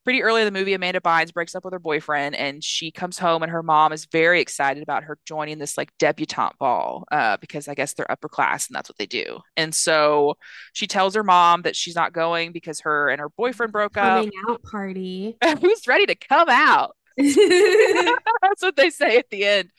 pretty 0.03 0.23
early 0.23 0.41
in 0.41 0.51
the 0.51 0.57
movie, 0.57 0.73
Amanda 0.73 0.99
Bynes 0.99 1.33
breaks 1.33 1.55
up 1.55 1.63
with 1.63 1.73
her 1.73 1.79
boyfriend 1.79 2.35
and 2.35 2.63
she 2.63 2.91
comes 2.91 3.19
home 3.19 3.43
and 3.43 3.51
her 3.51 3.63
mom 3.63 3.93
is 3.93 4.05
very 4.05 4.41
excited 4.41 4.81
about 4.81 5.03
her 5.03 5.17
joining 5.25 5.59
this 5.59 5.77
like 5.77 5.91
debutante 5.99 6.57
ball 6.57 7.05
uh, 7.11 7.37
because 7.37 7.67
I 7.67 7.75
guess 7.75 7.93
they're 7.93 8.11
upper 8.11 8.29
class 8.29 8.67
and 8.67 8.75
that's 8.75 8.89
what 8.89 8.97
they 8.97 9.05
do. 9.05 9.39
And 9.55 9.73
so 9.73 10.35
she 10.73 10.87
tells 10.87 11.15
her 11.15 11.23
mom 11.23 11.63
that 11.63 11.75
she's 11.75 11.95
not 11.95 12.13
going 12.13 12.51
because 12.51 12.81
her 12.81 13.09
and 13.09 13.19
her 13.19 13.29
boyfriend 13.29 13.71
broke 13.71 13.97
up. 13.97 14.23
Coming 14.23 14.31
out 14.49 14.63
party. 14.63 15.37
Who's 15.61 15.87
ready 15.87 16.07
to 16.07 16.15
come 16.15 16.49
out? 16.49 16.95
That's 17.17 18.61
what 18.61 18.75
they 18.75 18.89
say 18.89 19.17
at 19.17 19.29
the 19.29 19.45
end. 19.45 19.69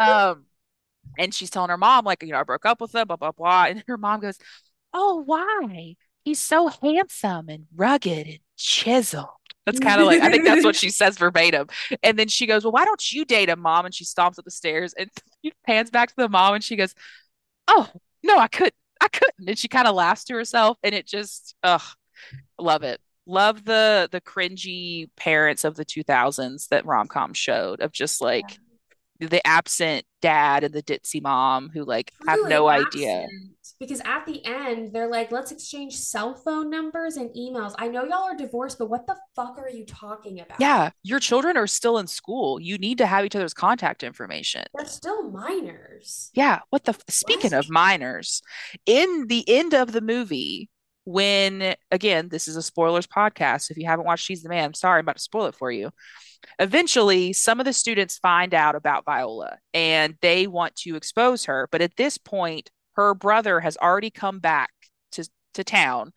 Um, 0.00 0.46
and 1.18 1.34
she's 1.34 1.50
telling 1.50 1.70
her 1.70 1.76
mom, 1.76 2.04
like, 2.04 2.22
you 2.22 2.32
know, 2.32 2.38
I 2.38 2.44
broke 2.44 2.64
up 2.64 2.80
with 2.80 2.94
him, 2.94 3.06
blah, 3.06 3.16
blah, 3.16 3.32
blah. 3.32 3.64
And 3.64 3.82
her 3.88 3.98
mom 3.98 4.20
goes, 4.20 4.38
Oh, 4.94 5.22
why? 5.24 5.96
He's 6.24 6.40
so 6.40 6.68
handsome 6.68 7.48
and 7.48 7.66
rugged 7.74 8.26
and 8.26 8.38
chiseled. 8.56 9.28
That's 9.66 9.80
kind 9.80 10.00
of 10.00 10.06
like, 10.06 10.22
I 10.22 10.30
think 10.30 10.44
that's 10.44 10.64
what 10.64 10.76
she 10.76 10.88
says 10.88 11.18
verbatim. 11.18 11.68
And 12.02 12.18
then 12.18 12.28
she 12.28 12.46
goes, 12.46 12.64
Well, 12.64 12.72
why 12.72 12.84
don't 12.86 13.12
you 13.12 13.24
date 13.26 13.50
him, 13.50 13.60
mom? 13.60 13.84
And 13.84 13.94
she 13.94 14.04
stomps 14.04 14.38
up 14.38 14.44
the 14.44 14.50
stairs 14.50 14.94
and 14.98 15.10
he 15.42 15.52
pans 15.66 15.90
back 15.90 16.08
to 16.08 16.14
the 16.16 16.28
mom 16.28 16.54
and 16.54 16.64
she 16.64 16.76
goes, 16.76 16.94
Oh, 17.66 17.88
no, 18.22 18.38
I 18.38 18.48
couldn't. 18.48 18.74
I 19.00 19.08
couldn't. 19.08 19.48
And 19.48 19.58
she 19.58 19.68
kind 19.68 19.86
of 19.86 19.94
laughs 19.94 20.24
to 20.24 20.34
herself. 20.34 20.78
And 20.82 20.94
it 20.94 21.06
just, 21.06 21.54
ugh, 21.62 21.82
love 22.58 22.82
it. 22.82 23.00
Love 23.26 23.62
the 23.64 24.08
the 24.10 24.22
cringy 24.22 25.10
parents 25.14 25.64
of 25.64 25.76
the 25.76 25.84
2000s 25.84 26.68
that 26.68 26.86
rom-com 26.86 27.34
showed 27.34 27.80
of 27.80 27.92
just 27.92 28.22
like 28.22 28.58
the 29.20 29.44
absent 29.46 30.04
dad 30.22 30.64
and 30.64 30.72
the 30.74 30.82
ditzy 30.82 31.20
mom 31.20 31.70
who 31.72 31.84
like 31.84 32.12
have 32.26 32.36
Truly 32.38 32.50
no 32.50 32.68
idea. 32.68 33.26
Because 33.78 34.00
at 34.04 34.26
the 34.26 34.44
end, 34.44 34.92
they're 34.92 35.08
like, 35.08 35.30
let's 35.30 35.52
exchange 35.52 35.96
cell 35.96 36.34
phone 36.34 36.68
numbers 36.68 37.16
and 37.16 37.30
emails. 37.30 37.74
I 37.78 37.88
know 37.88 38.04
y'all 38.04 38.24
are 38.24 38.36
divorced, 38.36 38.78
but 38.78 38.90
what 38.90 39.06
the 39.06 39.16
fuck 39.36 39.56
are 39.58 39.68
you 39.68 39.86
talking 39.86 40.40
about? 40.40 40.58
Yeah, 40.60 40.90
your 41.04 41.20
children 41.20 41.56
are 41.56 41.66
still 41.68 41.98
in 41.98 42.06
school. 42.08 42.60
You 42.60 42.78
need 42.78 42.98
to 42.98 43.06
have 43.06 43.24
each 43.24 43.36
other's 43.36 43.54
contact 43.54 44.02
information. 44.02 44.64
They're 44.74 44.86
still 44.86 45.30
minors. 45.30 46.30
Yeah, 46.34 46.60
what 46.70 46.84
the 46.84 46.96
speaking 47.08 47.52
What? 47.52 47.66
of 47.66 47.70
minors, 47.70 48.42
in 48.84 49.26
the 49.28 49.44
end 49.48 49.74
of 49.74 49.92
the 49.92 50.00
movie, 50.00 50.70
when 51.04 51.74
again, 51.90 52.28
this 52.28 52.48
is 52.48 52.56
a 52.56 52.62
spoilers 52.62 53.06
podcast. 53.06 53.70
If 53.70 53.78
you 53.78 53.86
haven't 53.86 54.06
watched 54.06 54.24
She's 54.24 54.42
the 54.42 54.48
Man, 54.48 54.64
I'm 54.64 54.74
sorry, 54.74 54.98
I'm 54.98 55.04
about 55.04 55.16
to 55.16 55.22
spoil 55.22 55.46
it 55.46 55.54
for 55.54 55.70
you. 55.70 55.90
Eventually, 56.58 57.32
some 57.32 57.60
of 57.60 57.66
the 57.66 57.72
students 57.72 58.18
find 58.18 58.54
out 58.54 58.74
about 58.74 59.04
Viola 59.04 59.58
and 59.74 60.16
they 60.20 60.46
want 60.46 60.74
to 60.76 60.96
expose 60.96 61.44
her. 61.44 61.68
But 61.70 61.82
at 61.82 61.96
this 61.96 62.18
point, 62.18 62.70
her 62.94 63.14
brother 63.14 63.60
has 63.60 63.76
already 63.76 64.10
come 64.10 64.40
back 64.40 64.70
to, 65.12 65.28
to 65.54 65.64
town, 65.64 66.12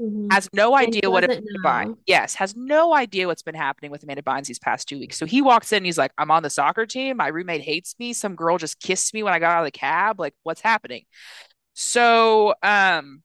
Mhm. 0.00 0.30
has 0.30 0.50
no 0.52 0.76
idea 0.76 1.10
what 1.10 1.24
Amanda 1.24 1.44
Bynes, 1.64 1.96
yes, 2.06 2.34
has 2.34 2.54
no 2.54 2.94
idea 2.94 3.26
what's 3.26 3.42
been 3.42 3.54
happening 3.54 3.90
with 3.90 4.02
Amanda 4.02 4.22
Bynes 4.22 4.46
these 4.46 4.58
past 4.58 4.88
two 4.88 4.98
weeks. 4.98 5.16
So 5.16 5.24
he 5.24 5.40
walks 5.40 5.72
in 5.72 5.78
and 5.78 5.86
he's 5.86 5.96
like, 5.96 6.12
I'm 6.18 6.30
on 6.30 6.42
the 6.42 6.50
soccer 6.50 6.84
team. 6.84 7.16
My 7.16 7.28
roommate 7.28 7.62
hates 7.62 7.94
me. 7.98 8.12
Some 8.12 8.34
girl 8.34 8.58
just 8.58 8.78
kissed 8.80 9.14
me 9.14 9.22
when 9.22 9.32
I 9.32 9.38
got 9.38 9.52
out 9.52 9.60
of 9.60 9.66
the 9.66 9.70
cab. 9.70 10.20
Like, 10.20 10.34
what's 10.42 10.60
happening? 10.60 11.04
So, 11.72 12.54
um, 12.62 13.22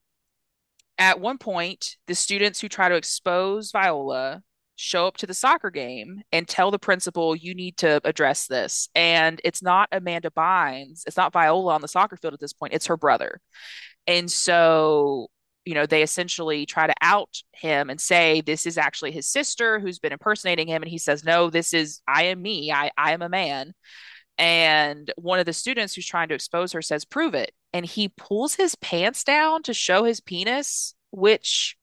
at 0.98 1.20
one 1.20 1.38
point, 1.38 1.96
the 2.06 2.14
students 2.14 2.60
who 2.60 2.68
try 2.68 2.88
to 2.88 2.94
expose 2.94 3.72
Viola 3.72 4.42
show 4.82 5.06
up 5.06 5.16
to 5.16 5.26
the 5.26 5.34
soccer 5.34 5.70
game 5.70 6.22
and 6.32 6.48
tell 6.48 6.72
the 6.72 6.78
principal, 6.78 7.36
you 7.36 7.54
need 7.54 7.76
to 7.76 8.00
address 8.04 8.48
this. 8.48 8.88
And 8.96 9.40
it's 9.44 9.62
not 9.62 9.88
Amanda 9.92 10.30
Bynes, 10.30 11.02
it's 11.06 11.16
not 11.16 11.32
Viola 11.32 11.74
on 11.74 11.80
the 11.80 11.88
soccer 11.88 12.16
field 12.16 12.34
at 12.34 12.40
this 12.40 12.52
point, 12.52 12.74
it's 12.74 12.86
her 12.86 12.96
brother. 12.96 13.40
And 14.08 14.28
so, 14.28 15.28
you 15.64 15.74
know, 15.74 15.86
they 15.86 16.02
essentially 16.02 16.66
try 16.66 16.88
to 16.88 16.94
out 17.00 17.42
him 17.52 17.90
and 17.90 18.00
say, 18.00 18.40
this 18.40 18.66
is 18.66 18.76
actually 18.76 19.12
his 19.12 19.28
sister 19.28 19.78
who's 19.78 20.00
been 20.00 20.12
impersonating 20.12 20.66
him. 20.66 20.82
And 20.82 20.90
he 20.90 20.98
says, 20.98 21.22
no, 21.22 21.48
this 21.48 21.72
is, 21.72 22.00
I 22.08 22.24
am 22.24 22.42
me, 22.42 22.72
I, 22.72 22.90
I 22.98 23.12
am 23.12 23.22
a 23.22 23.28
man. 23.28 23.74
And 24.36 25.12
one 25.16 25.38
of 25.38 25.46
the 25.46 25.52
students 25.52 25.94
who's 25.94 26.06
trying 26.06 26.28
to 26.30 26.34
expose 26.34 26.72
her 26.72 26.82
says, 26.82 27.04
prove 27.04 27.34
it. 27.34 27.52
And 27.72 27.86
he 27.86 28.08
pulls 28.08 28.56
his 28.56 28.74
pants 28.74 29.22
down 29.22 29.62
to 29.62 29.72
show 29.72 30.02
his 30.02 30.20
penis, 30.20 30.96
which, 31.12 31.76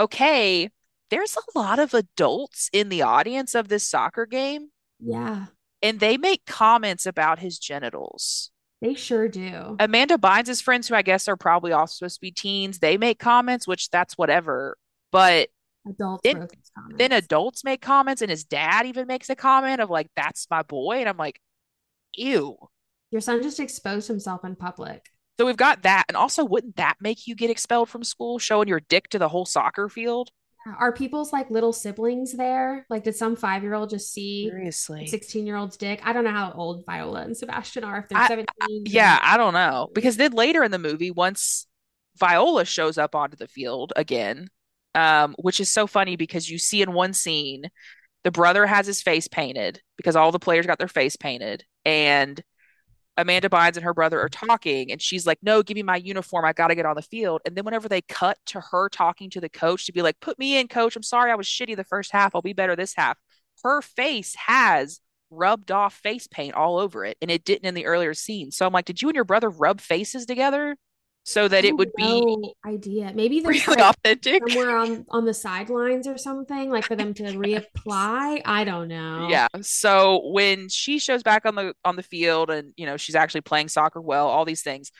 okay, 0.00 0.70
there's 1.12 1.36
a 1.36 1.58
lot 1.58 1.78
of 1.78 1.94
adults 1.94 2.68
in 2.72 2.88
the 2.88 3.02
audience 3.02 3.54
of 3.54 3.68
this 3.68 3.88
soccer 3.88 4.26
game, 4.26 4.70
Yeah, 4.98 5.46
and 5.80 6.00
they 6.00 6.16
make 6.16 6.44
comments 6.46 7.06
about 7.06 7.38
his 7.38 7.58
genitals. 7.60 8.50
they 8.80 8.94
sure 8.94 9.28
do. 9.28 9.76
Amanda 9.78 10.18
Bynes' 10.18 10.60
friends, 10.62 10.88
who 10.88 10.94
I 10.96 11.02
guess 11.02 11.28
are 11.28 11.36
probably 11.36 11.70
all 11.72 11.86
supposed 11.86 12.16
to 12.16 12.20
be 12.20 12.32
teens, 12.32 12.80
they 12.80 12.96
make 12.96 13.18
comments, 13.20 13.68
which 13.68 13.90
that's 13.90 14.18
whatever. 14.18 14.76
But 15.12 15.50
Adults 15.86 16.22
then 16.24 16.48
then 16.96 17.12
adults 17.12 17.64
make 17.64 17.82
comments, 17.82 18.22
and 18.22 18.30
his 18.30 18.44
dad 18.44 18.86
even 18.86 19.06
makes 19.06 19.28
a 19.30 19.36
comment 19.36 19.80
of 19.80 19.90
like, 19.90 20.08
"That's 20.16 20.48
my 20.50 20.62
boy," 20.62 20.98
and 21.00 21.08
I'm 21.08 21.16
like, 21.16 21.40
"Ew." 22.16 22.56
Your 23.10 23.20
son 23.20 23.42
just 23.42 23.60
exposed 23.60 24.08
himself 24.08 24.44
in 24.44 24.56
public. 24.56 25.10
So 25.38 25.46
we've 25.46 25.56
got 25.56 25.82
that, 25.82 26.04
and 26.08 26.16
also, 26.16 26.44
wouldn't 26.44 26.76
that 26.76 26.96
make 27.00 27.26
you 27.26 27.34
get 27.34 27.50
expelled 27.50 27.88
from 27.88 28.04
school, 28.04 28.38
showing 28.38 28.68
your 28.68 28.80
dick 28.80 29.08
to 29.10 29.18
the 29.18 29.28
whole 29.28 29.44
soccer 29.46 29.88
field? 29.88 30.30
Are 30.78 30.92
people's 30.92 31.32
like 31.32 31.50
little 31.50 31.72
siblings 31.72 32.32
there? 32.32 32.86
Like, 32.88 33.04
did 33.04 33.16
some 33.16 33.36
five 33.36 33.62
year 33.62 33.74
old 33.74 33.90
just 33.90 34.12
see 34.12 34.48
Seriously. 34.48 35.06
16 35.06 35.46
year 35.46 35.56
old's 35.56 35.76
dick? 35.76 36.00
I 36.04 36.12
don't 36.12 36.24
know 36.24 36.30
how 36.30 36.52
old 36.52 36.84
Viola 36.86 37.22
and 37.22 37.36
Sebastian 37.36 37.84
are, 37.84 37.98
if 37.98 38.08
they're 38.08 38.18
I, 38.18 38.28
17. 38.28 38.84
yeah, 38.86 39.18
I 39.22 39.36
don't 39.36 39.54
know. 39.54 39.88
Because 39.92 40.16
then 40.16 40.32
later 40.32 40.62
in 40.62 40.70
the 40.70 40.78
movie, 40.78 41.10
once 41.10 41.66
Viola 42.18 42.64
shows 42.64 42.98
up 42.98 43.14
onto 43.14 43.36
the 43.36 43.48
field 43.48 43.92
again, 43.96 44.48
um, 44.94 45.34
which 45.38 45.60
is 45.60 45.68
so 45.68 45.86
funny 45.86 46.16
because 46.16 46.48
you 46.48 46.58
see 46.58 46.82
in 46.82 46.92
one 46.92 47.12
scene, 47.12 47.64
the 48.24 48.30
brother 48.30 48.66
has 48.66 48.86
his 48.86 49.02
face 49.02 49.26
painted 49.26 49.80
because 49.96 50.16
all 50.16 50.30
the 50.30 50.38
players 50.38 50.66
got 50.66 50.78
their 50.78 50.88
face 50.88 51.16
painted, 51.16 51.64
and 51.84 52.42
Amanda 53.16 53.48
Bynes 53.48 53.76
and 53.76 53.84
her 53.84 53.92
brother 53.94 54.20
are 54.20 54.28
talking, 54.28 54.90
and 54.90 55.00
she's 55.00 55.26
like, 55.26 55.38
No, 55.42 55.62
give 55.62 55.74
me 55.74 55.82
my 55.82 55.96
uniform. 55.96 56.44
I 56.44 56.52
got 56.52 56.68
to 56.68 56.74
get 56.74 56.86
on 56.86 56.96
the 56.96 57.02
field. 57.02 57.42
And 57.44 57.54
then, 57.56 57.64
whenever 57.64 57.88
they 57.88 58.02
cut 58.02 58.38
to 58.46 58.60
her 58.60 58.88
talking 58.88 59.30
to 59.30 59.40
the 59.40 59.48
coach 59.48 59.86
to 59.86 59.92
be 59.92 60.02
like, 60.02 60.20
Put 60.20 60.38
me 60.38 60.58
in, 60.58 60.68
coach. 60.68 60.96
I'm 60.96 61.02
sorry 61.02 61.30
I 61.30 61.34
was 61.34 61.46
shitty 61.46 61.76
the 61.76 61.84
first 61.84 62.12
half. 62.12 62.34
I'll 62.34 62.42
be 62.42 62.52
better 62.52 62.76
this 62.76 62.94
half. 62.96 63.18
Her 63.62 63.82
face 63.82 64.34
has 64.36 65.00
rubbed 65.30 65.70
off 65.70 65.94
face 65.94 66.26
paint 66.26 66.54
all 66.54 66.78
over 66.78 67.04
it, 67.04 67.16
and 67.20 67.30
it 67.30 67.44
didn't 67.44 67.66
in 67.66 67.74
the 67.74 67.86
earlier 67.86 68.14
scene. 68.14 68.50
So 68.50 68.66
I'm 68.66 68.72
like, 68.72 68.86
Did 68.86 69.02
you 69.02 69.08
and 69.08 69.14
your 69.14 69.24
brother 69.24 69.50
rub 69.50 69.80
faces 69.80 70.26
together? 70.26 70.76
So 71.24 71.46
that 71.48 71.64
it 71.64 71.76
would 71.76 71.92
be 71.96 72.02
no 72.02 72.54
idea. 72.66 73.12
Maybe 73.14 73.40
really 73.44 73.62
like 73.66 73.78
authentic. 73.78 74.42
somewhere 74.48 74.76
on 74.76 75.06
on 75.10 75.24
the 75.24 75.34
sidelines 75.34 76.06
or 76.06 76.18
something, 76.18 76.70
like 76.70 76.84
for 76.84 76.96
them 76.96 77.14
to 77.14 77.22
reapply. 77.22 78.42
I 78.44 78.64
don't 78.64 78.88
know. 78.88 79.28
Yeah. 79.30 79.48
So 79.60 80.20
when 80.32 80.68
she 80.68 80.98
shows 80.98 81.22
back 81.22 81.46
on 81.46 81.54
the 81.54 81.74
on 81.84 81.96
the 81.96 82.02
field 82.02 82.50
and 82.50 82.72
you 82.76 82.86
know 82.86 82.96
she's 82.96 83.14
actually 83.14 83.42
playing 83.42 83.68
soccer 83.68 84.00
well, 84.00 84.26
all 84.26 84.44
these 84.44 84.62
things, 84.62 84.90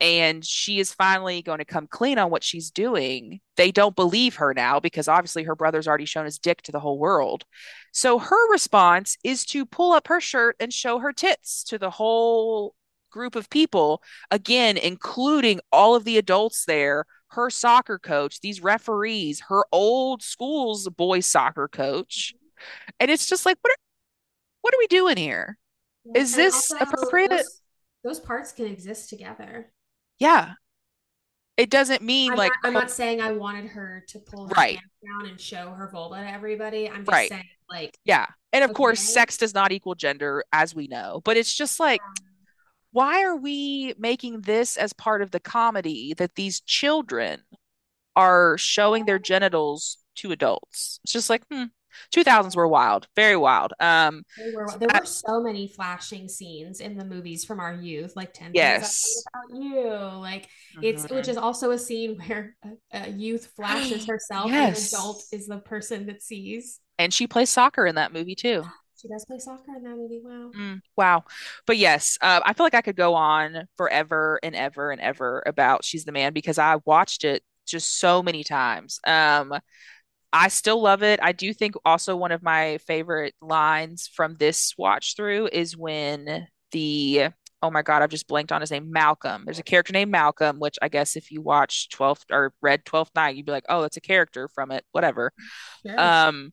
and 0.00 0.44
she 0.44 0.78
is 0.78 0.92
finally 0.92 1.42
going 1.42 1.58
to 1.58 1.64
come 1.64 1.86
clean 1.86 2.18
on 2.18 2.30
what 2.30 2.44
she's 2.44 2.70
doing, 2.70 3.40
they 3.56 3.72
don't 3.72 3.96
believe 3.96 4.36
her 4.36 4.54
now 4.54 4.80
because 4.80 5.08
obviously 5.08 5.44
her 5.44 5.56
brother's 5.56 5.88
already 5.88 6.04
shown 6.04 6.24
his 6.24 6.38
dick 6.38 6.62
to 6.62 6.72
the 6.72 6.80
whole 6.80 6.98
world. 6.98 7.44
So 7.92 8.18
her 8.18 8.50
response 8.52 9.16
is 9.24 9.44
to 9.46 9.64
pull 9.64 9.92
up 9.92 10.08
her 10.08 10.20
shirt 10.20 10.56
and 10.60 10.72
show 10.72 10.98
her 10.98 11.12
tits 11.12 11.64
to 11.64 11.78
the 11.78 11.90
whole 11.90 12.74
group 13.14 13.36
of 13.36 13.48
people, 13.48 14.02
again, 14.32 14.76
including 14.76 15.60
all 15.72 15.94
of 15.94 16.02
the 16.02 16.18
adults 16.18 16.64
there, 16.64 17.04
her 17.28 17.48
soccer 17.48 17.96
coach, 17.96 18.40
these 18.40 18.60
referees, 18.60 19.44
her 19.48 19.64
old 19.70 20.20
school's 20.20 20.88
boys 20.88 21.24
soccer 21.24 21.68
coach. 21.68 22.34
And 22.98 23.12
it's 23.12 23.26
just 23.26 23.46
like, 23.46 23.56
what 23.60 23.70
are, 23.70 23.82
what 24.62 24.74
are 24.74 24.78
we 24.78 24.88
doing 24.88 25.16
here? 25.16 25.56
Yeah. 26.04 26.20
Is 26.20 26.34
this 26.34 26.72
appropriate? 26.80 27.30
those 27.30 27.60
those 28.02 28.20
parts 28.20 28.52
can 28.52 28.66
exist 28.66 29.08
together. 29.08 29.72
Yeah. 30.18 30.54
It 31.56 31.70
doesn't 31.70 32.02
mean 32.02 32.32
I'm 32.32 32.38
like, 32.38 32.52
not 32.62 32.68
I'm 32.68 32.74
not 32.74 32.90
saying 32.90 33.20
I 33.20 33.30
wanted 33.30 33.70
her 33.70 34.04
to 34.08 34.18
pull 34.18 34.48
her 34.48 34.54
right, 34.56 34.78
down 35.06 35.30
and 35.30 35.40
show 35.40 35.70
her 35.70 35.88
vulva 35.88 36.16
to 36.16 36.28
everybody. 36.28 36.90
I'm 36.90 37.04
just 37.04 37.08
right. 37.08 37.28
saying 37.28 37.44
like, 37.70 37.96
Yeah. 38.04 38.26
And 38.52 38.64
of 38.64 38.72
course, 38.72 39.00
sex 39.00 39.36
does 39.36 39.54
not 39.54 39.72
equal 39.72 39.94
gender, 39.94 40.44
as 40.52 40.74
we 40.74 40.86
know. 40.88 41.20
But 41.24 41.36
it's 41.36 41.52
just 41.52 41.80
like, 41.80 42.00
why 42.94 43.24
are 43.24 43.36
we 43.36 43.94
making 43.98 44.42
this 44.42 44.76
as 44.76 44.92
part 44.92 45.20
of 45.20 45.32
the 45.32 45.40
comedy 45.40 46.14
that 46.14 46.36
these 46.36 46.60
children 46.60 47.42
are 48.16 48.56
showing 48.56 49.04
their 49.04 49.18
genitals 49.18 49.98
to 50.16 50.32
adults? 50.32 51.00
It's 51.02 51.12
just 51.12 51.28
like, 51.28 51.42
hmm, 51.50 51.64
2000s 52.12 52.54
were 52.56 52.68
wild, 52.68 53.08
very 53.16 53.36
wild. 53.36 53.72
Um, 53.80 54.22
They 54.38 54.52
were 54.54 54.66
there 54.78 54.88
that- 54.90 55.02
were 55.02 55.06
so 55.06 55.40
many 55.42 55.66
flashing 55.68 56.28
scenes 56.28 56.80
in 56.80 56.96
the 56.96 57.04
movies 57.04 57.44
from 57.44 57.58
our 57.60 57.74
youth, 57.74 58.14
like 58.14 58.32
10 58.32 58.52
things 58.52 58.56
I 58.56 58.60
yes. 58.60 59.24
about 59.34 59.60
you. 59.60 59.90
Like 60.20 60.48
it's 60.82 61.10
which 61.10 61.28
is 61.28 61.36
also 61.36 61.72
a 61.72 61.78
scene 61.78 62.16
where 62.26 62.56
a, 62.64 62.70
a 62.92 63.10
youth 63.10 63.52
flashes 63.56 64.04
herself 64.06 64.50
and 64.52 64.76
an 64.76 64.84
adult 64.84 65.24
is 65.32 65.46
the 65.46 65.58
person 65.58 66.06
that 66.06 66.22
sees. 66.22 66.80
And 66.98 67.12
she 67.12 67.26
plays 67.26 67.50
soccer 67.50 67.86
in 67.86 67.96
that 67.96 68.12
movie 68.12 68.36
too. 68.36 68.64
She 69.04 69.08
does 69.08 69.24
play 69.26 69.38
soccer 69.38 69.76
in 69.76 69.82
that 69.82 69.96
movie. 69.96 70.18
Wow. 70.24 70.50
Mm, 70.56 70.80
wow. 70.96 71.24
But 71.66 71.76
yes, 71.76 72.16
uh, 72.22 72.40
I 72.42 72.54
feel 72.54 72.64
like 72.64 72.74
I 72.74 72.80
could 72.80 72.96
go 72.96 73.14
on 73.14 73.68
forever 73.76 74.40
and 74.42 74.56
ever 74.56 74.90
and 74.92 75.00
ever 75.00 75.42
about 75.44 75.84
She's 75.84 76.04
the 76.06 76.12
Man 76.12 76.32
because 76.32 76.58
I 76.58 76.78
watched 76.86 77.24
it 77.24 77.42
just 77.66 77.98
so 77.98 78.22
many 78.22 78.44
times. 78.44 78.98
Um, 79.06 79.54
I 80.32 80.48
still 80.48 80.82
love 80.82 81.02
it. 81.02 81.20
I 81.22 81.32
do 81.32 81.52
think 81.52 81.74
also 81.84 82.16
one 82.16 82.32
of 82.32 82.42
my 82.42 82.78
favorite 82.86 83.34
lines 83.42 84.08
from 84.12 84.36
this 84.38 84.74
watch 84.78 85.16
through 85.16 85.48
is 85.52 85.76
when 85.76 86.48
the 86.72 87.28
oh 87.62 87.70
my 87.70 87.82
God, 87.82 88.02
I've 88.02 88.10
just 88.10 88.28
blanked 88.28 88.52
on 88.52 88.60
his 88.60 88.70
name, 88.70 88.90
Malcolm. 88.92 89.42
There's 89.44 89.58
a 89.58 89.62
character 89.62 89.92
named 89.92 90.10
Malcolm, 90.10 90.58
which 90.60 90.78
I 90.82 90.88
guess 90.88 91.16
if 91.16 91.30
you 91.30 91.42
watch 91.42 91.88
12th 91.90 92.24
or 92.30 92.52
read 92.62 92.84
12th 92.84 93.10
Night, 93.14 93.36
you'd 93.36 93.46
be 93.46 93.52
like, 93.52 93.64
oh, 93.68 93.82
that's 93.82 93.96
a 93.96 94.02
character 94.02 94.48
from 94.48 94.70
it, 94.70 94.84
whatever. 94.92 95.32
Sure. 95.84 95.98
Um, 95.98 96.52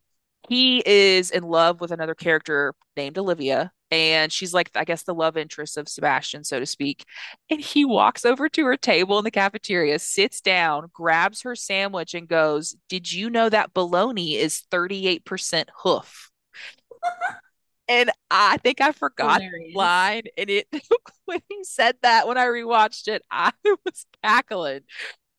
he 0.51 0.83
is 0.85 1.31
in 1.31 1.43
love 1.43 1.79
with 1.79 1.91
another 1.91 2.13
character 2.13 2.73
named 2.97 3.17
Olivia, 3.17 3.71
and 3.89 4.33
she's 4.33 4.53
like, 4.53 4.69
I 4.75 4.83
guess, 4.83 5.03
the 5.03 5.13
love 5.13 5.37
interest 5.37 5.77
of 5.77 5.87
Sebastian, 5.87 6.43
so 6.43 6.59
to 6.59 6.65
speak. 6.65 7.05
And 7.49 7.61
he 7.61 7.85
walks 7.85 8.25
over 8.25 8.49
to 8.49 8.65
her 8.65 8.75
table 8.75 9.17
in 9.17 9.23
the 9.23 9.31
cafeteria, 9.31 9.97
sits 9.97 10.41
down, 10.41 10.89
grabs 10.91 11.43
her 11.43 11.55
sandwich, 11.55 12.13
and 12.13 12.27
goes, 12.27 12.75
Did 12.89 13.13
you 13.13 13.29
know 13.29 13.47
that 13.47 13.73
bologna 13.73 14.35
is 14.35 14.63
38% 14.69 15.67
hoof? 15.83 16.29
And 17.87 18.09
I 18.29 18.55
think 18.57 18.79
I 18.79 18.93
forgot 18.93 19.41
the 19.41 19.73
line, 19.75 20.23
and 20.37 20.49
it 20.49 20.65
when 21.25 21.41
he 21.49 21.65
said 21.65 21.97
that 22.03 22.25
when 22.25 22.37
I 22.37 22.45
rewatched 22.45 23.09
it, 23.09 23.21
I 23.29 23.51
was 23.65 24.05
cackling 24.23 24.81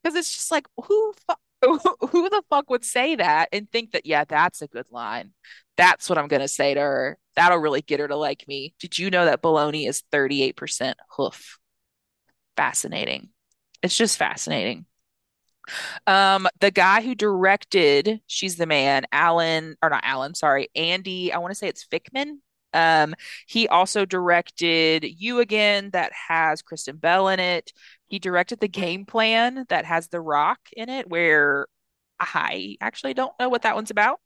because 0.03 0.17
it's 0.17 0.31
just 0.31 0.51
like 0.51 0.67
who 0.77 1.15
who 2.11 2.29
the 2.31 2.43
fuck 2.51 2.69
would 2.71 2.85
say 2.85 3.15
that 3.17 3.49
and 3.53 3.71
think 3.71 3.93
that 3.93 4.07
yeah 4.07 4.25
that's 4.25 4.63
a 4.63 4.69
good 4.69 4.87
line? 4.91 5.33
That's 5.77 6.09
what 6.09 6.19
i'm 6.19 6.29
gonna 6.29 6.49
say 6.49 6.75
to 6.75 6.81
her. 6.81 7.19
That'll 7.37 7.59
really 7.59 7.83
get 7.83 8.01
her 8.01 8.09
to 8.09 8.17
like 8.17 8.47
me. 8.49 8.75
Did 8.81 8.99
you 8.99 9.11
know 9.11 9.25
that 9.25 9.43
bologna 9.43 9.87
is 9.87 10.03
38% 10.13 10.95
hoof? 11.17 11.59
Fascinating. 12.57 13.31
It's 13.83 13.97
just 13.97 14.19
fascinating. 14.19 14.87
Um 16.07 16.49
the 16.61 16.71
guy 16.71 17.03
who 17.03 17.15
directed 17.15 18.21
she's 18.27 18.57
the 18.57 18.67
man 18.67 19.05
alan 19.13 19.77
or 19.83 19.91
not 19.91 20.03
alan 20.05 20.35
sorry 20.35 20.69
andy 20.75 21.33
i 21.33 21.39
want 21.39 21.53
to 21.53 21.55
say 21.55 21.69
it's 21.69 21.87
fickman. 21.87 22.39
Um 22.75 23.15
he 23.47 23.69
also 23.69 24.05
directed 24.05 25.05
you 25.05 25.39
again 25.41 25.91
that 25.93 26.13
has 26.29 26.63
kristen 26.63 26.97
bell 26.97 27.29
in 27.29 27.39
it 27.41 27.73
he 28.13 28.21
directed 28.21 28.61
the 28.61 28.69
game 28.69 29.07
plan 29.07 29.67
that 29.71 29.87
has 29.87 30.09
the 30.09 30.21
rock 30.21 30.61
in 30.77 30.91
it 30.91 31.09
where 31.11 31.67
i 32.21 32.77
actually 32.81 33.15
don't 33.15 33.33
know 33.41 33.49
what 33.49 33.63
that 33.63 33.75
one's 33.75 33.91
about 33.91 34.21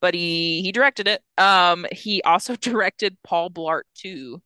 but 0.00 0.14
he 0.14 0.62
he 0.62 0.72
directed 0.72 1.08
it 1.08 1.22
um 1.38 1.86
he 1.92 2.22
also 2.22 2.56
directed 2.70 3.18
paul 3.24 3.50
blart 3.50 3.82
2 3.96 4.42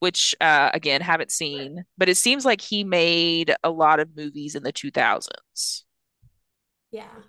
which 0.00 0.34
uh 0.40 0.70
again 0.74 1.00
haven't 1.00 1.30
seen 1.30 1.84
but 1.98 2.08
it 2.08 2.16
seems 2.16 2.44
like 2.44 2.60
he 2.60 2.84
made 2.84 3.54
a 3.64 3.70
lot 3.70 4.00
of 4.00 4.16
movies 4.16 4.54
in 4.54 4.62
the 4.62 4.72
2000s 4.72 5.84
Yeah. 6.90 7.22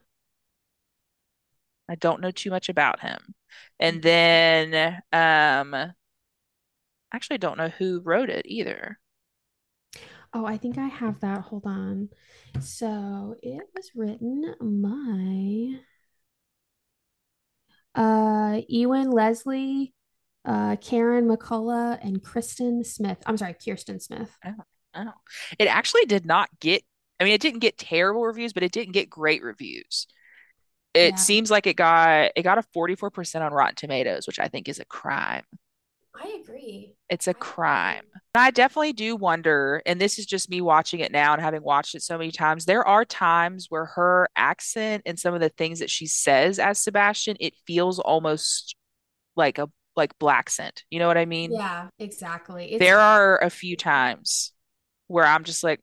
I 1.90 1.96
don't 1.96 2.22
know 2.22 2.32
too 2.32 2.50
much 2.50 2.70
about 2.70 3.00
him. 3.02 3.34
And 3.80 4.02
then 4.02 5.02
um 5.14 5.94
actually 7.14 7.38
don't 7.38 7.58
know 7.58 7.68
who 7.70 8.00
wrote 8.02 8.30
it 8.30 8.46
either. 8.46 9.00
Oh, 10.34 10.46
I 10.46 10.58
think 10.58 10.78
I 10.78 10.88
have 10.88 11.20
that. 11.22 11.42
Hold 11.42 11.66
on. 11.66 12.10
So 12.60 13.36
it 13.42 13.64
was 13.76 13.92
written 13.96 14.56
by 14.62 15.80
uh 17.96 18.62
Ewan 18.68 19.12
Leslie, 19.12 19.94
uh 20.46 20.76
Karen 20.78 21.28
McCullah, 21.28 22.00
and 22.02 22.24
Kristen 22.24 22.84
Smith. 22.84 23.18
I'm 23.26 23.38
sorry, 23.38 23.56
Kirsten 23.56 24.00
Smith. 24.00 24.38
Oh, 24.46 24.54
oh. 24.96 25.12
It 25.60 25.68
actually 25.68 26.06
did 26.06 26.26
not 26.26 26.50
get 26.60 26.84
I 27.20 27.24
mean 27.24 27.34
it 27.34 27.42
didn't 27.42 27.60
get 27.60 27.78
terrible 27.78 28.24
reviews, 28.26 28.54
but 28.54 28.64
it 28.64 28.72
didn't 28.72 28.94
get 28.94 29.10
great 29.10 29.44
reviews. 29.44 30.08
It 30.94 31.16
Yeah, 31.16 31.20
seems 31.20 31.52
like 31.52 31.68
it 31.68 31.76
got 31.78 32.32
it 32.36 32.44
got 32.44 32.60
a 32.60 32.64
44% 32.74 33.46
on 33.46 33.54
Rotten 33.54 33.76
Tomatoes, 33.76 34.28
which 34.28 34.40
I 34.40 34.48
think 34.50 34.70
is 34.70 34.80
a 34.80 34.86
crime. 34.86 35.44
I 36.18 36.28
agree. 36.42 36.96
It's 37.10 37.28
a 37.28 37.34
crime. 37.34 38.04
I 38.36 38.52
definitely 38.52 38.94
do 38.94 39.16
wonder, 39.16 39.82
and 39.86 40.00
this 40.00 40.20
is 40.20 40.26
just 40.26 40.50
me 40.50 40.60
watching 40.62 41.00
it 41.00 41.12
now 41.12 41.34
and 41.34 41.42
having 41.42 41.64
watched 41.64 41.96
it 41.96 42.04
so 42.04 42.18
many 42.18 42.32
times. 42.32 42.66
There 42.66 42.86
are 42.86 43.06
times 43.06 43.68
where 43.70 43.86
her 43.86 44.28
accent 44.36 45.04
and 45.06 45.18
some 45.18 45.34
of 45.34 45.40
the 45.40 45.50
things 45.50 45.80
that 45.80 45.90
she 45.90 46.06
says 46.06 46.60
as 46.60 46.80
Sebastian, 46.80 47.38
it 47.40 47.56
feels 47.66 48.00
almost 48.00 48.76
like 49.36 49.60
a 49.60 49.70
like 49.96 50.18
blaccent. 50.20 50.84
You 50.92 51.00
know 51.00 51.08
what 51.08 51.18
I 51.18 51.26
mean? 51.26 51.52
Yeah, 51.52 51.90
exactly. 52.00 52.74
It's 52.74 52.84
There 52.86 53.00
are 53.00 53.40
a 53.44 53.50
few 53.50 53.76
times 53.76 54.54
where 55.08 55.26
I'm 55.26 55.44
just 55.44 55.64
like, 55.64 55.82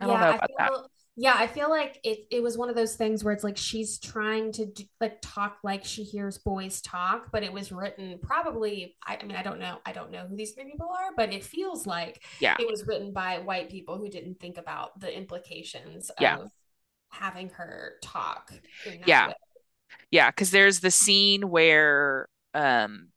I 0.00 0.06
don't 0.06 0.20
Yeah, 0.20 0.20
know 0.20 0.30
I 0.30 0.38
about 0.38 0.50
that. 0.58 0.72
Yeah, 1.16 1.34
I 1.36 1.46
feel 1.46 1.70
like 1.70 2.00
it 2.02 2.26
it 2.30 2.42
was 2.42 2.58
one 2.58 2.68
of 2.68 2.74
those 2.74 2.96
things 2.96 3.22
where 3.22 3.32
it's 3.32 3.44
like 3.44 3.56
she's 3.56 3.98
trying 4.00 4.50
to 4.52 4.66
do, 4.66 4.84
like 5.00 5.18
talk 5.22 5.58
like 5.62 5.84
she 5.84 6.02
hears 6.02 6.38
boys 6.38 6.80
talk, 6.80 7.30
but 7.30 7.44
it 7.44 7.52
was 7.52 7.70
written 7.70 8.18
probably 8.20 8.96
I, 9.06 9.18
I 9.22 9.24
mean 9.24 9.36
I 9.36 9.42
don't 9.42 9.60
know 9.60 9.78
I 9.86 9.92
don't 9.92 10.10
know 10.10 10.26
who 10.26 10.36
these 10.36 10.52
three 10.52 10.64
people 10.70 10.88
are, 10.88 11.12
but 11.16 11.32
it 11.32 11.44
feels 11.44 11.86
like 11.86 12.22
Yeah, 12.38 12.58
it 12.58 12.66
was 12.68 12.84
written 12.86 13.12
by 13.12 13.38
white 13.38 13.70
people 13.70 13.96
who 13.96 14.08
didn't 14.08 14.40
think 14.40 14.58
about 14.58 14.98
the 14.98 15.16
implications 15.16 16.10
yeah, 16.18 16.38
of 16.40 16.50
having 17.10 17.50
her 17.50 17.94
talk 18.02 18.52
yeah, 19.04 19.28
way. 19.28 19.34
yeah. 20.10 20.30
Because 20.30 20.50
there's 20.50 20.80
the 20.80 20.92
scene 20.92 21.50
where 21.50 22.28
um 22.54 23.08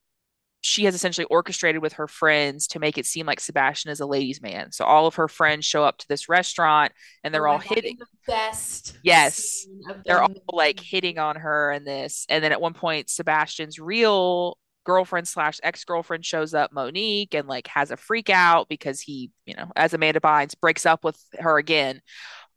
she 0.68 0.84
has 0.84 0.94
essentially 0.94 1.24
orchestrated 1.30 1.82
with 1.82 1.94
her 1.94 2.10
friends 2.10 2.68
to 2.68 2.78
make 2.80 2.98
it 2.98 3.06
seem 3.06 3.26
like 3.26 3.40
Sebastian 3.40 3.90
is 3.90 4.02
a 4.02 4.06
ladies' 4.06 4.42
man. 4.42 4.74
So 4.74 4.84
all 4.84 5.08
of 5.08 5.16
her 5.16 5.30
friends 5.30 5.66
show 5.66 5.86
up 5.86 5.98
to 6.00 6.08
this 6.10 6.28
restaurant 6.28 6.92
and 7.24 7.32
Oh 7.32 7.38
they're 7.38 7.48
all 7.48 7.60
God, 7.60 7.68
hitting. 7.68 7.96
the 7.98 8.06
best 8.28 8.98
Yes, 9.02 9.66
they're 10.06 10.22
all 10.22 10.36
like 10.52 10.82
hitting 10.82 11.20
on 11.20 11.38
her 11.38 11.72
and 11.72 11.88
this. 11.88 12.26
And 12.28 12.44
then 12.44 12.52
at 12.52 12.60
one 12.60 12.74
point, 12.74 13.10
Sebastian's 13.10 13.80
real 13.80 14.58
girlfriend 14.86 15.30
slash 15.30 15.62
ex-girlfriend 15.64 16.26
shows 16.26 16.54
up, 16.54 16.74
Monique, 16.74 17.34
and 17.34 17.48
like 17.48 17.68
has 17.68 17.90
a 17.90 17.98
freak 17.98 18.30
out 18.30 18.68
because 18.68 19.00
he, 19.00 19.32
you 19.46 19.56
know, 19.56 19.72
as 19.74 19.94
Amanda 19.94 20.20
Bynes 20.20 20.60
breaks 20.60 20.86
up 20.86 21.06
with 21.06 21.18
her 21.40 21.58
again. 21.58 22.02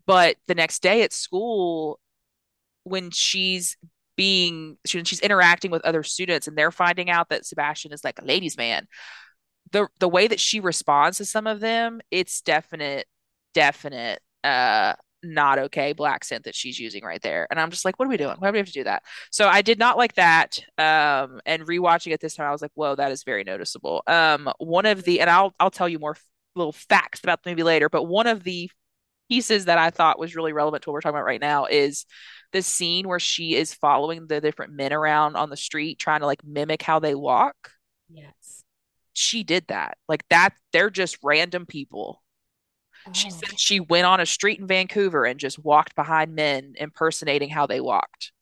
But 0.04 0.34
the 0.48 0.56
next 0.56 0.82
day 0.82 1.02
at 1.02 1.12
school, 1.12 2.00
when 2.82 3.12
she's 3.12 3.76
being 4.16 4.76
when 4.92 5.04
she's 5.04 5.20
interacting 5.20 5.70
with 5.70 5.84
other 5.84 6.02
students 6.02 6.46
and 6.46 6.56
they're 6.56 6.70
finding 6.72 7.10
out 7.10 7.28
that 7.30 7.46
Sebastian 7.46 7.92
is 7.92 8.04
like 8.04 8.20
a 8.20 8.24
ladies' 8.24 8.56
man, 8.56 8.86
the 9.72 9.88
the 9.98 10.08
way 10.08 10.28
that 10.28 10.40
she 10.40 10.60
responds 10.60 11.18
to 11.18 11.24
some 11.24 11.46
of 11.46 11.60
them, 11.60 12.00
it's 12.10 12.40
definite 12.40 13.06
definite 13.54 14.20
uh 14.44 14.94
not 15.22 15.58
okay 15.58 15.92
blaccent 15.92 16.44
that 16.44 16.54
she's 16.54 16.78
using 16.78 17.04
right 17.04 17.20
there. 17.22 17.46
And 17.50 17.60
I'm 17.60 17.70
just 17.70 17.84
like, 17.84 17.98
what 17.98 18.06
are 18.06 18.08
we 18.08 18.16
doing? 18.16 18.36
Why 18.38 18.48
do 18.48 18.52
we 18.52 18.58
have 18.58 18.66
to 18.66 18.72
do 18.72 18.84
that? 18.84 19.02
So 19.30 19.48
I 19.48 19.62
did 19.62 19.78
not 19.78 19.96
like 19.98 20.14
that. 20.14 20.58
Um, 20.78 21.40
and 21.44 21.66
rewatching 21.66 22.12
it 22.12 22.20
this 22.20 22.36
time, 22.36 22.46
I 22.46 22.52
was 22.52 22.62
like, 22.62 22.70
whoa, 22.74 22.94
that 22.94 23.12
is 23.12 23.24
very 23.24 23.44
noticeable. 23.44 24.02
Um, 24.06 24.50
one 24.58 24.86
of 24.86 25.04
the, 25.04 25.20
and 25.20 25.28
I'll 25.28 25.54
I'll 25.60 25.70
tell 25.70 25.88
you 25.88 25.98
more 25.98 26.16
little 26.54 26.72
facts 26.72 27.20
about 27.22 27.42
the 27.42 27.50
movie 27.50 27.62
later, 27.62 27.88
but 27.88 28.04
one 28.04 28.26
of 28.26 28.44
the 28.44 28.70
pieces 29.30 29.66
that 29.66 29.78
I 29.78 29.90
thought 29.90 30.18
was 30.18 30.36
really 30.36 30.52
relevant 30.52 30.84
to 30.84 30.90
what 30.90 30.94
we're 30.94 31.02
talking 31.02 31.16
about 31.16 31.26
right 31.26 31.40
now 31.40 31.66
is 31.66 32.06
the 32.52 32.62
scene 32.62 33.08
where 33.08 33.20
she 33.20 33.54
is 33.56 33.74
following 33.74 34.26
the 34.26 34.40
different 34.42 34.74
men 34.74 34.92
around 34.92 35.36
on 35.36 35.50
the 35.50 35.56
street, 35.56 35.98
trying 36.00 36.20
to 36.20 36.26
like 36.26 36.44
mimic 36.44 36.82
how 36.82 36.98
they 37.00 37.14
walk. 37.14 37.72
Yes. 38.10 38.64
She 39.12 39.44
did 39.44 39.66
that. 39.68 39.98
Like 40.08 40.28
that, 40.30 40.54
they're 40.72 40.90
just 40.90 41.18
random 41.22 41.66
people 41.66 42.22
she 43.12 43.28
Oh, 43.28 43.30
said 43.30 43.58
she 43.58 43.80
went 43.80 44.06
on 44.06 44.20
a 44.20 44.26
street 44.26 44.60
in 44.60 44.66
Vancouver 44.66 45.24
and 45.24 45.40
just 45.40 45.58
walked 45.58 45.94
behind 45.94 46.34
men, 46.34 46.74
impersonating 46.76 47.48
how 47.50 47.66
they 47.66 47.80
walked. 47.80 48.32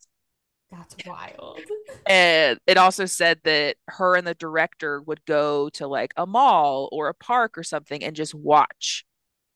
that's 0.71 0.97
wild. 1.07 1.61
And 2.07 2.59
it 2.67 2.77
also 2.77 3.07
said 3.07 3.41
that 3.45 3.77
her 3.89 4.17
and 4.17 4.27
the 4.27 4.35
director 4.35 5.01
would 5.03 5.25
go 5.27 5.69
to 5.71 5.87
like 5.87 6.13
a 6.17 6.27
mall 6.27 6.89
or 6.93 7.09
a 7.09 7.15
park 7.15 7.57
or 7.57 7.63
something 7.63 8.03
and 8.05 8.17
just 8.17 8.35
watch 8.35 9.05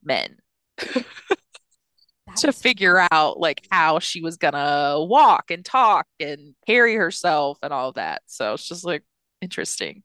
men 0.02 0.36
to 2.36 2.48
is 2.48 2.62
figure 2.62 3.06
out 3.10 3.38
like 3.38 3.66
how 3.70 3.98
she 3.98 4.20
was 4.20 4.36
gonna 4.36 4.96
walk 4.98 5.50
and 5.50 5.64
talk 5.64 6.06
and 6.18 6.54
carry 6.66 6.94
herself 6.94 7.58
and 7.62 7.72
all 7.72 7.92
that. 7.92 8.22
So 8.26 8.54
it's 8.54 8.66
just 8.68 8.84
like 8.84 9.02
interesting. 9.40 10.02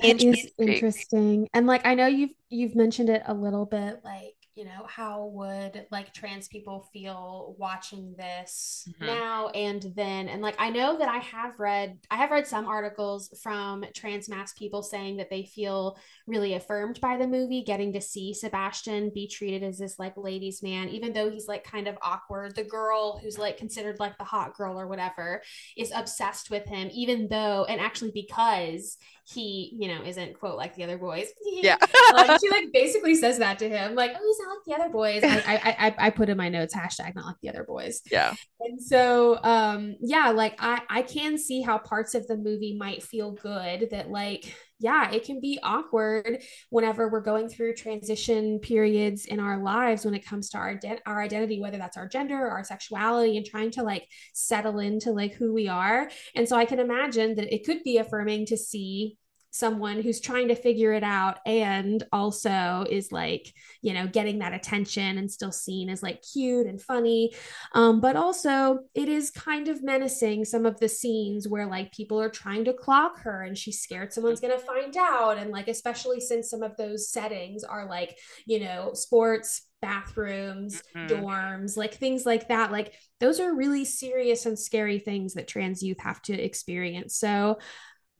That 0.00 0.08
is 0.08 0.20
Interesting. 0.20 0.52
interesting. 0.58 1.48
And 1.54 1.66
like 1.66 1.86
I 1.86 1.94
know 1.94 2.06
you've 2.06 2.34
you've 2.50 2.76
mentioned 2.76 3.08
it 3.08 3.22
a 3.26 3.34
little 3.34 3.66
bit, 3.66 4.00
like, 4.04 4.35
you 4.56 4.64
know, 4.64 4.86
how 4.88 5.26
would 5.26 5.86
like 5.90 6.14
trans 6.14 6.48
people 6.48 6.88
feel 6.92 7.54
watching 7.58 8.14
this 8.16 8.88
Mhm. 9.00 9.06
now 9.06 9.48
and 9.50 9.82
then? 9.94 10.28
And 10.28 10.40
like 10.42 10.56
I 10.58 10.70
know 10.70 10.96
that 10.96 11.08
I 11.08 11.18
have 11.18 11.60
read 11.60 11.98
I 12.10 12.16
have 12.16 12.30
read 12.30 12.46
some 12.46 12.66
articles 12.66 13.28
from 13.42 13.84
trans 13.94 14.28
masc 14.30 14.56
people 14.56 14.82
saying 14.82 15.18
that 15.18 15.28
they 15.28 15.44
feel 15.44 15.98
really 16.26 16.54
affirmed 16.54 17.00
by 17.02 17.18
the 17.18 17.26
movie, 17.28 17.62
getting 17.62 17.92
to 17.92 18.00
see 18.00 18.32
Sebastian 18.32 19.10
be 19.14 19.28
treated 19.28 19.62
as 19.62 19.78
this 19.78 19.98
like 19.98 20.16
ladies' 20.16 20.62
man, 20.62 20.88
even 20.88 21.12
though 21.12 21.30
he's 21.30 21.48
like 21.48 21.62
kind 21.62 21.86
of 21.86 21.98
awkward. 22.00 22.56
The 22.56 22.64
girl 22.64 23.18
who's 23.22 23.38
like 23.38 23.58
considered 23.58 24.00
like 24.00 24.16
the 24.16 24.24
hot 24.24 24.54
girl 24.56 24.80
or 24.80 24.86
whatever 24.86 25.42
is 25.76 25.92
obsessed 25.94 26.50
with 26.50 26.64
him, 26.66 26.88
even 26.94 27.28
though 27.28 27.66
and 27.68 27.78
actually 27.80 28.10
because 28.12 28.96
he, 29.28 29.76
you 29.78 29.88
know, 29.88 30.02
isn't 30.04 30.38
quote 30.38 30.56
like 30.56 30.74
the 30.76 30.84
other 30.84 30.96
boys. 30.98 31.26
Yeah. 31.46 31.76
um, 32.14 32.38
she 32.40 32.48
like 32.50 32.66
basically 32.72 33.14
says 33.14 33.38
that 33.38 33.58
to 33.60 33.68
him, 33.68 33.94
like, 33.94 34.12
"Oh, 34.14 34.22
he's 34.24 34.45
not 34.46 34.56
like 34.56 34.64
the 34.66 34.82
other 34.82 34.92
boys." 34.92 35.22
I, 35.24 35.42
I, 35.46 35.86
I, 35.86 35.94
I 36.06 36.10
put 36.10 36.28
in 36.28 36.36
my 36.36 36.48
notes 36.48 36.74
hashtag 36.74 37.14
not 37.14 37.26
like 37.26 37.36
the 37.42 37.48
other 37.48 37.64
boys. 37.64 38.02
Yeah. 38.10 38.34
And 38.60 38.80
so, 38.80 39.38
um, 39.42 39.96
yeah, 40.00 40.30
like 40.30 40.56
I, 40.58 40.82
I 40.88 41.02
can 41.02 41.38
see 41.38 41.62
how 41.62 41.78
parts 41.78 42.14
of 42.14 42.26
the 42.26 42.36
movie 42.36 42.76
might 42.78 43.02
feel 43.02 43.32
good. 43.32 43.88
That 43.90 44.10
like, 44.10 44.54
yeah, 44.78 45.10
it 45.10 45.24
can 45.24 45.40
be 45.40 45.58
awkward 45.62 46.42
whenever 46.70 47.08
we're 47.08 47.20
going 47.20 47.48
through 47.48 47.74
transition 47.74 48.58
periods 48.60 49.24
in 49.24 49.40
our 49.40 49.62
lives 49.62 50.04
when 50.04 50.14
it 50.14 50.26
comes 50.26 50.50
to 50.50 50.58
our 50.58 50.74
ident- 50.74 51.00
our 51.06 51.20
identity, 51.22 51.60
whether 51.60 51.78
that's 51.78 51.96
our 51.96 52.08
gender 52.08 52.36
or 52.36 52.50
our 52.50 52.64
sexuality, 52.64 53.36
and 53.36 53.46
trying 53.46 53.70
to 53.72 53.82
like 53.82 54.06
settle 54.34 54.78
into 54.78 55.10
like 55.12 55.34
who 55.34 55.52
we 55.52 55.68
are. 55.68 56.10
And 56.34 56.48
so 56.48 56.56
I 56.56 56.64
can 56.64 56.78
imagine 56.78 57.34
that 57.36 57.54
it 57.54 57.64
could 57.64 57.82
be 57.82 57.98
affirming 57.98 58.46
to 58.46 58.56
see 58.56 59.16
someone 59.56 60.02
who's 60.02 60.20
trying 60.20 60.48
to 60.48 60.54
figure 60.54 60.92
it 60.92 61.02
out 61.02 61.38
and 61.46 62.04
also 62.12 62.84
is 62.90 63.10
like 63.10 63.52
you 63.82 63.92
know 63.92 64.06
getting 64.06 64.38
that 64.40 64.52
attention 64.52 65.18
and 65.18 65.30
still 65.30 65.52
seen 65.52 65.88
as 65.88 66.02
like 66.02 66.22
cute 66.22 66.66
and 66.66 66.80
funny. 66.80 67.32
Um, 67.72 68.00
but 68.00 68.16
also 68.16 68.80
it 68.94 69.08
is 69.08 69.30
kind 69.30 69.68
of 69.68 69.82
menacing 69.82 70.44
some 70.44 70.66
of 70.66 70.78
the 70.80 70.88
scenes 70.88 71.48
where 71.48 71.66
like 71.66 71.92
people 71.92 72.20
are 72.20 72.28
trying 72.30 72.64
to 72.66 72.72
clock 72.72 73.20
her 73.20 73.42
and 73.42 73.56
she's 73.56 73.80
scared 73.80 74.12
someone's 74.12 74.40
going 74.40 74.58
to 74.58 74.64
find 74.64 74.96
out. 74.96 75.38
And 75.38 75.50
like 75.50 75.68
especially 75.68 76.20
since 76.20 76.50
some 76.50 76.62
of 76.62 76.76
those 76.76 77.10
settings 77.10 77.64
are 77.64 77.86
like 77.88 78.18
you 78.46 78.60
know 78.60 78.92
sports 78.94 79.62
bathrooms 79.82 80.82
Mhm. 80.96 81.08
dorms 81.08 81.76
like 81.76 81.94
things 81.94 82.26
like 82.26 82.48
that. 82.48 82.72
Like 82.72 82.94
those 83.20 83.40
are 83.40 83.54
really 83.54 83.84
serious 83.84 84.46
and 84.46 84.58
scary 84.58 84.98
things 84.98 85.34
that 85.34 85.48
trans 85.48 85.82
youth 85.82 86.00
have 86.00 86.20
to 86.22 86.32
experience. 86.32 87.16
So 87.16 87.58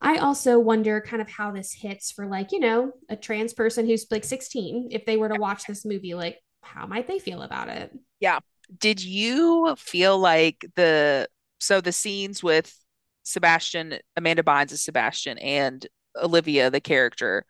I 0.01 0.19
also 0.19 0.59
wonder 0.59 1.01
kind 1.01 1.23
of 1.23 1.29
how 1.29 1.53
this 1.53 1.73
hits 1.73 2.13
for 2.13 2.27
like, 2.27 2.53
you 2.53 2.61
know, 2.61 2.93
a 3.09 3.17
trans 3.17 3.55
person 3.55 3.87
who's 3.87 4.07
like 4.11 4.25
16, 4.25 4.89
if 4.91 5.07
they 5.07 5.17
were 5.17 5.29
to 5.29 5.41
watch 5.41 5.65
this 5.67 5.85
movie, 5.85 6.15
like 6.15 6.39
how 6.63 6.87
might 6.87 7.07
they 7.07 7.19
feel 7.19 7.43
about 7.43 7.69
it? 7.69 7.93
Yeah. 8.21 8.41
Did 8.79 9.03
you 9.03 9.75
feel 9.79 10.19
like 10.19 10.67
the 10.75 11.29
so 11.59 11.81
the 11.81 11.93
scenes 11.93 12.43
with 12.43 12.77
Sebastian, 13.23 13.99
Amanda 14.17 14.43
Bynes 14.43 14.73
as 14.73 14.83
Sebastian, 14.83 15.39
and 15.39 15.87
Olivia, 16.21 16.71
the 16.71 16.81
character, 16.81 17.45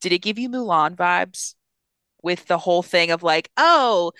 did 0.00 0.12
it 0.12 0.20
give 0.20 0.38
you 0.38 0.48
Mulan 0.48 0.96
vibes 0.96 1.54
with 2.22 2.46
the 2.46 2.58
whole 2.58 2.82
thing 2.82 3.10
of 3.10 3.22
like, 3.22 3.50
oh, 3.56 4.12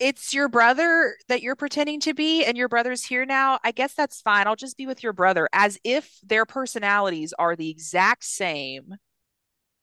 it's 0.00 0.34
your 0.34 0.48
brother 0.48 1.16
that 1.28 1.42
you're 1.42 1.56
pretending 1.56 2.00
to 2.00 2.14
be, 2.14 2.44
and 2.44 2.56
your 2.56 2.68
brother's 2.68 3.04
here 3.04 3.24
now? 3.26 3.60
I 3.62 3.70
guess 3.72 3.94
that's 3.94 4.20
fine. 4.20 4.46
I'll 4.46 4.56
just 4.56 4.76
be 4.76 4.86
with 4.86 5.02
your 5.02 5.12
brother, 5.12 5.48
as 5.52 5.78
if 5.84 6.18
their 6.22 6.46
personalities 6.46 7.32
are 7.38 7.54
the 7.54 7.70
exact 7.70 8.24
same 8.24 8.94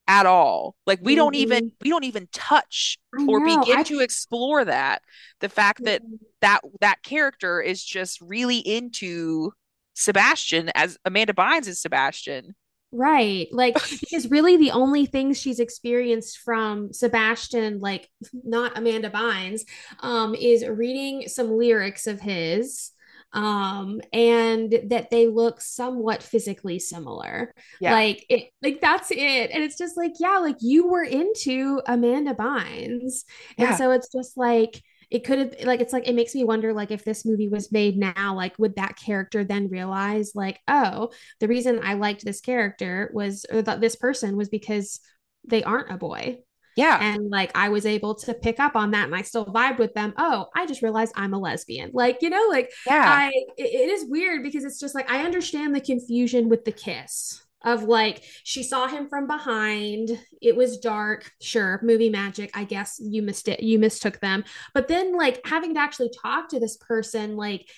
at 0.06 0.26
all. 0.26 0.74
Like 0.86 1.00
we 1.02 1.14
don't 1.14 1.34
even 1.34 1.66
Mhm. 1.66 1.72
we 1.82 1.90
don't 1.90 2.04
even 2.04 2.28
touch 2.32 2.98
or 3.28 3.40
begin 3.40 3.78
I 3.78 3.82
to 3.84 4.00
explore 4.00 4.64
that. 4.64 5.02
The 5.40 5.48
fact 5.48 5.84
that 5.84 6.02
that 6.40 6.62
that 6.80 7.02
character 7.02 7.60
is 7.60 7.84
just 7.84 8.20
really 8.20 8.58
into 8.58 9.52
Sebastian 9.94 10.70
as 10.74 10.96
Amanda 11.04 11.32
Bynes 11.34 11.66
is 11.66 11.80
Sebastian. 11.80 12.54
Right. 12.92 13.48
Like 13.52 13.78
because 14.00 14.30
really 14.30 14.56
the 14.56 14.70
only 14.72 15.06
things 15.06 15.38
she's 15.40 15.60
experienced 15.60 16.38
from 16.38 16.92
Sebastian, 16.92 17.80
like 17.80 18.08
not 18.32 18.76
Amanda 18.78 19.10
Bynes, 19.10 19.62
um, 20.00 20.34
is 20.34 20.66
reading 20.66 21.28
some 21.28 21.50
lyrics 21.56 22.06
of 22.06 22.20
his. 22.20 22.92
Um, 23.30 24.00
and 24.10 24.74
that 24.86 25.10
they 25.10 25.26
look 25.26 25.60
somewhat 25.60 26.22
physically 26.22 26.78
similar. 26.78 27.52
Yeah. 27.78 27.92
Like 27.92 28.24
it, 28.30 28.48
like 28.62 28.80
that's 28.80 29.10
it. 29.10 29.50
And 29.52 29.62
it's 29.62 29.76
just 29.76 29.98
like, 29.98 30.12
yeah, 30.18 30.38
like 30.38 30.56
you 30.60 30.88
were 30.88 31.02
into 31.04 31.82
Amanda 31.86 32.32
Bynes. 32.32 33.24
And 33.58 33.68
Yeah. 33.68 33.76
so 33.76 33.90
it's 33.90 34.08
just 34.10 34.38
like 34.38 34.82
it 35.10 35.24
could 35.24 35.38
have 35.38 35.54
like 35.64 35.80
it's 35.80 35.92
like 35.92 36.06
it 36.06 36.14
makes 36.14 36.34
me 36.34 36.44
wonder 36.44 36.72
like 36.72 36.90
if 36.90 37.04
this 37.04 37.24
movie 37.24 37.48
was 37.48 37.72
made 37.72 37.96
now, 37.96 38.34
like 38.34 38.58
would 38.58 38.76
that 38.76 38.96
character 38.96 39.44
then 39.44 39.68
realize 39.68 40.32
like, 40.34 40.60
oh, 40.68 41.10
the 41.40 41.48
reason 41.48 41.80
I 41.82 41.94
liked 41.94 42.24
this 42.24 42.40
character 42.40 43.10
was 43.14 43.46
or 43.50 43.62
that 43.62 43.80
this 43.80 43.96
person 43.96 44.36
was 44.36 44.48
because 44.48 45.00
they 45.44 45.62
aren't 45.62 45.90
a 45.92 45.96
boy. 45.96 46.38
Yeah. 46.76 46.98
And 47.00 47.28
like 47.30 47.50
I 47.56 47.70
was 47.70 47.86
able 47.86 48.14
to 48.16 48.34
pick 48.34 48.60
up 48.60 48.76
on 48.76 48.92
that 48.92 49.06
and 49.06 49.14
I 49.14 49.22
still 49.22 49.46
vibed 49.46 49.78
with 49.78 49.94
them. 49.94 50.14
Oh, 50.16 50.46
I 50.54 50.64
just 50.66 50.82
realized 50.82 51.12
I'm 51.16 51.34
a 51.34 51.38
lesbian. 51.38 51.90
Like, 51.92 52.18
you 52.20 52.30
know, 52.30 52.46
like 52.50 52.70
Yeah. 52.86 53.04
I 53.04 53.32
it, 53.56 53.64
it 53.64 53.90
is 53.90 54.08
weird 54.08 54.44
because 54.44 54.62
it's 54.64 54.78
just 54.78 54.94
like 54.94 55.10
I 55.10 55.24
understand 55.24 55.74
the 55.74 55.80
confusion 55.80 56.48
with 56.48 56.64
the 56.64 56.72
kiss 56.72 57.42
of 57.64 57.82
like 57.82 58.22
she 58.44 58.62
saw 58.62 58.86
him 58.86 59.08
from 59.08 59.26
behind 59.26 60.10
it 60.40 60.54
was 60.54 60.78
dark 60.78 61.30
sure 61.40 61.80
movie 61.82 62.10
magic 62.10 62.50
i 62.54 62.64
guess 62.64 63.00
you 63.02 63.20
missed 63.22 63.48
it 63.48 63.62
you 63.62 63.78
mistook 63.78 64.20
them 64.20 64.44
but 64.74 64.86
then 64.88 65.16
like 65.16 65.40
having 65.44 65.74
to 65.74 65.80
actually 65.80 66.10
talk 66.22 66.48
to 66.48 66.60
this 66.60 66.76
person 66.76 67.36
like 67.36 67.68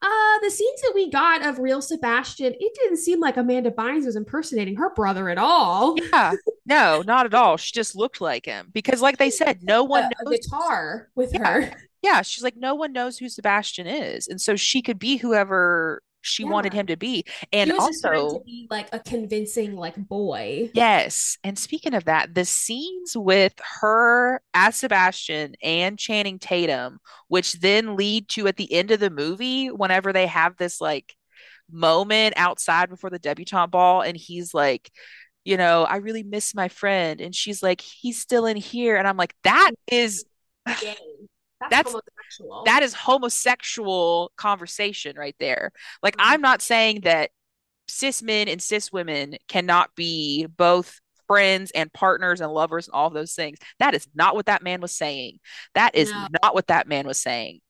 uh 0.00 0.38
the 0.42 0.50
scenes 0.50 0.80
that 0.82 0.92
we 0.94 1.10
got 1.10 1.44
of 1.44 1.58
real 1.58 1.82
sebastian 1.82 2.54
it 2.58 2.72
didn't 2.80 2.96
seem 2.98 3.20
like 3.20 3.36
amanda 3.36 3.70
bynes 3.70 4.06
was 4.06 4.16
impersonating 4.16 4.76
her 4.76 4.94
brother 4.94 5.28
at 5.28 5.38
all 5.38 5.96
Yeah. 6.12 6.32
No, 6.66 7.02
not 7.06 7.24
at 7.24 7.32
all. 7.32 7.56
She 7.56 7.72
just 7.72 7.96
looked 7.96 8.20
like 8.20 8.44
him 8.44 8.68
because 8.74 9.00
like 9.00 9.16
they 9.16 9.30
said, 9.30 9.60
no 9.62 9.84
one 9.84 10.04
a 10.04 10.24
knows 10.24 10.38
guitar 10.38 11.08
with 11.14 11.32
Yeah. 11.32 11.62
her 11.62 11.72
Yeah, 12.02 12.20
she's 12.20 12.44
like 12.44 12.56
no 12.56 12.74
one 12.74 12.92
knows 12.92 13.16
who 13.16 13.28
Sebastian 13.30 13.86
is. 13.86 14.28
And 14.28 14.38
so 14.38 14.54
she 14.54 14.82
could 14.82 14.98
be 14.98 15.16
whoever 15.16 16.02
she 16.20 16.44
wanted 16.44 16.72
him 16.72 16.86
to 16.86 16.96
be. 16.96 17.24
And 17.52 17.68
she 17.68 17.74
was 17.74 17.86
just 17.86 18.02
to 18.02 18.12
also 18.12 18.42
be 18.44 18.66
like 18.70 18.88
a 18.92 18.98
convincing 18.98 19.76
like 19.76 19.96
boy 19.96 20.70
Yes. 20.74 21.38
And 21.44 21.58
speaking 21.58 21.94
of 21.94 22.04
that, 22.04 22.34
the 22.34 22.44
scenes 22.44 23.16
with 23.16 23.54
her 23.80 24.40
as 24.54 24.76
Sebastian 24.76 25.54
and 25.62 25.98
Channing 25.98 26.38
Tatum, 26.38 26.98
which 27.28 27.54
then 27.54 27.96
lead 27.96 28.28
to 28.30 28.46
at 28.46 28.56
the 28.56 28.72
end 28.72 28.90
of 28.90 29.00
the 29.00 29.10
movie, 29.10 29.68
whenever 29.68 30.12
they 30.12 30.26
have 30.26 30.56
this 30.56 30.80
like 30.80 31.14
moment 31.70 32.34
outside 32.36 32.88
before 32.88 33.10
the 33.10 33.18
debutante 33.18 33.70
ball, 33.70 34.02
and 34.02 34.16
he's 34.16 34.54
like, 34.54 34.90
you 35.44 35.56
know, 35.56 35.84
I 35.84 35.96
really 35.96 36.22
miss 36.22 36.54
my 36.54 36.68
friend. 36.68 37.20
And 37.20 37.34
she's 37.34 37.62
like, 37.62 37.80
he's 37.80 38.20
still 38.20 38.44
in 38.46 38.56
here. 38.56 38.96
And 38.96 39.08
I'm 39.08 39.16
like, 39.16 39.34
that 39.44 39.70
is. 39.90 40.24
That's 41.60 41.70
that's 41.70 41.90
homosexual 41.90 42.62
that 42.64 42.82
is 42.82 42.94
homosexual 42.94 44.32
conversation 44.36 45.16
right 45.16 45.36
there. 45.40 45.72
Like, 46.02 46.16
Mhm. 46.16 46.24
I'm 46.24 46.40
not 46.40 46.62
saying 46.62 47.00
that 47.02 47.30
cis 47.88 48.22
men 48.22 48.48
and 48.48 48.62
cis 48.62 48.92
women 48.92 49.36
cannot 49.48 49.94
be 49.94 50.46
both 50.46 51.00
friends 51.26 51.70
and 51.72 51.92
partners 51.92 52.40
and 52.40 52.52
lovers 52.52 52.88
and 52.88 52.94
all 52.94 53.08
of 53.08 53.14
those 53.14 53.34
things. 53.34 53.58
That 53.78 53.94
is 53.94 54.06
not 54.14 54.34
what 54.34 54.46
that 54.46 54.62
man 54.62 54.80
was 54.80 54.92
saying. 54.92 55.40
That 55.74 55.94
is 55.94 56.10
No. 56.10 56.26
not 56.42 56.54
what 56.54 56.68
that 56.68 56.88
man 56.88 57.06
was 57.06 57.18
saying. 57.18 57.60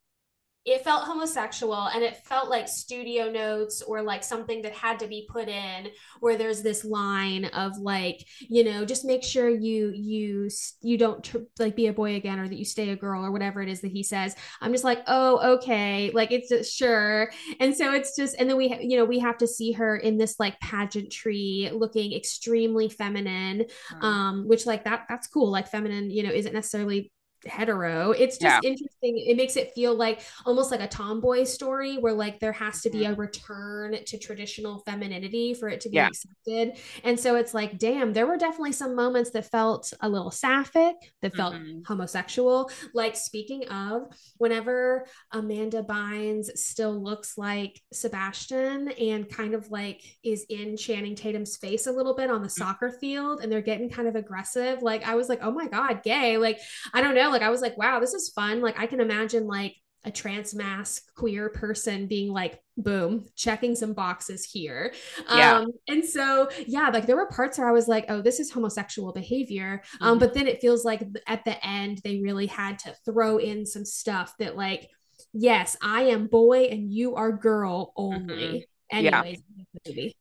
It 0.68 0.84
felt 0.84 1.04
homosexual 1.04 1.88
and 1.88 2.02
it 2.02 2.16
felt 2.18 2.50
like 2.50 2.68
studio 2.68 3.30
notes 3.30 3.80
or 3.80 4.02
like 4.02 4.22
something 4.22 4.60
that 4.60 4.72
had 4.72 4.98
to 4.98 5.06
be 5.06 5.26
put 5.30 5.48
in 5.48 5.88
where 6.20 6.36
there's 6.36 6.62
this 6.62 6.84
line 6.84 7.46
of 7.46 7.76
like 7.78 8.26
you 8.40 8.62
know 8.62 8.84
just 8.84 9.04
make 9.04 9.24
sure 9.24 9.48
you 9.48 9.90
you 9.94 10.50
you 10.82 10.98
don't 10.98 11.24
tr- 11.24 11.38
like 11.58 11.74
be 11.74 11.86
a 11.86 11.92
boy 11.92 12.16
again 12.16 12.38
or 12.38 12.46
that 12.46 12.58
you 12.58 12.66
stay 12.66 12.90
a 12.90 12.96
girl 12.96 13.24
or 13.24 13.32
whatever 13.32 13.62
it 13.62 13.68
is 13.68 13.80
that 13.80 13.92
he 13.92 14.02
says. 14.02 14.36
I'm 14.60 14.72
just 14.72 14.84
like 14.84 15.02
oh 15.06 15.54
okay. 15.54 16.10
Like 16.12 16.32
it's 16.32 16.50
just 16.50 16.76
sure. 16.76 17.30
And 17.60 17.74
so 17.74 17.94
it's 17.94 18.14
just 18.14 18.36
and 18.38 18.48
then 18.48 18.58
we 18.58 18.68
ha- 18.68 18.80
you 18.80 18.98
know 18.98 19.06
we 19.06 19.20
have 19.20 19.38
to 19.38 19.46
see 19.46 19.72
her 19.72 19.96
in 19.96 20.18
this 20.18 20.36
like 20.38 20.60
pageantry 20.60 21.70
looking 21.72 22.12
extremely 22.12 22.90
feminine 22.90 23.64
um 24.02 24.46
which 24.46 24.66
like 24.66 24.84
that 24.84 25.06
that's 25.08 25.28
cool. 25.28 25.50
Like 25.50 25.68
feminine 25.68 26.10
you 26.10 26.22
know 26.22 26.30
isn't 26.30 26.52
necessarily 26.52 27.10
hetero. 27.46 28.10
It's 28.12 28.36
just 28.38 28.62
Yeah. 28.62 28.68
interesting. 28.70 29.18
It 29.18 29.36
makes 29.36 29.56
it 29.56 29.72
feel 29.74 29.94
like 29.94 30.20
almost 30.44 30.70
like 30.70 30.80
a 30.80 30.88
tomboy 30.88 31.44
story 31.44 31.96
where 31.98 32.12
like 32.12 32.40
there 32.40 32.52
has 32.52 32.82
to 32.82 32.90
be 32.90 33.04
a 33.04 33.14
return 33.14 33.96
to 34.04 34.18
traditional 34.18 34.80
femininity 34.80 35.54
for 35.54 35.68
it 35.68 35.80
to 35.82 35.88
be 35.88 35.96
Yeah. 35.96 36.08
accepted. 36.08 36.78
And 37.04 37.18
so 37.18 37.36
it's 37.36 37.54
like 37.54 37.78
damn 37.78 38.12
there 38.12 38.26
were 38.26 38.36
definitely 38.36 38.72
some 38.72 38.94
moments 38.94 39.30
that 39.30 39.50
felt 39.50 39.92
a 40.00 40.08
little 40.08 40.30
sapphic 40.30 40.96
that 41.22 41.34
felt 41.36 41.54
Mhm. 41.54 41.86
homosexual. 41.86 42.70
Like 42.94 43.14
speaking 43.16 43.68
of 43.68 44.08
whenever 44.38 45.06
amanda 45.32 45.82
bynes 45.82 46.46
still 46.56 47.00
looks 47.02 47.38
like 47.38 47.80
sebastian 47.92 48.88
and 48.88 49.28
kind 49.28 49.54
of 49.54 49.70
like 49.70 50.02
is 50.22 50.44
in 50.48 50.76
channing 50.76 51.14
tatum's 51.14 51.56
face 51.56 51.86
a 51.86 51.92
little 51.92 52.14
bit 52.14 52.30
on 52.30 52.42
the 52.42 52.48
soccer 52.48 52.90
field 52.90 53.40
and 53.42 53.50
they're 53.50 53.60
getting 53.62 53.88
kind 53.88 54.08
of 54.08 54.16
aggressive 54.16 54.82
like 54.82 55.06
i 55.06 55.14
was 55.14 55.28
like 55.28 55.38
oh 55.42 55.50
my 55.50 55.66
god 55.68 56.02
gay. 56.02 56.36
Like 56.38 56.58
i 56.92 57.00
don't 57.00 57.14
know 57.14 57.27
like 57.30 57.42
i 57.42 57.50
was 57.50 57.60
like 57.60 57.76
wow 57.78 58.00
this 58.00 58.14
is 58.14 58.30
fun 58.30 58.60
like 58.60 58.78
i 58.78 58.86
can 58.86 59.00
imagine 59.00 59.46
like 59.46 59.74
a 60.04 60.10
trans 60.10 60.54
masc 60.54 61.02
queer 61.16 61.48
person 61.50 62.06
being 62.06 62.32
like 62.32 62.60
boom 62.76 63.26
checking 63.34 63.74
some 63.74 63.92
boxes 63.92 64.44
here 64.44 64.92
Yeah. 65.28 65.58
um 65.58 65.72
and 65.88 66.04
so 66.04 66.48
yeah 66.66 66.88
like 66.90 67.06
there 67.06 67.16
were 67.16 67.26
parts 67.26 67.58
where 67.58 67.68
i 67.68 67.72
was 67.72 67.88
like 67.88 68.06
oh 68.08 68.22
this 68.22 68.38
is 68.40 68.50
homosexual 68.52 69.12
behavior 69.12 69.82
um 70.00 70.16
Mhm. 70.16 70.20
but 70.20 70.34
then 70.34 70.46
it 70.46 70.60
feels 70.60 70.84
like 70.84 71.02
at 71.26 71.44
the 71.44 71.64
end 71.66 72.00
they 72.04 72.20
really 72.20 72.46
had 72.46 72.78
to 72.80 72.94
throw 73.04 73.38
in 73.38 73.66
some 73.66 73.84
stuff 73.84 74.34
that 74.38 74.56
like 74.56 74.88
yes 75.32 75.76
i 75.82 76.02
am 76.02 76.28
boy 76.28 76.64
and 76.70 76.92
you 76.92 77.16
are 77.16 77.32
girl 77.32 77.92
only 77.96 78.66
Yeah. 78.92 79.20
anyways 79.20 79.40
movie. 79.86 80.16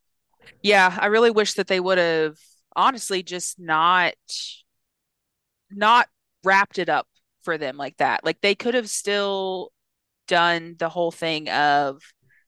Yeah, 0.61 0.97
I 0.99 1.07
really 1.07 1.29
wish 1.31 1.53
that 1.55 1.67
they 1.67 1.79
would 1.79 1.97
have 1.97 2.35
honestly 2.75 3.21
just 3.21 3.59
not 3.59 4.13
not 5.69 6.07
wrapped 6.48 6.80
it 6.80 6.90
up 6.90 7.07
for 7.44 7.57
them 7.60 7.78
like 7.78 7.98
that. 7.98 8.26
Like 8.26 8.41
they 8.41 8.56
could 8.56 8.76
have 8.76 8.90
still 8.90 9.72
done 10.28 10.76
the 10.80 10.90
whole 10.90 11.11
thing 11.11 11.49
of, 11.49 12.02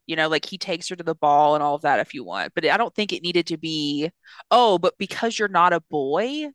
you 0.07 0.15
know, 0.15 0.29
like 0.29 0.45
he 0.45 0.57
takes 0.57 0.89
her 0.89 0.95
to 0.95 1.03
the 1.03 1.15
ball 1.15 1.55
and 1.55 1.63
all 1.63 1.75
of 1.75 1.83
that 1.83 1.99
if 1.99 2.13
you 2.13 2.23
want. 2.23 2.53
But 2.55 2.65
I 2.67 2.77
don't 2.77 2.93
think 2.95 3.13
it 3.13 3.23
needed 3.23 3.47
to 3.47 3.57
be, 3.57 4.11
oh, 4.51 4.77
but 4.79 4.97
because 4.97 5.39
you're 5.39 5.47
not 5.49 5.73
a 5.73 5.81
boy, 5.91 6.47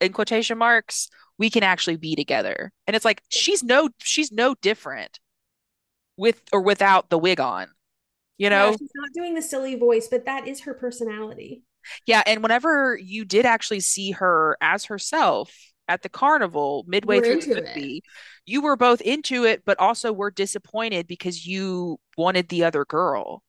in 0.00 0.12
quotation 0.12 0.58
marks, 0.58 1.08
we 1.38 1.50
can 1.50 1.62
actually 1.64 1.96
be 1.96 2.16
together. 2.16 2.72
And 2.86 2.96
it's 2.96 3.04
like 3.04 3.22
she's 3.30 3.62
no 3.64 3.90
she's 4.00 4.32
no 4.32 4.54
different 4.62 5.20
with 6.16 6.42
or 6.52 6.60
without 6.62 7.10
the 7.10 7.18
wig 7.18 7.40
on. 7.40 7.68
You 8.38 8.50
No, 8.50 8.70
know? 8.70 8.78
she's 8.78 8.90
not 8.94 9.10
doing 9.14 9.34
the 9.34 9.42
silly 9.42 9.74
voice 9.74 10.08
but 10.08 10.24
that 10.26 10.46
is 10.48 10.60
her 10.62 10.74
personality 10.74 11.62
Yeah, 12.06 12.22
and 12.26 12.42
whenever 12.42 12.96
you 13.00 13.24
did 13.24 13.46
actually 13.46 13.80
see 13.80 14.12
her 14.12 14.56
as 14.60 14.86
herself 14.86 15.67
at 15.88 16.02
the 16.02 16.08
carnival 16.08 16.84
midway 16.86 17.20
We're 17.20 17.22
through 17.22 17.42
the 17.42 17.56
it. 17.56 17.64
movie, 17.74 18.02
you 18.46 18.62
were 18.62 18.76
both 18.76 19.00
into 19.00 19.44
it, 19.44 19.62
but 19.64 19.78
also 19.80 20.12
were 20.12 20.30
disappointed 20.30 21.06
because 21.06 21.46
you 21.46 21.98
wanted 22.16 22.48
the 22.48 22.64
other 22.64 22.84
girl. 22.84 23.42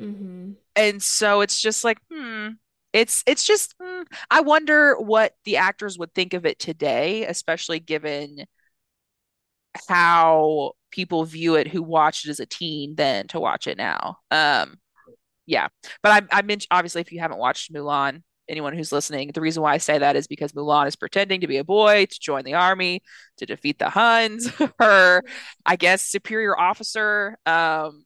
mm-hmm. 0.00 0.52
And 0.76 1.02
so 1.02 1.40
it's 1.40 1.60
just 1.60 1.84
like, 1.84 1.98
hmm, 2.10 2.48
it's 2.92 3.22
it's 3.26 3.44
just 3.46 3.74
hmm, 3.80 4.02
I 4.30 4.40
wonder 4.40 4.96
what 4.98 5.34
the 5.44 5.56
actors 5.58 5.98
would 5.98 6.14
think 6.14 6.34
of 6.34 6.46
it 6.46 6.58
today, 6.58 7.26
especially 7.26 7.80
given 7.80 8.46
how 9.88 10.72
people 10.90 11.24
view 11.24 11.56
it 11.56 11.66
who 11.68 11.82
watched 11.82 12.26
it 12.26 12.30
as 12.30 12.40
a 12.40 12.46
teen 12.46 12.94
than 12.96 13.26
to 13.28 13.40
watch 13.40 13.66
it 13.66 13.76
now. 13.76 14.18
Um, 14.30 14.78
yeah, 15.46 15.68
but 16.02 16.24
I 16.32 16.38
I 16.38 16.42
mentioned 16.42 16.68
obviously 16.70 17.02
if 17.02 17.12
you 17.12 17.20
haven't 17.20 17.38
watched 17.38 17.72
Mulan, 17.72 18.22
anyone 18.48 18.74
who's 18.74 18.92
listening, 18.92 19.30
the 19.32 19.40
reason 19.40 19.62
why 19.62 19.74
I 19.74 19.78
say 19.78 19.98
that 19.98 20.16
is 20.16 20.26
because 20.26 20.52
Mulan 20.52 20.86
is 20.86 20.96
pretending 20.96 21.40
to 21.40 21.46
be 21.46 21.58
a 21.58 21.64
boy 21.64 22.06
to 22.06 22.20
join 22.20 22.44
the 22.44 22.54
army 22.54 23.02
to 23.38 23.46
defeat 23.46 23.78
the 23.78 23.90
Huns. 23.90 24.48
Her, 24.78 25.22
I 25.66 25.76
guess, 25.76 26.02
superior 26.02 26.58
officer, 26.58 27.38
um, 27.46 28.04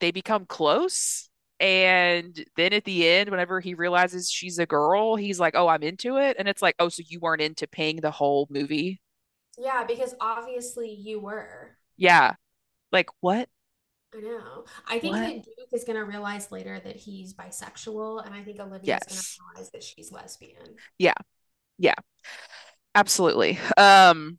they 0.00 0.10
become 0.10 0.46
close. 0.46 1.28
And 1.58 2.44
then 2.56 2.72
at 2.74 2.84
the 2.84 3.08
end, 3.08 3.30
whenever 3.30 3.60
he 3.60 3.74
realizes 3.74 4.30
she's 4.30 4.58
a 4.58 4.66
girl, 4.66 5.16
he's 5.16 5.40
like, 5.40 5.54
"Oh, 5.56 5.68
I'm 5.68 5.82
into 5.82 6.18
it." 6.18 6.36
And 6.38 6.48
it's 6.48 6.60
like, 6.60 6.74
"Oh, 6.78 6.90
so 6.90 7.02
you 7.06 7.18
weren't 7.20 7.40
into 7.40 7.66
paying 7.66 7.96
the 8.00 8.10
whole 8.10 8.46
movie?" 8.50 9.00
yeah 9.58 9.84
because 9.84 10.14
obviously 10.20 10.90
you 10.90 11.20
were 11.20 11.76
Yeah. 11.96 12.34
Like 12.92 13.08
what? 13.20 13.48
I 14.16 14.20
know. 14.20 14.64
I 14.88 14.98
think 14.98 15.14
What? 15.14 15.20
that 15.22 15.44
Duke 15.44 15.68
is 15.72 15.84
going 15.84 15.96
to 15.96 16.04
realize 16.04 16.50
later 16.50 16.80
that 16.84 16.96
he's 16.96 17.34
bisexual, 17.34 18.24
and 18.24 18.34
I 18.34 18.42
think 18.42 18.60
Olivia 18.60 18.96
is 18.96 19.04
going 19.06 19.20
to 19.20 19.26
realize 19.54 19.70
that 19.72 19.82
she's 19.82 20.12
lesbian. 20.12 20.76
Yeah. 20.98 21.14
Yeah. 21.78 21.94
Absolutely. 22.94 23.58
Um, 23.76 24.38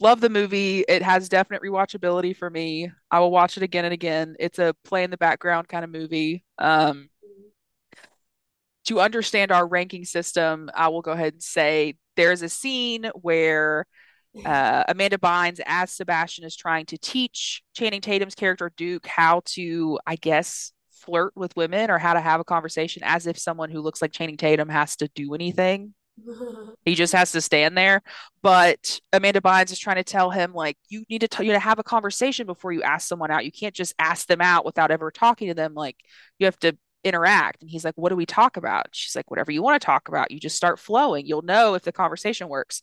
love 0.00 0.20
the 0.20 0.28
movie. 0.28 0.84
It 0.88 1.02
has 1.02 1.28
definite 1.28 1.62
rewatchability 1.62 2.36
for 2.36 2.50
me. 2.50 2.90
I 3.10 3.20
will 3.20 3.30
watch 3.30 3.56
it 3.56 3.62
again 3.62 3.84
and 3.84 3.94
again. 3.94 4.36
It's 4.38 4.58
a 4.58 4.74
play 4.84 5.04
in 5.04 5.10
the 5.10 5.16
background 5.16 5.68
kind 5.68 5.84
of 5.84 5.90
movie. 5.90 6.44
Um, 6.58 7.08
to 8.86 9.00
understand 9.00 9.52
our 9.52 9.66
ranking 9.66 10.04
system, 10.04 10.70
I 10.74 10.88
will 10.88 11.02
go 11.02 11.12
ahead 11.12 11.34
and 11.34 11.42
say 11.42 11.96
there's 12.16 12.42
a 12.42 12.48
scene 12.48 13.10
where 13.14 13.86
uh, 14.44 14.84
Amanda 14.88 15.18
Bynes, 15.18 15.60
as 15.66 15.92
Sebastian, 15.92 16.44
is 16.44 16.56
trying 16.56 16.86
to 16.86 16.98
teach 16.98 17.62
Channing 17.74 18.00
Tatum's 18.00 18.34
character 18.34 18.70
Duke 18.76 19.06
how 19.06 19.42
to, 19.46 19.98
I 20.06 20.16
guess, 20.16 20.72
flirt 20.90 21.32
with 21.36 21.56
women 21.56 21.90
or 21.90 21.98
how 21.98 22.14
to 22.14 22.20
have 22.20 22.40
a 22.40 22.44
conversation 22.44 23.02
as 23.04 23.26
if 23.26 23.38
someone 23.38 23.70
who 23.70 23.80
looks 23.80 24.02
like 24.02 24.12
Channing 24.12 24.36
Tatum 24.36 24.68
has 24.68 24.96
to 24.96 25.08
do 25.14 25.34
anything. 25.34 25.94
He 26.84 26.94
just 26.94 27.12
has 27.12 27.32
to 27.32 27.40
stand 27.40 27.76
there. 27.76 28.02
But 28.42 29.00
Amanda 29.12 29.40
Bynes 29.40 29.70
is 29.70 29.78
trying 29.78 29.96
to 29.96 30.04
tell 30.04 30.30
him, 30.30 30.52
like, 30.52 30.76
you 30.88 31.04
need 31.10 31.20
to, 31.20 31.28
t- 31.28 31.44
you 31.44 31.52
know, 31.52 31.58
have 31.58 31.78
a 31.78 31.84
conversation 31.84 32.46
before 32.46 32.72
you 32.72 32.82
ask 32.82 33.06
someone 33.06 33.30
out. 33.30 33.44
You 33.44 33.52
can't 33.52 33.74
just 33.74 33.94
ask 33.98 34.26
them 34.26 34.40
out 34.40 34.64
without 34.64 34.90
ever 34.90 35.10
talking 35.10 35.48
to 35.48 35.54
them. 35.54 35.74
Like, 35.74 35.96
you 36.38 36.46
have 36.46 36.58
to 36.60 36.76
interact. 37.04 37.62
And 37.62 37.70
he's 37.70 37.84
like, 37.84 37.94
what 37.96 38.08
do 38.10 38.16
we 38.16 38.26
talk 38.26 38.56
about? 38.56 38.88
She's 38.92 39.14
like, 39.14 39.30
whatever 39.30 39.52
you 39.52 39.62
want 39.62 39.80
to 39.80 39.86
talk 39.86 40.08
about. 40.08 40.30
You 40.30 40.40
just 40.40 40.56
start 40.56 40.78
flowing. 40.78 41.26
You'll 41.26 41.42
know 41.42 41.74
if 41.74 41.82
the 41.82 41.92
conversation 41.92 42.48
works. 42.48 42.82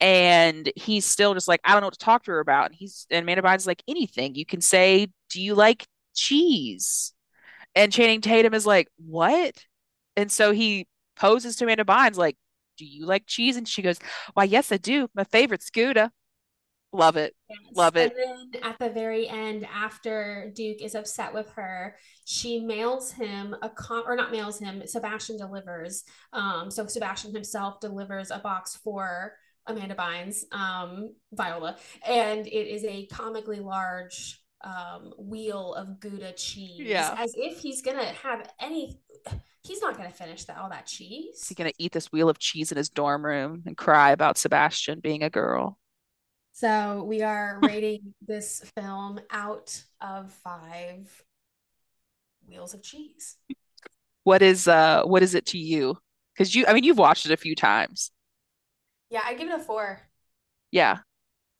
And 0.00 0.70
he's 0.76 1.04
still 1.04 1.34
just 1.34 1.48
like, 1.48 1.60
I 1.64 1.72
don't 1.72 1.80
know 1.80 1.88
what 1.88 1.94
to 1.94 2.04
talk 2.04 2.24
to 2.24 2.30
her 2.30 2.40
about. 2.40 2.66
And 2.66 2.74
he's, 2.74 3.06
and 3.10 3.24
Amanda 3.24 3.42
Bynes 3.42 3.56
is 3.56 3.66
like, 3.66 3.82
anything. 3.88 4.34
You 4.34 4.46
can 4.46 4.60
say, 4.60 5.08
do 5.30 5.42
you 5.42 5.54
like 5.54 5.86
cheese? 6.14 7.12
And 7.74 7.92
Channing 7.92 8.20
Tatum 8.20 8.54
is 8.54 8.66
like, 8.66 8.88
what? 8.96 9.64
And 10.16 10.30
so 10.30 10.52
he 10.52 10.86
poses 11.16 11.56
to 11.56 11.64
Amanda 11.64 11.84
Bynes, 11.84 12.16
like, 12.16 12.36
do 12.76 12.84
you 12.84 13.06
like 13.06 13.26
cheese? 13.26 13.56
And 13.56 13.68
she 13.68 13.82
goes, 13.82 13.98
why, 14.34 14.44
yes, 14.44 14.70
I 14.70 14.76
do. 14.76 15.08
My 15.14 15.24
favorite's 15.24 15.70
Gouda. 15.70 16.12
Love 16.92 17.16
it. 17.16 17.34
Yes. 17.50 17.58
Love 17.74 17.96
it. 17.96 18.14
And 18.16 18.54
then 18.54 18.62
at 18.62 18.78
the 18.78 18.88
very 18.88 19.28
end, 19.28 19.66
after 19.72 20.50
Duke 20.54 20.82
is 20.82 20.94
upset 20.94 21.34
with 21.34 21.50
her, 21.50 21.96
she 22.24 22.60
mails 22.60 23.12
him 23.12 23.54
a 23.60 23.68
con 23.68 24.04
or 24.06 24.16
not 24.16 24.32
mails 24.32 24.58
him, 24.58 24.82
Sebastian 24.86 25.36
delivers. 25.36 26.04
Um, 26.32 26.70
so 26.70 26.86
Sebastian 26.86 27.34
himself 27.34 27.80
delivers 27.80 28.30
a 28.30 28.38
box 28.38 28.76
for 28.76 29.34
Amanda 29.66 29.94
Bynes, 29.94 30.44
um, 30.50 31.14
Viola, 31.32 31.76
and 32.06 32.46
it 32.46 32.50
is 32.50 32.84
a 32.84 33.06
comically 33.06 33.60
large 33.60 34.40
um 34.64 35.12
wheel 35.18 35.74
of 35.74 36.00
Gouda 36.00 36.32
cheese. 36.32 36.80
Yeah. 36.80 37.14
As 37.16 37.32
if 37.36 37.60
he's 37.60 37.80
gonna 37.80 38.06
have 38.06 38.50
any 38.60 38.98
he's 39.62 39.80
not 39.80 39.96
gonna 39.96 40.10
finish 40.10 40.44
that 40.46 40.56
all 40.56 40.70
that 40.70 40.86
cheese. 40.86 41.46
he 41.46 41.54
going 41.54 41.70
to 41.70 41.76
eat 41.78 41.92
this 41.92 42.10
wheel 42.10 42.28
of 42.28 42.38
cheese 42.38 42.72
in 42.72 42.78
his 42.78 42.88
dorm 42.88 43.24
room 43.24 43.62
and 43.66 43.76
cry 43.76 44.10
about 44.10 44.38
Sebastian 44.38 45.00
being 45.00 45.22
a 45.22 45.30
girl? 45.30 45.78
So 46.58 47.04
we 47.04 47.22
are 47.22 47.60
rating 47.62 48.14
this 48.26 48.68
film 48.74 49.20
out 49.30 49.80
of 50.00 50.32
five 50.32 51.24
wheels 52.48 52.74
of 52.74 52.82
cheese. 52.82 53.36
What 54.24 54.42
is 54.42 54.66
uh 54.66 55.04
what 55.04 55.22
is 55.22 55.36
it 55.36 55.46
to 55.46 55.58
you? 55.58 55.96
Because 56.34 56.56
you 56.56 56.64
I 56.66 56.72
mean 56.72 56.82
you've 56.82 56.98
watched 56.98 57.26
it 57.26 57.30
a 57.30 57.36
few 57.36 57.54
times. 57.54 58.10
Yeah, 59.08 59.20
I 59.24 59.34
give 59.34 59.48
it 59.48 59.54
a 59.54 59.62
four. 59.62 60.00
Yeah. 60.72 60.98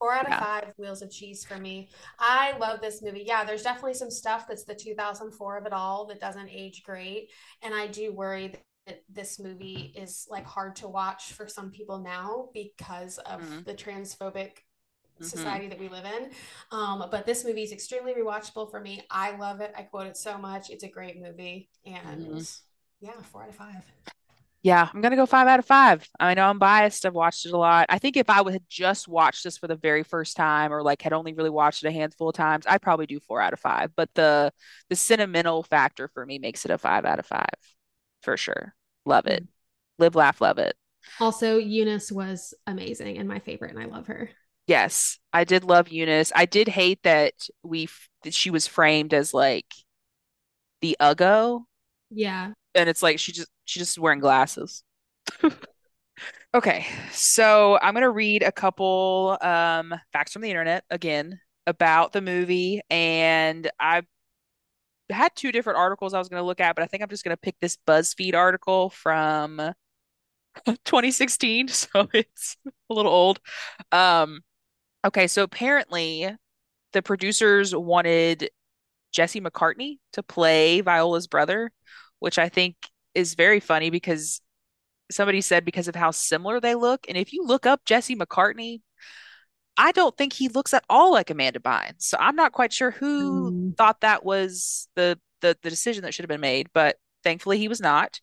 Four 0.00 0.14
out 0.14 0.26
of 0.26 0.32
Yeah. 0.32 0.40
five 0.40 0.74
wheels 0.78 1.00
of 1.00 1.12
cheese 1.12 1.44
for 1.44 1.58
me. 1.58 1.90
I 2.18 2.58
love 2.58 2.80
this 2.80 3.00
movie. 3.00 3.22
Yeah, 3.24 3.44
there's 3.44 3.62
definitely 3.62 3.94
some 3.94 4.10
stuff 4.10 4.48
that's 4.48 4.64
the 4.64 4.74
2004 4.74 5.58
of 5.58 5.66
it 5.66 5.72
all 5.72 6.06
that 6.06 6.18
doesn't 6.18 6.50
age 6.50 6.82
great. 6.82 7.30
And 7.62 7.72
I 7.72 7.86
do 7.86 8.12
worry 8.12 8.52
that 8.88 9.04
this 9.08 9.38
movie 9.38 9.94
is 9.96 10.26
like 10.28 10.44
hard 10.44 10.74
to 10.76 10.88
watch 10.88 11.34
for 11.34 11.46
some 11.46 11.70
people 11.70 11.98
now 11.98 12.48
because 12.52 13.18
of 13.18 13.42
mm-hmm. 13.42 13.62
the 13.64 13.74
transphobic 13.74 14.62
mm-hmm. 15.20 15.24
society 15.24 15.68
that 15.68 15.78
we 15.78 15.88
live 15.88 16.04
in. 16.04 16.30
Um, 16.70 17.04
but 17.10 17.26
this 17.26 17.44
movie 17.44 17.62
is 17.62 17.72
extremely 17.72 18.14
rewatchable 18.14 18.70
for 18.70 18.80
me. 18.80 19.02
I 19.10 19.36
love 19.36 19.60
it. 19.60 19.72
I 19.76 19.82
quote 19.82 20.06
it 20.06 20.16
so 20.16 20.38
much. 20.38 20.70
It's 20.70 20.84
a 20.84 20.88
great 20.88 21.20
movie. 21.20 21.68
And 21.84 22.26
mm-hmm. 22.26 23.06
yeah, 23.06 23.20
four 23.22 23.42
out 23.42 23.48
of 23.48 23.54
five. 23.54 23.84
Yeah, 24.62 24.88
I'm 24.92 25.00
gonna 25.00 25.16
go 25.16 25.24
five 25.24 25.46
out 25.46 25.60
of 25.60 25.66
five. 25.66 26.08
I 26.18 26.34
know 26.34 26.44
I'm 26.44 26.58
biased. 26.58 27.06
I've 27.06 27.14
watched 27.14 27.46
it 27.46 27.52
a 27.52 27.56
lot. 27.56 27.86
I 27.88 27.98
think 27.98 28.16
if 28.16 28.28
I 28.28 28.38
had 28.50 28.64
just 28.68 29.06
watched 29.06 29.44
this 29.44 29.56
for 29.56 29.68
the 29.68 29.76
very 29.76 30.02
first 30.02 30.36
time, 30.36 30.72
or 30.72 30.82
like 30.82 31.00
had 31.00 31.12
only 31.12 31.32
really 31.32 31.48
watched 31.48 31.84
it 31.84 31.88
a 31.88 31.92
handful 31.92 32.28
of 32.28 32.34
times, 32.34 32.66
I'd 32.68 32.82
probably 32.82 33.06
do 33.06 33.20
four 33.20 33.40
out 33.40 33.52
of 33.52 33.60
five. 33.60 33.92
But 33.96 34.10
the 34.14 34.52
the 34.88 34.96
sentimental 34.96 35.62
factor 35.62 36.08
for 36.08 36.26
me 36.26 36.40
makes 36.40 36.64
it 36.64 36.72
a 36.72 36.78
five 36.78 37.04
out 37.04 37.20
of 37.20 37.26
five, 37.26 37.54
for 38.22 38.36
sure. 38.36 38.74
Love 39.06 39.26
it. 39.28 39.44
Mm. 39.44 39.48
Live, 40.00 40.16
laugh, 40.16 40.40
love 40.40 40.58
it. 40.58 40.76
Also, 41.20 41.58
Eunice 41.58 42.10
was 42.12 42.52
amazing 42.66 43.18
and 43.18 43.28
my 43.28 43.38
favorite, 43.38 43.74
and 43.74 43.80
I 43.80 43.86
love 43.86 44.08
her. 44.08 44.30
Yes, 44.68 45.18
I 45.32 45.44
did 45.44 45.64
love 45.64 45.88
Eunice. 45.88 46.30
I 46.36 46.44
did 46.44 46.68
hate 46.68 47.02
that 47.02 47.32
we 47.62 47.88
that 48.22 48.34
she 48.34 48.50
was 48.50 48.66
framed 48.66 49.14
as 49.14 49.32
like 49.32 49.64
the 50.82 50.94
Uggo. 51.00 51.64
Yeah. 52.10 52.52
And 52.74 52.88
it's 52.88 53.02
like 53.02 53.18
she 53.18 53.32
just 53.32 53.48
she's 53.64 53.80
just 53.80 53.98
wearing 53.98 54.20
glasses. 54.20 54.84
okay, 56.54 56.86
so 57.12 57.78
I'm 57.80 57.94
gonna 57.94 58.10
read 58.10 58.42
a 58.42 58.52
couple 58.52 59.38
um 59.40 59.94
facts 60.12 60.34
from 60.34 60.42
the 60.42 60.50
internet 60.50 60.84
again 60.90 61.40
about 61.66 62.12
the 62.12 62.20
movie, 62.20 62.82
and 62.90 63.70
I 63.80 64.02
had 65.10 65.34
two 65.34 65.52
different 65.52 65.78
articles 65.78 66.12
I 66.14 66.18
was 66.18 66.28
gonna 66.28 66.42
look 66.42 66.60
at, 66.60 66.76
but 66.76 66.82
I 66.82 66.86
think 66.86 67.02
I'm 67.02 67.08
just 67.08 67.24
gonna 67.24 67.36
pick 67.36 67.56
this 67.60 67.78
BuzzFeed 67.86 68.34
article 68.34 68.90
from 68.90 69.60
2016, 70.84 71.68
so 71.68 72.08
it's 72.12 72.56
a 72.66 72.94
little 72.94 73.12
old. 73.12 73.40
Um, 73.92 74.42
Okay, 75.04 75.26
so 75.26 75.42
apparently 75.42 76.28
the 76.92 77.02
producers 77.02 77.74
wanted 77.74 78.50
Jesse 79.12 79.40
McCartney 79.40 79.98
to 80.12 80.22
play 80.22 80.80
Viola's 80.80 81.26
brother, 81.26 81.70
which 82.18 82.38
I 82.38 82.48
think 82.48 82.76
is 83.14 83.34
very 83.34 83.60
funny 83.60 83.90
because 83.90 84.40
somebody 85.10 85.40
said 85.40 85.64
because 85.64 85.88
of 85.88 85.94
how 85.94 86.10
similar 86.10 86.60
they 86.60 86.74
look. 86.74 87.06
And 87.08 87.16
if 87.16 87.32
you 87.32 87.44
look 87.44 87.66
up 87.66 87.84
Jesse 87.84 88.16
McCartney, 88.16 88.80
I 89.76 89.92
don't 89.92 90.16
think 90.16 90.32
he 90.32 90.48
looks 90.48 90.74
at 90.74 90.84
all 90.90 91.12
like 91.12 91.30
Amanda 91.30 91.60
Bynes. 91.60 92.02
So 92.02 92.16
I'm 92.20 92.36
not 92.36 92.52
quite 92.52 92.72
sure 92.72 92.90
who 92.90 93.52
mm. 93.52 93.76
thought 93.76 94.00
that 94.00 94.24
was 94.24 94.88
the, 94.96 95.18
the 95.40 95.56
the 95.62 95.70
decision 95.70 96.02
that 96.02 96.12
should 96.12 96.24
have 96.24 96.28
been 96.28 96.40
made, 96.40 96.68
but 96.74 96.96
thankfully 97.22 97.58
he 97.58 97.68
was 97.68 97.80
not. 97.80 98.20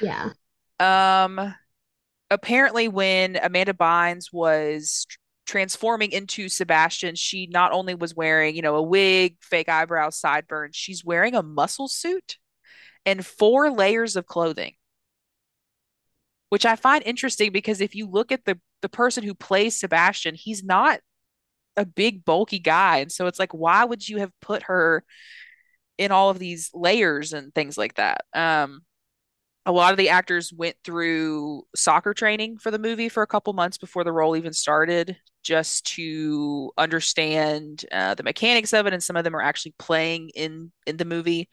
Yeah. 0.00 0.30
Um 0.80 1.54
apparently 2.28 2.88
when 2.88 3.36
Amanda 3.36 3.72
Bynes 3.72 4.32
was 4.32 5.06
transforming 5.46 6.12
into 6.12 6.48
Sebastian, 6.48 7.14
she 7.14 7.46
not 7.46 7.72
only 7.72 7.94
was 7.94 8.14
wearing, 8.14 8.56
you 8.56 8.62
know, 8.62 8.76
a 8.76 8.82
wig, 8.82 9.36
fake 9.40 9.68
eyebrows, 9.68 10.18
sideburns, 10.18 10.76
she's 10.76 11.04
wearing 11.04 11.34
a 11.34 11.42
muscle 11.42 11.88
suit 11.88 12.36
and 13.06 13.24
four 13.24 13.70
layers 13.70 14.16
of 14.16 14.26
clothing. 14.26 14.74
Which 16.48 16.66
I 16.66 16.76
find 16.76 17.02
interesting 17.04 17.50
because 17.52 17.80
if 17.80 17.94
you 17.94 18.08
look 18.08 18.30
at 18.30 18.44
the 18.44 18.58
the 18.82 18.88
person 18.88 19.24
who 19.24 19.34
plays 19.34 19.76
Sebastian, 19.76 20.34
he's 20.34 20.62
not 20.62 21.00
a 21.76 21.84
big 21.84 22.24
bulky 22.24 22.58
guy. 22.58 22.98
And 22.98 23.10
so 23.10 23.26
it's 23.26 23.38
like, 23.38 23.52
why 23.52 23.84
would 23.84 24.08
you 24.08 24.18
have 24.18 24.30
put 24.40 24.64
her 24.64 25.04
in 25.98 26.12
all 26.12 26.30
of 26.30 26.38
these 26.38 26.70
layers 26.72 27.32
and 27.32 27.54
things 27.54 27.76
like 27.76 27.94
that? 27.94 28.24
Um, 28.32 28.82
a 29.66 29.72
lot 29.72 29.92
of 29.92 29.98
the 29.98 30.08
actors 30.08 30.52
went 30.52 30.76
through 30.84 31.64
soccer 31.74 32.14
training 32.14 32.56
for 32.58 32.70
the 32.70 32.78
movie 32.78 33.08
for 33.08 33.22
a 33.24 33.26
couple 33.26 33.52
months 33.52 33.76
before 33.76 34.04
the 34.04 34.12
role 34.12 34.36
even 34.36 34.52
started 34.52 35.16
just 35.42 35.84
to 35.86 36.72
understand 36.78 37.84
uh, 37.92 38.14
the 38.14 38.22
mechanics 38.22 38.72
of 38.72 38.86
it 38.86 38.92
and 38.92 39.02
some 39.02 39.16
of 39.16 39.24
them 39.24 39.34
are 39.34 39.42
actually 39.42 39.74
playing 39.78 40.30
in 40.30 40.70
in 40.86 40.96
the 40.96 41.04
movie. 41.04 41.48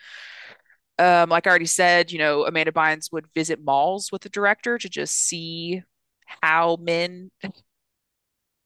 Um, 1.00 1.30
like 1.30 1.48
i 1.48 1.50
already 1.50 1.66
said 1.66 2.12
you 2.12 2.20
know 2.20 2.46
amanda 2.46 2.72
bynes 2.72 3.12
would 3.12 3.26
visit 3.34 3.60
malls 3.60 4.12
with 4.12 4.22
the 4.22 4.30
director 4.30 4.78
to 4.78 4.88
just 4.88 5.16
see 5.16 5.82
how 6.42 6.78
men 6.80 7.32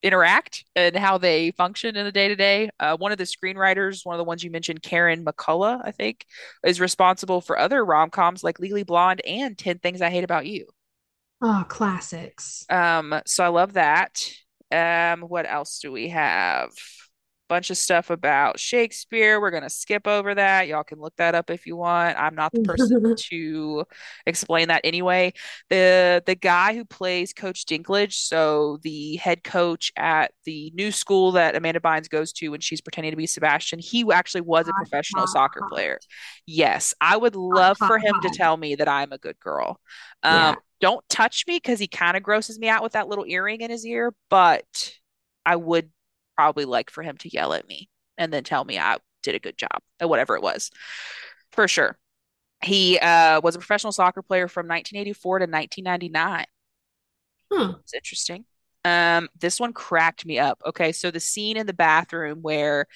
interact 0.03 0.63
and 0.75 0.95
how 0.95 1.17
they 1.17 1.51
function 1.51 1.95
in 1.95 2.05
the 2.05 2.11
day 2.11 2.27
to 2.27 2.35
day. 2.35 2.69
One 2.97 3.11
of 3.11 3.17
the 3.17 3.23
screenwriters, 3.25 4.05
one 4.05 4.15
of 4.15 4.19
the 4.19 4.23
ones 4.23 4.43
you 4.43 4.51
mentioned, 4.51 4.83
Karen 4.83 5.25
McCullah, 5.25 5.81
I 5.83 5.91
think, 5.91 6.25
is 6.65 6.79
responsible 6.79 7.41
for 7.41 7.57
other 7.57 7.83
rom 7.83 8.09
coms 8.09 8.43
like 8.43 8.59
Legally 8.59 8.83
Blonde 8.83 9.21
and 9.25 9.57
10 9.57 9.79
Things 9.79 10.01
I 10.01 10.09
Hate 10.09 10.23
About 10.23 10.45
You. 10.45 10.67
Oh, 11.41 11.65
classics. 11.67 12.65
Um, 12.69 13.21
so 13.25 13.43
I 13.43 13.49
love 13.49 13.73
that. 13.73 14.23
Um, 14.71 15.21
what 15.21 15.49
else 15.49 15.79
do 15.79 15.91
we 15.91 16.09
have? 16.09 16.71
Bunch 17.47 17.69
of 17.69 17.77
stuff 17.77 18.09
about 18.09 18.59
Shakespeare. 18.59 19.39
We're 19.39 19.51
going 19.51 19.63
to 19.63 19.69
skip 19.69 20.07
over 20.07 20.35
that. 20.35 20.67
Y'all 20.67 20.83
can 20.83 20.99
look 20.99 21.15
that 21.17 21.35
up 21.35 21.49
if 21.49 21.65
you 21.65 21.75
want. 21.75 22.17
I'm 22.19 22.35
not 22.35 22.51
the 22.51 22.61
person 22.61 23.15
to 23.29 23.85
explain 24.25 24.67
that 24.69 24.81
anyway. 24.83 25.33
The 25.69 26.23
the 26.25 26.35
guy 26.35 26.75
who 26.75 26.85
plays 26.85 27.33
Coach 27.33 27.65
Dinklage, 27.65 28.13
so 28.13 28.79
the 28.83 29.15
head 29.17 29.43
coach 29.43 29.91
at 29.95 30.31
the 30.45 30.71
new 30.75 30.91
school 30.91 31.33
that 31.33 31.55
Amanda 31.55 31.79
Bynes 31.79 32.09
goes 32.09 32.31
to 32.33 32.49
when 32.49 32.61
she's 32.61 32.81
pretending 32.81 33.11
to 33.11 33.17
be 33.17 33.27
Sebastian, 33.27 33.79
he 33.79 34.05
actually 34.11 34.41
was 34.41 34.67
a 34.67 34.73
professional 34.73 35.27
soccer 35.27 35.61
player. 35.69 35.99
Yes, 36.45 36.93
I 37.01 37.17
would 37.17 37.35
love 37.35 37.77
for 37.77 37.97
him 37.97 38.15
to 38.21 38.29
tell 38.29 38.57
me 38.57 38.75
that 38.75 38.87
I'm 38.87 39.11
a 39.11 39.17
good 39.17 39.39
girl. 39.39 39.79
Um, 40.23 40.33
yeah. 40.33 40.55
Don't 40.79 41.09
touch 41.09 41.45
me 41.47 41.57
because 41.57 41.79
he 41.79 41.87
kind 41.87 42.15
of 42.15 42.23
grosses 42.23 42.59
me 42.59 42.69
out 42.69 42.83
with 42.83 42.93
that 42.93 43.07
little 43.07 43.25
earring 43.25 43.61
in 43.61 43.71
his 43.71 43.85
ear, 43.85 44.13
but 44.29 44.93
I 45.45 45.55
would 45.55 45.89
probably 46.37 46.65
like 46.65 46.89
for 46.89 47.03
him 47.03 47.17
to 47.17 47.29
yell 47.29 47.53
at 47.53 47.67
me 47.67 47.89
and 48.17 48.31
then 48.31 48.43
tell 48.43 48.63
me 48.63 48.77
I 48.77 48.97
did 49.23 49.35
a 49.35 49.39
good 49.39 49.57
job 49.57 49.81
at 49.99 50.09
whatever 50.09 50.35
it 50.35 50.43
was. 50.43 50.71
For 51.51 51.67
sure. 51.67 51.97
He 52.63 52.97
uh, 52.99 53.41
was 53.41 53.55
a 53.55 53.59
professional 53.59 53.91
soccer 53.91 54.21
player 54.21 54.47
from 54.47 54.67
1984 54.67 55.39
to 55.39 55.43
1999. 55.43 56.45
Hmm. 57.51 57.79
It's 57.81 57.93
interesting. 57.93 58.45
Um, 58.83 59.29
this 59.39 59.59
one 59.59 59.73
cracked 59.73 60.25
me 60.25 60.39
up. 60.39 60.59
Okay, 60.65 60.91
so 60.91 61.11
the 61.11 61.19
scene 61.19 61.57
in 61.57 61.67
the 61.67 61.73
bathroom 61.73 62.41
where 62.41 62.87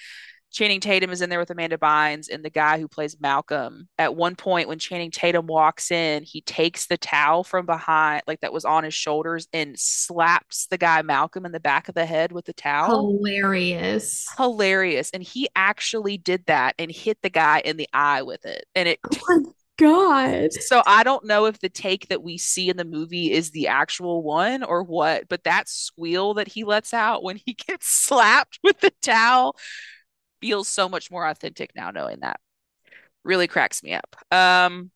Channing 0.52 0.82
Tatum 0.82 1.11
is 1.11 1.22
in 1.22 1.30
there 1.30 1.40
with 1.40 1.49
Amanda 1.49 1.78
Bynes 1.78 2.28
and 2.30 2.44
the 2.44 2.49
guy 2.49 2.78
who 2.80 2.88
plays 2.88 3.15
Malcolm. 3.22 3.88
At 3.98 4.15
one 4.15 4.36
point, 4.36 4.68
when 4.68 4.80
Channing 4.80 5.10
Tatum 5.11 5.48
walks 5.48 5.91
in, 5.91 6.23
he 6.23 6.41
takes 6.41 6.88
the 6.88 6.98
towel 6.98 7.45
from 7.45 7.65
behind, 7.65 8.23
like 8.28 8.41
that 8.41 8.52
was 8.52 8.65
on 8.65 8.84
his 8.84 8.94
shoulders, 8.94 9.48
and 9.53 9.80
slaps 9.80 10.68
the 10.68 10.78
guy 10.78 11.02
Malcolm 11.03 11.45
in 11.45 11.53
the 11.53 11.61
back 11.61 11.88
of 11.88 11.95
the 11.95 12.06
head 12.06 12.34
with 12.34 12.45
the 12.45 12.53
towel. 12.53 13.18
Hilarious. 13.18 14.28
Hilarious. 14.36 15.10
And 15.11 15.23
he 15.23 15.48
actually 15.56 16.18
did 16.18 16.45
that 16.48 16.76
and 16.78 16.91
hit 16.91 17.18
the 17.22 17.30
guy 17.30 17.61
in 17.64 17.78
the 17.78 17.88
eye 17.94 18.23
with 18.23 18.45
it. 18.45 18.65
And 18.76 18.90
it. 18.90 18.99
Oh 19.30 19.40
my 19.40 19.52
God. 19.78 20.53
So 20.53 20.84
I 20.86 21.03
don't 21.03 21.26
know 21.26 21.45
if 21.45 21.60
the 21.60 21.69
take 21.69 22.10
that 22.10 22.22
we 22.22 22.38
see 22.38 22.69
in 22.69 22.78
the 22.78 22.86
movie 22.86 23.32
is 23.32 23.52
the 23.52 23.68
actual 23.68 24.22
one 24.22 24.64
or 24.64 24.84
what, 24.84 25.30
but 25.30 25.45
that 25.45 25.69
squeal 25.69 26.36
that 26.36 26.49
he 26.49 26.65
lets 26.65 26.94
out 26.94 27.23
when 27.23 27.38
he 27.38 27.53
gets 27.68 27.88
slapped 27.88 28.60
with 28.64 28.80
the 28.82 28.91
towel 29.02 29.56
feels 30.42 30.68
so 30.68 30.90
much 30.90 31.12
more 31.12 31.26
authentic 31.28 31.72
now 31.76 31.92
knowing 31.92 32.20
that. 32.22 32.40
Really 33.24 33.48
cracks 33.48 33.84
me 33.84 33.94
up. 33.94 34.16
Um 34.32 34.92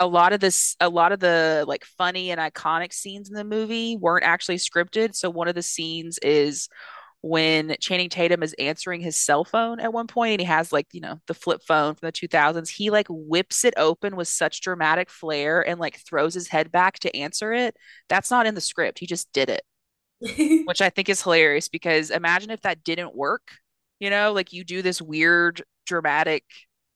a 0.00 0.06
lot 0.06 0.32
of 0.32 0.40
this 0.40 0.76
a 0.80 0.88
lot 0.88 1.12
of 1.12 1.20
the 1.20 1.64
like 1.68 1.84
funny 1.84 2.32
and 2.32 2.40
iconic 2.40 2.92
scenes 2.92 3.28
in 3.28 3.36
the 3.36 3.44
movie 3.44 3.96
weren't 3.96 4.24
actually 4.24 4.56
scripted. 4.56 5.14
So 5.14 5.30
one 5.30 5.48
of 5.48 5.54
the 5.54 5.62
scenes 5.62 6.18
is 6.22 6.68
when 7.20 7.76
Channing 7.80 8.08
Tatum 8.08 8.42
is 8.42 8.52
answering 8.58 9.00
his 9.00 9.16
cell 9.16 9.44
phone 9.44 9.78
at 9.78 9.92
one 9.92 10.08
point 10.08 10.32
and 10.32 10.40
he 10.40 10.46
has 10.46 10.72
like, 10.72 10.88
you 10.92 11.00
know, 11.00 11.20
the 11.28 11.34
flip 11.34 11.62
phone 11.66 11.94
from 11.94 12.08
the 12.08 12.12
2000s. 12.12 12.68
He 12.68 12.90
like 12.90 13.06
whips 13.08 13.64
it 13.64 13.74
open 13.76 14.16
with 14.16 14.26
such 14.26 14.60
dramatic 14.60 15.08
flair 15.08 15.66
and 15.66 15.78
like 15.78 16.00
throws 16.04 16.34
his 16.34 16.48
head 16.48 16.72
back 16.72 16.98
to 17.00 17.16
answer 17.16 17.52
it. 17.52 17.76
That's 18.08 18.30
not 18.30 18.46
in 18.46 18.56
the 18.56 18.60
script. 18.60 18.98
He 18.98 19.06
just 19.06 19.32
did 19.32 19.50
it. 19.50 19.62
which 20.66 20.80
I 20.80 20.88
think 20.88 21.08
is 21.08 21.22
hilarious 21.22 21.68
because 21.68 22.10
imagine 22.10 22.50
if 22.50 22.60
that 22.62 22.84
didn't 22.84 23.14
work 23.14 23.42
you 24.02 24.10
know 24.10 24.32
like 24.32 24.52
you 24.52 24.64
do 24.64 24.82
this 24.82 25.00
weird 25.00 25.62
dramatic 25.86 26.44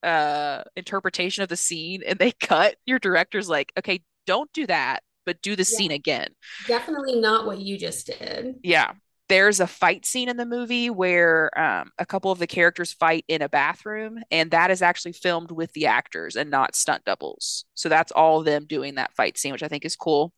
uh 0.02 0.62
interpretation 0.76 1.42
of 1.42 1.48
the 1.48 1.56
scene 1.56 2.02
and 2.06 2.18
they 2.18 2.32
cut 2.40 2.76
your 2.84 2.98
director's 2.98 3.48
like 3.48 3.72
okay 3.78 4.02
don't 4.26 4.52
do 4.52 4.66
that 4.66 5.02
but 5.26 5.42
do 5.42 5.56
the 5.56 5.66
yeah. 5.68 5.76
scene 5.76 5.90
again. 5.90 6.28
Definitely 6.66 7.20
not 7.20 7.44
what 7.44 7.58
you 7.58 7.76
just 7.76 8.06
did. 8.06 8.54
Yeah. 8.62 8.92
There's 9.28 9.58
a 9.58 9.66
fight 9.66 10.06
scene 10.06 10.28
in 10.28 10.36
the 10.36 10.46
movie 10.46 10.88
where 10.88 11.50
um, 11.58 11.90
a 11.98 12.06
couple 12.06 12.30
of 12.30 12.38
the 12.38 12.46
characters 12.46 12.92
fight 12.92 13.24
in 13.26 13.42
a 13.42 13.48
bathroom 13.48 14.20
and 14.30 14.52
that 14.52 14.70
is 14.70 14.82
actually 14.82 15.12
filmed 15.12 15.50
with 15.50 15.72
the 15.72 15.86
actors 15.86 16.36
and 16.36 16.48
not 16.48 16.76
stunt 16.76 17.04
doubles. 17.04 17.64
So 17.74 17.88
that's 17.88 18.12
all 18.12 18.44
them 18.44 18.66
doing 18.66 18.94
that 18.94 19.12
fight 19.14 19.36
scene 19.36 19.50
which 19.50 19.64
i 19.64 19.68
think 19.68 19.84
is 19.84 19.96
cool 19.96 20.32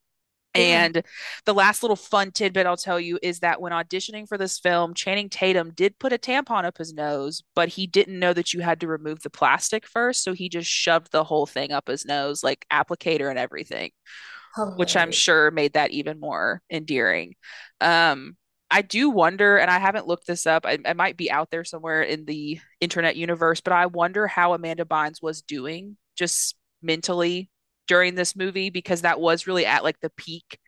Yeah. 0.58 0.84
And 0.84 1.02
the 1.44 1.54
last 1.54 1.82
little 1.82 1.96
fun 1.96 2.30
tidbit 2.30 2.66
I'll 2.66 2.76
tell 2.76 3.00
you 3.00 3.18
is 3.22 3.40
that 3.40 3.60
when 3.60 3.72
auditioning 3.72 4.28
for 4.28 4.38
this 4.38 4.58
film, 4.58 4.94
Channing 4.94 5.28
Tatum 5.28 5.72
did 5.72 5.98
put 5.98 6.12
a 6.12 6.18
tampon 6.18 6.64
up 6.64 6.78
his 6.78 6.92
nose, 6.92 7.42
but 7.54 7.68
he 7.68 7.86
didn't 7.86 8.18
know 8.18 8.32
that 8.32 8.52
you 8.52 8.60
had 8.60 8.80
to 8.80 8.86
remove 8.86 9.22
the 9.22 9.30
plastic 9.30 9.86
first. 9.86 10.22
So 10.22 10.32
he 10.32 10.48
just 10.48 10.70
shoved 10.70 11.12
the 11.12 11.24
whole 11.24 11.46
thing 11.46 11.72
up 11.72 11.88
his 11.88 12.04
nose, 12.04 12.42
like 12.42 12.66
applicator 12.72 13.30
and 13.30 13.38
everything, 13.38 13.90
which 14.76 14.96
I'm 14.96 15.12
sure 15.12 15.50
made 15.50 15.74
that 15.74 15.92
even 15.92 16.20
more 16.20 16.62
endearing. 16.70 17.34
Um, 17.80 18.36
I 18.70 18.82
do 18.82 19.08
wonder, 19.08 19.56
and 19.56 19.70
I 19.70 19.78
haven't 19.78 20.06
looked 20.06 20.26
this 20.26 20.46
up, 20.46 20.66
I, 20.66 20.78
I 20.84 20.92
might 20.92 21.16
be 21.16 21.30
out 21.30 21.50
there 21.50 21.64
somewhere 21.64 22.02
in 22.02 22.26
the 22.26 22.60
internet 22.80 23.16
universe, 23.16 23.62
but 23.62 23.72
I 23.72 23.86
wonder 23.86 24.26
how 24.26 24.52
Amanda 24.52 24.84
Bynes 24.84 25.22
was 25.22 25.40
doing 25.40 25.96
just 26.16 26.54
mentally 26.82 27.48
during 27.88 28.14
this 28.14 28.36
movie 28.36 28.70
because 28.70 29.02
that 29.02 29.20
was 29.20 29.46
really 29.48 29.66
at 29.66 29.84
like 29.84 30.00
the 30.00 30.10
peak 30.10 30.58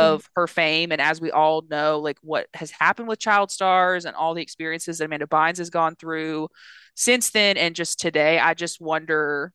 Yeah. 0.00 0.18
of 0.20 0.28
her 0.34 0.46
fame. 0.46 0.90
And 0.92 1.00
as 1.00 1.20
we 1.20 1.30
all 1.30 1.62
know, 1.70 2.00
like 2.00 2.18
what 2.22 2.48
has 2.54 2.70
happened 2.72 3.08
with 3.08 3.20
child 3.20 3.50
stars 3.50 4.04
and 4.04 4.16
all 4.16 4.34
the 4.34 4.42
experiences 4.42 4.98
that 4.98 5.04
Amanda 5.06 5.26
Bynes 5.26 5.58
has 5.58 5.70
gone 5.70 5.94
through 5.96 6.48
since 6.96 7.30
then 7.30 7.56
and 7.56 7.76
just 7.76 8.00
today, 8.00 8.38
I 8.40 8.54
just 8.54 8.80
wonder 8.80 9.52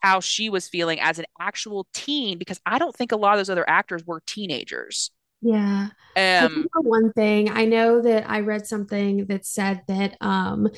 how 0.00 0.20
she 0.20 0.50
was 0.50 0.68
feeling 0.68 1.00
as 1.00 1.18
an 1.18 1.26
actual 1.40 1.86
teen 1.94 2.38
because 2.38 2.60
I 2.66 2.78
don't 2.78 2.94
think 2.96 3.12
a 3.12 3.16
lot 3.16 3.34
of 3.34 3.38
those 3.40 3.50
other 3.50 3.68
actors 3.68 4.04
were 4.06 4.22
teenagers. 4.26 5.10
Yeah. 5.40 5.88
Um, 6.16 6.68
one 6.74 7.12
thing 7.12 7.50
I 7.50 7.64
know 7.64 8.00
that 8.02 8.28
I 8.30 8.40
read 8.40 8.66
something 8.66 9.26
that 9.26 9.44
said 9.44 9.82
that 9.88 10.16
um 10.20 10.68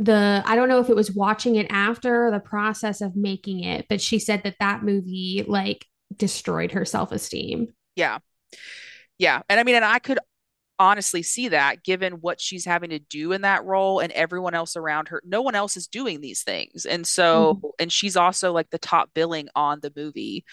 the 0.00 0.42
I 0.46 0.56
don't 0.56 0.68
know 0.68 0.80
if 0.80 0.88
it 0.90 0.96
was 0.96 1.12
watching 1.12 1.56
it 1.56 1.66
after 1.70 2.30
the 2.32 2.40
process 2.40 3.00
of 3.02 3.16
making 3.16 3.64
it, 3.64 3.86
but 3.88 4.00
she 4.00 4.18
said 4.18 4.42
that 4.44 4.56
that 4.60 4.82
movie 4.82 5.44
like 5.46 5.86
destroyed 6.16 6.72
her 6.72 6.84
self-esteem. 6.84 7.68
yeah, 7.96 8.18
yeah. 9.18 9.42
And 9.48 9.60
I 9.60 9.62
mean, 9.64 9.76
and 9.76 9.84
I 9.84 9.98
could 9.98 10.18
honestly 10.78 11.22
see 11.22 11.48
that 11.48 11.84
given 11.84 12.14
what 12.14 12.40
she's 12.40 12.64
having 12.64 12.88
to 12.90 12.98
do 12.98 13.32
in 13.32 13.42
that 13.42 13.64
role 13.66 14.00
and 14.00 14.10
everyone 14.12 14.54
else 14.54 14.76
around 14.76 15.08
her. 15.08 15.20
No 15.26 15.42
one 15.42 15.54
else 15.54 15.76
is 15.76 15.86
doing 15.86 16.22
these 16.22 16.42
things. 16.42 16.86
And 16.86 17.06
so, 17.06 17.58
Mhm. 17.62 17.70
and 17.78 17.92
she's 17.92 18.16
also 18.16 18.52
like 18.52 18.70
the 18.70 18.78
top 18.78 19.10
billing 19.14 19.50
on 19.54 19.80
the 19.80 19.92
movie. 19.94 20.44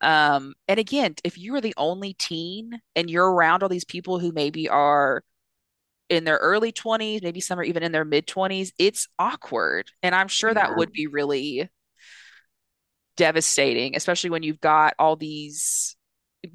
Um, 0.00 0.54
and 0.68 0.80
again, 0.80 1.16
if 1.24 1.36
you 1.38 1.54
are 1.56 1.60
the 1.60 1.74
only 1.76 2.14
teen 2.14 2.80
and 2.96 3.10
you're 3.10 3.30
around 3.30 3.62
all 3.62 3.68
these 3.68 3.84
people 3.84 4.18
who 4.18 4.32
maybe 4.32 4.68
are 4.70 5.22
in 6.08 6.24
their 6.24 6.36
early 6.36 6.72
20s, 6.72 7.22
maybe 7.22 7.40
some 7.40 7.58
are 7.58 7.64
even 7.64 7.82
in 7.82 7.92
their 7.92 8.04
mid 8.04 8.26
20s, 8.26 8.72
it's 8.78 9.08
awkward. 9.18 9.90
And 10.02 10.14
I'm 10.14 10.28
sure 10.28 10.52
that 10.52 10.76
would 10.76 10.92
be 10.92 11.06
really 11.06 11.68
devastating, 13.16 13.96
especially 13.96 14.30
when 14.30 14.42
you've 14.42 14.60
got 14.60 14.94
all 14.98 15.16
these 15.16 15.96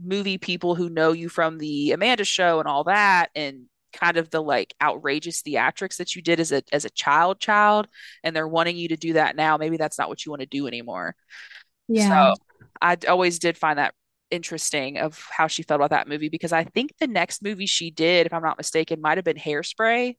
movie 0.03 0.37
people 0.37 0.75
who 0.75 0.89
know 0.89 1.11
you 1.11 1.29
from 1.29 1.57
the 1.57 1.91
Amanda 1.91 2.23
show 2.23 2.59
and 2.59 2.67
all 2.67 2.83
that 2.83 3.29
and 3.35 3.65
kind 3.91 4.17
of 4.17 4.29
the 4.29 4.41
like 4.41 4.75
outrageous 4.81 5.41
theatrics 5.41 5.97
that 5.97 6.15
you 6.15 6.21
did 6.21 6.39
as 6.39 6.51
a 6.51 6.61
as 6.71 6.85
a 6.85 6.91
child 6.91 7.39
child 7.39 7.87
and 8.23 8.35
they're 8.35 8.47
wanting 8.47 8.77
you 8.77 8.87
to 8.89 8.95
do 8.95 9.13
that 9.13 9.35
now 9.35 9.57
maybe 9.57 9.77
that's 9.77 9.97
not 9.97 10.07
what 10.09 10.23
you 10.23 10.31
want 10.31 10.41
to 10.41 10.45
do 10.45 10.67
anymore 10.67 11.15
so 11.95 12.03
Yeah. 12.03 12.33
I 12.81 12.97
always 13.07 13.39
did 13.39 13.57
find 13.57 13.79
that 13.79 13.93
interesting 14.31 14.97
of 14.97 15.27
how 15.31 15.47
she 15.47 15.63
felt 15.63 15.79
about 15.79 15.89
that 15.91 16.07
movie 16.07 16.29
because 16.29 16.53
I 16.53 16.63
think 16.63 16.93
the 16.99 17.07
next 17.07 17.41
movie 17.43 17.65
she 17.65 17.91
did 17.91 18.25
if 18.25 18.33
I'm 18.33 18.43
not 18.43 18.57
mistaken 18.57 19.01
might 19.01 19.17
have 19.17 19.25
been 19.25 19.37
Hairspray 19.37 20.15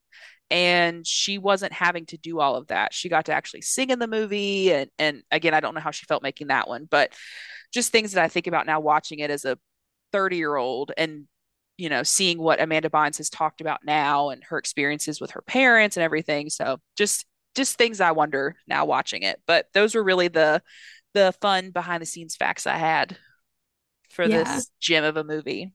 and 0.51 1.07
she 1.07 1.39
wasn't 1.39 1.73
having 1.73 2.07
to 2.07 2.17
do 2.17 2.41
all 2.41 2.57
of 2.57 2.69
that. 2.69 2.93
She 2.93 3.09
got 3.09 3.27
to 3.27 3.33
actually 3.33 3.63
sing 3.63 3.91
in 3.91 3.99
the 3.99 4.09
movie 4.09 4.73
and 4.73 4.91
and 4.99 5.23
again 5.31 5.55
I 5.55 5.61
don't 5.61 5.75
know 5.75 5.81
how 5.81 5.93
she 5.93 6.07
felt 6.07 6.23
making 6.23 6.49
that 6.49 6.69
one 6.69 6.87
but 6.91 7.13
just 7.73 7.93
things 7.93 8.13
that 8.13 8.25
I 8.25 8.29
think 8.29 8.47
about 8.47 8.67
now 8.67 8.81
watching 8.81 9.21
it 9.21 9.31
as 9.31 9.45
a 9.45 9.59
30 10.13 10.37
year 10.37 10.57
old 10.57 10.93
and 10.97 11.27
you 11.79 11.89
know 11.89 12.03
seeing 12.03 12.39
what 12.39 12.61
Amanda 12.61 12.91
Bynes 12.91 13.19
has 13.19 13.31
talked 13.31 13.61
about 13.61 13.85
now 13.85 14.31
and 14.31 14.43
her 14.45 14.59
experiences 14.59 15.21
with 15.21 15.33
her 15.33 15.43
parents 15.43 15.97
and 15.97 16.05
everything. 16.05 16.51
So 16.51 16.79
just 16.97 17.27
just 17.57 17.79
things 17.79 18.01
I 18.01 18.13
wonder 18.13 18.57
now 18.67 18.85
watching 18.85 19.23
it. 19.23 19.41
But 19.47 19.67
those 19.75 19.95
were 19.95 20.05
really 20.05 20.29
the 20.29 20.63
the 21.15 21.35
fun 21.41 21.71
behind 21.71 22.03
the 22.03 22.07
scenes 22.07 22.37
facts 22.37 22.67
I 22.67 22.77
had 22.77 23.17
for 24.11 24.29
Yeah. 24.29 24.43
this 24.45 24.71
gem 24.81 25.05
of 25.05 25.17
a 25.17 25.25
movie 25.25 25.73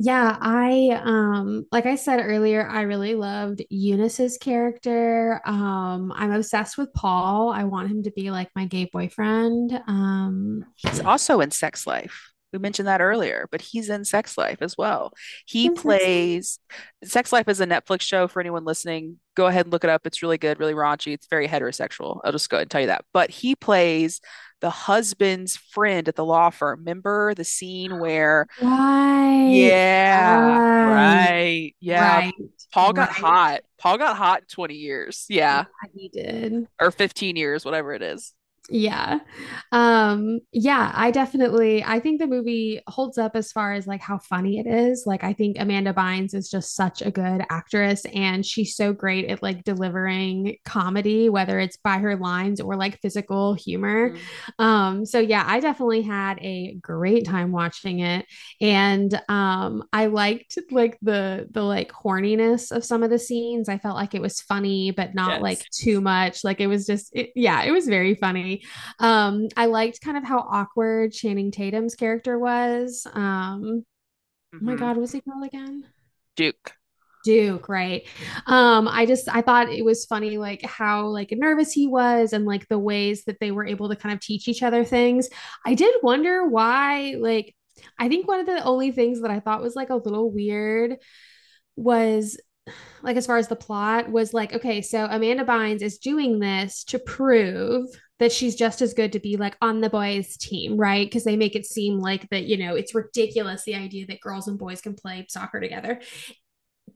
Yeah, 0.00 0.36
I 0.40 1.00
um 1.04 1.66
like 1.72 1.84
I 1.86 1.96
said 1.96 2.20
earlier, 2.20 2.66
I 2.68 2.82
really 2.82 3.14
loved 3.16 3.62
Eunice's 3.68 4.38
character. 4.38 5.40
Um 5.44 6.12
I'm 6.14 6.30
obsessed 6.32 6.78
with 6.78 6.92
Paul. 6.94 7.50
I 7.50 7.64
want 7.64 7.90
him 7.90 8.04
to 8.04 8.12
be 8.12 8.30
like 8.30 8.48
my 8.54 8.66
gay 8.66 8.84
boyfriend. 8.92 9.72
Um 9.88 10.64
he's 10.76 11.00
also 11.00 11.40
in 11.40 11.50
Sex 11.50 11.86
Life 11.86 12.32
we 12.50 12.58
mentioned 12.58 12.88
that 12.88 13.02
earlier, 13.02 13.46
but 13.50 13.60
he's 13.60 13.90
in 13.90 14.06
Sex 14.06 14.38
Life 14.38 14.62
as 14.62 14.74
well. 14.78 15.12
He 15.44 15.68
in 15.68 15.76
Sex 15.76 16.08
Life. 16.08 16.28
plays 16.38 16.58
Sex 17.04 17.30
Life 17.30 17.46
is 17.48 17.60
a 17.60 17.66
Netflix 17.66 18.00
show 18.02 18.26
for 18.26 18.40
anyone 18.40 18.64
listening. 18.64 19.18
Go 19.34 19.46
ahead 19.48 19.66
and 19.66 19.72
look 19.72 19.84
it 19.84 19.90
up. 19.90 20.06
It's 20.06 20.22
really 20.22 20.38
good, 20.38 20.58
really 20.58 20.72
raunchy. 20.72 21.12
It's 21.12 21.26
very 21.26 21.46
heterosexual. 21.46 22.20
I'll 22.24 22.32
just 22.32 22.48
go 22.48 22.56
ahead 22.56 22.62
and 22.62 22.70
tell 22.70 22.80
you 22.80 22.86
that. 22.86 23.04
But 23.12 23.28
he 23.30 23.54
plays 23.54 24.22
the 24.60 24.70
husband's 24.70 25.56
friend 25.56 26.08
at 26.08 26.16
the 26.16 26.24
law 26.24 26.50
firm. 26.50 26.80
Remember 26.80 27.34
the 27.34 27.44
scene 27.44 27.98
where, 28.00 28.46
Right. 28.60 29.46
yeah, 29.50 30.58
Right. 30.58 30.84
right. 30.94 31.74
Yeah, 31.80 32.18
Right. 32.18 32.34
Paul 32.72 32.92
got 32.92 33.10
hot. 33.10 33.60
Paul 33.78 33.98
got 33.98 34.16
hot 34.16 34.40
in 34.40 34.46
20 34.48 34.74
years. 34.74 35.26
Yeah, 35.28 35.64
Yeah, 35.84 35.90
he 35.94 36.08
did. 36.08 36.66
or 36.80 36.90
15 36.90 37.36
years, 37.36 37.64
whatever 37.64 37.92
it 37.92 38.02
is. 38.02 38.34
Yeah. 38.70 39.20
Um, 39.72 40.40
yeah, 40.52 40.92
I 40.94 41.10
definitely 41.10 41.82
I 41.82 42.00
think 42.00 42.20
the 42.20 42.26
movie 42.26 42.80
holds 42.86 43.16
up 43.16 43.34
as 43.34 43.50
far 43.50 43.72
as 43.72 43.86
like 43.86 44.02
how 44.02 44.18
funny 44.18 44.58
it 44.58 44.66
is. 44.66 45.04
Like 45.06 45.24
I 45.24 45.32
think 45.32 45.56
Amanda 45.58 45.94
Bynes 45.94 46.34
is 46.34 46.50
just 46.50 46.76
such 46.76 47.00
a 47.00 47.10
good 47.10 47.42
actress 47.48 48.04
and 48.14 48.44
she's 48.44 48.76
so 48.76 48.92
great 48.92 49.24
at 49.30 49.42
like 49.42 49.64
delivering 49.64 50.56
comedy, 50.66 51.30
whether 51.30 51.58
it's 51.58 51.78
by 51.78 51.96
her 51.96 52.14
lines 52.16 52.60
or 52.60 52.76
like 52.76 53.00
physical 53.00 53.54
humor. 53.54 54.10
Mhm. 54.10 54.18
Um, 54.58 55.06
so 55.06 55.18
yeah, 55.18 55.44
I 55.46 55.60
definitely 55.60 56.02
had 56.02 56.38
a 56.42 56.74
great 56.82 57.24
time 57.24 57.50
watching 57.52 58.00
it. 58.00 58.26
And 58.60 59.18
um 59.28 59.82
I 59.92 60.06
liked 60.06 60.58
like 60.70 60.98
the 61.02 61.46
the 61.50 61.62
like 61.62 61.90
horniness 61.92 62.70
of 62.70 62.84
some 62.84 63.02
of 63.02 63.10
the 63.10 63.18
scenes. 63.18 63.68
I 63.68 63.78
felt 63.78 63.96
like 63.96 64.14
it 64.14 64.22
was 64.22 64.40
funny, 64.42 64.90
but 64.90 65.14
not 65.14 65.40
like 65.40 65.66
too 65.70 66.00
much. 66.00 66.44
Like 66.44 66.60
it 66.60 66.66
was 66.66 66.86
just 66.86 67.10
it, 67.14 67.30
yeah, 67.34 67.62
it 67.62 67.70
was 67.70 67.86
very 67.86 68.14
funny. 68.14 68.57
Um, 68.98 69.48
I 69.56 69.66
liked 69.66 70.00
kind 70.02 70.16
of 70.16 70.24
how 70.24 70.40
awkward 70.40 71.12
Channing 71.12 71.50
Tatum's 71.50 71.94
character 71.94 72.38
was. 72.38 73.06
Um, 73.12 73.84
oh 74.60 74.64
my 74.64 74.76
hmm 74.76 74.76
God, 74.76 74.96
what's 74.98 75.12
he 75.12 75.20
called 75.22 75.44
again? 75.46 75.84
Duke. 76.36 76.78
Duke, 77.24 77.68
right? 77.68 78.06
Um, 78.46 78.86
I 78.88 79.04
just 79.04 79.28
I 79.28 79.42
thought 79.42 79.70
it 79.72 79.84
was 79.84 80.04
funny 80.06 80.38
like 80.38 80.62
how 80.62 81.08
like 81.08 81.30
nervous 81.32 81.72
he 81.72 81.86
was 81.86 82.32
and 82.32 82.44
like 82.44 82.68
the 82.68 82.78
ways 82.78 83.24
that 83.24 83.38
they 83.40 83.50
were 83.50 83.66
able 83.66 83.88
to 83.88 83.96
kind 83.96 84.14
of 84.14 84.20
teach 84.20 84.46
each 84.48 84.62
other 84.62 84.84
things. 84.84 85.28
I 85.66 85.74
did 85.74 85.94
wonder 86.02 86.46
why 86.48 87.16
like 87.18 87.54
I 87.98 88.08
think 88.08 88.28
one 88.28 88.40
of 88.40 88.46
the 88.46 88.62
only 88.64 88.92
things 88.92 89.20
that 89.22 89.30
I 89.32 89.40
thought 89.40 89.62
was 89.62 89.74
like 89.76 89.90
a 89.90 89.96
little 89.96 90.30
weird 90.30 90.96
was 91.76 92.40
like 93.02 93.16
as 93.16 93.26
far 93.26 93.38
as 93.38 93.48
the 93.48 93.56
plot 93.56 94.10
was 94.10 94.34
like 94.34 94.54
okay 94.54 94.82
so 94.82 95.06
amanda 95.10 95.44
bynes 95.44 95.82
is 95.82 95.98
doing 95.98 96.38
this 96.40 96.84
to 96.84 96.98
prove 96.98 97.86
that 98.18 98.32
she's 98.32 98.56
just 98.56 98.82
as 98.82 98.94
good 98.94 99.12
to 99.12 99.20
be 99.20 99.36
like 99.36 99.56
on 99.62 99.80
the 99.80 99.90
boys 99.90 100.36
team 100.36 100.76
right? 100.76 101.06
Because 101.06 101.24
they 101.24 101.36
make 101.36 101.54
it 101.56 101.66
seem 101.66 101.98
like 102.00 102.28
that 102.30 102.44
you 102.44 102.56
know 102.56 102.74
it's 102.74 102.94
ridiculous 102.94 103.64
the 103.64 103.74
idea 103.74 104.06
that 104.06 104.20
girls 104.20 104.48
and 104.48 104.58
boys 104.58 104.80
can 104.80 104.94
play 104.94 105.24
soccer 105.28 105.60
together. 105.60 106.00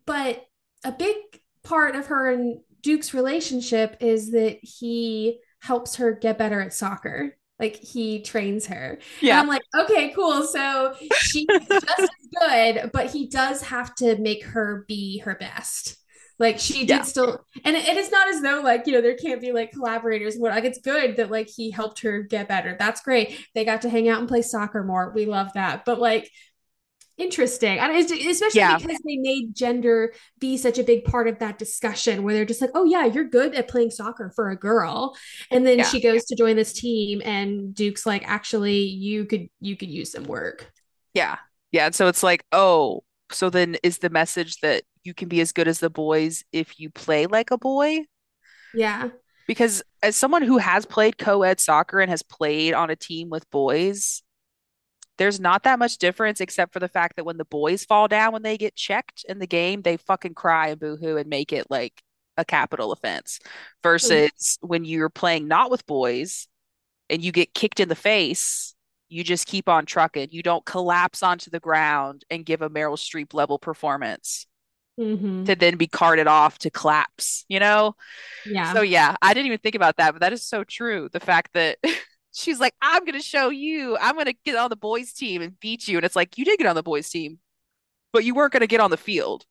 But 0.07 0.44
a 0.85 0.93
big 0.93 1.16
part 1.62 1.94
of 1.97 2.07
her 2.07 2.31
and 2.32 2.59
duke's 2.81 3.15
relationship 3.15 3.97
is 4.01 4.32
that 4.32 4.59
he 4.62 5.39
helps 5.61 5.97
her 5.97 6.12
get 6.12 6.39
better 6.39 6.61
at 6.61 6.74
soccer. 6.74 7.36
Like 7.61 7.77
he 7.77 8.23
trains 8.23 8.66
her. 8.66 8.94
And 8.94 9.01
Yeah. 9.20 9.40
i'm 9.40 9.47
like 9.47 9.62
okay 9.78 10.11
cool. 10.15 10.43
So 10.44 10.94
she's 11.20 11.47
just 11.70 11.86
as 12.01 12.09
good 12.40 12.90
but 12.93 13.11
he 13.11 13.28
does 13.28 13.62
have 13.62 13.94
to 13.97 14.16
make 14.16 14.43
her 14.44 14.85
be 14.89 15.19
her 15.19 15.36
best 15.36 15.97
like 16.39 16.59
she 16.59 16.85
Yeah. 16.85 16.99
did 16.99 17.07
still 17.07 17.45
and 17.65 17.77
it, 17.77 17.87
it 17.89 17.97
is 17.97 18.11
not 18.11 18.29
as 18.29 18.41
though 18.41 18.61
like 18.63 18.87
you 18.87 18.93
know 18.93 19.01
there 19.01 19.17
can't 19.17 19.41
be 19.41 19.53
like 19.53 19.73
collaborators 19.73 20.37
what 20.37 20.53
like 20.53 20.65
it's 20.65 20.81
good 20.81 21.17
that 21.17 21.31
like 21.31 21.49
he 21.49 21.71
helped 21.71 22.01
her 22.01 22.23
get 22.23 22.49
better 22.49 22.77
that's 22.79 23.01
great 23.03 23.39
they 23.55 23.65
got 23.65 23.83
to 23.83 23.91
hang 23.91 24.09
out 24.09 24.19
and 24.21 24.29
play 24.29 24.43
soccer 24.43 24.83
more 24.83 25.13
we 25.15 25.27
love 25.27 25.53
that 25.55 25.85
but 25.85 26.01
like 26.01 26.31
interesting 27.19 27.79
and 27.79 27.93
it's, 27.93 28.11
especially 28.11 28.59
Yeah. 28.61 28.79
because 28.79 28.99
they 29.07 29.17
made 29.19 29.55
gender 29.55 30.15
be 30.39 30.57
such 30.57 30.79
a 30.79 30.83
big 30.83 31.05
part 31.05 31.29
of 31.29 31.39
that 31.41 31.59
discussion 31.59 32.23
where 32.23 32.35
they're 32.35 32.47
just 32.47 32.61
like 32.63 32.71
oh 32.75 32.85
yeah 32.85 33.05
you're 33.05 33.29
good 33.29 33.55
at 33.55 33.69
playing 33.69 33.91
soccer 33.91 34.33
for 34.35 34.51
a 34.51 34.57
girl 34.57 35.15
and 35.51 35.67
then 35.67 35.79
Yeah. 35.79 35.85
she 35.85 36.01
goes 36.01 36.25
to 36.25 36.35
join 36.37 36.57
this 36.57 36.73
team 36.73 37.21
and 37.25 37.75
duke's 37.75 38.07
like 38.07 38.27
actually 38.27 38.79
you 38.81 39.27
could 39.27 39.49
you 39.61 39.77
could 39.77 39.91
use 39.91 40.13
some 40.13 40.25
work 40.25 40.73
Yeah. 41.15 41.37
Yeah. 41.71 41.87
And 41.87 41.95
so 41.95 42.07
it's 42.09 42.23
like, 42.23 42.45
oh, 42.53 43.03
so 43.31 43.49
then 43.51 43.77
is 43.83 43.99
the 43.99 44.11
message 44.11 44.57
that 44.61 44.83
you 45.05 45.15
can 45.15 45.29
be 45.29 45.41
as 45.41 45.53
good 45.53 45.69
as 45.69 45.81
the 45.81 45.91
boys 45.91 46.45
if 46.53 46.79
you 46.79 46.91
play 46.91 47.27
like 47.27 47.51
a 47.51 47.59
boy? 47.59 48.05
yeah 48.74 49.09
Because 49.47 49.83
as 50.03 50.16
someone 50.16 50.43
who 50.43 50.59
has 50.59 50.87
played 50.87 51.19
co-ed 51.19 51.61
soccer 51.61 52.01
and 52.01 52.11
has 52.11 52.23
played 52.23 52.74
on 52.74 52.91
a 52.91 52.97
team 52.97 53.29
with 53.29 53.51
boys, 53.51 54.23
there's 55.19 55.41
not 55.41 55.65
that 55.65 55.79
much 55.79 55.99
difference 55.99 56.41
except 56.41 56.73
for 56.73 56.81
the 56.81 56.89
fact 56.89 57.16
that 57.16 57.24
when 57.24 57.37
the 57.37 57.45
boys 57.45 57.85
fall 57.85 58.09
down 58.09 58.33
when 58.33 58.43
they 58.43 58.57
get 58.57 58.74
checked 58.74 59.24
in 59.29 59.39
the 59.39 59.47
game, 59.47 59.83
they 59.83 59.97
fucking 59.97 60.35
cry 60.35 60.69
and 60.69 60.81
boohoo 60.81 61.16
and 61.16 61.29
make 61.29 61.53
it 61.53 61.66
like 61.70 62.03
a 62.37 62.45
capital 62.45 62.93
offense. 62.93 63.39
Versus 63.83 64.31
mm-hmm. 64.31 64.66
when 64.66 64.85
you're 64.85 65.11
playing 65.11 65.49
not 65.49 65.70
with 65.70 65.87
boys 65.87 66.49
and 67.11 67.23
you 67.23 67.31
get 67.31 67.55
kicked 67.55 67.79
in 67.79 67.89
the 67.89 67.95
face, 67.95 68.74
you 69.09 69.23
just 69.23 69.47
keep 69.47 69.69
on 69.69 69.85
trucking. 69.85 70.29
You 70.31 70.43
don't 70.43 70.65
collapse 70.65 71.23
onto 71.23 71.51
the 71.51 71.61
ground 71.61 72.24
and 72.31 72.47
give 72.47 72.62
a 72.62 72.70
Meryl 72.70 72.97
Streep 72.97 73.35
level 73.35 73.59
performance 73.59 74.47
mm-hmm. 74.98 75.44
to 75.44 75.55
then 75.55 75.77
be 75.77 75.86
carted 75.86 76.27
off 76.27 76.59
to 76.59 76.70
claps, 76.70 77.44
you 77.48 77.60
know? 77.60 77.94
Yeah. 78.47 78.73
So 78.73 78.82
yeah, 78.82 79.16
I 79.23 79.35
didn't 79.35 79.47
even 79.47 79.59
think 79.59 79.74
about 79.74 79.97
that, 79.97 80.12
but 80.12 80.20
that 80.20 80.32
is 80.32 80.47
so 80.47 80.64
true. 80.64 81.09
The 81.12 81.20
fact 81.20 81.51
that 81.55 81.78
she's 82.32 82.60
like, 82.60 82.74
I'm 82.81 83.05
gonna 83.05 83.23
show 83.23 83.51
you, 83.51 83.97
I'm 83.98 84.16
gonna 84.16 84.35
get 84.44 84.56
on 84.56 84.70
the 84.70 84.77
boys 84.77 85.12
team 85.12 85.43
and 85.43 85.59
beat 85.60 85.89
you. 85.89 85.98
And 85.98 86.05
it's 86.05 86.16
like, 86.16 86.39
you 86.39 86.44
did 86.44 86.59
get 86.59 86.66
on 86.66 86.77
the 86.77 86.82
boys 86.82 87.09
team, 87.09 87.39
but 88.12 88.24
you 88.24 88.35
weren't 88.35 88.52
gonna 88.52 88.66
get 88.66 88.81
on 88.81 88.90
the 88.90 88.97
field. 88.97 89.44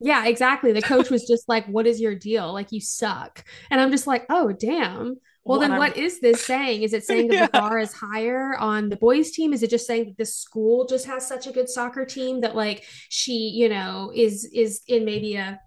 Yeah, 0.00 0.26
exactly. 0.26 0.72
The 0.72 0.82
coach 0.82 1.10
was 1.10 1.26
just 1.26 1.48
like, 1.48 1.66
What 1.66 1.86
is 1.86 2.00
your 2.00 2.14
deal? 2.14 2.52
Like, 2.52 2.72
you 2.72 2.80
suck. 2.80 3.44
And 3.70 3.80
I'm 3.80 3.90
just 3.90 4.06
like, 4.06 4.24
Oh, 4.30 4.50
damn. 4.52 5.16
Well, 5.44 5.58
well 5.58 5.68
then 5.68 5.78
what 5.78 5.96
I'm... 5.96 6.02
is 6.02 6.20
this 6.20 6.44
saying? 6.44 6.82
Is 6.82 6.92
it 6.92 7.04
saying 7.04 7.28
that 7.28 7.34
yeah. 7.34 7.46
the 7.46 7.52
bar 7.52 7.78
is 7.78 7.92
higher 7.92 8.56
on 8.58 8.88
the 8.88 8.96
boys' 8.96 9.30
team? 9.30 9.52
Is 9.52 9.62
it 9.62 9.70
just 9.70 9.86
saying 9.86 10.06
that 10.06 10.18
the 10.18 10.26
school 10.26 10.86
just 10.86 11.06
has 11.06 11.26
such 11.26 11.46
a 11.46 11.52
good 11.52 11.68
soccer 11.68 12.04
team 12.04 12.40
that 12.42 12.54
like 12.54 12.84
she, 13.08 13.32
you 13.32 13.68
know, 13.68 14.12
is 14.14 14.44
is 14.52 14.82
in 14.86 15.04
maybe 15.04 15.36
a 15.36 15.58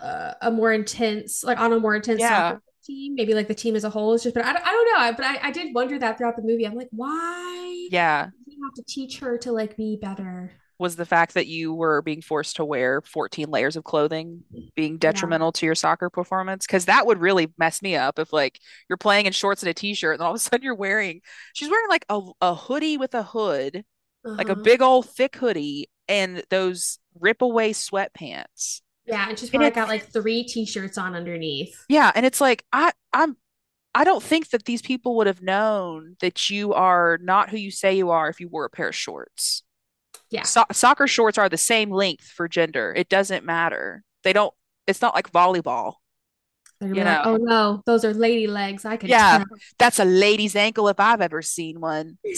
uh, 0.00 0.34
a 0.42 0.50
more 0.50 0.72
intense, 0.72 1.44
like 1.44 1.58
on 1.58 1.72
a 1.72 1.80
more 1.80 1.96
intense 1.96 2.20
yeah. 2.20 2.50
soccer 2.50 2.62
team? 2.84 3.14
Maybe 3.14 3.34
like 3.34 3.48
the 3.48 3.54
team 3.54 3.76
as 3.76 3.84
a 3.84 3.90
whole 3.90 4.12
is 4.12 4.22
just, 4.22 4.34
but 4.34 4.44
I, 4.44 4.50
I 4.50 4.54
don't 4.54 4.92
know. 4.92 5.12
But 5.16 5.24
I, 5.24 5.48
I 5.48 5.50
did 5.50 5.74
wonder 5.74 5.98
that 5.98 6.18
throughout 6.18 6.36
the 6.36 6.42
movie. 6.42 6.66
I'm 6.66 6.74
like, 6.74 6.90
why? 6.90 7.88
Yeah, 7.90 8.28
you 8.46 8.62
have 8.64 8.74
to 8.74 8.84
teach 8.86 9.20
her 9.20 9.38
to 9.38 9.52
like 9.52 9.76
be 9.76 9.98
better 10.00 10.52
was 10.78 10.96
the 10.96 11.06
fact 11.06 11.34
that 11.34 11.46
you 11.46 11.72
were 11.72 12.02
being 12.02 12.20
forced 12.20 12.56
to 12.56 12.64
wear 12.64 13.00
14 13.02 13.48
layers 13.48 13.76
of 13.76 13.84
clothing 13.84 14.42
being 14.74 14.98
detrimental 14.98 15.48
yeah. 15.48 15.60
to 15.60 15.66
your 15.66 15.74
soccer 15.74 16.10
performance 16.10 16.66
because 16.66 16.86
that 16.86 17.06
would 17.06 17.20
really 17.20 17.52
mess 17.58 17.82
me 17.82 17.96
up 17.96 18.18
if 18.18 18.32
like 18.32 18.58
you're 18.88 18.96
playing 18.96 19.26
in 19.26 19.32
shorts 19.32 19.62
and 19.62 19.70
a 19.70 19.74
t-shirt 19.74 20.14
and 20.14 20.22
all 20.22 20.30
of 20.30 20.36
a 20.36 20.38
sudden 20.38 20.62
you're 20.62 20.74
wearing 20.74 21.20
she's 21.52 21.70
wearing 21.70 21.88
like 21.88 22.04
a, 22.08 22.20
a 22.40 22.54
hoodie 22.54 22.96
with 22.96 23.14
a 23.14 23.22
hood 23.22 23.84
uh-huh. 24.24 24.34
like 24.36 24.48
a 24.48 24.52
uh-huh. 24.52 24.62
big 24.62 24.82
old 24.82 25.08
thick 25.08 25.36
hoodie 25.36 25.88
and 26.08 26.42
those 26.50 26.98
rip 27.20 27.42
away 27.42 27.72
sweatpants 27.72 28.80
yeah 29.06 29.28
and 29.28 29.38
she's 29.38 29.50
probably 29.50 29.66
and 29.66 29.74
got 29.74 29.88
like 29.88 30.10
three 30.12 30.44
t-shirts 30.44 30.98
on 30.98 31.14
underneath 31.14 31.84
yeah 31.88 32.10
and 32.14 32.26
it's 32.26 32.40
like 32.40 32.64
i 32.72 32.92
i'm 33.12 33.36
I 33.94 34.02
don't 34.02 34.22
think 34.22 34.50
that 34.50 34.64
these 34.64 34.82
people 34.82 35.16
would 35.16 35.28
have 35.28 35.40
known 35.40 36.16
that 36.20 36.50
you 36.50 36.74
are 36.74 37.18
not 37.22 37.50
who 37.50 37.56
you 37.56 37.70
say 37.70 37.94
you 37.94 38.10
are 38.10 38.28
if 38.28 38.40
you 38.40 38.48
wore 38.48 38.64
a 38.64 38.70
pair 38.70 38.88
of 38.88 38.94
shorts. 38.96 39.62
Yeah. 40.30 40.42
So- 40.42 40.64
soccer 40.72 41.06
shorts 41.06 41.38
are 41.38 41.48
the 41.48 41.56
same 41.56 41.90
length 41.90 42.24
for 42.24 42.48
gender. 42.48 42.92
It 42.96 43.08
doesn't 43.08 43.44
matter. 43.44 44.04
They 44.22 44.32
don't, 44.32 44.52
it's 44.86 45.02
not 45.02 45.14
like 45.14 45.30
volleyball. 45.30 45.94
you 46.80 46.94
like, 46.94 47.04
know? 47.04 47.22
oh 47.24 47.36
no, 47.36 47.82
those 47.86 48.04
are 48.04 48.12
lady 48.12 48.46
legs. 48.46 48.84
I 48.84 48.96
can. 48.96 49.08
Yeah, 49.08 49.38
tell. 49.38 49.46
that's 49.78 49.98
a 49.98 50.04
lady's 50.04 50.56
ankle 50.56 50.88
if 50.88 51.00
I've 51.00 51.20
ever 51.20 51.40
seen 51.40 51.80
one. 51.80 52.18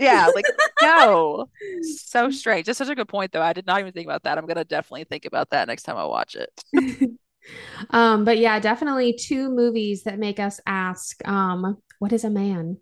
yeah, 0.00 0.28
like 0.34 0.44
no, 0.82 1.48
so 1.82 2.30
strange. 2.30 2.66
That's 2.66 2.78
such 2.78 2.88
a 2.88 2.94
good 2.94 3.08
point, 3.08 3.32
though. 3.32 3.42
I 3.42 3.52
did 3.52 3.66
not 3.66 3.80
even 3.80 3.92
think 3.92 4.06
about 4.06 4.22
that. 4.24 4.38
I'm 4.38 4.46
gonna 4.46 4.64
definitely 4.64 5.04
think 5.04 5.24
about 5.24 5.50
that 5.50 5.68
next 5.68 5.82
time 5.82 5.96
I 5.96 6.04
watch 6.04 6.36
it. 6.36 7.10
um, 7.90 8.24
but 8.24 8.38
yeah, 8.38 8.58
definitely 8.58 9.14
two 9.14 9.50
movies 9.50 10.04
that 10.04 10.18
make 10.18 10.38
us 10.38 10.60
ask, 10.66 11.26
um, 11.26 11.78
what 11.98 12.12
is 12.12 12.24
a 12.24 12.30
man? 12.30 12.78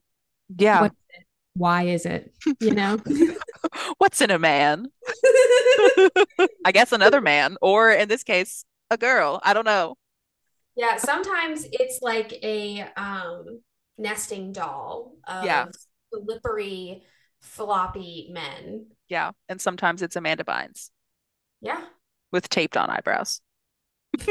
Yeah. 0.57 0.89
What 1.55 1.69
why 1.69 1.83
is 1.85 2.07
it? 2.07 2.35
You 2.61 2.73
know? 2.73 2.99
What's 3.99 4.21
in 4.21 4.31
a 4.31 4.39
man? 4.39 4.87
I 6.65 6.73
guess 6.73 6.93
another 6.93 7.21
man, 7.21 7.57
or 7.63 7.91
in 7.91 8.09
this 8.09 8.25
case, 8.25 8.65
a 8.91 8.97
girl. 8.97 9.41
I 9.43 9.55
don't 9.55 9.65
know. 9.65 9.97
Yeah, 10.77 10.97
sometimes 10.97 11.67
it's 11.71 12.01
like 12.03 12.33
a 12.43 12.85
um 12.97 13.61
nesting 13.99 14.53
doll 14.53 15.15
of 15.27 15.45
yeah. 15.45 15.67
slippery, 16.13 17.03
floppy 17.41 18.29
men. 18.33 18.87
Yeah. 19.09 19.33
And 19.49 19.61
sometimes 19.61 20.03
it's 20.03 20.17
Amanda 20.17 20.45
Bynes. 20.45 20.91
Yeah. 21.61 21.83
With 22.33 22.49
taped 22.49 22.77
on 22.77 22.91
eyebrows. 22.91 23.41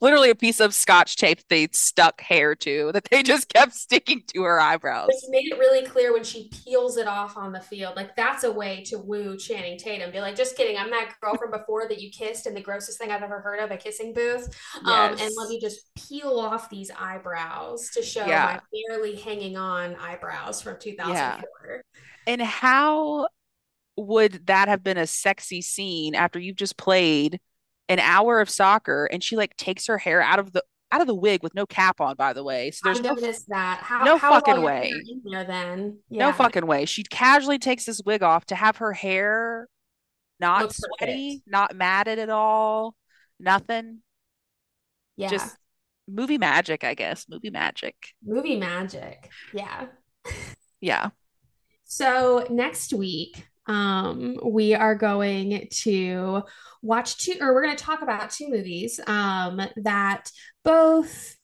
literally 0.00 0.30
a 0.30 0.34
piece 0.34 0.60
of 0.60 0.74
scotch 0.74 1.16
tape 1.16 1.40
they 1.48 1.68
stuck 1.72 2.20
hair 2.20 2.54
to 2.54 2.90
that 2.92 3.04
they 3.10 3.22
just 3.22 3.52
kept 3.52 3.74
sticking 3.74 4.22
to 4.28 4.42
her 4.42 4.60
eyebrows. 4.60 5.08
Which 5.08 5.24
made 5.28 5.52
it 5.52 5.58
really 5.58 5.86
clear 5.86 6.12
when 6.12 6.24
she 6.24 6.50
peels 6.64 6.96
it 6.96 7.06
off 7.06 7.36
on 7.36 7.52
the 7.52 7.60
field. 7.60 7.96
Like 7.96 8.16
that's 8.16 8.44
a 8.44 8.52
way 8.52 8.82
to 8.84 8.98
woo 8.98 9.36
Channing 9.36 9.78
Tatum. 9.78 10.10
Be 10.10 10.20
like, 10.20 10.36
just 10.36 10.56
kidding. 10.56 10.76
I'm 10.76 10.90
that 10.90 11.14
girl 11.20 11.36
from 11.36 11.50
before 11.50 11.88
that 11.88 12.00
you 12.00 12.10
kissed 12.10 12.46
in 12.46 12.54
the 12.54 12.60
grossest 12.60 12.98
thing 12.98 13.10
I've 13.10 13.22
ever 13.22 13.40
heard 13.40 13.60
of, 13.60 13.70
a 13.70 13.76
kissing 13.76 14.12
booth. 14.12 14.48
Yes. 14.84 14.86
Um, 14.86 15.18
and 15.18 15.32
let 15.36 15.48
me 15.48 15.60
just 15.60 15.90
peel 15.94 16.38
off 16.38 16.70
these 16.70 16.90
eyebrows 16.98 17.90
to 17.94 18.02
show 18.02 18.26
yeah. 18.26 18.60
my 18.72 18.88
barely 18.88 19.16
hanging 19.16 19.56
on 19.56 19.96
eyebrows 19.96 20.62
from 20.62 20.76
2004. 20.78 21.14
Yeah. 21.14 21.80
And 22.26 22.42
how 22.42 23.28
would 23.96 24.46
that 24.46 24.68
have 24.68 24.82
been 24.82 24.98
a 24.98 25.06
sexy 25.06 25.62
scene 25.62 26.14
after 26.14 26.38
you've 26.38 26.56
just 26.56 26.76
played 26.76 27.40
an 27.90 27.98
hour 27.98 28.40
of 28.40 28.48
soccer 28.48 29.06
and 29.06 29.22
she 29.22 29.36
like 29.36 29.56
takes 29.56 29.86
her 29.86 29.98
hair 29.98 30.22
out 30.22 30.38
of 30.38 30.52
the 30.52 30.62
out 30.92 31.00
of 31.00 31.06
the 31.06 31.14
wig 31.14 31.42
with 31.42 31.54
no 31.54 31.66
cap 31.66 32.00
on, 32.00 32.16
by 32.16 32.32
the 32.32 32.42
way. 32.42 32.70
So 32.70 32.80
there's 32.84 32.98
I 32.98 33.02
noticed 33.02 33.48
no, 33.48 33.56
that. 33.56 33.78
How, 33.82 34.04
no 34.04 34.16
how 34.16 34.30
fucking 34.30 34.62
way. 34.62 34.92
there 35.30 35.44
then? 35.44 35.98
Yeah. 36.08 36.26
No 36.26 36.32
fucking 36.32 36.66
way. 36.66 36.84
She 36.84 37.04
casually 37.04 37.58
takes 37.58 37.84
this 37.84 38.00
wig 38.04 38.22
off 38.22 38.46
to 38.46 38.56
have 38.56 38.78
her 38.78 38.92
hair 38.92 39.68
not 40.40 40.62
Looks 40.62 40.78
sweaty, 40.78 41.36
perfect. 41.36 41.50
not 41.50 41.76
matted 41.76 42.18
at 42.18 42.30
all, 42.30 42.96
nothing. 43.38 43.98
Yeah. 45.16 45.28
Just 45.28 45.56
movie 46.08 46.38
magic, 46.38 46.82
I 46.82 46.94
guess. 46.94 47.26
Movie 47.28 47.50
magic. 47.50 47.94
Movie 48.24 48.56
magic. 48.56 49.30
Yeah. 49.52 49.86
yeah. 50.80 51.10
So 51.84 52.46
next 52.48 52.94
week, 52.94 53.46
um, 53.66 54.36
we 54.44 54.74
are 54.74 54.94
going 54.94 55.68
to 55.82 56.42
watch 56.82 57.18
two, 57.18 57.34
or 57.40 57.54
we're 57.54 57.64
going 57.64 57.76
to 57.76 57.84
talk 57.84 58.02
about 58.02 58.30
two 58.30 58.48
movies 58.48 59.00
um, 59.06 59.60
that 59.76 60.30
both 60.64 61.36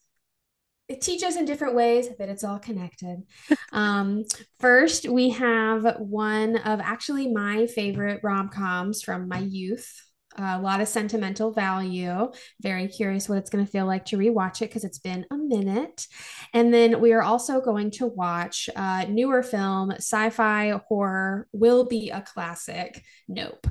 teach 1.00 1.22
us 1.22 1.36
in 1.36 1.44
different 1.44 1.74
ways, 1.74 2.08
but 2.18 2.28
it's 2.28 2.44
all 2.44 2.58
connected. 2.58 3.22
Um, 3.72 4.24
first, 4.58 5.06
we 5.06 5.30
have 5.30 5.96
one 5.98 6.56
of 6.56 6.80
actually 6.80 7.30
my 7.30 7.66
favorite 7.66 8.20
rom 8.22 8.48
coms 8.48 9.02
from 9.02 9.28
my 9.28 9.40
youth 9.40 10.05
a 10.36 10.60
lot 10.60 10.80
of 10.80 10.88
sentimental 10.88 11.52
value. 11.52 12.30
Very 12.60 12.88
curious 12.88 13.28
what 13.28 13.38
it's 13.38 13.50
going 13.50 13.64
to 13.64 13.70
feel 13.70 13.86
like 13.86 14.04
to 14.06 14.18
rewatch 14.18 14.62
it 14.62 14.68
because 14.68 14.84
it's 14.84 14.98
been 14.98 15.26
a 15.30 15.36
minute. 15.36 16.06
And 16.52 16.72
then 16.72 17.00
we 17.00 17.12
are 17.12 17.22
also 17.22 17.60
going 17.60 17.90
to 17.92 18.06
watch 18.06 18.68
a 18.74 19.06
newer 19.06 19.42
film, 19.42 19.92
sci 19.92 20.30
fi 20.30 20.80
horror, 20.88 21.48
will 21.52 21.86
be 21.86 22.10
a 22.10 22.20
classic. 22.22 23.02
Nope. 23.28 23.66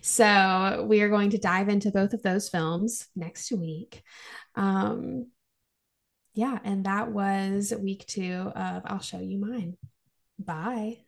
So 0.00 0.86
we 0.88 1.02
are 1.02 1.08
going 1.08 1.30
to 1.30 1.38
dive 1.38 1.68
into 1.68 1.90
both 1.90 2.14
of 2.14 2.22
those 2.22 2.48
films 2.48 3.06
next 3.14 3.52
week. 3.52 4.02
Um, 4.54 5.28
yeah, 6.34 6.58
and 6.64 6.84
that 6.84 7.10
was 7.10 7.72
week 7.78 8.06
two 8.06 8.52
of 8.54 8.82
I'll 8.86 9.00
Show 9.00 9.18
You 9.18 9.38
Mine. 9.38 9.76
Bye. 10.38 10.98